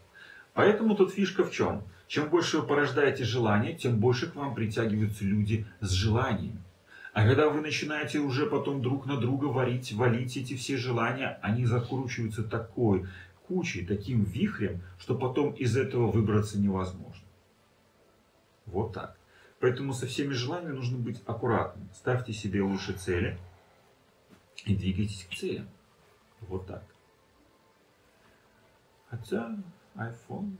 Поэтому 0.55 0.95
тут 0.95 1.13
фишка 1.13 1.45
в 1.45 1.51
чем? 1.51 1.83
Чем 2.07 2.31
больше 2.31 2.61
вы 2.61 2.67
порождаете 2.67 3.25
желание, 3.25 3.75
тем 3.75 3.99
больше 3.99 4.31
к 4.31 4.37
вам 4.37 4.55
притягиваются 4.55 5.25
люди 5.25 5.67
с 5.81 5.91
желанием. 5.91 6.63
А 7.13 7.27
когда 7.27 7.49
вы 7.49 7.61
начинаете 7.61 8.21
уже 8.21 8.47
потом 8.47 8.81
друг 8.83 9.07
на 9.07 9.17
друга 9.17 9.47
варить, 9.47 9.93
валить 9.93 10.37
эти 10.37 10.55
все 10.55 10.77
желания, 10.77 11.39
они 11.43 11.65
закручиваются 11.65 12.45
такой 12.45 13.07
кучей, 13.49 13.85
таким 13.85 14.23
вихрем, 14.23 14.83
что 14.99 15.17
потом 15.17 15.53
из 15.53 15.77
этого 15.77 16.11
выбраться 16.11 16.59
невозможно. 16.59 17.25
Вот 18.67 18.93
так. 18.93 19.16
Поэтому 19.67 19.93
со 19.95 20.07
всеми 20.07 20.33
желаниями 20.33 20.77
нужно 20.77 20.97
быть 20.97 21.21
аккуратным. 21.27 21.89
Ставьте 21.93 22.33
себе 22.33 22.63
лучше 22.63 22.93
цели 22.93 23.37
и 24.65 24.77
двигайтесь 24.77 25.27
к 25.29 25.35
целям. 25.35 25.69
Вот 26.43 26.69
так. 26.69 26.85
Хотя 29.11 29.57
iPhone... 29.97 30.53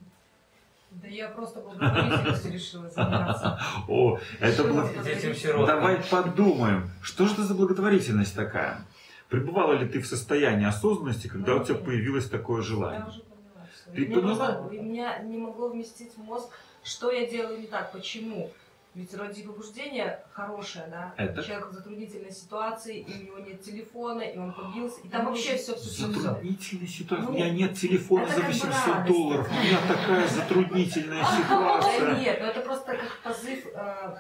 Да 0.91 1.07
я 1.07 1.29
просто 1.29 1.61
благотворительностью 1.61 2.53
решила 2.53 2.91
заняться. 2.91 3.61
О, 3.89 4.19
это 4.41 4.55
Что 4.55 5.55
было... 5.55 5.67
Давай 5.67 6.03
подумаем, 6.11 6.91
что 7.01 7.27
же 7.27 7.35
это 7.35 7.45
за 7.45 7.55
благотворительность 7.55 8.35
такая? 8.35 8.85
Пребывала 9.29 9.75
ли 9.75 9.87
ты 9.87 10.01
в 10.01 10.07
состоянии 10.09 10.67
осознанности, 10.67 11.29
когда 11.29 11.55
у 11.55 11.63
тебя 11.63 11.77
появилось 11.77 12.29
такое 12.29 12.63
Я 12.63 12.67
желание? 12.67 13.07
уже 13.07 13.21
поняла 13.21 13.69
всё. 13.73 13.93
Ты 13.93 14.05
Мне 14.05 14.17
поняла? 14.17 14.61
у 14.63 14.73
меня 14.73 15.19
не 15.21 15.39
могло 15.39 15.69
вместить 15.69 16.13
в 16.15 16.19
мозг, 16.19 16.49
что 16.83 17.13
я 17.13 17.25
делаю 17.31 17.61
не 17.61 17.69
так, 17.69 17.93
почему. 17.93 18.51
Ведь 18.97 19.13
вроде 19.13 19.43
побуждение 19.43 20.25
хорошее, 20.33 20.87
да? 20.91 21.13
Это- 21.19 21.43
Человек 21.43 21.69
в 21.69 21.73
затруднительной 21.75 22.33
ситуации, 22.33 23.01
и 23.01 23.13
у 23.13 23.27
него 23.27 23.39
нет 23.41 23.63
телефона, 23.63 24.23
и 24.23 24.39
он 24.39 24.55
побился, 24.55 25.03
и 25.03 25.09
там 25.09 25.27
вообще 25.27 25.57
все, 25.57 25.75
все, 25.77 25.91
все, 25.91 26.07
Затруднительная 26.07 26.87
ситуация. 26.87 27.25
Ну, 27.27 27.31
У 27.31 27.35
меня 27.35 27.51
нет 27.51 27.75
телефона 27.79 28.27
за 28.27 28.33
как 28.37 28.43
бы 28.45 28.49
800 28.49 28.87
радость 28.87 29.13
долларов. 29.13 29.49
У 29.51 29.53
меня 29.53 29.79
такая 29.87 30.29
затруднительная 30.29 31.23
Да 31.23 31.37
ситуация. 31.43 32.19
нет, 32.21 32.39
ну 32.41 32.47
это 32.47 32.61
просто 32.63 32.97
как 32.97 33.19
позыв 33.23 33.67
э, 33.75 34.17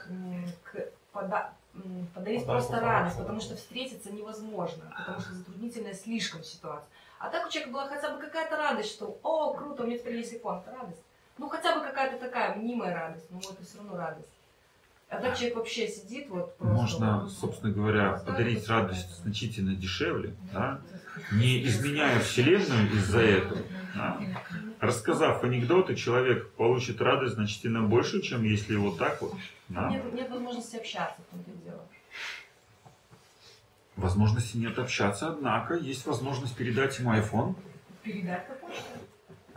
к 0.64 0.88
подарить 2.14 2.44
Подарку 2.44 2.44
просто 2.44 2.80
радость, 2.80 3.16
потому 3.16 3.40
что 3.40 3.56
встретиться 3.56 4.12
невозможно, 4.12 4.92
потому 4.98 5.20
что 5.20 5.32
затруднительная 5.32 5.94
слишком 5.94 6.42
ситуация. 6.44 6.88
А 7.18 7.30
так 7.30 7.46
у 7.46 7.50
человека 7.50 7.72
была 7.72 7.88
хотя 7.88 8.10
бы 8.10 8.20
какая-то 8.20 8.56
радость, 8.58 8.90
что 8.90 9.18
«О, 9.22 9.54
круто, 9.54 9.84
у 9.84 9.86
меня 9.86 9.96
теперь 9.96 10.16
есть 10.16 10.34
iPhone», 10.34 10.60
это 10.60 10.76
радость. 10.76 11.00
Ну 11.38 11.48
хотя 11.48 11.74
бы 11.78 11.80
какая-то 11.82 12.18
такая 12.18 12.54
мнимая 12.56 12.94
радость, 12.94 13.24
но 13.30 13.38
это 13.38 13.64
все 13.64 13.78
равно 13.78 13.96
радость. 13.96 14.28
А 15.08 15.18
так 15.18 15.36
человек 15.36 15.56
вообще 15.56 15.86
сидит 15.86 16.28
вот 16.28 16.56
просто... 16.58 16.74
Можно, 16.74 17.20
вот, 17.20 17.32
собственно 17.32 17.72
говоря, 17.72 18.12
подарить 18.12 18.66
радость 18.68 19.22
значительно 19.22 19.74
дешевле, 19.74 20.34
да? 20.52 20.80
не 21.32 21.64
изменяя 21.64 22.18
Вселенную 22.20 22.90
из-за 22.92 23.20
этого. 23.20 23.62
да. 23.94 24.20
Рассказав 24.80 25.42
анекдоты, 25.44 25.94
человек 25.94 26.50
получит 26.52 27.00
радость 27.00 27.34
значительно 27.34 27.82
больше, 27.82 28.20
чем 28.20 28.42
если 28.42 28.74
вот 28.76 28.98
так 28.98 29.22
вот. 29.22 29.34
да. 29.68 29.88
Нет, 29.90 30.12
нет 30.12 30.28
возможности 30.28 30.76
общаться, 30.76 31.20
в 31.22 31.30
том-то 31.30 31.50
дело. 31.64 31.82
Возможности 33.94 34.56
нет 34.56 34.78
общаться, 34.78 35.28
однако 35.28 35.74
есть 35.74 36.04
возможность 36.04 36.54
передать 36.56 36.98
ему 36.98 37.14
iPhone, 37.14 37.54
Передать 38.02 38.46
такое? 38.46 38.74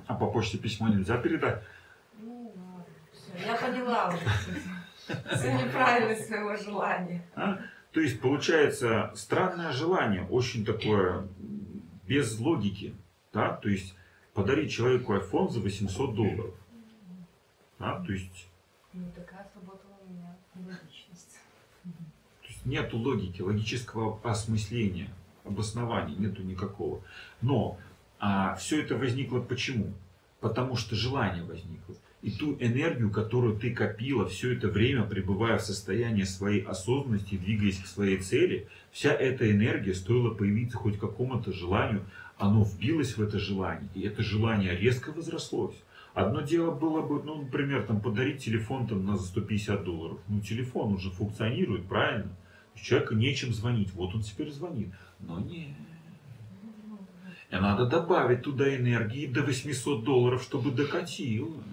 а 0.07 0.13
по 0.13 0.27
почте 0.27 0.57
письмо 0.57 0.87
нельзя 0.87 1.17
передать. 1.17 1.61
Ну 2.21 2.53
ладно, 2.55 2.85
все, 3.11 3.45
я 3.45 3.55
поняла 3.55 4.07
уже 4.09 4.19
всю 5.35 5.51
неправильность 5.51 6.27
своего 6.27 6.55
желания. 6.55 7.21
а. 7.35 7.59
То 7.91 8.01
есть 8.01 8.21
получается 8.21 9.11
странное 9.15 9.71
желание, 9.71 10.23
очень 10.29 10.63
такое 10.63 11.27
без 12.07 12.39
логики. 12.39 12.93
Да? 13.33 13.53
То 13.53 13.69
есть 13.69 13.95
подарить 14.33 14.71
человеку 14.71 15.13
iPhone 15.15 15.49
за 15.49 15.59
800 15.59 16.15
долларов. 16.15 16.53
Да? 17.79 18.03
То 18.05 18.11
есть 18.13 18.47
Ну, 18.93 19.11
такая 19.15 19.47
сработала 19.51 19.97
у 20.07 20.11
меня 20.13 20.35
логичность. 20.55 21.39
То 21.83 22.47
есть 22.47 22.65
нету 22.65 22.97
логики, 22.97 23.41
логического 23.41 24.19
осмысления, 24.23 25.09
обоснования 25.43 26.15
нету 26.15 26.43
никакого. 26.43 27.01
Но 27.41 27.77
все 28.57 28.81
это 28.83 28.97
возникло 28.97 29.39
почему? 29.39 29.93
Потому 30.41 30.75
что 30.75 30.95
желание 30.95 31.43
возникло. 31.43 31.95
И 32.21 32.31
ту 32.31 32.57
энергию, 32.59 33.11
которую 33.11 33.57
ты 33.57 33.73
копила 33.73 34.27
все 34.27 34.53
это 34.53 34.67
время, 34.67 35.03
пребывая 35.03 35.57
в 35.57 35.61
состоянии 35.61 36.23
своей 36.23 36.61
осознанности, 36.63 37.37
двигаясь 37.37 37.79
к 37.79 37.87
своей 37.87 38.17
цели, 38.17 38.67
вся 38.91 39.13
эта 39.13 39.49
энергия 39.49 39.93
стоило 39.93 40.33
появиться 40.33 40.77
хоть 40.77 40.99
какому-то 40.99 41.53
желанию, 41.53 42.03
оно 42.37 42.63
вбилось 42.63 43.15
в 43.15 43.21
это 43.21 43.39
желание, 43.39 43.89
и 43.95 44.01
это 44.01 44.21
желание 44.21 44.75
резко 44.75 45.11
возрослось. 45.11 45.75
Одно 46.13 46.41
дело 46.41 46.71
было 46.71 47.01
бы, 47.01 47.23
ну, 47.23 47.43
например, 47.43 47.83
там, 47.83 48.01
подарить 48.01 48.43
телефон 48.43 48.87
там, 48.87 49.05
на 49.05 49.17
150 49.17 49.83
долларов. 49.83 50.19
Ну, 50.27 50.41
телефон 50.41 50.93
уже 50.93 51.11
функционирует, 51.11 51.87
правильно? 51.87 52.31
Человеку 52.75 53.13
нечем 53.13 53.53
звонить, 53.53 53.93
вот 53.93 54.15
он 54.15 54.21
теперь 54.21 54.51
звонит. 54.51 54.89
Но 55.19 55.39
нет. 55.39 55.75
И 57.51 57.55
надо 57.55 57.85
добавить 57.85 58.43
туда 58.43 58.75
энергии 58.75 59.25
до 59.25 59.41
800 59.41 60.03
долларов, 60.03 60.41
чтобы 60.43 60.71
докатило. 60.71 61.63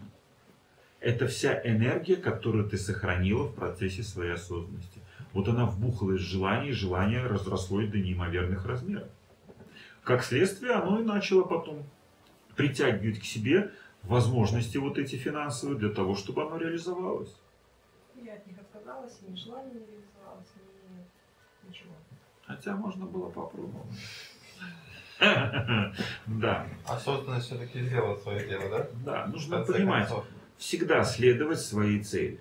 Это 1.01 1.27
вся 1.27 1.61
энергия, 1.65 2.17
которую 2.17 2.69
ты 2.69 2.79
сохранила 2.79 3.45
в 3.45 3.55
процессе 3.55 4.03
своей 4.03 4.33
осознанности. 4.33 5.01
Вот 5.33 5.49
она 5.49 5.67
вбухалась 5.67 6.21
в 6.21 6.25
желание, 6.25 6.71
и 6.71 6.75
желание 6.75 7.27
разрослось 7.27 7.89
до 7.89 7.99
неимоверных 7.99 8.65
размеров. 8.65 9.09
Как 10.03 10.25
следствие, 10.25 10.73
оно 10.73 11.01
и 11.01 11.05
начало 11.05 11.43
потом 11.43 11.85
притягивать 12.55 13.21
к 13.21 13.25
себе 13.25 13.73
возможности 14.03 14.79
вот 14.79 14.99
эти 14.99 15.17
финансовые 15.17 15.79
для 15.79 15.91
того, 15.91 16.15
чтобы 16.15 16.43
оно 16.43 16.57
реализовалось. 16.57 17.35
Я 18.15 18.35
от 18.35 18.47
них 18.47 18.57
отказалась, 18.59 19.19
и 19.27 19.31
ни 19.31 19.37
желание 19.37 19.75
не 19.75 19.81
реализовалось, 19.81 20.49
ни 20.57 21.69
ничего. 21.69 21.93
Хотя 22.47 22.77
можно 22.77 23.05
было 23.07 23.29
попробовать. 23.29 23.93
Да, 26.27 26.67
Осознанность 26.87 27.47
все-таки 27.47 27.81
сделала 27.81 28.19
свое 28.19 28.47
дело, 28.47 28.69
да? 28.69 28.87
да, 29.05 29.27
нужно 29.27 29.65
понимать. 29.65 30.11
Всегда 30.59 31.05
следовать 31.05 31.61
своей 31.61 32.03
цели. 32.03 32.39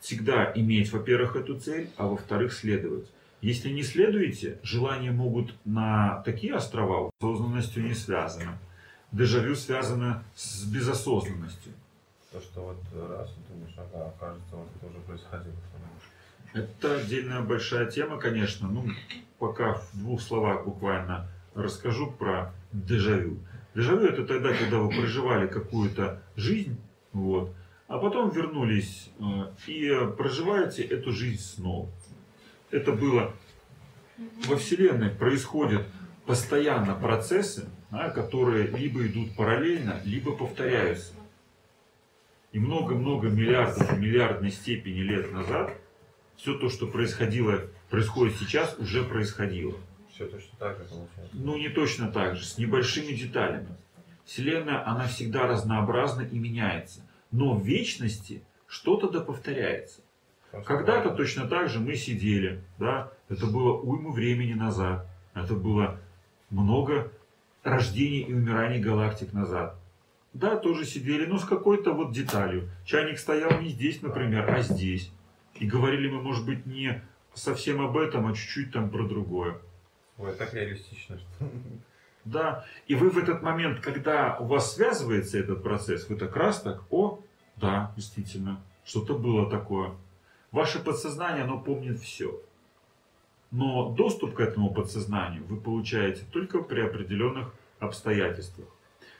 Всегда 0.00 0.52
иметь, 0.54 0.92
во-первых, 0.92 1.36
эту 1.36 1.58
цель, 1.58 1.88
а 1.96 2.06
во-вторых, 2.06 2.52
следовать. 2.52 3.06
Если 3.40 3.70
не 3.70 3.82
следуете, 3.82 4.58
желания 4.62 5.10
могут 5.10 5.54
на 5.64 6.22
такие 6.24 6.54
острова 6.54 7.10
с 7.10 7.24
осознанностью 7.24 7.84
не 7.84 7.94
связаны. 7.94 8.58
Дежавю 9.10 9.54
связано 9.54 10.24
с 10.34 10.64
безосознанностью. 10.64 11.72
То, 12.32 12.40
что 12.40 12.60
вот 12.62 13.10
раз 13.10 13.30
и 13.30 13.52
думаешь, 13.52 13.74
ага, 13.76 14.14
кажется, 14.18 14.56
вот 14.56 14.68
это 14.76 14.86
уже 14.86 14.98
происходило. 15.00 15.54
Это 16.54 16.96
отдельная 16.96 17.40
большая 17.40 17.90
тема, 17.90 18.18
конечно. 18.18 18.68
Ну, 18.68 18.86
пока 19.38 19.74
в 19.74 19.90
двух 19.94 20.20
словах 20.20 20.64
буквально 20.64 21.28
расскажу 21.54 22.10
про 22.10 22.52
дежавю. 22.72 23.38
Дежавю 23.74 24.06
это 24.06 24.24
тогда, 24.24 24.52
когда 24.52 24.78
вы 24.78 24.90
проживали 24.90 25.46
какую-то 25.46 26.22
жизнь, 26.36 26.78
вот, 27.12 27.54
а 27.88 27.98
потом 27.98 28.30
вернулись 28.30 29.10
э, 29.18 29.24
и 29.66 29.90
проживаете 30.16 30.82
эту 30.82 31.12
жизнь 31.12 31.42
снова. 31.42 31.90
Это 32.70 32.92
было 32.92 33.34
во 34.46 34.56
Вселенной 34.56 35.10
происходят 35.10 35.86
постоянно 36.26 36.94
процессы, 36.94 37.68
которые 38.14 38.68
либо 38.68 39.06
идут 39.06 39.36
параллельно, 39.36 40.00
либо 40.04 40.32
повторяются. 40.32 41.12
И 42.52 42.58
много-много 42.58 43.28
миллиардов, 43.28 43.98
миллиардной 43.98 44.50
степени 44.50 45.00
лет 45.00 45.32
назад 45.32 45.74
все 46.36 46.58
то, 46.58 46.68
что 46.68 46.86
происходило, 46.86 47.62
происходит 47.88 48.36
сейчас, 48.36 48.78
уже 48.78 49.04
происходило. 49.04 49.74
Все 50.12 50.26
точно 50.26 50.58
так 50.58 50.78
же 50.78 50.84
получается. 50.84 51.30
Ну, 51.32 51.56
не 51.56 51.68
точно 51.70 52.12
так 52.12 52.36
же, 52.36 52.44
с 52.44 52.58
небольшими 52.58 53.12
деталями. 53.12 53.76
Вселенная, 54.24 54.86
она 54.86 55.06
всегда 55.06 55.46
разнообразна 55.46 56.22
и 56.22 56.38
меняется. 56.38 57.00
Но 57.30 57.54
в 57.54 57.64
вечности 57.64 58.42
что-то 58.66 59.08
да 59.08 59.20
повторяется. 59.20 60.00
Когда-то 60.64 61.10
точно 61.10 61.48
так 61.48 61.70
же 61.70 61.80
мы 61.80 61.94
сидели, 61.94 62.62
да, 62.78 63.10
это 63.28 63.46
было 63.46 63.72
уйму 63.72 64.12
времени 64.12 64.52
назад, 64.52 65.06
это 65.32 65.54
было 65.54 65.98
много 66.50 67.10
рождений 67.62 68.20
и 68.20 68.34
умираний 68.34 68.78
галактик 68.78 69.32
назад. 69.32 69.76
Да, 70.34 70.56
тоже 70.56 70.84
сидели, 70.84 71.26
но 71.26 71.38
с 71.38 71.44
какой-то 71.44 71.92
вот 71.92 72.12
деталью. 72.12 72.68
Чайник 72.84 73.18
стоял 73.18 73.60
не 73.60 73.70
здесь, 73.70 74.02
например, 74.02 74.50
а 74.50 74.62
здесь. 74.62 75.10
И 75.54 75.66
говорили 75.66 76.08
мы, 76.08 76.22
может 76.22 76.44
быть, 76.44 76.66
не 76.66 77.02
совсем 77.34 77.80
об 77.80 77.96
этом, 77.96 78.26
а 78.26 78.34
чуть-чуть 78.34 78.72
там 78.72 78.90
про 78.90 79.04
другое. 79.04 79.58
Ой, 80.18 80.34
так 80.34 80.52
реалистично, 80.54 81.18
что... 81.18 81.50
Да, 82.24 82.64
и 82.86 82.94
вы 82.94 83.10
в 83.10 83.18
этот 83.18 83.42
момент, 83.42 83.80
когда 83.80 84.36
у 84.38 84.44
вас 84.44 84.74
связывается 84.74 85.38
этот 85.38 85.62
процесс, 85.62 86.08
вы 86.08 86.16
так 86.16 86.36
раз 86.36 86.62
так, 86.62 86.82
о, 86.90 87.20
да, 87.56 87.92
действительно, 87.96 88.62
что-то 88.84 89.18
было 89.18 89.50
такое. 89.50 89.92
Ваше 90.52 90.78
подсознание, 90.78 91.44
оно 91.44 91.58
помнит 91.58 91.98
все. 91.98 92.40
Но 93.50 93.90
доступ 93.90 94.34
к 94.34 94.40
этому 94.40 94.72
подсознанию 94.72 95.44
вы 95.44 95.56
получаете 95.56 96.22
только 96.30 96.62
при 96.62 96.80
определенных 96.80 97.52
обстоятельствах. 97.80 98.68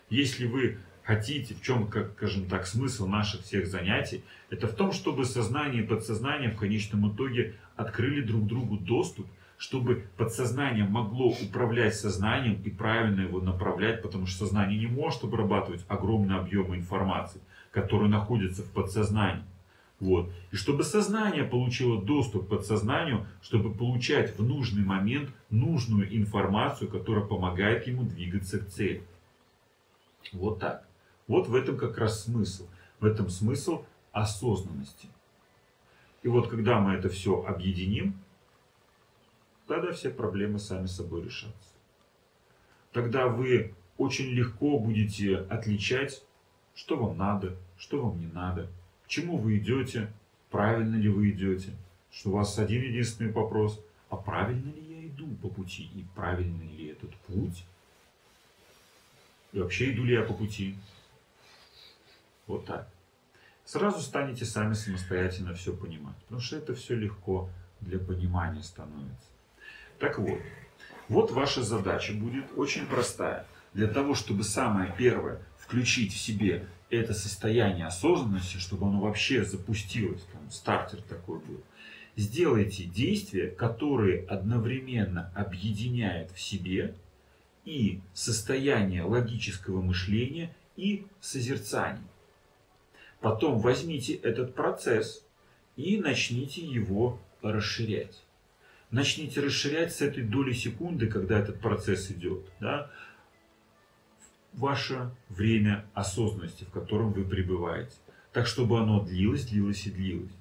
Если 0.08 0.46
вы 0.46 0.78
хотите, 1.02 1.54
в 1.54 1.62
чем, 1.62 1.88
как, 1.88 2.12
скажем 2.12 2.48
так, 2.48 2.66
смысл 2.66 3.06
наших 3.06 3.42
всех 3.42 3.66
занятий, 3.66 4.22
это 4.50 4.68
в 4.68 4.74
том, 4.74 4.92
чтобы 4.92 5.24
сознание 5.24 5.82
и 5.82 5.86
подсознание 5.86 6.50
в 6.50 6.56
конечном 6.56 7.12
итоге 7.12 7.56
открыли 7.76 8.22
друг 8.22 8.46
другу 8.46 8.76
доступ, 8.76 9.26
чтобы 9.62 10.08
подсознание 10.16 10.84
могло 10.84 11.28
управлять 11.28 11.94
сознанием 11.94 12.60
и 12.64 12.68
правильно 12.68 13.20
его 13.20 13.40
направлять, 13.40 14.02
потому 14.02 14.26
что 14.26 14.44
сознание 14.44 14.76
не 14.76 14.88
может 14.88 15.22
обрабатывать 15.22 15.84
огромные 15.86 16.40
объемы 16.40 16.74
информации, 16.74 17.40
которые 17.70 18.10
находятся 18.10 18.64
в 18.64 18.72
подсознании. 18.72 19.44
Вот. 20.00 20.32
И 20.50 20.56
чтобы 20.56 20.82
сознание 20.82 21.44
получило 21.44 22.02
доступ 22.02 22.46
к 22.46 22.48
подсознанию, 22.48 23.24
чтобы 23.40 23.72
получать 23.72 24.36
в 24.36 24.42
нужный 24.42 24.84
момент 24.84 25.30
нужную 25.48 26.12
информацию, 26.12 26.90
которая 26.90 27.24
помогает 27.24 27.86
ему 27.86 28.02
двигаться 28.02 28.58
к 28.58 28.66
цели. 28.66 29.04
Вот 30.32 30.58
так. 30.58 30.88
Вот 31.28 31.46
в 31.46 31.54
этом 31.54 31.76
как 31.76 31.98
раз 31.98 32.24
смысл. 32.24 32.66
В 32.98 33.04
этом 33.04 33.30
смысл 33.30 33.84
осознанности. 34.10 35.06
И 36.24 36.28
вот 36.28 36.48
когда 36.48 36.80
мы 36.80 36.94
это 36.94 37.08
все 37.08 37.44
объединим, 37.44 38.18
тогда 39.66 39.92
все 39.92 40.10
проблемы 40.10 40.58
сами 40.58 40.86
собой 40.86 41.24
решатся. 41.24 41.72
Тогда 42.92 43.28
вы 43.28 43.74
очень 43.96 44.26
легко 44.26 44.78
будете 44.78 45.36
отличать, 45.36 46.22
что 46.74 46.96
вам 46.96 47.16
надо, 47.16 47.56
что 47.78 48.04
вам 48.04 48.20
не 48.20 48.26
надо, 48.26 48.68
к 49.04 49.08
чему 49.08 49.36
вы 49.36 49.58
идете, 49.58 50.12
правильно 50.50 50.96
ли 50.96 51.08
вы 51.08 51.30
идете, 51.30 51.72
что 52.10 52.30
у 52.30 52.32
вас 52.32 52.58
один 52.58 52.82
единственный 52.82 53.32
вопрос, 53.32 53.80
а 54.10 54.16
правильно 54.16 54.70
ли 54.70 54.82
я 54.82 55.06
иду 55.06 55.26
по 55.36 55.48
пути, 55.48 55.90
и 55.94 56.04
правильный 56.14 56.68
ли 56.68 56.88
этот 56.88 57.14
путь, 57.16 57.64
и 59.52 59.60
вообще 59.60 59.92
иду 59.92 60.04
ли 60.04 60.14
я 60.14 60.22
по 60.22 60.34
пути. 60.34 60.76
Вот 62.46 62.66
так. 62.66 62.88
Сразу 63.64 64.00
станете 64.00 64.44
сами 64.44 64.74
самостоятельно 64.74 65.54
все 65.54 65.74
понимать, 65.74 66.16
потому 66.24 66.40
что 66.40 66.56
это 66.56 66.74
все 66.74 66.94
легко 66.94 67.48
для 67.80 67.98
понимания 67.98 68.62
становится. 68.62 69.31
Так 69.98 70.18
вот, 70.18 70.38
вот 71.08 71.30
ваша 71.30 71.62
задача 71.62 72.12
будет 72.12 72.46
очень 72.56 72.86
простая. 72.86 73.46
Для 73.74 73.86
того, 73.86 74.14
чтобы 74.14 74.44
самое 74.44 74.94
первое 74.96 75.40
включить 75.58 76.12
в 76.12 76.18
себе 76.18 76.66
это 76.90 77.14
состояние 77.14 77.86
осознанности, 77.86 78.58
чтобы 78.58 78.86
оно 78.86 79.00
вообще 79.00 79.44
запустилось, 79.44 80.22
там, 80.32 80.50
стартер 80.50 81.00
такой 81.02 81.38
был, 81.38 81.62
сделайте 82.16 82.84
действия, 82.84 83.48
которые 83.48 84.26
одновременно 84.26 85.32
объединяют 85.34 86.30
в 86.32 86.40
себе 86.40 86.94
и 87.64 88.00
состояние 88.12 89.04
логического 89.04 89.80
мышления, 89.80 90.54
и 90.76 91.06
созерцание. 91.20 92.02
Потом 93.20 93.58
возьмите 93.58 94.14
этот 94.14 94.54
процесс 94.54 95.24
и 95.76 95.98
начните 95.98 96.60
его 96.62 97.20
расширять. 97.40 98.22
Начните 98.92 99.40
расширять 99.40 99.94
с 99.94 100.02
этой 100.02 100.22
доли 100.22 100.52
секунды, 100.52 101.06
когда 101.06 101.38
этот 101.38 101.60
процесс 101.60 102.10
идет. 102.10 102.44
Да? 102.60 102.90
Ваше 104.52 105.10
время 105.30 105.86
осознанности, 105.94 106.64
в 106.64 106.70
котором 106.70 107.12
вы 107.12 107.24
пребываете. 107.24 107.94
Так, 108.34 108.46
чтобы 108.46 108.78
оно 108.78 109.00
длилось, 109.00 109.46
длилось 109.46 109.86
и 109.86 109.90
длилось. 109.90 110.32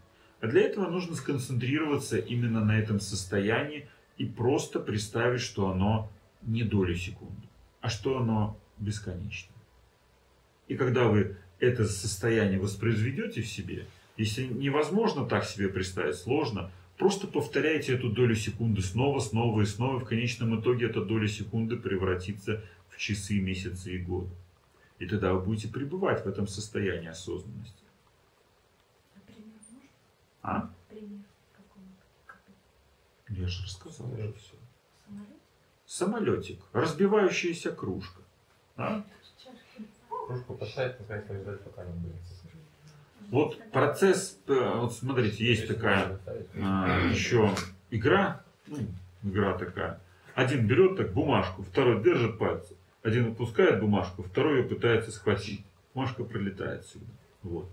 А 0.42 0.48
для 0.48 0.64
этого 0.64 0.90
нужно 0.90 1.16
сконцентрироваться 1.16 2.18
именно 2.18 2.64
на 2.64 2.78
этом 2.78 3.00
состоянии 3.00 3.88
и 4.18 4.26
просто 4.26 4.82
представить, 4.82 5.42
что 5.42 5.70
оно 5.70 6.12
не 6.42 6.64
доли 6.64 6.96
секунды, 6.96 7.48
а 7.80 7.88
что 7.88 8.18
оно 8.18 8.60
бесконечно. 8.80 9.54
И 10.68 10.76
когда 10.76 11.06
вы 11.06 11.38
это 11.60 11.86
состояние 11.86 12.60
воспроизведете 12.60 13.44
в 13.44 13.48
себе, 13.48 13.86
если 14.18 14.44
невозможно 14.44 15.26
так 15.26 15.46
себе 15.46 15.70
представить, 15.70 16.16
сложно, 16.16 16.70
просто 17.02 17.26
повторяйте 17.26 17.96
эту 17.96 18.12
долю 18.12 18.36
секунды 18.36 18.84
снова, 18.84 19.20
снова 19.20 19.62
и 19.62 19.66
снова. 19.66 20.00
В 20.00 20.06
конечном 20.06 20.62
итоге 20.62 20.86
эта 20.86 21.04
доля 21.04 21.28
секунды 21.28 21.76
превратится 21.76 22.64
в 22.90 22.98
часы, 22.98 23.40
месяцы 23.40 23.96
и 23.96 23.98
годы. 23.98 24.30
И 25.00 25.08
тогда 25.08 25.34
вы 25.34 25.42
будете 25.42 25.68
пребывать 25.68 26.24
в 26.24 26.30
этом 26.30 26.48
состоянии 26.48 27.08
осознанности. 27.08 27.84
А? 30.44 30.70
Пример 30.90 31.26
Я 33.30 33.48
же 33.48 33.64
рассказал 33.64 34.14
уже 34.14 34.34
все. 34.34 34.56
Самолет? 35.08 35.40
Самолетик, 35.88 36.60
разбивающаяся 36.72 37.72
кружка. 37.72 38.22
А? 38.78 39.04
Кружку 40.28 40.54
поставить, 40.54 41.00
наконец-то 41.00 41.58
пока 41.68 41.84
не 41.84 41.94
будет. 41.94 42.22
Вот 43.32 43.58
процесс, 43.72 44.38
э, 44.48 44.74
вот 44.76 44.94
смотрите, 44.94 45.46
есть 45.46 45.66
такая 45.66 46.20
а, 46.62 47.10
еще 47.10 47.50
игра, 47.90 48.44
ну, 48.68 48.78
игра 49.24 49.58
такая. 49.58 50.02
Один 50.36 50.68
берет 50.68 50.98
так 50.98 51.14
бумажку, 51.14 51.64
второй 51.64 52.04
держит 52.04 52.38
пальцы. 52.38 52.76
Один 53.04 53.32
опускает 53.32 53.80
бумажку, 53.80 54.24
второй 54.24 54.58
ее 54.58 54.64
пытается 54.66 55.12
схватить. 55.12 55.64
Бумажка 55.94 56.26
пролетает 56.26 56.86
сюда. 56.86 57.06
Вот. 57.44 57.72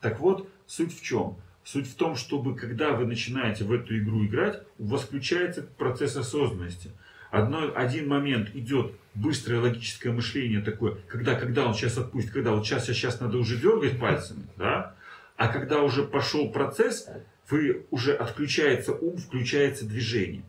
Так 0.00 0.20
вот, 0.20 0.46
суть 0.66 0.96
в 0.96 1.02
чем? 1.02 1.36
Суть 1.64 1.88
в 1.88 1.96
том, 1.96 2.14
чтобы 2.14 2.54
когда 2.54 2.92
вы 2.92 3.06
начинаете 3.06 3.64
в 3.64 3.72
эту 3.72 3.98
игру 3.98 4.26
играть, 4.26 4.62
у 4.78 4.86
вас 4.86 5.02
включается 5.02 5.62
процесс 5.62 6.16
осознанности. 6.16 6.90
Одно, 7.30 7.72
один 7.74 8.08
момент 8.08 8.54
идет 8.54 8.92
быстрое 9.14 9.60
логическое 9.60 10.10
мышление 10.12 10.60
такое, 10.60 10.98
когда, 11.08 11.34
когда 11.34 11.66
он 11.66 11.74
сейчас 11.74 11.96
отпустит, 11.98 12.32
когда 12.32 12.52
вот 12.52 12.66
сейчас, 12.66 12.86
сейчас 12.86 13.20
надо 13.20 13.38
уже 13.38 13.56
дергать 13.56 13.98
пальцами, 13.98 14.46
да? 14.56 14.94
А 15.38 15.46
когда 15.46 15.82
уже 15.82 16.02
пошел 16.02 16.50
процесс, 16.50 17.08
вы 17.48 17.86
уже 17.92 18.12
отключается 18.12 18.92
ум, 18.92 19.16
включается 19.16 19.86
движение. 19.86 20.42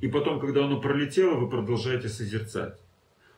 И 0.00 0.06
потом, 0.06 0.38
когда 0.38 0.64
оно 0.64 0.80
пролетело, 0.80 1.34
вы 1.34 1.50
продолжаете 1.50 2.08
созерцать. 2.08 2.78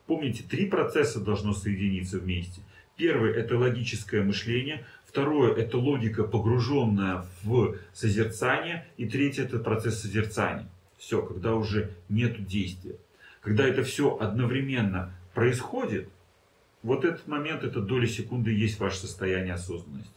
Помните, 0.06 0.44
три 0.44 0.66
процесса 0.66 1.20
должно 1.20 1.54
соединиться 1.54 2.18
вместе. 2.18 2.60
Первый– 2.96 3.32
это 3.34 3.56
логическое 3.56 4.22
мышление. 4.22 4.84
Второе– 5.06 5.54
это 5.56 5.78
логика, 5.78 6.24
погруженная 6.24 7.24
в 7.42 7.76
созерцание. 7.94 8.86
И 8.98 9.06
третье– 9.08 9.44
это 9.44 9.58
процесс 9.58 10.02
созерцания. 10.02 10.68
Все, 10.98 11.22
когда 11.22 11.54
уже 11.54 11.92
нет 12.10 12.44
действия. 12.46 12.96
Когда 13.40 13.66
это 13.66 13.84
все 13.84 14.18
одновременно 14.18 15.14
происходит, 15.32 16.10
вот 16.82 17.04
этот 17.04 17.26
момент, 17.26 17.62
эта 17.62 17.80
доля 17.80 18.06
секунды 18.06 18.52
есть 18.52 18.78
ваше 18.78 18.98
состояние 18.98 19.54
осознанности. 19.54 20.12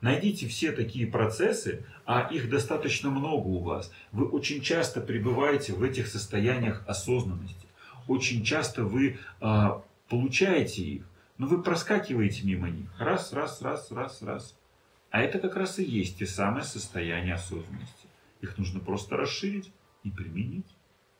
Найдите 0.00 0.48
все 0.48 0.72
такие 0.72 1.06
процессы, 1.06 1.84
а 2.06 2.28
их 2.32 2.48
достаточно 2.48 3.10
много 3.10 3.46
у 3.46 3.58
вас. 3.58 3.92
Вы 4.12 4.26
очень 4.26 4.62
часто 4.62 5.00
пребываете 5.00 5.74
в 5.74 5.82
этих 5.82 6.06
состояниях 6.06 6.82
осознанности. 6.88 7.68
Очень 8.08 8.42
часто 8.42 8.84
вы 8.84 9.18
а, 9.40 9.82
получаете 10.08 10.82
их, 10.82 11.04
но 11.36 11.46
вы 11.46 11.62
проскакиваете 11.62 12.46
мимо 12.46 12.70
них. 12.70 12.88
Раз, 12.98 13.32
раз, 13.32 13.60
раз, 13.60 13.90
раз, 13.90 14.22
раз. 14.22 14.56
А 15.10 15.20
это 15.20 15.38
как 15.38 15.56
раз 15.56 15.78
и 15.78 15.84
есть 15.84 16.18
те 16.18 16.26
самые 16.26 16.64
состояния 16.64 17.34
осознанности. 17.34 18.08
Их 18.40 18.56
нужно 18.56 18.80
просто 18.80 19.16
расширить 19.16 19.70
и 20.02 20.10
применить. 20.10 20.66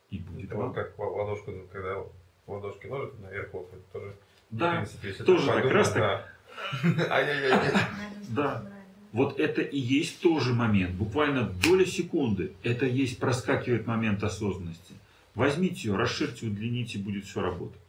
И 0.09 0.17
будет 0.17 0.49
Это 0.49 0.57
вам. 0.57 0.73
как 0.73 0.97
ладошку, 0.97 1.53
когда 1.71 2.03
ладошки 2.47 2.87
ложат 2.87 3.19
наверх, 3.19 3.53
вот 3.53 3.71
тоже. 3.91 4.15
В 4.51 4.57
Да, 4.57 4.75
принципе, 4.75 5.23
тоже 5.23 5.47
так 5.47 5.63
как 5.63 5.71
раз. 5.71 5.95
Ай-яй-яй. 7.09 7.59
Да. 8.29 8.63
Вот 9.11 9.39
это 9.39 9.61
и 9.61 9.77
есть 9.77 10.21
тоже 10.21 10.53
момент. 10.53 10.95
Буквально 10.95 11.43
доля 11.43 11.85
секунды. 11.85 12.53
Это 12.63 12.85
есть 12.85 13.19
проскакивает 13.19 13.85
момент 13.85 14.23
осознанности. 14.23 14.93
Возьмите 15.35 15.89
ее, 15.89 15.97
расширьте, 15.97 16.47
удлините, 16.47 16.97
будет 16.97 17.25
все 17.25 17.41
работать. 17.41 17.81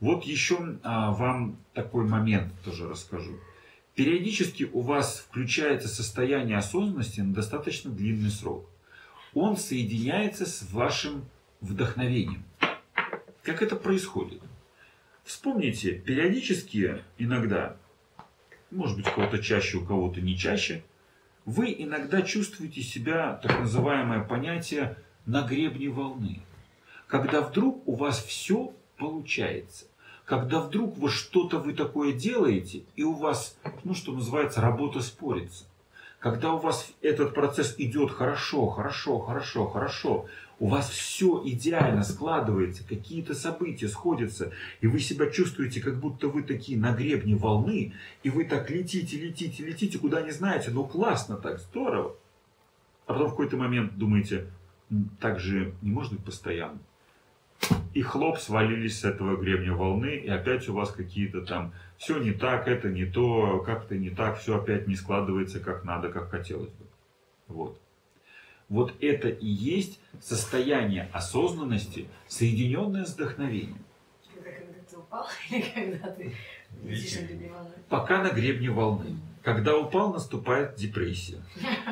Вот 0.00 0.24
еще 0.24 0.78
а, 0.82 1.12
вам 1.12 1.58
такой 1.74 2.04
момент 2.04 2.52
тоже 2.64 2.88
расскажу. 2.88 3.38
Периодически 3.94 4.68
у 4.72 4.80
вас 4.80 5.24
включается 5.28 5.86
состояние 5.86 6.56
осознанности 6.58 7.20
на 7.20 7.32
достаточно 7.32 7.90
длинный 7.90 8.30
срок. 8.30 8.68
Он 9.34 9.56
соединяется 9.56 10.44
с 10.44 10.68
вашим 10.72 11.24
вдохновением. 11.60 12.42
Как 13.42 13.62
это 13.62 13.76
происходит? 13.76 14.42
Вспомните, 15.24 15.92
периодически 15.92 17.02
иногда 17.18 17.76
может 18.72 18.96
быть, 18.96 19.06
у 19.06 19.10
кого-то 19.10 19.38
чаще, 19.38 19.78
у 19.78 19.84
кого-то 19.84 20.20
не 20.20 20.36
чаще, 20.36 20.82
вы 21.44 21.74
иногда 21.76 22.22
чувствуете 22.22 22.82
себя, 22.82 23.38
так 23.42 23.60
называемое 23.60 24.24
понятие, 24.24 24.96
на 25.26 25.42
гребне 25.42 25.88
волны. 25.88 26.40
Когда 27.06 27.42
вдруг 27.42 27.86
у 27.86 27.94
вас 27.94 28.24
все 28.24 28.72
получается. 28.96 29.86
Когда 30.24 30.60
вдруг 30.60 30.96
вы 30.96 31.10
что-то 31.10 31.58
вы 31.58 31.74
такое 31.74 32.12
делаете, 32.12 32.84
и 32.96 33.02
у 33.02 33.12
вас, 33.12 33.56
ну 33.84 33.94
что 33.94 34.12
называется, 34.12 34.60
работа 34.60 35.00
спорится. 35.00 35.64
Когда 36.20 36.52
у 36.52 36.58
вас 36.58 36.92
этот 37.02 37.34
процесс 37.34 37.74
идет 37.78 38.12
хорошо, 38.12 38.68
хорошо, 38.68 39.18
хорошо, 39.18 39.66
хорошо, 39.66 40.26
у 40.62 40.68
вас 40.68 40.90
все 40.90 41.42
идеально 41.44 42.04
складывается, 42.04 42.86
какие-то 42.86 43.34
события 43.34 43.88
сходятся, 43.88 44.52
и 44.80 44.86
вы 44.86 45.00
себя 45.00 45.26
чувствуете, 45.26 45.80
как 45.80 45.98
будто 45.98 46.28
вы 46.28 46.44
такие 46.44 46.78
на 46.78 46.92
гребне 46.92 47.34
волны, 47.34 47.94
и 48.22 48.30
вы 48.30 48.44
так 48.44 48.70
летите, 48.70 49.18
летите, 49.18 49.64
летите, 49.64 49.98
куда 49.98 50.22
не 50.22 50.30
знаете, 50.30 50.70
ну 50.70 50.84
классно 50.84 51.34
так, 51.34 51.58
здорово. 51.58 52.14
А 53.06 53.12
потом 53.12 53.26
в 53.26 53.30
какой-то 53.30 53.56
момент 53.56 53.98
думаете, 53.98 54.52
«М, 54.88 55.10
так 55.18 55.40
же 55.40 55.74
не 55.82 55.90
может 55.90 56.12
быть 56.12 56.24
постоянно. 56.24 56.78
И 57.92 58.02
хлоп, 58.02 58.38
свалились 58.38 59.00
с 59.00 59.04
этого 59.04 59.36
гребня 59.36 59.74
волны, 59.74 60.14
и 60.14 60.28
опять 60.28 60.68
у 60.68 60.74
вас 60.74 60.92
какие-то 60.92 61.40
там, 61.40 61.72
все 61.98 62.18
не 62.18 62.30
так, 62.30 62.68
это 62.68 62.88
не 62.88 63.04
то, 63.04 63.64
как-то 63.66 63.96
не 63.98 64.10
так, 64.10 64.38
все 64.38 64.58
опять 64.58 64.86
не 64.86 64.94
складывается 64.94 65.58
как 65.58 65.82
надо, 65.82 66.08
как 66.10 66.30
хотелось 66.30 66.70
бы. 66.70 66.86
Вот. 67.48 67.81
Вот 68.72 68.94
это 69.02 69.28
и 69.28 69.46
есть 69.46 70.00
состояние 70.18 71.10
осознанности, 71.12 72.08
соединенное 72.26 73.04
с 73.04 73.12
вдохновением. 73.12 73.84
Это 74.34 74.50
когда 74.50 74.78
ты 74.88 74.96
упал 74.96 75.26
или 75.50 75.60
когда 75.60 76.08
ты 76.08 76.34
летишь 76.82 77.20
на 77.20 77.26
гребне 77.26 77.50
волны? 77.50 77.74
Пока 77.90 78.22
на 78.22 78.30
гребне 78.30 78.70
волны. 78.70 79.16
Когда 79.42 79.76
упал, 79.76 80.14
наступает 80.14 80.76
депрессия. 80.76 81.42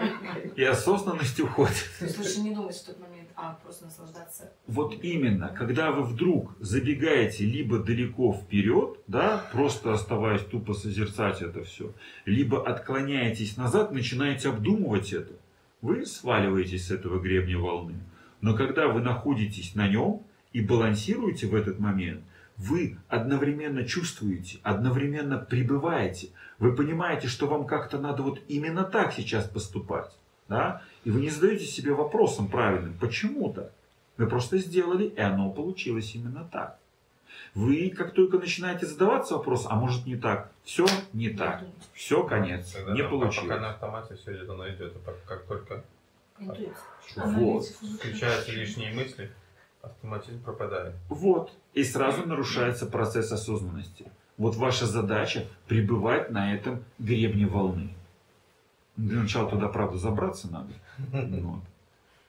И 0.57 0.65
осознанность 0.65 1.39
уходит. 1.39 1.85
То 1.98 2.07
есть 2.07 2.16
лучше 2.16 2.40
не 2.40 2.55
думать 2.55 2.74
в 2.74 2.86
тот 2.86 2.98
момент 2.98 3.28
а 3.36 3.59
просто 3.62 3.85
наслаждаться. 3.85 4.51
Вот 4.66 5.05
именно, 5.05 5.48
когда 5.48 5.93
вы 5.93 6.05
вдруг 6.05 6.55
забегаете 6.61 7.44
либо 7.44 7.78
далеко 7.78 8.32
вперед, 8.32 8.98
да, 9.07 9.44
просто 9.52 9.93
оставаясь 9.93 10.43
тупо 10.43 10.73
созерцать 10.73 11.43
это 11.43 11.62
все, 11.65 11.93
либо 12.24 12.66
отклоняетесь 12.66 13.59
назад, 13.59 13.93
начинаете 13.93 14.48
обдумывать 14.48 15.12
это, 15.12 15.32
вы 15.82 16.07
сваливаетесь 16.07 16.86
с 16.86 16.90
этого 16.90 17.19
гребня 17.19 17.59
волны. 17.59 17.94
Но 18.40 18.55
когда 18.55 18.89
вы 18.89 19.01
находитесь 19.01 19.74
на 19.74 19.89
нем 19.89 20.23
и 20.52 20.61
балансируете 20.61 21.47
в 21.47 21.55
этот 21.55 21.78
момент, 21.78 22.23
вы 22.57 22.98
одновременно 23.09 23.85
чувствуете, 23.85 24.59
одновременно 24.62 25.39
пребываете. 25.39 26.28
Вы 26.59 26.74
понимаете, 26.74 27.28
что 27.28 27.47
вам 27.47 27.66
как-то 27.66 27.98
надо 27.98 28.23
вот 28.23 28.40
именно 28.48 28.85
так 28.85 29.15
сейчас 29.15 29.48
поступать. 29.48 30.11
Да? 30.48 30.82
И 31.05 31.11
вы 31.11 31.20
не 31.20 31.31
задаете 31.31 31.65
себе 31.65 31.94
вопросом 31.94 32.48
правильным, 32.48 32.94
почему 33.01 33.52
то 33.52 33.73
Вы 34.19 34.27
просто 34.27 34.59
сделали, 34.59 35.05
и 35.05 35.20
оно 35.20 35.51
получилось 35.51 36.15
именно 36.15 36.47
так. 36.52 36.80
Вы 37.55 37.90
как 37.90 38.12
только 38.14 38.39
начинаете 38.39 38.86
задаваться 38.86 39.35
вопросом, 39.35 39.72
а 39.72 39.77
может 39.77 40.06
не 40.06 40.16
так, 40.16 40.51
все 40.64 40.86
не 41.12 41.31
так, 41.31 41.64
все 41.93 42.22
конец, 42.24 42.72
Когда 42.72 42.93
не 42.93 43.02
на- 43.02 43.09
получилось. 43.09 43.48
Пока 43.48 43.60
на 43.60 43.70
автомате 43.70 44.14
все 44.14 44.36
идет, 44.36 44.48
оно 44.51 44.68
идет. 44.68 44.94
А 45.06 45.14
как- 45.27 45.44
только. 45.47 45.82
Вот. 47.16 47.66
включаются 47.66 48.52
лишние 48.52 48.93
мысли, 48.94 49.31
автоматизм 49.82 50.40
пропадает. 50.43 50.94
Вот. 51.09 51.52
И 51.74 51.82
сразу 51.85 52.27
нарушается 52.27 52.86
процесс 52.86 53.32
осознанности. 53.32 54.10
Вот 54.39 54.55
ваша 54.56 54.86
задача 54.86 55.47
пребывать 55.66 56.31
на 56.31 56.55
этом 56.55 56.82
гребне 56.98 57.47
волны. 57.47 57.94
Для 58.97 59.20
начала 59.22 59.51
туда, 59.51 59.68
правда, 59.68 59.98
забраться 59.98 60.48
надо, 60.51 60.72
вот, 61.43 61.60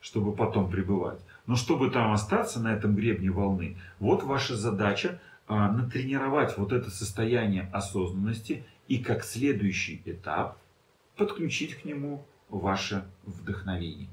чтобы 0.02 0.34
потом 0.34 0.70
пребывать. 0.70 1.20
Но 1.52 1.58
чтобы 1.58 1.90
там 1.90 2.14
остаться 2.14 2.62
на 2.62 2.74
этом 2.74 2.96
гребне 2.96 3.30
волны, 3.30 3.76
вот 4.00 4.24
ваша 4.24 4.56
задача 4.56 5.20
а, 5.48 5.70
натренировать 5.70 6.58
вот 6.58 6.72
это 6.72 6.90
состояние 6.90 7.70
осознанности 7.74 8.64
и 8.88 9.00
как 9.00 9.26
следующий 9.26 10.02
этап 10.06 10.58
подключить 11.18 11.76
к 11.76 11.84
нему 11.84 12.26
ваше 12.48 13.04
вдохновение. 13.26 14.08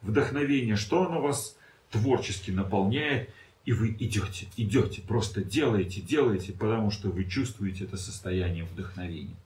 Вдохновение, 0.00 0.76
что 0.76 1.06
оно 1.06 1.20
вас 1.20 1.58
творчески 1.90 2.52
наполняет, 2.52 3.28
и 3.66 3.74
вы 3.74 3.90
идете, 3.90 4.48
идете, 4.56 5.02
просто 5.02 5.44
делаете, 5.44 6.00
делаете, 6.00 6.54
потому 6.54 6.90
что 6.90 7.10
вы 7.10 7.26
чувствуете 7.26 7.84
это 7.84 7.98
состояние 7.98 8.64
вдохновения. 8.64 9.36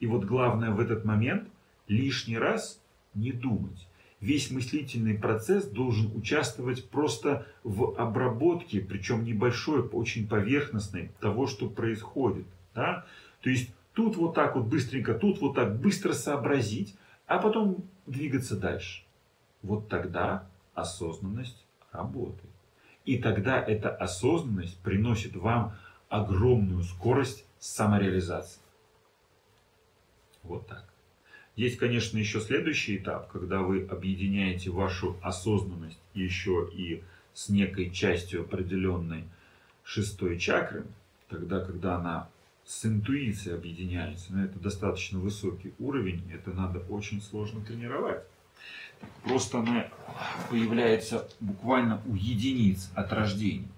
И 0.00 0.06
вот 0.06 0.24
главное 0.26 0.70
в 0.70 0.80
этот 0.80 1.06
момент 1.06 1.48
лишний 1.88 2.36
раз 2.36 2.78
не 3.14 3.32
думать. 3.32 3.86
Весь 4.24 4.50
мыслительный 4.50 5.18
процесс 5.18 5.66
должен 5.66 6.16
участвовать 6.16 6.88
просто 6.88 7.46
в 7.62 7.94
обработке, 8.00 8.80
причем 8.80 9.22
небольшой, 9.22 9.82
очень 9.82 10.26
поверхностной, 10.26 11.10
того, 11.20 11.46
что 11.46 11.68
происходит. 11.68 12.46
Да? 12.74 13.04
То 13.42 13.50
есть 13.50 13.70
тут 13.92 14.16
вот 14.16 14.34
так 14.34 14.56
вот 14.56 14.64
быстренько, 14.64 15.12
тут 15.12 15.42
вот 15.42 15.56
так 15.56 15.78
быстро 15.78 16.14
сообразить, 16.14 16.96
а 17.26 17.36
потом 17.36 17.84
двигаться 18.06 18.56
дальше. 18.56 19.04
Вот 19.60 19.90
тогда 19.90 20.48
осознанность 20.72 21.66
работает. 21.92 22.54
И 23.04 23.18
тогда 23.18 23.62
эта 23.62 23.94
осознанность 23.94 24.78
приносит 24.78 25.36
вам 25.36 25.74
огромную 26.08 26.82
скорость 26.82 27.44
самореализации. 27.58 28.62
Вот 30.42 30.66
так. 30.66 30.93
Есть, 31.56 31.78
конечно, 31.78 32.18
еще 32.18 32.40
следующий 32.40 32.96
этап, 32.96 33.30
когда 33.30 33.62
вы 33.62 33.86
объединяете 33.88 34.70
вашу 34.70 35.16
осознанность 35.22 36.00
еще 36.12 36.68
и 36.72 37.02
с 37.32 37.48
некой 37.48 37.90
частью 37.90 38.42
определенной 38.42 39.24
шестой 39.84 40.38
чакры, 40.38 40.84
тогда, 41.28 41.60
когда 41.60 41.96
она 41.96 42.28
с 42.64 42.84
интуицией 42.86 43.56
объединяется, 43.56 44.32
но 44.32 44.44
это 44.44 44.58
достаточно 44.58 45.18
высокий 45.18 45.74
уровень, 45.78 46.22
это 46.32 46.50
надо 46.50 46.80
очень 46.88 47.22
сложно 47.22 47.64
тренировать. 47.64 48.24
Просто 49.22 49.58
она 49.58 49.88
появляется 50.50 51.28
буквально 51.40 52.00
у 52.06 52.14
единиц 52.14 52.90
от 52.94 53.12
рождения. 53.12 53.68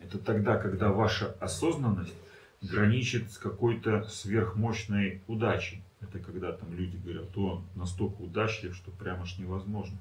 Это 0.00 0.18
тогда, 0.18 0.56
когда 0.56 0.90
ваша 0.90 1.32
осознанность 1.40 2.14
граничит 2.62 3.30
с 3.32 3.38
какой-то 3.38 4.04
сверхмощной 4.04 5.20
удачей. 5.26 5.82
Это 6.00 6.18
когда 6.20 6.52
там 6.52 6.72
люди 6.74 6.96
говорят, 6.96 7.36
он 7.36 7.64
настолько 7.74 8.22
удачлив, 8.22 8.74
что 8.74 8.90
прямо 8.92 9.24
ж 9.24 9.38
невозможно. 9.38 9.98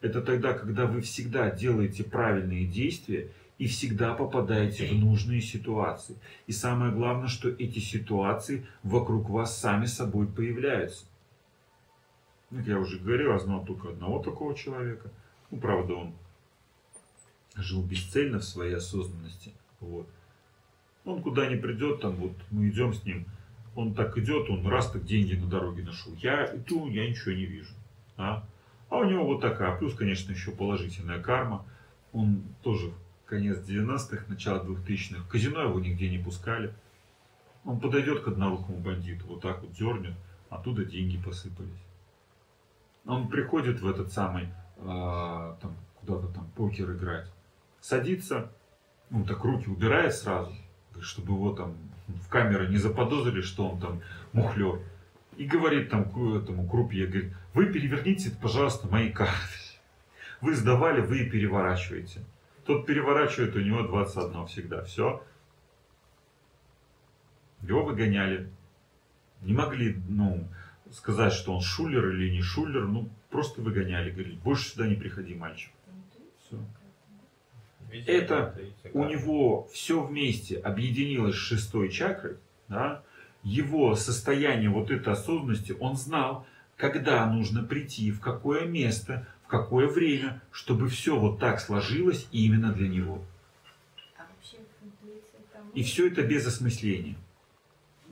Это 0.00 0.22
тогда, 0.22 0.52
когда 0.52 0.86
вы 0.86 1.00
всегда 1.00 1.50
делаете 1.50 2.04
правильные 2.04 2.66
действия 2.66 3.32
и 3.58 3.66
всегда 3.66 4.14
попадаете 4.14 4.86
в 4.86 4.94
нужные 4.94 5.40
ситуации. 5.40 6.16
И 6.46 6.52
самое 6.52 6.92
главное, 6.92 7.28
что 7.28 7.48
эти 7.48 7.78
ситуации 7.78 8.66
вокруг 8.82 9.30
вас 9.30 9.58
сами 9.58 9.86
собой 9.86 10.26
появляются. 10.26 11.06
Ну, 12.50 12.60
Я 12.60 12.78
уже 12.78 12.98
говорил, 12.98 13.32
я 13.32 13.38
знал 13.38 13.64
только 13.64 13.88
одного 13.88 14.22
такого 14.22 14.54
человека. 14.54 15.10
Ну, 15.50 15.58
правда, 15.58 15.94
он 15.94 16.14
жил 17.56 17.82
бесцельно 17.82 18.38
в 18.38 18.44
своей 18.44 18.74
осознанности. 18.74 19.52
Вот. 19.80 20.08
Он 21.04 21.22
куда 21.22 21.46
ни 21.46 21.56
придет, 21.56 22.00
там 22.00 22.16
вот 22.16 22.32
мы 22.50 22.68
идем 22.68 22.92
с 22.92 23.04
ним, 23.04 23.26
он 23.76 23.94
так 23.94 24.16
идет, 24.16 24.48
он 24.48 24.66
раз 24.66 24.90
так 24.90 25.04
деньги 25.04 25.34
на 25.34 25.46
дороге 25.46 25.84
нашел. 25.84 26.12
Я 26.14 26.46
иду, 26.56 26.88
я 26.88 27.08
ничего 27.08 27.32
не 27.32 27.44
вижу. 27.44 27.74
А, 28.16 28.42
а 28.88 28.96
у 28.96 29.04
него 29.04 29.26
вот 29.26 29.42
такая, 29.42 29.76
плюс, 29.76 29.94
конечно, 29.94 30.32
еще 30.32 30.50
положительная 30.50 31.20
карма. 31.20 31.64
Он 32.12 32.42
тоже 32.62 32.92
конец 33.26 33.58
90-х, 33.58 34.24
начало 34.28 34.64
2000-х. 34.64 35.22
В 35.22 35.28
казино 35.28 35.60
его 35.60 35.78
нигде 35.78 36.08
не 36.08 36.18
пускали. 36.18 36.72
Он 37.66 37.78
подойдет 37.78 38.22
к 38.22 38.28
однорукому 38.28 38.78
бандиту, 38.78 39.26
вот 39.26 39.42
так 39.42 39.60
вот 39.60 39.72
дернет, 39.72 40.14
оттуда 40.48 40.84
деньги 40.84 41.18
посыпались. 41.18 41.84
Он 43.04 43.28
приходит 43.28 43.80
в 43.80 43.88
этот 43.88 44.10
самый, 44.10 44.48
а, 44.78 45.58
там, 45.60 45.76
куда-то 45.96 46.28
там 46.28 46.48
покер 46.56 46.92
играть, 46.92 47.30
садится, 47.80 48.50
он 49.10 49.24
так 49.24 49.44
руки 49.44 49.68
убирает 49.68 50.14
сразу, 50.14 50.52
чтобы 51.00 51.34
его 51.34 51.52
там 51.52 51.76
в 52.08 52.28
камеры 52.28 52.68
не 52.68 52.76
заподозрили, 52.76 53.40
что 53.40 53.68
он 53.68 53.80
там 53.80 54.02
мухлер. 54.32 54.80
И 55.36 55.44
говорит 55.44 55.90
там 55.90 56.04
к 56.10 56.16
этому 56.42 56.68
крупье, 56.68 57.06
говорит, 57.06 57.32
вы 57.52 57.66
переверните, 57.66 58.30
пожалуйста, 58.40 58.88
мои 58.88 59.10
карты. 59.10 59.34
Вы 60.40 60.54
сдавали, 60.54 61.00
вы 61.00 61.24
переворачиваете. 61.24 62.24
Тот 62.64 62.86
переворачивает, 62.86 63.54
у 63.54 63.60
него 63.60 63.82
21 63.82 64.46
всегда. 64.46 64.84
Все. 64.84 65.22
Его 67.62 67.84
выгоняли. 67.84 68.50
Не 69.42 69.52
могли, 69.52 69.96
ну, 70.08 70.48
сказать, 70.90 71.32
что 71.32 71.54
он 71.54 71.60
шулер 71.60 72.10
или 72.10 72.30
не 72.30 72.42
шулер. 72.42 72.86
Ну, 72.86 73.08
просто 73.30 73.60
выгоняли. 73.60 74.10
Говорили, 74.10 74.36
больше 74.36 74.70
сюда 74.70 74.86
не 74.86 74.94
приходи, 74.94 75.34
мальчик. 75.34 75.72
Все. 76.40 76.58
Это 78.06 78.58
у 78.92 79.04
него 79.04 79.68
все 79.72 80.02
вместе 80.02 80.58
объединилось 80.58 81.34
с 81.34 81.38
шестой 81.38 81.90
чакрой, 81.90 82.36
да, 82.68 83.02
его 83.42 83.94
состояние 83.94 84.70
вот 84.70 84.90
этой 84.90 85.12
осознанности, 85.12 85.76
он 85.78 85.96
знал, 85.96 86.46
когда 86.76 87.24
нужно 87.26 87.62
прийти, 87.62 88.10
в 88.10 88.20
какое 88.20 88.66
место, 88.66 89.26
в 89.44 89.46
какое 89.46 89.86
время, 89.86 90.42
чтобы 90.50 90.88
все 90.88 91.18
вот 91.18 91.38
так 91.38 91.60
сложилось 91.60 92.26
именно 92.32 92.72
для 92.72 92.88
него. 92.88 93.22
А 94.18 94.26
вообще 94.34 94.58
И 95.74 95.82
все 95.84 96.08
это 96.08 96.22
без 96.22 96.46
осмысления. 96.46 97.16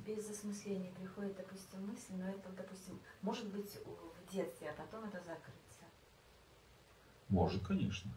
без 0.06 0.30
осмысления 0.30 0.92
приходит, 1.00 1.36
допустим, 1.36 1.84
мысль, 1.86 2.12
но 2.16 2.28
это, 2.28 2.50
допустим, 2.56 2.98
может 3.22 3.46
быть 3.48 3.70
в 3.84 4.32
детстве, 4.32 4.70
а 4.70 4.80
потом 4.80 5.08
это 5.08 5.18
закрыться. 5.18 5.84
Может, 7.28 7.66
конечно. 7.66 8.10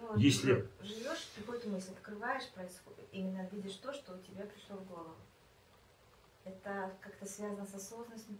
Ну, 0.00 0.16
Если- 0.16 0.52
жи- 0.52 0.68
живешь, 0.82 1.26
приходит 1.34 1.66
мысль, 1.66 1.92
открываешь, 1.92 2.48
происходит, 2.50 3.04
именно 3.12 3.48
видишь 3.52 3.74
то, 3.74 3.92
что 3.92 4.14
у 4.14 4.18
тебя 4.18 4.44
пришло 4.44 4.76
в 4.76 4.86
голову. 4.86 5.16
Это 6.44 6.92
как-то 7.00 7.26
связано 7.26 7.66
с 7.66 7.74
осознанностью? 7.74 8.36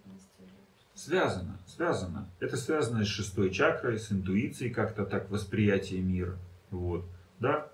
Связано, 0.94 1.58
связано. 1.66 2.28
Это 2.40 2.56
связано 2.56 3.04
с 3.04 3.08
шестой 3.08 3.50
чакрой, 3.50 3.98
с 3.98 4.10
интуицией, 4.10 4.72
как-то 4.72 5.04
так 5.04 5.30
восприятие 5.30 6.00
мира. 6.00 6.36
Вот. 6.70 7.04
Да? 7.38 7.70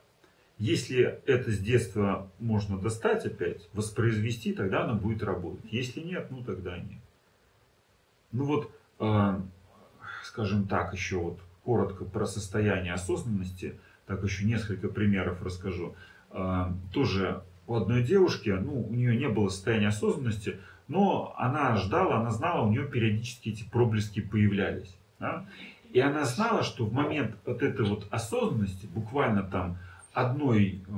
Если 0.59 1.20
это 1.27 1.51
с 1.51 1.59
детства 1.59 2.31
можно 2.39 2.78
достать 2.78 3.24
опять, 3.27 3.69
воспроизвести, 3.73 4.52
тогда 4.52 4.85
оно 4.85 4.94
будет 4.94 5.23
работать. 5.23 5.65
Если 5.73 6.01
нет, 6.01 6.31
ну 6.31 6.44
тогда 6.44 6.78
нет. 6.78 7.01
Ну 8.32 8.44
вот, 8.44 8.70
э, 8.98 9.40
скажем 10.24 10.69
так, 10.69 10.93
еще 10.93 11.16
вот 11.19 11.40
коротко 11.65 12.05
про 12.05 12.27
состояние 12.27 12.93
осознанности, 12.93 13.78
так 14.07 14.23
еще 14.23 14.45
несколько 14.45 14.89
примеров 14.89 15.43
расскажу. 15.43 15.95
Э, 16.31 16.73
тоже 16.93 17.43
у 17.66 17.74
одной 17.74 18.03
девушки, 18.03 18.51
ну, 18.51 18.86
у 18.89 18.93
нее 18.93 19.16
не 19.16 19.28
было 19.28 19.49
состояния 19.49 19.89
осознанности, 19.89 20.59
но 20.89 21.35
она 21.39 21.77
ждала, 21.77 22.20
она 22.20 22.31
знала, 22.31 22.66
у 22.66 22.70
нее 22.70 22.86
периодически 22.86 23.51
эти 23.51 23.65
проблески 23.65 24.20
появлялись. 24.20 24.95
да. 25.19 25.47
И 25.93 26.01
она 26.01 26.24
знала, 26.24 26.65
что 26.65 26.85
в 26.85 26.93
момент 26.93 27.36
вот 27.47 27.62
этой 27.62 27.86
вот 27.86 28.09
осознанности, 28.11 28.86
буквально 28.86 29.45
там 29.45 29.78
одной 30.12 30.82
э, 30.86 30.93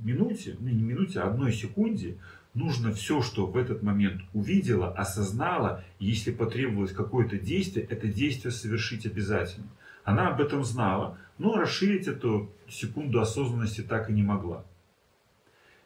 минуте, 0.00 0.56
ну 0.60 0.68
не 0.68 0.82
минуте, 0.82 1.20
а 1.20 1.28
одной 1.28 1.52
секунде, 1.52 2.18
нужно 2.52 2.92
все, 2.92 3.22
что 3.22 3.46
в 3.46 3.56
этот 3.56 3.82
момент 3.82 4.20
увидела, 4.34 4.92
осознала, 4.92 5.84
если 5.98 6.32
потребовалось 6.32 6.92
какое-то 6.92 7.38
действие, 7.38 7.86
это 7.86 8.08
действие 8.08 8.52
совершить 8.52 9.06
обязательно. 9.06 9.68
Она 10.04 10.28
об 10.28 10.40
этом 10.40 10.64
знала, 10.64 11.18
но 11.38 11.56
расширить 11.56 12.06
эту 12.06 12.50
секунду 12.68 13.20
осознанности 13.20 13.80
так 13.80 14.10
и 14.10 14.12
не 14.12 14.22
могла. 14.22 14.64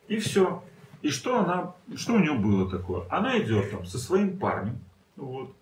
И 0.08 0.18
все. 0.18 0.62
И 1.02 1.10
что 1.10 1.38
она, 1.40 1.74
что 1.96 2.14
у 2.14 2.18
нее 2.18 2.34
было 2.34 2.70
такое? 2.70 3.06
Она 3.10 3.38
идет 3.38 3.70
там 3.70 3.84
со 3.84 3.98
своим 3.98 4.38
парнем, 4.38 4.78
вот, 5.16 5.54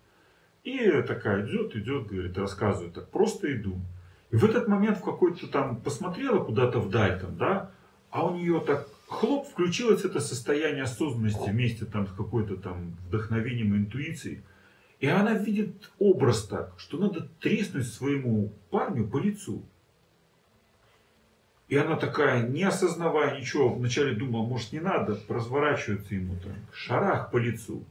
и 0.63 0.89
такая 1.01 1.45
идет, 1.45 1.75
идет, 1.75 2.07
говорит, 2.07 2.37
рассказывает, 2.37 2.93
так 2.93 3.09
просто 3.09 3.53
иду. 3.53 3.81
И 4.31 4.37
в 4.37 4.45
этот 4.45 4.67
момент 4.67 4.99
в 4.99 5.03
какой-то 5.03 5.47
там 5.47 5.81
посмотрела 5.81 6.43
куда-то 6.43 6.79
вдаль, 6.79 7.19
там, 7.19 7.37
да, 7.37 7.71
а 8.09 8.25
у 8.25 8.35
нее 8.35 8.61
так 8.65 8.87
хлоп, 9.07 9.47
включилось 9.47 10.05
это 10.05 10.19
состояние 10.19 10.83
осознанности 10.83 11.49
вместе 11.49 11.85
там 11.85 12.07
с 12.07 12.11
какой-то 12.11 12.55
там 12.55 12.95
вдохновением 13.07 13.75
интуицией. 13.75 14.43
И 15.03 15.07
она 15.07 15.33
видит 15.33 15.91
образ 15.99 16.45
так, 16.45 16.75
что 16.77 16.97
надо 16.97 17.27
треснуть 17.41 17.91
своему 17.91 18.53
парню 18.69 19.05
по 19.05 19.17
лицу. 19.17 19.61
И 21.67 21.75
она 21.75 21.97
такая, 21.97 22.47
не 22.47 22.63
осознавая 22.63 23.37
ничего, 23.37 23.73
вначале 23.73 24.15
думала, 24.15 24.45
может 24.45 24.71
не 24.71 24.79
надо, 24.79 25.19
разворачивается 25.27 26.15
ему 26.15 26.37
там, 26.37 26.53
шарах 26.71 27.31
по 27.31 27.35
лицу. 27.35 27.83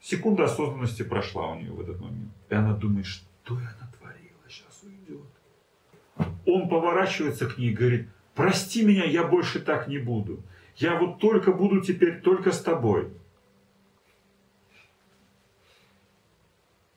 Секунда 0.00 0.44
осознанности 0.44 1.02
прошла 1.02 1.50
у 1.50 1.56
нее 1.56 1.72
в 1.72 1.80
этот 1.82 2.00
момент. 2.00 2.32
И 2.48 2.54
она 2.54 2.72
думает, 2.72 3.04
что 3.04 3.60
я 3.60 3.76
натворила, 3.82 4.48
сейчас 4.48 4.82
уйдет. 4.82 5.26
Он 6.46 6.70
поворачивается 6.70 7.50
к 7.50 7.58
ней 7.58 7.72
и 7.72 7.74
говорит, 7.74 8.08
прости 8.34 8.82
меня, 8.82 9.04
я 9.04 9.24
больше 9.24 9.60
так 9.60 9.88
не 9.88 9.98
буду. 9.98 10.42
Я 10.76 10.98
вот 10.98 11.18
только 11.18 11.52
буду 11.52 11.82
теперь 11.82 12.22
только 12.22 12.50
с 12.50 12.62
тобой. 12.62 13.10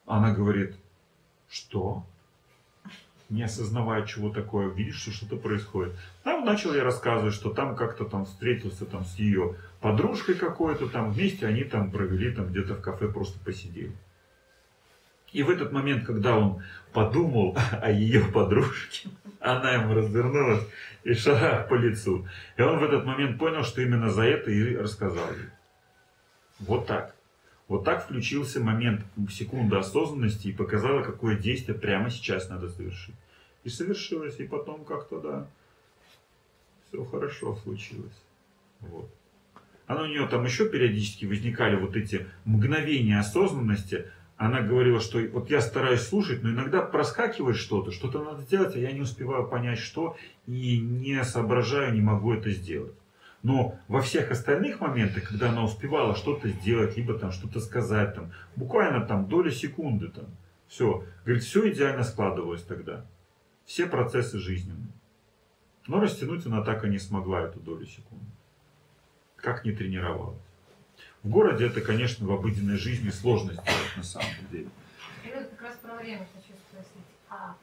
Она 0.08 0.34
говорит, 0.34 0.74
что? 1.50 2.04
Не 3.30 3.44
осознавая, 3.44 4.06
чего 4.06 4.30
такое, 4.30 4.70
видишь, 4.70 5.02
что 5.02 5.12
что-то 5.12 5.36
происходит. 5.36 5.94
Там 6.24 6.46
начал 6.46 6.74
я 6.74 6.84
рассказывать, 6.86 7.34
что 7.34 7.50
там 7.54 7.76
как-то 7.76 8.06
там 8.06 8.26
встретился 8.26 8.86
там 8.86 9.04
с 9.04 9.20
ее 9.20 9.56
подружкой 9.82 10.36
какой-то, 10.36 10.88
там 10.88 11.12
вместе 11.12 11.46
они 11.46 11.66
там 11.66 11.92
провели 11.92 12.32
там 12.32 12.48
где-то 12.48 12.76
в 12.76 12.82
кафе 12.82 13.10
просто 13.10 13.38
посидели. 13.40 13.92
И 15.34 15.44
в 15.44 15.50
этот 15.50 15.74
момент, 15.74 16.06
когда 16.06 16.38
он 16.38 16.64
подумал 16.94 17.58
о 17.82 17.92
ее 17.92 18.22
подружке, 18.22 19.10
она 19.42 19.74
ему 19.74 19.94
развернулась 19.94 20.64
и 21.04 21.14
шарах 21.14 21.68
по 21.68 21.76
лицу. 21.76 22.26
И 22.56 22.62
он 22.62 22.80
в 22.80 22.84
этот 22.84 23.04
момент 23.04 23.38
понял, 23.38 23.64
что 23.64 23.82
именно 23.82 24.10
за 24.10 24.24
это 24.24 24.52
и 24.52 24.78
рассказал 24.78 25.30
ей. 25.34 25.50
Вот 26.60 26.88
так. 26.88 27.17
Вот 27.68 27.84
так 27.84 28.06
включился 28.06 28.62
момент 28.62 29.06
секунды 29.30 29.76
осознанности 29.76 30.48
и 30.48 30.54
показала, 30.54 31.04
какое 31.04 31.36
действие 31.36 31.78
прямо 31.78 32.10
сейчас 32.10 32.50
надо 32.50 32.70
совершить. 32.70 33.16
И 33.64 33.70
совершилось, 33.70 34.40
и 34.40 34.48
потом 34.48 34.86
как-то, 34.86 35.20
да, 35.20 35.48
все 36.88 37.04
хорошо 37.04 37.56
случилось. 37.58 38.24
Вот. 38.80 39.10
Она 39.86 40.04
у 40.04 40.08
нее 40.08 40.28
там 40.28 40.46
еще 40.46 40.70
периодически 40.70 41.26
возникали 41.26 41.76
вот 41.76 41.96
эти 41.96 42.28
мгновения 42.46 43.20
осознанности. 43.20 44.06
Она 44.38 44.62
говорила, 44.62 45.02
что 45.02 45.20
вот 45.32 45.50
я 45.50 45.60
стараюсь 45.62 46.02
слушать, 46.02 46.44
но 46.44 46.52
иногда 46.52 46.82
проскакивает 46.82 47.58
что-то, 47.58 47.92
что-то 47.92 48.24
надо 48.24 48.44
сделать, 48.44 48.76
а 48.76 48.80
я 48.80 48.92
не 48.92 49.02
успеваю 49.02 49.48
понять, 49.48 49.80
что, 49.80 50.16
и 50.46 50.78
не 50.78 51.24
соображаю, 51.24 51.94
не 51.94 52.02
могу 52.02 52.34
это 52.34 52.52
сделать. 52.52 52.94
Но 53.44 53.80
во 53.88 54.02
всех 54.02 54.32
остальных 54.32 54.80
моментах, 54.80 55.30
когда 55.30 55.50
она 55.50 55.64
успевала 55.64 56.16
что-то 56.16 56.50
сделать, 56.50 56.98
либо 56.98 57.18
там 57.18 57.32
что-то 57.32 57.60
сказать, 57.60 58.16
там, 58.16 58.32
буквально 58.56 59.06
там 59.06 59.28
доля 59.28 59.52
секунды, 59.52 60.10
там, 60.10 60.26
все, 60.68 61.06
говорит, 61.24 61.44
все 61.44 61.72
идеально 61.72 62.04
складывалось 62.04 62.64
тогда. 62.64 63.06
Все 63.66 63.86
процессы 63.86 64.40
жизненные. 64.40 64.92
Но 65.88 66.00
растянуть 66.00 66.46
она 66.46 66.64
так 66.64 66.84
и 66.84 66.90
не 66.90 67.00
смогла 67.00 67.42
эту 67.42 67.60
долю 67.60 67.86
секунды. 67.86 68.26
Как 69.38 69.64
не 69.64 69.72
тренировалась. 69.72 70.42
В 71.24 71.30
городе 71.30 71.68
это, 71.68 71.82
конечно, 71.82 72.28
в 72.28 72.32
обыденной 72.32 72.78
жизни 72.78 73.10
сложность 73.10 73.62
на 73.96 74.04
самом 74.04 74.28
деле. 74.52 74.70
Я 75.26 75.44
как 75.44 75.62
раз 75.62 75.76
про 75.78 75.96
время 75.96 76.28
хочу 76.34 76.58
спросить. 76.70 77.06
А 77.30 77.56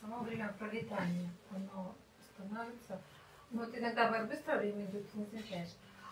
само 0.00 0.22
время 0.22 0.54
пролетания, 0.58 1.30
оно 1.50 1.94
становится 2.34 3.00
ну, 3.54 3.64
вот 3.64 3.78
иногда 3.78 4.06
бывает 4.06 4.28
быстро 4.28 4.58
время 4.58 4.84
идет, 4.84 5.14
не 5.14 5.24
замечаешь. 5.26 5.70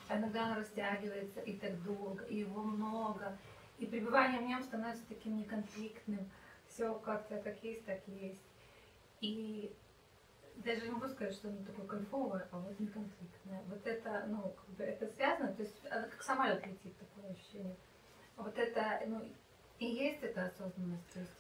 А 0.09 0.16
иногда 0.16 0.47
оно 0.47 0.60
растягивается 0.60 1.40
и 1.40 1.56
так 1.56 1.82
долго, 1.82 2.24
и 2.27 2.36
его 2.39 2.62
много. 2.62 3.36
И 3.78 3.86
пребывание 3.86 4.40
в 4.40 4.44
нем 4.44 4.62
становится 4.62 5.02
таким 5.09 5.36
неконфликтным. 5.39 6.31
Все 6.69 6.94
как-то 6.94 7.39
как 7.39 7.62
есть, 7.64 7.85
так 7.85 8.01
и 8.06 8.27
есть. 8.27 8.40
И 9.20 9.73
даже 10.56 10.82
не 10.82 10.90
могу 10.90 11.09
сказать, 11.09 11.35
что 11.35 11.48
оно 11.48 11.59
такое 11.64 11.86
кайфовое, 11.86 12.47
а 12.52 12.59
вот 12.60 12.78
не 12.78 12.86
конфликтное. 12.86 13.62
Вот 13.69 13.85
это, 13.86 14.24
ну, 14.28 14.55
как 14.56 14.69
бы 14.77 14.85
это 14.85 15.09
связано, 15.09 15.52
то 15.52 15.62
есть 15.62 15.74
оно 15.90 16.06
как 16.06 16.23
самолет 16.23 16.64
летит, 16.64 16.94
такое 16.97 17.32
ощущение. 17.32 17.77
Вот 18.36 18.56
это, 18.56 19.02
ну, 19.09 19.20
и 19.81 19.86
есть 19.86 20.23
эта 20.23 20.47
осознанность. 20.47 21.10
То 21.12 21.20
есть... 21.20 21.32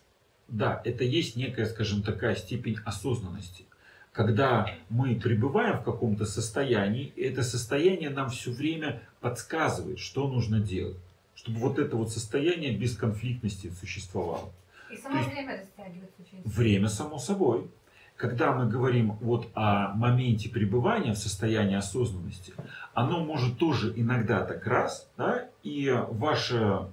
Да, 0.48 0.82
это 0.84 1.04
есть 1.04 1.36
некая, 1.36 1.66
скажем, 1.66 2.02
такая 2.02 2.34
степень 2.34 2.78
осознанности 2.84 3.66
когда 4.12 4.66
мы 4.90 5.16
пребываем 5.16 5.78
в 5.78 5.84
каком-то 5.84 6.26
состоянии, 6.26 7.12
это 7.16 7.42
состояние 7.42 8.10
нам 8.10 8.28
все 8.28 8.52
время 8.52 9.02
подсказывает, 9.20 9.98
что 9.98 10.28
нужно 10.28 10.60
делать, 10.60 10.98
чтобы 11.34 11.58
вот 11.60 11.78
это 11.78 11.96
вот 11.96 12.12
состояние 12.12 12.76
бесконфликтности 12.76 13.72
существовало. 13.80 14.52
И 14.90 14.96
само 14.96 15.18
есть, 15.18 15.30
время 15.30 15.58
растягивается 15.58 16.22
Время, 16.44 16.88
само 16.88 17.18
собой. 17.18 17.70
Когда 18.16 18.52
мы 18.52 18.68
говорим 18.68 19.12
вот 19.22 19.48
о 19.54 19.94
моменте 19.94 20.50
пребывания 20.50 21.12
в 21.12 21.18
состоянии 21.18 21.76
осознанности, 21.76 22.52
оно 22.92 23.24
может 23.24 23.58
тоже 23.58 23.92
иногда 23.96 24.44
так 24.44 24.66
раз, 24.66 25.08
да, 25.16 25.48
и 25.62 25.90
ваши 26.10 26.86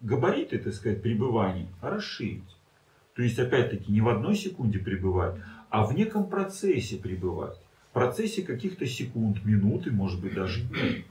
габариты, 0.00 0.58
так 0.58 0.72
сказать, 0.72 1.02
пребывания 1.02 1.68
расширить. 1.82 2.56
То 3.14 3.22
есть, 3.22 3.38
опять-таки, 3.38 3.92
не 3.92 4.00
в 4.00 4.08
одной 4.08 4.34
секунде 4.34 4.78
пребывать, 4.78 5.36
а 5.70 5.84
в 5.84 5.94
неком 5.94 6.28
процессе 6.28 6.96
пребывать. 6.96 7.58
В 7.90 7.92
процессе 7.92 8.42
каких-то 8.42 8.86
секунд, 8.86 9.44
минут 9.44 9.86
и, 9.86 9.90
может 9.90 10.20
быть, 10.20 10.34
даже 10.34 10.62
дней. 10.62 11.06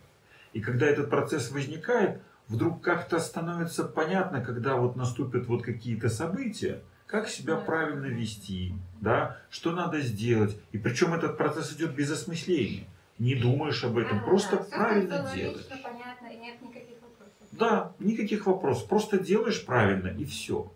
И 0.54 0.62
когда 0.62 0.86
этот 0.86 1.10
процесс 1.10 1.52
возникает, 1.52 2.22
вдруг 2.48 2.82
как-то 2.82 3.20
становится 3.20 3.84
понятно, 3.84 4.42
когда 4.42 4.76
вот 4.76 4.96
наступят 4.96 5.48
вот 5.48 5.64
какие-то 5.64 6.10
события, 6.10 6.82
как 7.08 7.28
себя 7.28 7.56
правильно 7.56 8.06
вести, 8.06 8.74
да, 9.02 9.38
что 9.50 9.72
надо 9.72 10.00
сделать. 10.02 10.58
И 10.72 10.78
причем 10.78 11.14
этот 11.14 11.38
процесс 11.38 11.74
идет 11.74 11.96
без 11.96 12.12
осмысления. 12.12 12.86
Не 13.18 13.36
думаешь 13.36 13.84
об 13.84 13.98
этом, 13.98 14.20
Да, 14.20 14.26
просто 14.26 14.58
да, 14.58 14.64
правильно 14.64 15.32
делаешь. 15.34 15.66
понятно, 15.84 16.28
и 16.28 16.38
нет 16.38 16.62
никаких 16.62 17.02
вопросов. 17.02 17.48
Да, 17.52 17.94
никаких 18.00 18.46
вопросов. 18.46 18.88
Просто 18.88 19.20
делаешь 19.20 19.66
правильно 19.66 20.08
и 20.08 20.26
все. 20.26 20.72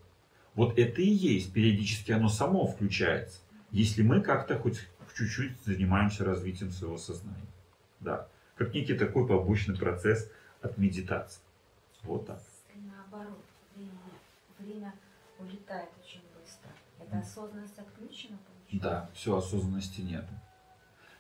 Вот 0.55 0.77
это 0.79 1.01
и 1.01 1.09
есть. 1.09 1.51
Периодически 1.51 2.11
оно 2.11 2.29
само 2.29 2.65
включается 2.67 3.39
если 3.71 4.01
мы 4.01 4.21
как-то 4.21 4.57
хоть 4.57 4.87
чуть-чуть 5.19 5.59
занимаемся 5.65 6.23
развитием 6.23 6.71
своего 6.71 6.97
сознания. 6.97 7.45
Да. 7.99 8.27
Как 8.55 8.73
некий 8.73 8.93
такой 8.93 9.27
побочный 9.27 9.77
процесс 9.77 10.31
от 10.61 10.77
медитации. 10.77 11.41
Вот 12.03 12.25
так. 12.25 12.41
Наоборот, 12.75 13.43
время, 13.75 13.91
время 14.59 14.93
улетает 15.37 15.89
очень 16.01 16.21
быстро. 16.39 16.69
Это 16.99 17.19
осознанность 17.19 17.77
отключена, 17.77 18.37
получается? 18.37 18.89
Да, 18.89 19.09
все, 19.13 19.37
осознанности 19.37 20.01
нет. 20.01 20.25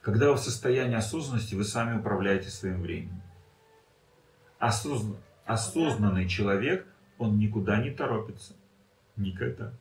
Когда 0.01 0.29
вы 0.29 0.35
в 0.35 0.39
состоянии 0.39 0.95
осознанности, 0.95 1.55
вы 1.55 1.65
сами 1.65 1.99
управляете 1.99 2.49
своим 2.49 2.81
временем. 2.81 3.21
Осозн... 4.59 5.15
Осознанный 5.45 6.27
человек, 6.27 6.87
он 7.17 7.37
никуда 7.37 7.81
не 7.81 7.91
торопится. 7.91 8.53
Никогда. 9.17 9.73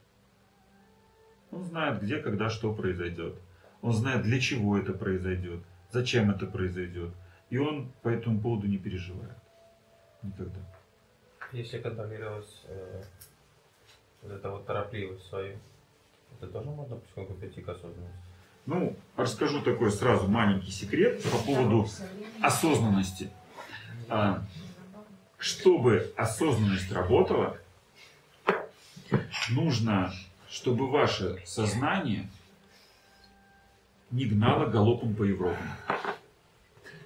Он 1.51 1.65
знает, 1.65 2.03
где, 2.03 2.19
когда, 2.19 2.51
что 2.51 2.75
произойдет. 2.75 3.37
Он 3.81 3.93
знает, 3.93 4.23
для 4.23 4.41
чего 4.41 4.77
это 4.77 4.93
произойдет, 4.93 5.61
зачем 5.91 6.31
это 6.31 6.47
произойдет. 6.47 7.13
И 7.51 7.59
он 7.59 7.91
по 8.03 8.09
этому 8.09 8.41
поводу 8.41 8.67
не 8.67 8.79
переживает. 8.79 9.37
Никогда. 10.23 10.61
Если 11.53 11.79
контролировать 11.79 12.63
э, 12.67 13.03
вот 14.23 14.33
это 14.33 14.51
вот 14.51 14.67
торопливость 14.67 15.27
свою, 15.29 15.57
это 16.41 16.53
тоже 16.53 16.69
можно 16.71 16.97
потихоньку 16.97 17.35
прийти 17.35 17.63
к 17.63 17.69
осознанности? 17.69 18.19
Ну, 18.67 18.95
расскажу 19.17 19.63
такой 19.63 19.91
сразу 19.91 20.29
маленький 20.29 20.71
секрет 20.71 21.23
по 21.23 21.39
поводу 21.39 21.89
осознанности. 22.43 23.31
А, 24.11 24.45
чтобы 25.39 26.13
осознанность 26.17 26.93
работала, 26.93 27.57
нужно, 29.51 30.13
чтобы 30.51 30.91
ваше 30.91 31.41
сознание 31.45 32.29
не 34.11 34.25
гнало 34.25 34.67
галопом 34.67 35.15
по 35.15 35.23
Европе. 35.23 35.63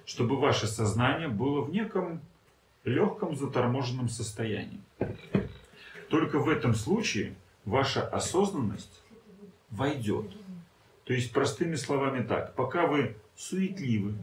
Чтобы 0.05 0.37
ваше 0.37 0.67
сознание 0.67 1.27
было 1.27 1.61
в 1.61 1.71
неком 1.71 2.21
легком 2.83 3.35
заторможенном 3.35 4.09
состоянии. 4.09 4.79
Только 6.09 6.39
в 6.39 6.49
этом 6.49 6.75
случае 6.75 7.33
ваша 7.65 8.07
осознанность 8.07 9.01
войдет. 9.69 10.31
То 11.05 11.13
есть, 11.13 11.33
простыми 11.33 11.75
словами 11.75 12.23
так, 12.23 12.55
пока 12.55 12.87
вы 12.87 13.15
суетливы, 13.35 14.13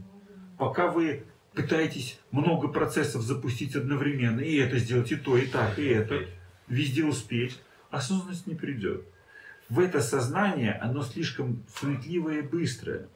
пока 0.56 0.88
вы 0.88 1.24
пытаетесь 1.52 2.18
много 2.30 2.68
процессов 2.68 3.22
запустить 3.22 3.76
одновременно, 3.76 4.40
и 4.40 4.56
это 4.56 4.78
сделать, 4.78 5.10
и 5.12 5.16
то, 5.16 5.36
и 5.36 5.46
так, 5.46 5.78
и 5.78 5.84
это, 5.84 6.26
везде 6.68 7.04
успеть, 7.04 7.58
осознанность 7.90 8.46
не 8.46 8.54
придет. 8.54 9.04
В 9.68 9.78
это 9.78 10.00
сознание, 10.00 10.72
оно 10.72 11.02
слишком 11.02 11.62
суетливое 11.74 12.38
и 12.38 12.42
быстрое. 12.42 13.06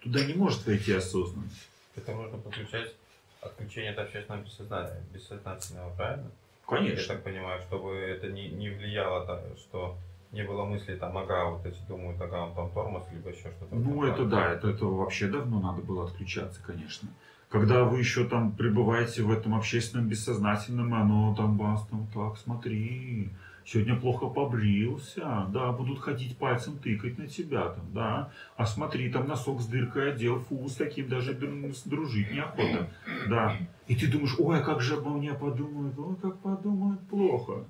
Туда 0.00 0.24
не 0.24 0.34
может 0.34 0.64
войти 0.66 0.92
осознанность. 0.92 1.68
Это 1.96 2.12
можно 2.12 2.38
подключать 2.38 2.94
отключение 3.40 3.92
от 3.92 3.98
общественного 3.98 4.42
бессознательного, 4.42 5.04
бессознательного, 5.12 5.94
правильно? 5.96 6.30
Конечно. 6.66 7.00
Я 7.00 7.08
так 7.08 7.24
понимаю, 7.24 7.62
чтобы 7.62 7.94
это 7.94 8.28
не, 8.28 8.48
не 8.48 8.70
влияло, 8.70 9.26
так, 9.26 9.42
что 9.58 9.96
не 10.32 10.42
было 10.42 10.64
мысли 10.64 10.96
там, 10.96 11.16
ага, 11.16 11.46
вот 11.46 11.64
эти 11.64 11.78
думают, 11.88 12.20
ага, 12.20 12.44
он 12.44 12.54
там 12.54 12.70
тормоз, 12.70 13.04
либо 13.12 13.30
еще 13.30 13.50
что-то. 13.50 13.74
Ну, 13.74 14.04
это 14.04 14.24
да, 14.24 14.52
это, 14.52 14.68
это 14.68 14.84
вообще 14.84 15.28
давно 15.28 15.60
надо 15.60 15.82
было 15.82 16.04
отключаться, 16.04 16.60
конечно. 16.64 17.08
Когда 17.48 17.84
вы 17.84 18.00
еще 18.00 18.26
там 18.26 18.52
пребываете 18.52 19.22
в 19.22 19.30
этом 19.30 19.54
общественном 19.54 20.08
бессознательном, 20.08 20.92
оно 20.94 21.34
там 21.36 21.56
вас 21.56 21.86
там 21.86 22.06
так, 22.12 22.36
смотри, 22.38 23.30
сегодня 23.66 23.98
плохо 23.98 24.28
побрился, 24.28 25.46
да, 25.52 25.72
будут 25.72 25.98
ходить 25.98 26.38
пальцем 26.38 26.78
тыкать 26.78 27.18
на 27.18 27.26
тебя 27.26 27.70
там, 27.70 27.92
да, 27.92 28.32
а 28.56 28.64
смотри, 28.64 29.10
там 29.10 29.26
носок 29.26 29.60
с 29.60 29.66
дыркой 29.66 30.12
одел, 30.12 30.40
фу, 30.40 30.68
с 30.68 30.76
таким 30.76 31.08
даже 31.08 31.34
дружить 31.34 32.30
неохота, 32.30 32.88
да. 33.28 33.56
И 33.88 33.96
ты 33.96 34.06
думаешь, 34.06 34.36
ой, 34.38 34.60
а 34.60 34.62
как 34.62 34.80
же 34.80 34.96
обо 34.96 35.10
мне 35.10 35.34
подумают, 35.34 35.98
ой, 35.98 36.16
как 36.16 36.38
подумают, 36.38 37.00
плохо. 37.08 37.64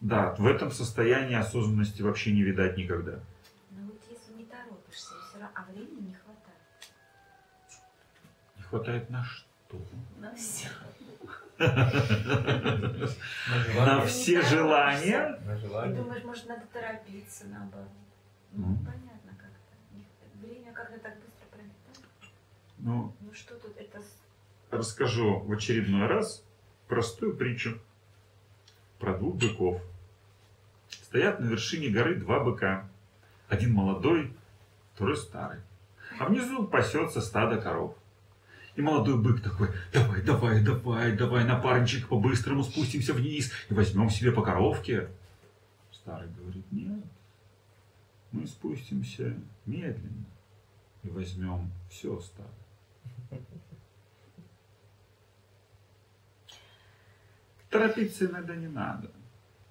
Да, 0.00 0.36
в 0.38 0.46
этом 0.46 0.70
состоянии 0.70 1.34
осознанности 1.34 2.02
вообще 2.02 2.32
не 2.32 2.42
видать 2.42 2.76
никогда. 2.76 3.18
Но 3.72 3.86
вот 3.86 4.00
если 4.08 4.32
не 4.40 4.44
торопишься, 4.44 5.14
все 5.28 5.40
равно, 5.40 5.48
а 5.54 5.72
времени 5.72 6.08
не 6.08 6.14
хватает. 6.14 6.92
Не 8.56 8.62
хватает 8.62 9.10
на 9.10 9.24
что? 9.24 9.76
На 10.20 10.32
все. 10.36 10.68
На 13.76 14.04
все 14.06 14.42
желания? 14.42 15.38
Ты 15.44 15.94
думаешь, 15.94 16.24
может, 16.24 16.46
надо 16.48 16.62
торопиться, 16.72 17.46
наоборот. 17.48 17.88
Ну, 18.52 18.76
понятно 18.78 19.32
как-то. 19.36 19.74
Время 20.46 20.72
как-то 20.72 20.98
так 21.00 21.14
быстро 21.16 21.46
пролетает. 21.50 22.06
Ну, 22.78 23.12
Ну 23.20 23.34
что 23.34 23.54
тут, 23.56 23.76
это... 23.76 24.00
с- 24.00 24.20
расскажу 24.70 25.40
в 25.40 25.52
очередной 25.52 26.06
раз 26.06 26.44
простую 26.86 27.36
притчу 27.36 27.78
про 28.98 29.14
двух 29.16 29.36
быков. 29.36 29.82
Стоят 30.90 31.40
на 31.40 31.46
вершине 31.46 31.88
горы 31.88 32.14
два 32.16 32.40
быка. 32.40 32.88
Один 33.48 33.72
молодой, 33.74 34.32
второй 34.94 35.16
старый. 35.16 35.60
А 36.20 36.26
внизу 36.26 36.66
пасется 36.66 37.20
стадо 37.20 37.60
коров. 37.60 37.94
И 38.78 38.80
молодой 38.80 39.18
бык 39.18 39.42
такой, 39.42 39.70
давай, 39.92 40.22
давай, 40.22 40.62
давай, 40.62 41.16
давай, 41.16 41.44
напарничек, 41.44 42.06
по-быстрому 42.06 42.62
спустимся 42.62 43.12
вниз 43.12 43.50
и 43.68 43.74
возьмем 43.74 44.08
себе 44.08 44.30
по 44.30 44.40
коровке. 44.40 45.08
Старый 45.90 46.28
говорит, 46.28 46.64
нет, 46.70 47.04
мы 48.30 48.46
спустимся 48.46 49.34
медленно 49.66 50.26
и 51.02 51.10
возьмем 51.10 51.72
все 51.90 52.20
стадо. 52.20 52.48
Торопиться 57.70 58.26
иногда 58.26 58.54
не 58.54 58.68
надо. 58.68 59.10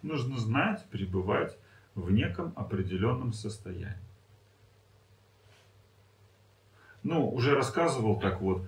Нужно 0.02 0.38
знать, 0.38 0.84
пребывать 0.92 1.58
в 1.96 2.12
неком 2.12 2.52
определенном 2.58 3.32
состоянии. 3.32 3.96
Ну, 7.04 7.30
уже 7.30 7.56
рассказывал 7.56 8.20
так 8.20 8.42
вот, 8.42 8.68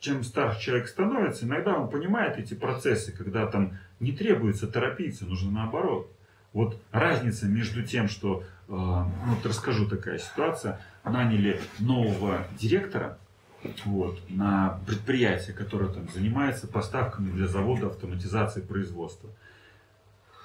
чем 0.00 0.22
старше 0.22 0.60
человек 0.60 0.88
становится, 0.88 1.44
иногда 1.44 1.76
он 1.76 1.88
понимает 1.88 2.38
эти 2.38 2.54
процессы, 2.54 3.12
когда 3.12 3.46
там 3.46 3.78
не 4.00 4.12
требуется 4.12 4.68
торопиться, 4.68 5.24
нужно 5.24 5.50
наоборот. 5.50 6.10
Вот 6.52 6.80
разница 6.92 7.46
между 7.46 7.82
тем, 7.82 8.08
что, 8.08 8.42
э, 8.68 8.72
ну, 8.72 9.34
вот 9.34 9.44
расскажу 9.44 9.88
такая 9.88 10.18
ситуация, 10.18 10.80
наняли 11.04 11.60
нового 11.78 12.46
директора, 12.58 13.18
вот, 13.84 14.20
на 14.28 14.78
предприятие, 14.86 15.54
которое 15.54 15.88
там 15.88 16.08
занимается 16.10 16.68
поставками 16.68 17.30
для 17.30 17.48
завода 17.48 17.88
автоматизации 17.88 18.60
производства. 18.60 19.30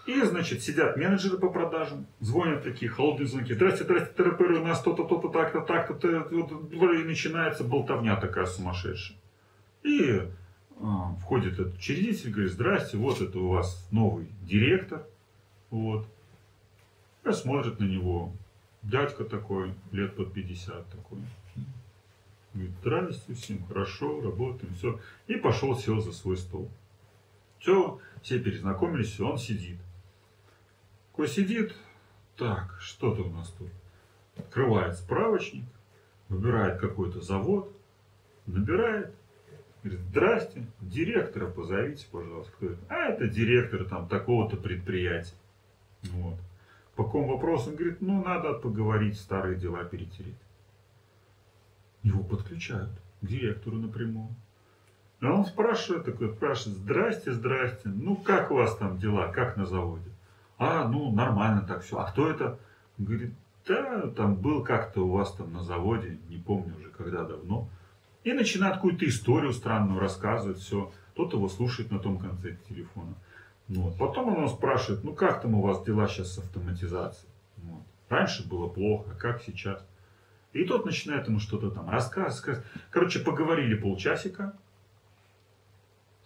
И, 0.05 0.21
значит, 0.21 0.61
сидят 0.61 0.97
менеджеры 0.97 1.37
по 1.37 1.49
продажам, 1.49 2.07
звонят 2.19 2.63
такие 2.63 2.91
холодные 2.91 3.25
звонки. 3.25 3.53
Здрасте, 3.53 3.85
здрасте, 3.85 4.13
ТРПР, 4.13 4.51
у 4.51 4.65
нас 4.65 4.81
то-то, 4.81 5.05
то-то, 5.05 5.29
так-то, 5.29 5.61
так-то, 5.61 6.09
и 6.09 7.03
начинается 7.03 7.63
болтовня 7.63 8.17
такая 8.17 8.45
сумасшедшая. 8.45 9.17
И 9.83 10.21
а, 10.81 11.15
входит 11.21 11.53
этот 11.53 11.75
учредитель, 11.75 12.31
говорит, 12.31 12.51
здрасте, 12.51 12.97
вот 12.97 13.21
это 13.21 13.39
у 13.39 13.47
вас 13.47 13.87
новый 13.91 14.27
директор. 14.41 15.05
Вот. 15.69 16.05
И 17.25 17.31
смотрит 17.31 17.79
на 17.79 17.85
него. 17.85 18.33
Дядька 18.81 19.23
такой, 19.23 19.73
лет 19.93 20.15
под 20.17 20.33
50 20.33 20.85
такой. 20.89 21.19
Говорит, 22.53 22.73
здрасте, 22.81 23.33
всем 23.33 23.63
хорошо, 23.65 24.19
работаем, 24.19 24.73
все. 24.73 24.99
И 25.27 25.35
пошел, 25.35 25.77
сел 25.77 26.01
за 26.01 26.11
свой 26.11 26.35
стол. 26.35 26.69
Все, 27.59 27.99
все 28.21 28.39
перезнакомились, 28.39 29.17
он 29.21 29.37
сидит. 29.37 29.77
Такой 31.13 31.27
сидит, 31.27 31.75
так, 32.37 32.75
что-то 32.79 33.21
у 33.21 33.29
нас 33.29 33.47
тут. 33.49 33.69
Открывает 34.35 34.95
справочник, 34.95 35.65
выбирает 36.27 36.81
какой-то 36.81 37.21
завод, 37.21 37.71
набирает, 38.47 39.13
говорит, 39.83 40.01
здрасте, 40.09 40.65
директора 40.81 41.51
позовите, 41.51 42.07
пожалуйста. 42.11 42.51
Кто? 42.53 42.69
А 42.89 43.09
это 43.09 43.27
директор 43.27 43.85
там 43.85 44.07
такого-то 44.07 44.57
предприятия. 44.57 45.35
Вот. 46.01 46.39
По 46.95 47.03
какому 47.03 47.33
вопросу? 47.33 47.69
Он 47.69 47.75
говорит, 47.75 48.01
ну 48.01 48.23
надо 48.23 48.53
поговорить, 48.53 49.19
старые 49.19 49.55
дела 49.55 49.83
перетереть. 49.83 50.33
Его 52.01 52.23
подключают 52.23 52.89
к 53.21 53.27
директору 53.27 53.77
напрямую. 53.77 54.33
А 55.21 55.31
он 55.31 55.45
спрашивает, 55.45 56.05
такой 56.05 56.33
спрашивает, 56.33 56.79
здрасте, 56.79 57.33
здрасте, 57.33 57.89
ну 57.89 58.15
как 58.15 58.49
у 58.49 58.55
вас 58.55 58.75
там 58.77 58.97
дела, 58.97 59.31
как 59.31 59.57
на 59.57 59.67
заводе? 59.67 60.12
А, 60.57 60.87
ну 60.87 61.11
нормально 61.11 61.63
так 61.67 61.83
все. 61.83 61.97
А 61.97 62.11
кто 62.11 62.29
это? 62.29 62.59
Говорит, 62.97 63.33
да, 63.67 64.07
там 64.15 64.35
был 64.35 64.63
как-то 64.63 65.05
у 65.05 65.11
вас 65.11 65.33
там 65.33 65.53
на 65.53 65.63
заводе, 65.63 66.19
не 66.29 66.37
помню 66.37 66.75
уже 66.77 66.89
когда 66.89 67.23
давно. 67.23 67.69
И 68.23 68.33
начинает 68.33 68.75
какую-то 68.75 69.07
историю 69.07 69.53
странную 69.53 69.99
рассказывать, 69.99 70.59
все. 70.59 70.91
Тот 71.15 71.33
его 71.33 71.47
слушает 71.49 71.91
на 71.91 71.99
том 71.99 72.17
конце 72.17 72.57
телефона. 72.67 73.13
Вот. 73.67 73.97
Потом 73.97 74.35
он 74.37 74.49
спрашивает, 74.49 75.03
ну 75.03 75.13
как 75.13 75.41
там 75.41 75.55
у 75.55 75.61
вас 75.61 75.83
дела 75.83 76.07
сейчас 76.07 76.33
с 76.33 76.37
автоматизацией? 76.39 77.31
Вот. 77.57 77.83
Раньше 78.09 78.47
было 78.47 78.67
плохо, 78.67 79.11
а 79.11 79.19
как 79.19 79.41
сейчас? 79.41 79.85
И 80.53 80.65
тот 80.65 80.85
начинает 80.85 81.27
ему 81.27 81.39
что-то 81.39 81.71
там 81.71 81.89
рассказывать. 81.89 82.63
Короче, 82.91 83.19
поговорили 83.19 83.75
полчасика. 83.75 84.53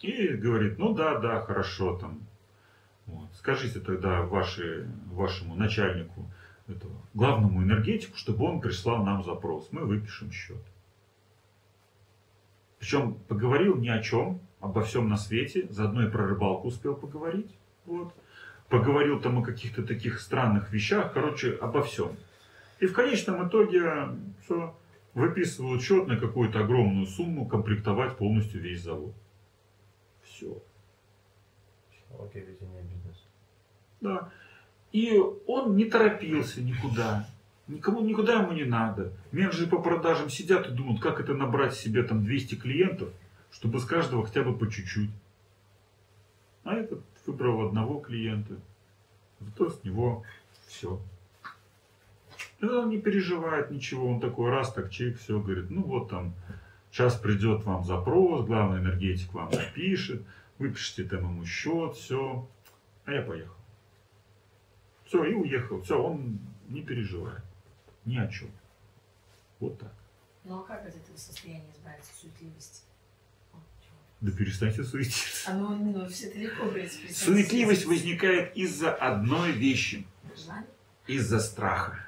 И 0.01 0.27
говорит, 0.27 0.77
ну 0.77 0.93
да, 0.93 1.17
да, 1.19 1.41
хорошо 1.41 1.97
там. 1.97 2.19
Вот. 3.07 3.29
Скажите 3.35 3.79
тогда 3.79 4.21
ваши, 4.21 4.87
вашему 5.11 5.55
начальнику, 5.55 6.29
этого, 6.67 6.93
главному 7.13 7.63
энергетику, 7.63 8.17
чтобы 8.17 8.45
он 8.45 8.59
прислал 8.59 9.03
нам 9.03 9.23
запрос. 9.23 9.69
Мы 9.71 9.85
выпишем 9.85 10.31
счет. 10.31 10.61
Причем 12.79 13.15
поговорил 13.27 13.77
ни 13.77 13.89
о 13.89 14.01
чем, 14.01 14.39
обо 14.59 14.83
всем 14.83 15.09
на 15.09 15.17
свете. 15.17 15.67
Заодно 15.69 16.05
и 16.05 16.11
про 16.11 16.27
рыбалку 16.27 16.67
успел 16.67 16.95
поговорить. 16.95 17.49
Вот. 17.85 18.13
Поговорил 18.69 19.19
там 19.19 19.39
о 19.39 19.43
каких-то 19.43 19.83
таких 19.83 20.19
странных 20.19 20.71
вещах. 20.71 21.13
Короче, 21.13 21.53
обо 21.53 21.81
всем. 21.81 22.15
И 22.79 22.85
в 22.85 22.93
конечном 22.93 23.47
итоге 23.47 24.09
все, 24.43 24.75
выписывают 25.13 25.81
счет 25.81 26.07
на 26.07 26.17
какую-то 26.17 26.59
огромную 26.59 27.07
сумму, 27.07 27.47
комплектовать 27.47 28.17
полностью 28.17 28.61
весь 28.61 28.83
завод. 28.83 29.13
Все. 30.23 30.61
Психология 32.07 32.41
ведения 32.41 32.81
бизнеса. 32.81 33.21
Да. 34.01 34.29
И 34.91 35.21
он 35.45 35.75
не 35.75 35.85
торопился 35.85 36.61
никуда. 36.61 37.27
Никому 37.67 38.01
никуда 38.01 38.41
ему 38.41 38.53
не 38.53 38.63
надо. 38.63 39.11
Менеджеры 39.31 39.69
по 39.69 39.81
продажам 39.81 40.29
сидят 40.29 40.67
и 40.67 40.71
думают, 40.71 41.01
как 41.01 41.19
это 41.19 41.33
набрать 41.33 41.75
себе 41.75 42.03
там 42.03 42.23
200 42.23 42.55
клиентов, 42.55 43.09
чтобы 43.51 43.79
с 43.79 43.85
каждого 43.85 44.25
хотя 44.25 44.43
бы 44.43 44.57
по 44.57 44.69
чуть-чуть. 44.71 45.11
А 46.63 46.73
этот 46.73 47.01
выбрал 47.25 47.67
одного 47.67 47.99
клиента 47.99 48.55
Зато 49.39 49.69
с 49.69 49.83
него 49.83 50.23
все. 50.67 50.99
он 52.61 52.89
не 52.89 52.99
переживает 52.99 53.71
ничего, 53.71 54.09
он 54.09 54.19
такой 54.19 54.49
раз, 54.49 54.73
так 54.73 54.89
человек 54.89 55.19
все 55.19 55.39
говорит, 55.39 55.69
ну 55.69 55.83
вот 55.83 56.09
там, 56.09 56.33
сейчас 56.91 57.15
придет 57.15 57.63
вам 57.65 57.83
запрос, 57.85 58.45
главный 58.45 58.79
энергетик 58.79 59.33
вам 59.33 59.51
напишет, 59.51 60.23
выпишите 60.59 61.03
там 61.03 61.23
ему 61.23 61.45
счет, 61.45 61.95
все, 61.95 62.47
а 63.05 63.11
я 63.11 63.21
поехал. 63.21 63.55
Все, 65.05 65.23
и 65.23 65.33
уехал, 65.33 65.81
все, 65.81 66.01
он 66.01 66.39
не 66.67 66.81
переживает 66.81 67.43
ни 68.05 68.17
о 68.17 68.27
чем. 68.27 68.49
Вот 69.59 69.79
так. 69.79 69.93
Ну 70.43 70.59
а 70.59 70.63
как 70.63 70.85
от 70.85 70.95
этого 70.95 71.17
состояния 71.17 71.71
избавиться, 71.75 72.11
суетливости? 72.19 72.83
Да 74.19 74.31
перестаньте 74.31 74.83
суетиться. 74.83 75.51
А 75.51 75.53
ну, 75.53 75.75
ну 75.75 76.07
все 76.07 76.31
далеко 76.31 76.65
говорить. 76.65 77.15
Суетливость 77.15 77.85
возникает 77.85 78.55
из-за 78.55 78.93
одной 78.93 79.51
вещи. 79.51 80.07
Желание? 80.35 80.67
Из-за 81.05 81.39
страха. 81.39 81.99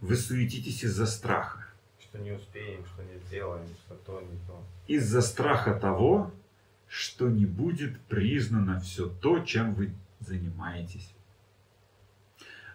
Вы 0.00 0.14
суетитесь 0.16 0.84
из-за 0.84 1.06
страха. 1.06 1.66
Что 2.00 2.18
не 2.18 2.30
успеем, 2.30 2.84
что 2.86 3.02
не 3.02 3.18
сделаем, 3.18 3.66
что 3.84 3.94
то, 3.96 4.20
не 4.20 4.38
то. 4.46 4.64
Из-за 4.86 5.20
страха 5.20 5.74
того, 5.74 6.30
что 6.88 7.28
не 7.28 7.46
будет 7.46 7.98
признано 8.02 8.80
все 8.80 9.08
то, 9.08 9.40
чем 9.40 9.74
вы 9.74 9.92
занимаетесь. 10.20 11.14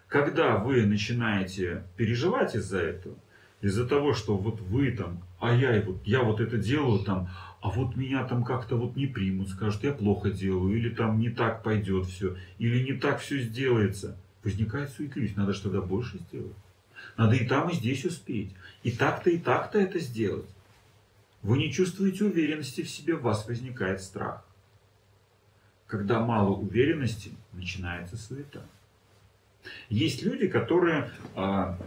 Когда 0.08 0.56
вы 0.58 0.86
начинаете 0.86 1.84
переживать 1.96 2.54
из-за 2.54 2.78
этого, 2.78 3.16
из-за 3.60 3.86
того, 3.86 4.14
что 4.14 4.36
вот 4.36 4.60
вы 4.60 4.92
там, 4.92 5.22
а 5.40 5.54
я, 5.54 5.80
вот, 5.82 6.06
я 6.06 6.22
вот 6.22 6.40
это 6.40 6.58
делаю 6.58 7.04
там, 7.04 7.28
а 7.60 7.70
вот 7.70 7.96
меня 7.96 8.24
там 8.24 8.44
как-то 8.44 8.76
вот 8.76 8.94
не 8.94 9.06
примут, 9.06 9.48
скажут, 9.48 9.82
я 9.84 9.92
плохо 9.92 10.30
делаю, 10.30 10.76
или 10.76 10.90
там 10.90 11.18
не 11.18 11.30
так 11.30 11.62
пойдет 11.62 12.06
все, 12.06 12.36
или 12.58 12.84
не 12.84 12.92
так 12.92 13.20
все 13.20 13.38
сделается. 13.40 14.16
Возникает 14.44 14.90
суетливость, 14.90 15.36
надо 15.36 15.54
что-то 15.54 15.80
больше 15.80 16.18
сделать. 16.18 16.54
Надо 17.16 17.36
и 17.36 17.46
там, 17.46 17.70
и 17.70 17.74
здесь 17.74 18.04
успеть. 18.04 18.52
И 18.82 18.90
так-то, 18.90 19.30
и 19.30 19.38
так-то 19.38 19.78
это 19.78 19.98
сделать. 19.98 20.48
Вы 21.44 21.58
не 21.58 21.70
чувствуете 21.70 22.24
уверенности 22.24 22.80
в 22.80 22.88
себе, 22.88 23.14
у 23.14 23.20
вас 23.20 23.46
возникает 23.46 24.00
страх. 24.00 24.42
Когда 25.86 26.24
мало 26.24 26.56
уверенности, 26.56 27.32
начинается 27.52 28.16
суета. 28.16 28.62
Есть 29.90 30.22
люди, 30.22 30.48
которые 30.48 31.10
а, 31.36 31.78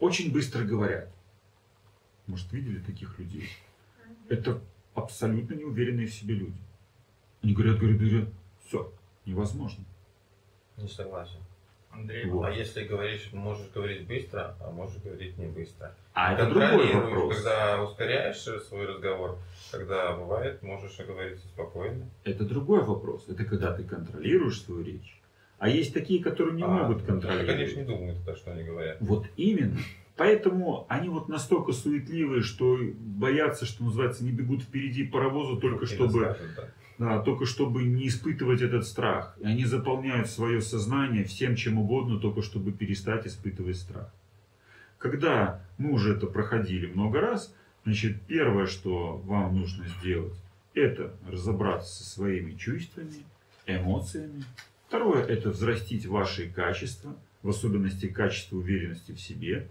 очень 0.00 0.32
быстро 0.32 0.64
говорят. 0.64 1.08
Может, 2.26 2.52
видели 2.52 2.80
таких 2.80 3.16
людей? 3.20 3.48
Это 4.28 4.60
абсолютно 4.94 5.54
неуверенные 5.54 6.08
в 6.08 6.14
себе 6.14 6.34
люди. 6.34 6.58
Они 7.42 7.52
говорят, 7.52 7.78
говорят, 7.78 8.00
говорят, 8.00 8.28
все, 8.66 8.92
невозможно. 9.24 9.84
Не 10.76 10.88
согласен. 10.88 11.38
Андрей, 12.00 12.26
Вот. 12.26 12.44
А 12.44 12.50
если 12.50 12.84
говоришь, 12.84 13.30
можешь 13.32 13.68
говорить 13.74 14.06
быстро, 14.06 14.54
а 14.60 14.70
можешь 14.70 15.00
говорить 15.02 15.36
не 15.38 15.46
быстро. 15.46 15.94
А 16.12 16.34
это 16.34 16.46
другой 16.48 16.92
вопрос. 16.92 17.36
Когда 17.36 17.82
ускоряешь 17.82 18.38
свой 18.38 18.86
разговор, 18.86 19.38
когда 19.70 20.12
бывает, 20.16 20.62
можешь 20.62 20.96
говорить 20.98 21.38
спокойно. 21.40 22.08
Это 22.24 22.44
другой 22.44 22.82
вопрос. 22.82 23.26
Это 23.28 23.44
когда 23.44 23.72
ты 23.72 23.84
контролируешь 23.84 24.62
свою 24.62 24.84
речь. 24.84 25.20
А 25.58 25.68
есть 25.68 25.94
такие, 25.94 26.22
которые 26.22 26.54
не 26.54 26.62
А, 26.62 26.68
могут 26.68 27.02
контролировать. 27.02 27.48
Они, 27.48 27.58
конечно, 27.58 27.80
не 27.80 27.86
думают 27.86 28.18
тогда, 28.18 28.36
что 28.36 28.52
они 28.52 28.62
говорят. 28.62 28.98
Вот 29.00 29.26
именно. 29.36 29.78
Поэтому 30.16 30.86
они 30.88 31.08
вот 31.08 31.28
настолько 31.28 31.72
суетливые, 31.72 32.42
что 32.42 32.78
боятся, 32.98 33.66
что 33.66 33.84
называется, 33.84 34.24
не 34.24 34.32
бегут 34.32 34.62
впереди 34.62 35.04
паровоза 35.04 35.60
только 35.60 35.84
И 35.84 35.88
чтобы, 35.88 36.36
да. 36.56 36.68
Да, 36.98 37.20
только 37.20 37.46
чтобы 37.46 37.84
не 37.84 38.08
испытывать 38.08 38.62
этот 38.62 38.86
страх. 38.86 39.36
И 39.40 39.44
они 39.44 39.64
заполняют 39.64 40.28
свое 40.28 40.60
сознание 40.60 41.24
всем 41.24 41.56
чем 41.56 41.78
угодно, 41.78 42.18
только 42.18 42.42
чтобы 42.42 42.72
перестать 42.72 43.26
испытывать 43.26 43.76
страх. 43.76 44.12
Когда 44.98 45.62
мы 45.78 45.92
уже 45.92 46.14
это 46.14 46.26
проходили 46.26 46.86
много 46.86 47.20
раз, 47.20 47.54
значит, 47.84 48.22
первое, 48.22 48.66
что 48.66 49.18
вам 49.18 49.56
нужно 49.56 49.86
сделать, 50.00 50.34
это 50.74 51.14
разобраться 51.28 52.02
со 52.02 52.08
своими 52.08 52.52
чувствами, 52.52 53.24
эмоциями. 53.66 54.44
Второе, 54.88 55.24
это 55.24 55.50
взрастить 55.50 56.06
ваши 56.06 56.48
качества, 56.48 57.16
в 57.42 57.48
особенности 57.48 58.06
качество 58.08 58.56
уверенности 58.56 59.12
в 59.12 59.20
себе. 59.20 59.68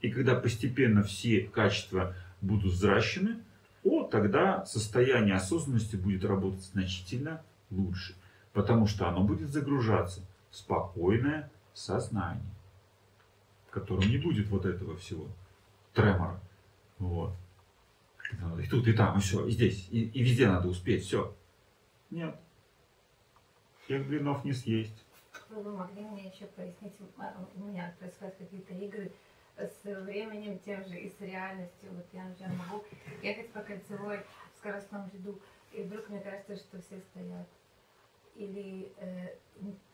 И 0.00 0.10
когда 0.10 0.34
постепенно 0.34 1.02
все 1.02 1.40
качества 1.40 2.14
будут 2.40 2.72
взращены, 2.72 3.36
о, 3.84 4.04
тогда 4.04 4.64
состояние 4.64 5.36
осознанности 5.36 5.96
будет 5.96 6.24
работать 6.24 6.62
значительно 6.62 7.42
лучше, 7.70 8.14
потому 8.52 8.86
что 8.86 9.08
оно 9.08 9.22
будет 9.22 9.50
загружаться 9.50 10.22
в 10.50 10.56
спокойное 10.56 11.50
сознание, 11.74 12.54
в 13.68 13.70
котором 13.70 14.08
не 14.08 14.18
будет 14.18 14.48
вот 14.48 14.64
этого 14.64 14.96
всего 14.96 15.26
тремора. 15.92 16.40
Вот. 16.98 17.34
И 18.62 18.66
тут, 18.68 18.88
и 18.88 18.94
там, 18.94 19.18
и 19.18 19.20
все, 19.20 19.46
и 19.46 19.50
здесь, 19.50 19.88
и, 19.90 20.04
и 20.04 20.22
везде 20.22 20.48
надо 20.48 20.68
успеть, 20.68 21.04
все. 21.04 21.34
Нет. 22.10 22.34
Всех 23.84 24.06
блинов 24.06 24.44
не 24.44 24.52
съесть. 24.52 25.04
Вы 25.50 25.62
бы 25.62 25.76
могли 25.76 26.02
мне 26.02 26.28
еще 26.28 26.46
пояснить, 26.46 26.94
а, 27.18 27.34
у 27.54 27.64
меня 27.64 27.94
происходят 27.98 28.34
какие-то 28.36 28.72
игры 28.74 29.12
с 29.56 29.84
временем 29.84 30.58
тем 30.58 30.84
же 30.84 30.96
и 30.96 31.10
с 31.10 31.20
реальностью. 31.20 31.90
Вот 31.92 32.06
я, 32.12 32.24
например, 32.24 32.52
могу 32.52 32.84
ехать 33.22 33.50
по 33.52 33.60
кольцевой 33.60 34.20
в 34.54 34.58
скоростном 34.58 35.10
ряду, 35.12 35.40
и 35.72 35.82
вдруг 35.82 36.08
мне 36.08 36.20
кажется, 36.20 36.56
что 36.56 36.80
все 36.80 37.00
стоят. 37.00 37.46
Или 38.34 38.92
э, 38.98 39.36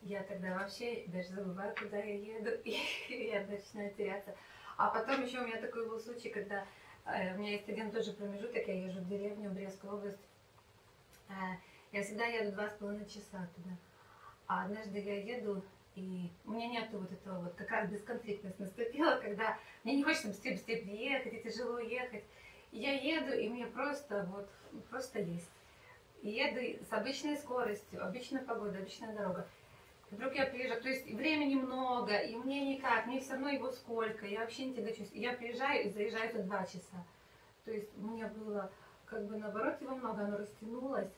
я 0.02 0.22
тогда 0.22 0.54
вообще 0.54 1.04
даже 1.08 1.28
забываю, 1.28 1.74
куда 1.74 1.98
я 1.98 2.14
еду, 2.14 2.50
и 2.64 3.30
я 3.32 3.46
начинаю 3.46 3.92
теряться. 3.94 4.34
А 4.76 4.88
потом 4.88 5.22
еще 5.22 5.40
у 5.40 5.46
меня 5.46 5.60
такой 5.60 5.86
был 5.88 6.00
случай, 6.00 6.30
когда 6.30 6.66
э, 7.04 7.34
у 7.34 7.38
меня 7.38 7.52
есть 7.52 7.68
один 7.68 7.90
тоже 7.90 8.12
промежуток, 8.12 8.66
я 8.66 8.86
езжу 8.86 9.00
в 9.00 9.08
деревню, 9.08 9.50
в 9.50 9.54
Брестскую 9.54 9.94
область. 9.94 10.26
Э, 11.28 11.56
я 11.92 12.02
всегда 12.02 12.24
еду 12.24 12.52
два 12.52 12.70
с 12.70 12.74
половиной 12.74 13.06
часа 13.06 13.46
туда. 13.56 13.76
А 14.46 14.64
однажды 14.64 15.00
я 15.00 15.22
еду, 15.22 15.62
и 15.96 16.30
у 16.44 16.52
меня 16.52 16.68
нету 16.68 16.98
вот 16.98 17.12
этого 17.12 17.40
вот, 17.40 17.54
как 17.54 17.70
раз 17.70 17.88
бесконфликтность 17.90 18.58
наступила, 18.58 19.16
когда 19.16 19.58
мне 19.84 19.96
не 19.96 20.04
хочется 20.04 20.28
быстрее-быстрее 20.28 20.82
приехать, 20.82 21.34
и 21.34 21.42
тяжело 21.42 21.78
ехать. 21.78 22.24
И 22.70 22.78
я 22.78 22.92
еду, 22.92 23.32
и 23.32 23.48
мне 23.48 23.66
просто 23.66 24.28
вот, 24.32 24.48
просто 24.88 25.20
есть. 25.20 25.50
Еду 26.22 26.84
с 26.84 26.92
обычной 26.92 27.36
скоростью, 27.36 28.04
обычная 28.04 28.44
погода, 28.44 28.78
обычная 28.78 29.14
дорога. 29.14 29.48
И 30.10 30.14
вдруг 30.14 30.34
я 30.34 30.46
приезжаю, 30.46 30.80
то 30.82 30.88
есть 30.88 31.06
времени 31.06 31.54
много, 31.54 32.16
и 32.18 32.36
мне 32.36 32.74
никак, 32.74 33.06
мне 33.06 33.20
все 33.20 33.32
равно 33.32 33.48
его 33.48 33.70
сколько, 33.70 34.26
я 34.26 34.40
вообще 34.40 34.66
не 34.66 34.74
тягочусь. 34.74 35.10
И 35.12 35.20
я 35.20 35.32
приезжаю 35.32 35.86
и 35.86 35.90
заезжаю 35.90 36.32
за 36.32 36.42
два 36.42 36.64
часа. 36.66 37.04
То 37.64 37.72
есть 37.72 37.96
мне 37.96 38.26
было 38.26 38.70
как 39.06 39.26
бы 39.26 39.36
наоборот 39.36 39.80
его 39.80 39.96
много, 39.96 40.22
оно 40.22 40.38
растянулось, 40.38 41.10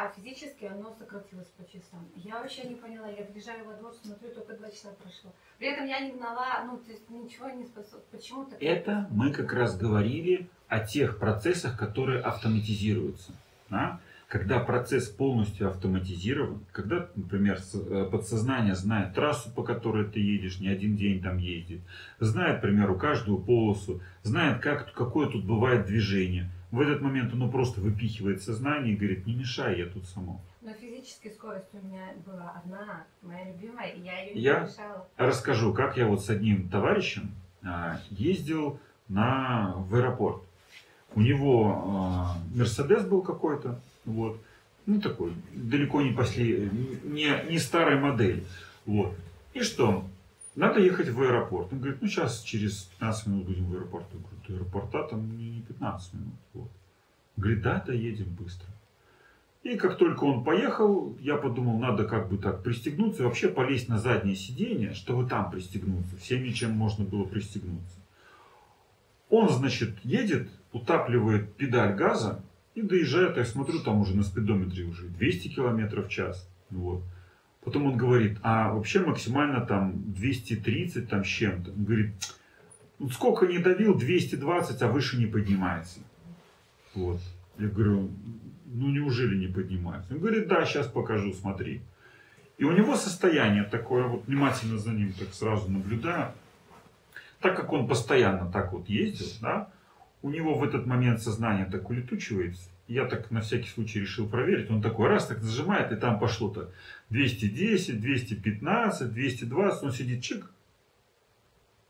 а 0.00 0.08
физически 0.16 0.64
оно 0.64 0.94
сократилось 0.98 1.48
по 1.58 1.64
часам. 1.64 2.08
Я 2.16 2.40
вообще 2.40 2.62
не 2.66 2.74
поняла, 2.74 3.06
я 3.08 3.22
въезжаю 3.24 3.66
во 3.66 3.74
двор, 3.74 3.92
смотрю, 4.02 4.30
только 4.30 4.56
два 4.56 4.70
часа 4.70 4.88
прошло. 5.02 5.30
При 5.58 5.68
этом 5.68 5.86
я 5.86 6.00
не 6.00 6.12
гнала, 6.12 6.64
ну, 6.64 6.78
то 6.78 6.90
есть 6.90 7.10
ничего 7.10 7.50
не 7.50 7.66
способ. 7.66 8.02
Почему 8.06 8.46
так? 8.46 8.62
Это 8.62 9.06
мы 9.10 9.30
как 9.30 9.52
раз 9.52 9.76
говорили 9.76 10.48
о 10.68 10.80
тех 10.80 11.18
процессах, 11.18 11.78
которые 11.78 12.22
автоматизируются. 12.22 13.32
да? 13.68 14.00
Когда 14.28 14.60
процесс 14.60 15.08
полностью 15.10 15.68
автоматизирован, 15.68 16.64
когда, 16.72 17.10
например, 17.14 17.58
э, 17.74 18.08
подсознание 18.10 18.76
знает 18.76 19.12
трассу, 19.14 19.50
по 19.50 19.62
которой 19.62 20.06
ты 20.06 20.20
едешь, 20.20 20.60
не 20.60 20.68
один 20.68 20.96
день 20.96 21.20
там 21.20 21.36
ездит, 21.36 21.82
знает, 22.20 22.60
к 22.60 22.62
примеру, 22.62 22.96
каждую 22.96 23.36
полосу, 23.36 24.00
знает, 24.22 24.62
как, 24.62 24.94
какое 24.94 25.28
тут 25.28 25.44
бывает 25.44 25.84
движение. 25.84 26.48
В 26.70 26.80
этот 26.80 27.00
момент 27.00 27.32
оно 27.32 27.50
просто 27.50 27.80
выпихивает 27.80 28.42
сознание 28.42 28.94
и 28.94 28.96
говорит, 28.96 29.26
не 29.26 29.34
мешай, 29.34 29.78
я 29.78 29.86
тут 29.86 30.06
само. 30.06 30.40
Но 30.60 30.72
физически 30.72 31.28
скорость 31.28 31.66
у 31.72 31.84
меня 31.84 32.12
была 32.24 32.62
одна, 32.62 33.04
моя 33.22 33.50
любимая, 33.52 33.90
и 33.90 34.02
я 34.02 34.20
ее 34.20 34.34
не 34.34 34.40
Я? 34.40 34.68
Расскажу, 35.16 35.72
как 35.72 35.96
я 35.96 36.06
вот 36.06 36.24
с 36.24 36.30
одним 36.30 36.68
товарищем 36.68 37.32
а, 37.62 37.98
ездил 38.10 38.78
на, 39.08 39.74
в 39.78 39.94
аэропорт. 39.96 40.42
У 41.14 41.20
него 41.20 41.84
а, 41.88 42.36
Мерседес 42.54 43.04
был 43.04 43.22
какой-то, 43.22 43.80
вот, 44.04 44.40
ну 44.86 45.00
такой, 45.00 45.32
далеко 45.52 46.02
не, 46.02 46.12
после, 46.12 46.70
не, 47.02 47.50
не 47.50 47.58
старой 47.58 47.98
модели. 47.98 48.44
Вот. 48.86 49.16
И 49.54 49.62
что? 49.62 50.04
Надо 50.56 50.80
ехать 50.80 51.08
в 51.08 51.22
аэропорт. 51.22 51.72
Он 51.72 51.78
говорит, 51.78 52.02
ну 52.02 52.08
сейчас 52.08 52.42
через 52.42 52.82
15 52.98 53.26
минут 53.28 53.46
будем 53.46 53.66
в 53.66 53.74
аэропорту. 53.74 54.16
Я 54.16 54.48
говорю, 54.48 54.64
аэропорта 54.64 55.04
там 55.04 55.38
не 55.38 55.50
не 55.50 55.60
15 55.62 56.14
минут. 56.14 56.34
Вот. 56.54 56.70
Говорит, 57.36 57.62
да, 57.62 57.82
доедем 57.86 58.34
быстро. 58.34 58.66
И 59.62 59.76
как 59.76 59.98
только 59.98 60.24
он 60.24 60.42
поехал, 60.42 61.16
я 61.20 61.36
подумал, 61.36 61.78
надо 61.78 62.04
как 62.04 62.30
бы 62.30 62.38
так 62.38 62.62
пристегнуться 62.62 63.22
и 63.22 63.26
вообще 63.26 63.48
полезть 63.48 63.88
на 63.88 63.98
заднее 63.98 64.34
сиденье, 64.34 64.94
чтобы 64.94 65.28
там 65.28 65.50
пристегнуться, 65.50 66.16
всеми, 66.16 66.48
чем 66.48 66.72
можно 66.72 67.04
было 67.04 67.24
пристегнуться. 67.24 67.96
Он, 69.28 69.50
значит, 69.50 69.98
едет, 70.02 70.48
утапливает 70.72 71.54
педаль 71.56 71.94
газа 71.94 72.42
и 72.74 72.80
доезжает, 72.80 73.36
я 73.36 73.44
смотрю, 73.44 73.80
там 73.80 74.00
уже 74.00 74.16
на 74.16 74.22
спидометре 74.22 74.84
уже 74.84 75.08
200 75.08 75.48
километров 75.48 76.06
в 76.06 76.10
час. 76.10 76.48
Вот. 76.70 77.02
Потом 77.64 77.86
он 77.86 77.96
говорит, 77.96 78.38
а 78.42 78.72
вообще 78.72 79.00
максимально 79.00 79.60
там 79.60 80.12
230 80.14 81.08
там 81.08 81.24
с 81.24 81.28
чем-то. 81.28 81.72
Он 81.72 81.84
говорит, 81.84 82.14
ну 82.98 83.10
сколько 83.10 83.46
не 83.46 83.58
давил, 83.58 83.98
220, 83.98 84.82
а 84.82 84.88
выше 84.88 85.18
не 85.18 85.26
поднимается. 85.26 86.00
Вот. 86.94 87.20
Я 87.58 87.68
говорю, 87.68 88.10
ну 88.66 88.88
неужели 88.88 89.36
не 89.36 89.48
поднимается? 89.48 90.14
Он 90.14 90.20
говорит, 90.20 90.48
да, 90.48 90.64
сейчас 90.64 90.86
покажу, 90.86 91.32
смотри. 91.34 91.82
И 92.56 92.64
у 92.64 92.72
него 92.72 92.96
состояние 92.96 93.64
такое, 93.64 94.04
вот 94.04 94.26
внимательно 94.26 94.78
за 94.78 94.90
ним 94.90 95.12
так 95.12 95.32
сразу 95.32 95.70
наблюдаю, 95.70 96.32
так 97.40 97.56
как 97.56 97.72
он 97.72 97.88
постоянно 97.88 98.50
так 98.50 98.72
вот 98.72 98.88
ездил, 98.88 99.26
да, 99.40 99.70
у 100.22 100.30
него 100.30 100.54
в 100.54 100.62
этот 100.62 100.86
момент 100.86 101.22
сознание 101.22 101.64
так 101.64 101.88
улетучивается. 101.88 102.68
Я 102.90 103.04
так 103.04 103.30
на 103.30 103.40
всякий 103.40 103.68
случай 103.68 104.00
решил 104.00 104.28
проверить. 104.28 104.68
Он 104.68 104.82
такой 104.82 105.08
раз 105.08 105.28
так 105.28 105.40
зажимает, 105.44 105.92
и 105.92 105.96
там 105.96 106.18
пошло-то 106.18 106.72
210, 107.10 108.00
215, 108.00 109.12
220. 109.12 109.82
Он 109.84 109.92
сидит, 109.92 110.24
чик, 110.24 110.50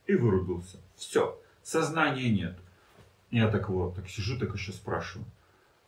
и 0.07 0.15
вырубился. 0.15 0.77
Все, 0.97 1.41
сознания 1.63 2.29
нет. 2.29 2.59
Я 3.31 3.49
так 3.49 3.71
вот, 3.71 3.95
так 3.95 4.11
сижу, 4.11 4.39
так 4.39 4.53
еще 4.53 4.73
спрашиваю. 4.73 5.27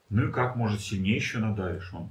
Ну 0.09 0.29
и 0.29 0.33
как, 0.33 0.57
может, 0.57 0.81
сильнее 0.81 1.17
еще 1.17 1.41
надавишь 1.41 1.93
он? 1.93 2.11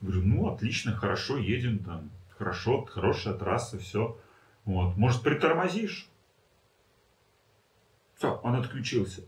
Говорю, 0.00 0.22
ну 0.22 0.52
отлично, 0.52 0.96
хорошо, 0.96 1.38
едем 1.38 1.78
там, 1.78 2.10
хорошо, 2.36 2.86
хорошая 2.86 3.34
трасса, 3.34 3.78
все. 3.78 4.18
Вот, 4.64 4.96
может, 4.96 5.22
притормозишь? 5.22 6.08
Все, 8.16 8.34
он 8.42 8.56
отключился. 8.56 9.22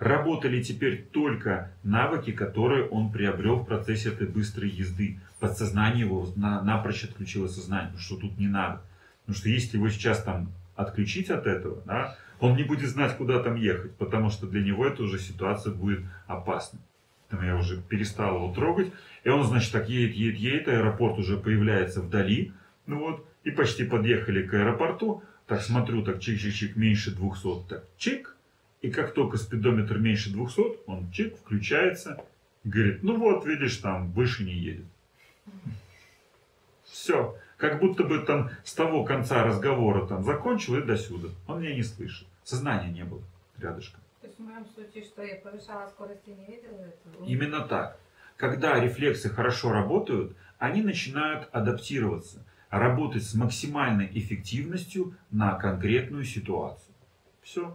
Работали 0.00 0.62
теперь 0.62 1.02
только 1.12 1.72
навыки, 1.82 2.32
которые 2.32 2.88
он 2.88 3.12
приобрел 3.12 3.56
в 3.56 3.66
процессе 3.66 4.08
этой 4.08 4.26
быстрой 4.26 4.70
езды. 4.70 5.20
Подсознание 5.40 6.06
его 6.06 6.26
на, 6.36 6.62
напрочь 6.62 7.04
отключило 7.04 7.48
сознание, 7.48 7.92
что 7.98 8.16
тут 8.16 8.38
не 8.38 8.48
надо. 8.48 8.82
Потому 9.20 9.36
что 9.36 9.50
если 9.50 9.76
его 9.76 9.90
сейчас 9.90 10.22
там 10.22 10.52
отключить 10.74 11.28
от 11.28 11.46
этого, 11.46 11.82
да, 11.84 12.16
он 12.38 12.56
не 12.56 12.64
будет 12.64 12.88
знать, 12.88 13.14
куда 13.18 13.42
там 13.42 13.56
ехать, 13.56 13.94
потому 13.96 14.30
что 14.30 14.46
для 14.46 14.62
него 14.62 14.86
эта 14.86 15.02
уже 15.02 15.18
ситуация 15.18 15.74
будет 15.74 16.00
опасной. 16.26 16.80
Там 17.28 17.44
я 17.44 17.54
уже 17.54 17.82
перестал 17.82 18.36
его 18.36 18.54
трогать, 18.54 18.90
и 19.22 19.28
он, 19.28 19.44
значит, 19.44 19.70
так 19.70 19.90
едет, 19.90 20.16
едет, 20.16 20.40
едет, 20.40 20.68
аэропорт 20.68 21.18
уже 21.18 21.36
появляется 21.36 22.00
вдали, 22.00 22.54
ну 22.86 23.00
вот, 23.00 23.28
и 23.44 23.50
почти 23.50 23.84
подъехали 23.84 24.46
к 24.46 24.54
аэропорту, 24.54 25.22
так 25.46 25.60
смотрю, 25.60 26.02
так 26.02 26.16
чик-чик-чик, 26.16 26.72
меньше 26.76 27.14
200, 27.14 27.68
так 27.68 27.84
чик, 27.98 28.34
и 28.80 28.90
как 28.90 29.12
только 29.12 29.36
спидометр 29.36 29.98
меньше 29.98 30.32
200, 30.32 30.86
он 30.86 31.10
чик, 31.10 31.36
включается, 31.36 32.24
говорит, 32.64 33.02
ну 33.02 33.16
вот, 33.18 33.44
видишь, 33.46 33.76
там 33.76 34.10
выше 34.12 34.44
не 34.44 34.54
едет. 34.54 34.86
Все, 36.84 37.36
как 37.56 37.78
будто 37.80 38.04
бы 38.04 38.20
там 38.20 38.50
с 38.64 38.74
того 38.74 39.04
конца 39.04 39.44
разговора 39.44 40.06
там 40.06 40.24
закончил 40.24 40.76
и 40.76 40.82
до 40.82 40.96
сюда. 40.96 41.28
Он 41.46 41.60
меня 41.60 41.74
не 41.74 41.82
слышит. 41.82 42.26
Сознания 42.42 42.90
не 42.90 43.04
было 43.04 43.22
рядышком. 43.58 44.00
То 44.20 44.26
есть 44.26 44.38
в 44.38 44.42
моем 44.42 44.66
случае, 44.66 45.04
что 45.04 45.22
я 45.22 45.36
повышала 45.36 45.86
скорость 45.88 46.26
и 46.26 46.30
не 46.30 46.46
видела 46.46 46.80
этого? 46.80 47.26
Именно 47.26 47.60
так. 47.66 47.98
Когда 48.36 48.80
рефлексы 48.80 49.28
хорошо 49.28 49.72
работают, 49.72 50.36
они 50.58 50.82
начинают 50.82 51.48
адаптироваться, 51.52 52.44
работать 52.70 53.24
с 53.24 53.34
максимальной 53.34 54.10
эффективностью 54.12 55.14
на 55.30 55.54
конкретную 55.54 56.24
ситуацию. 56.24 56.94
Все. 57.42 57.68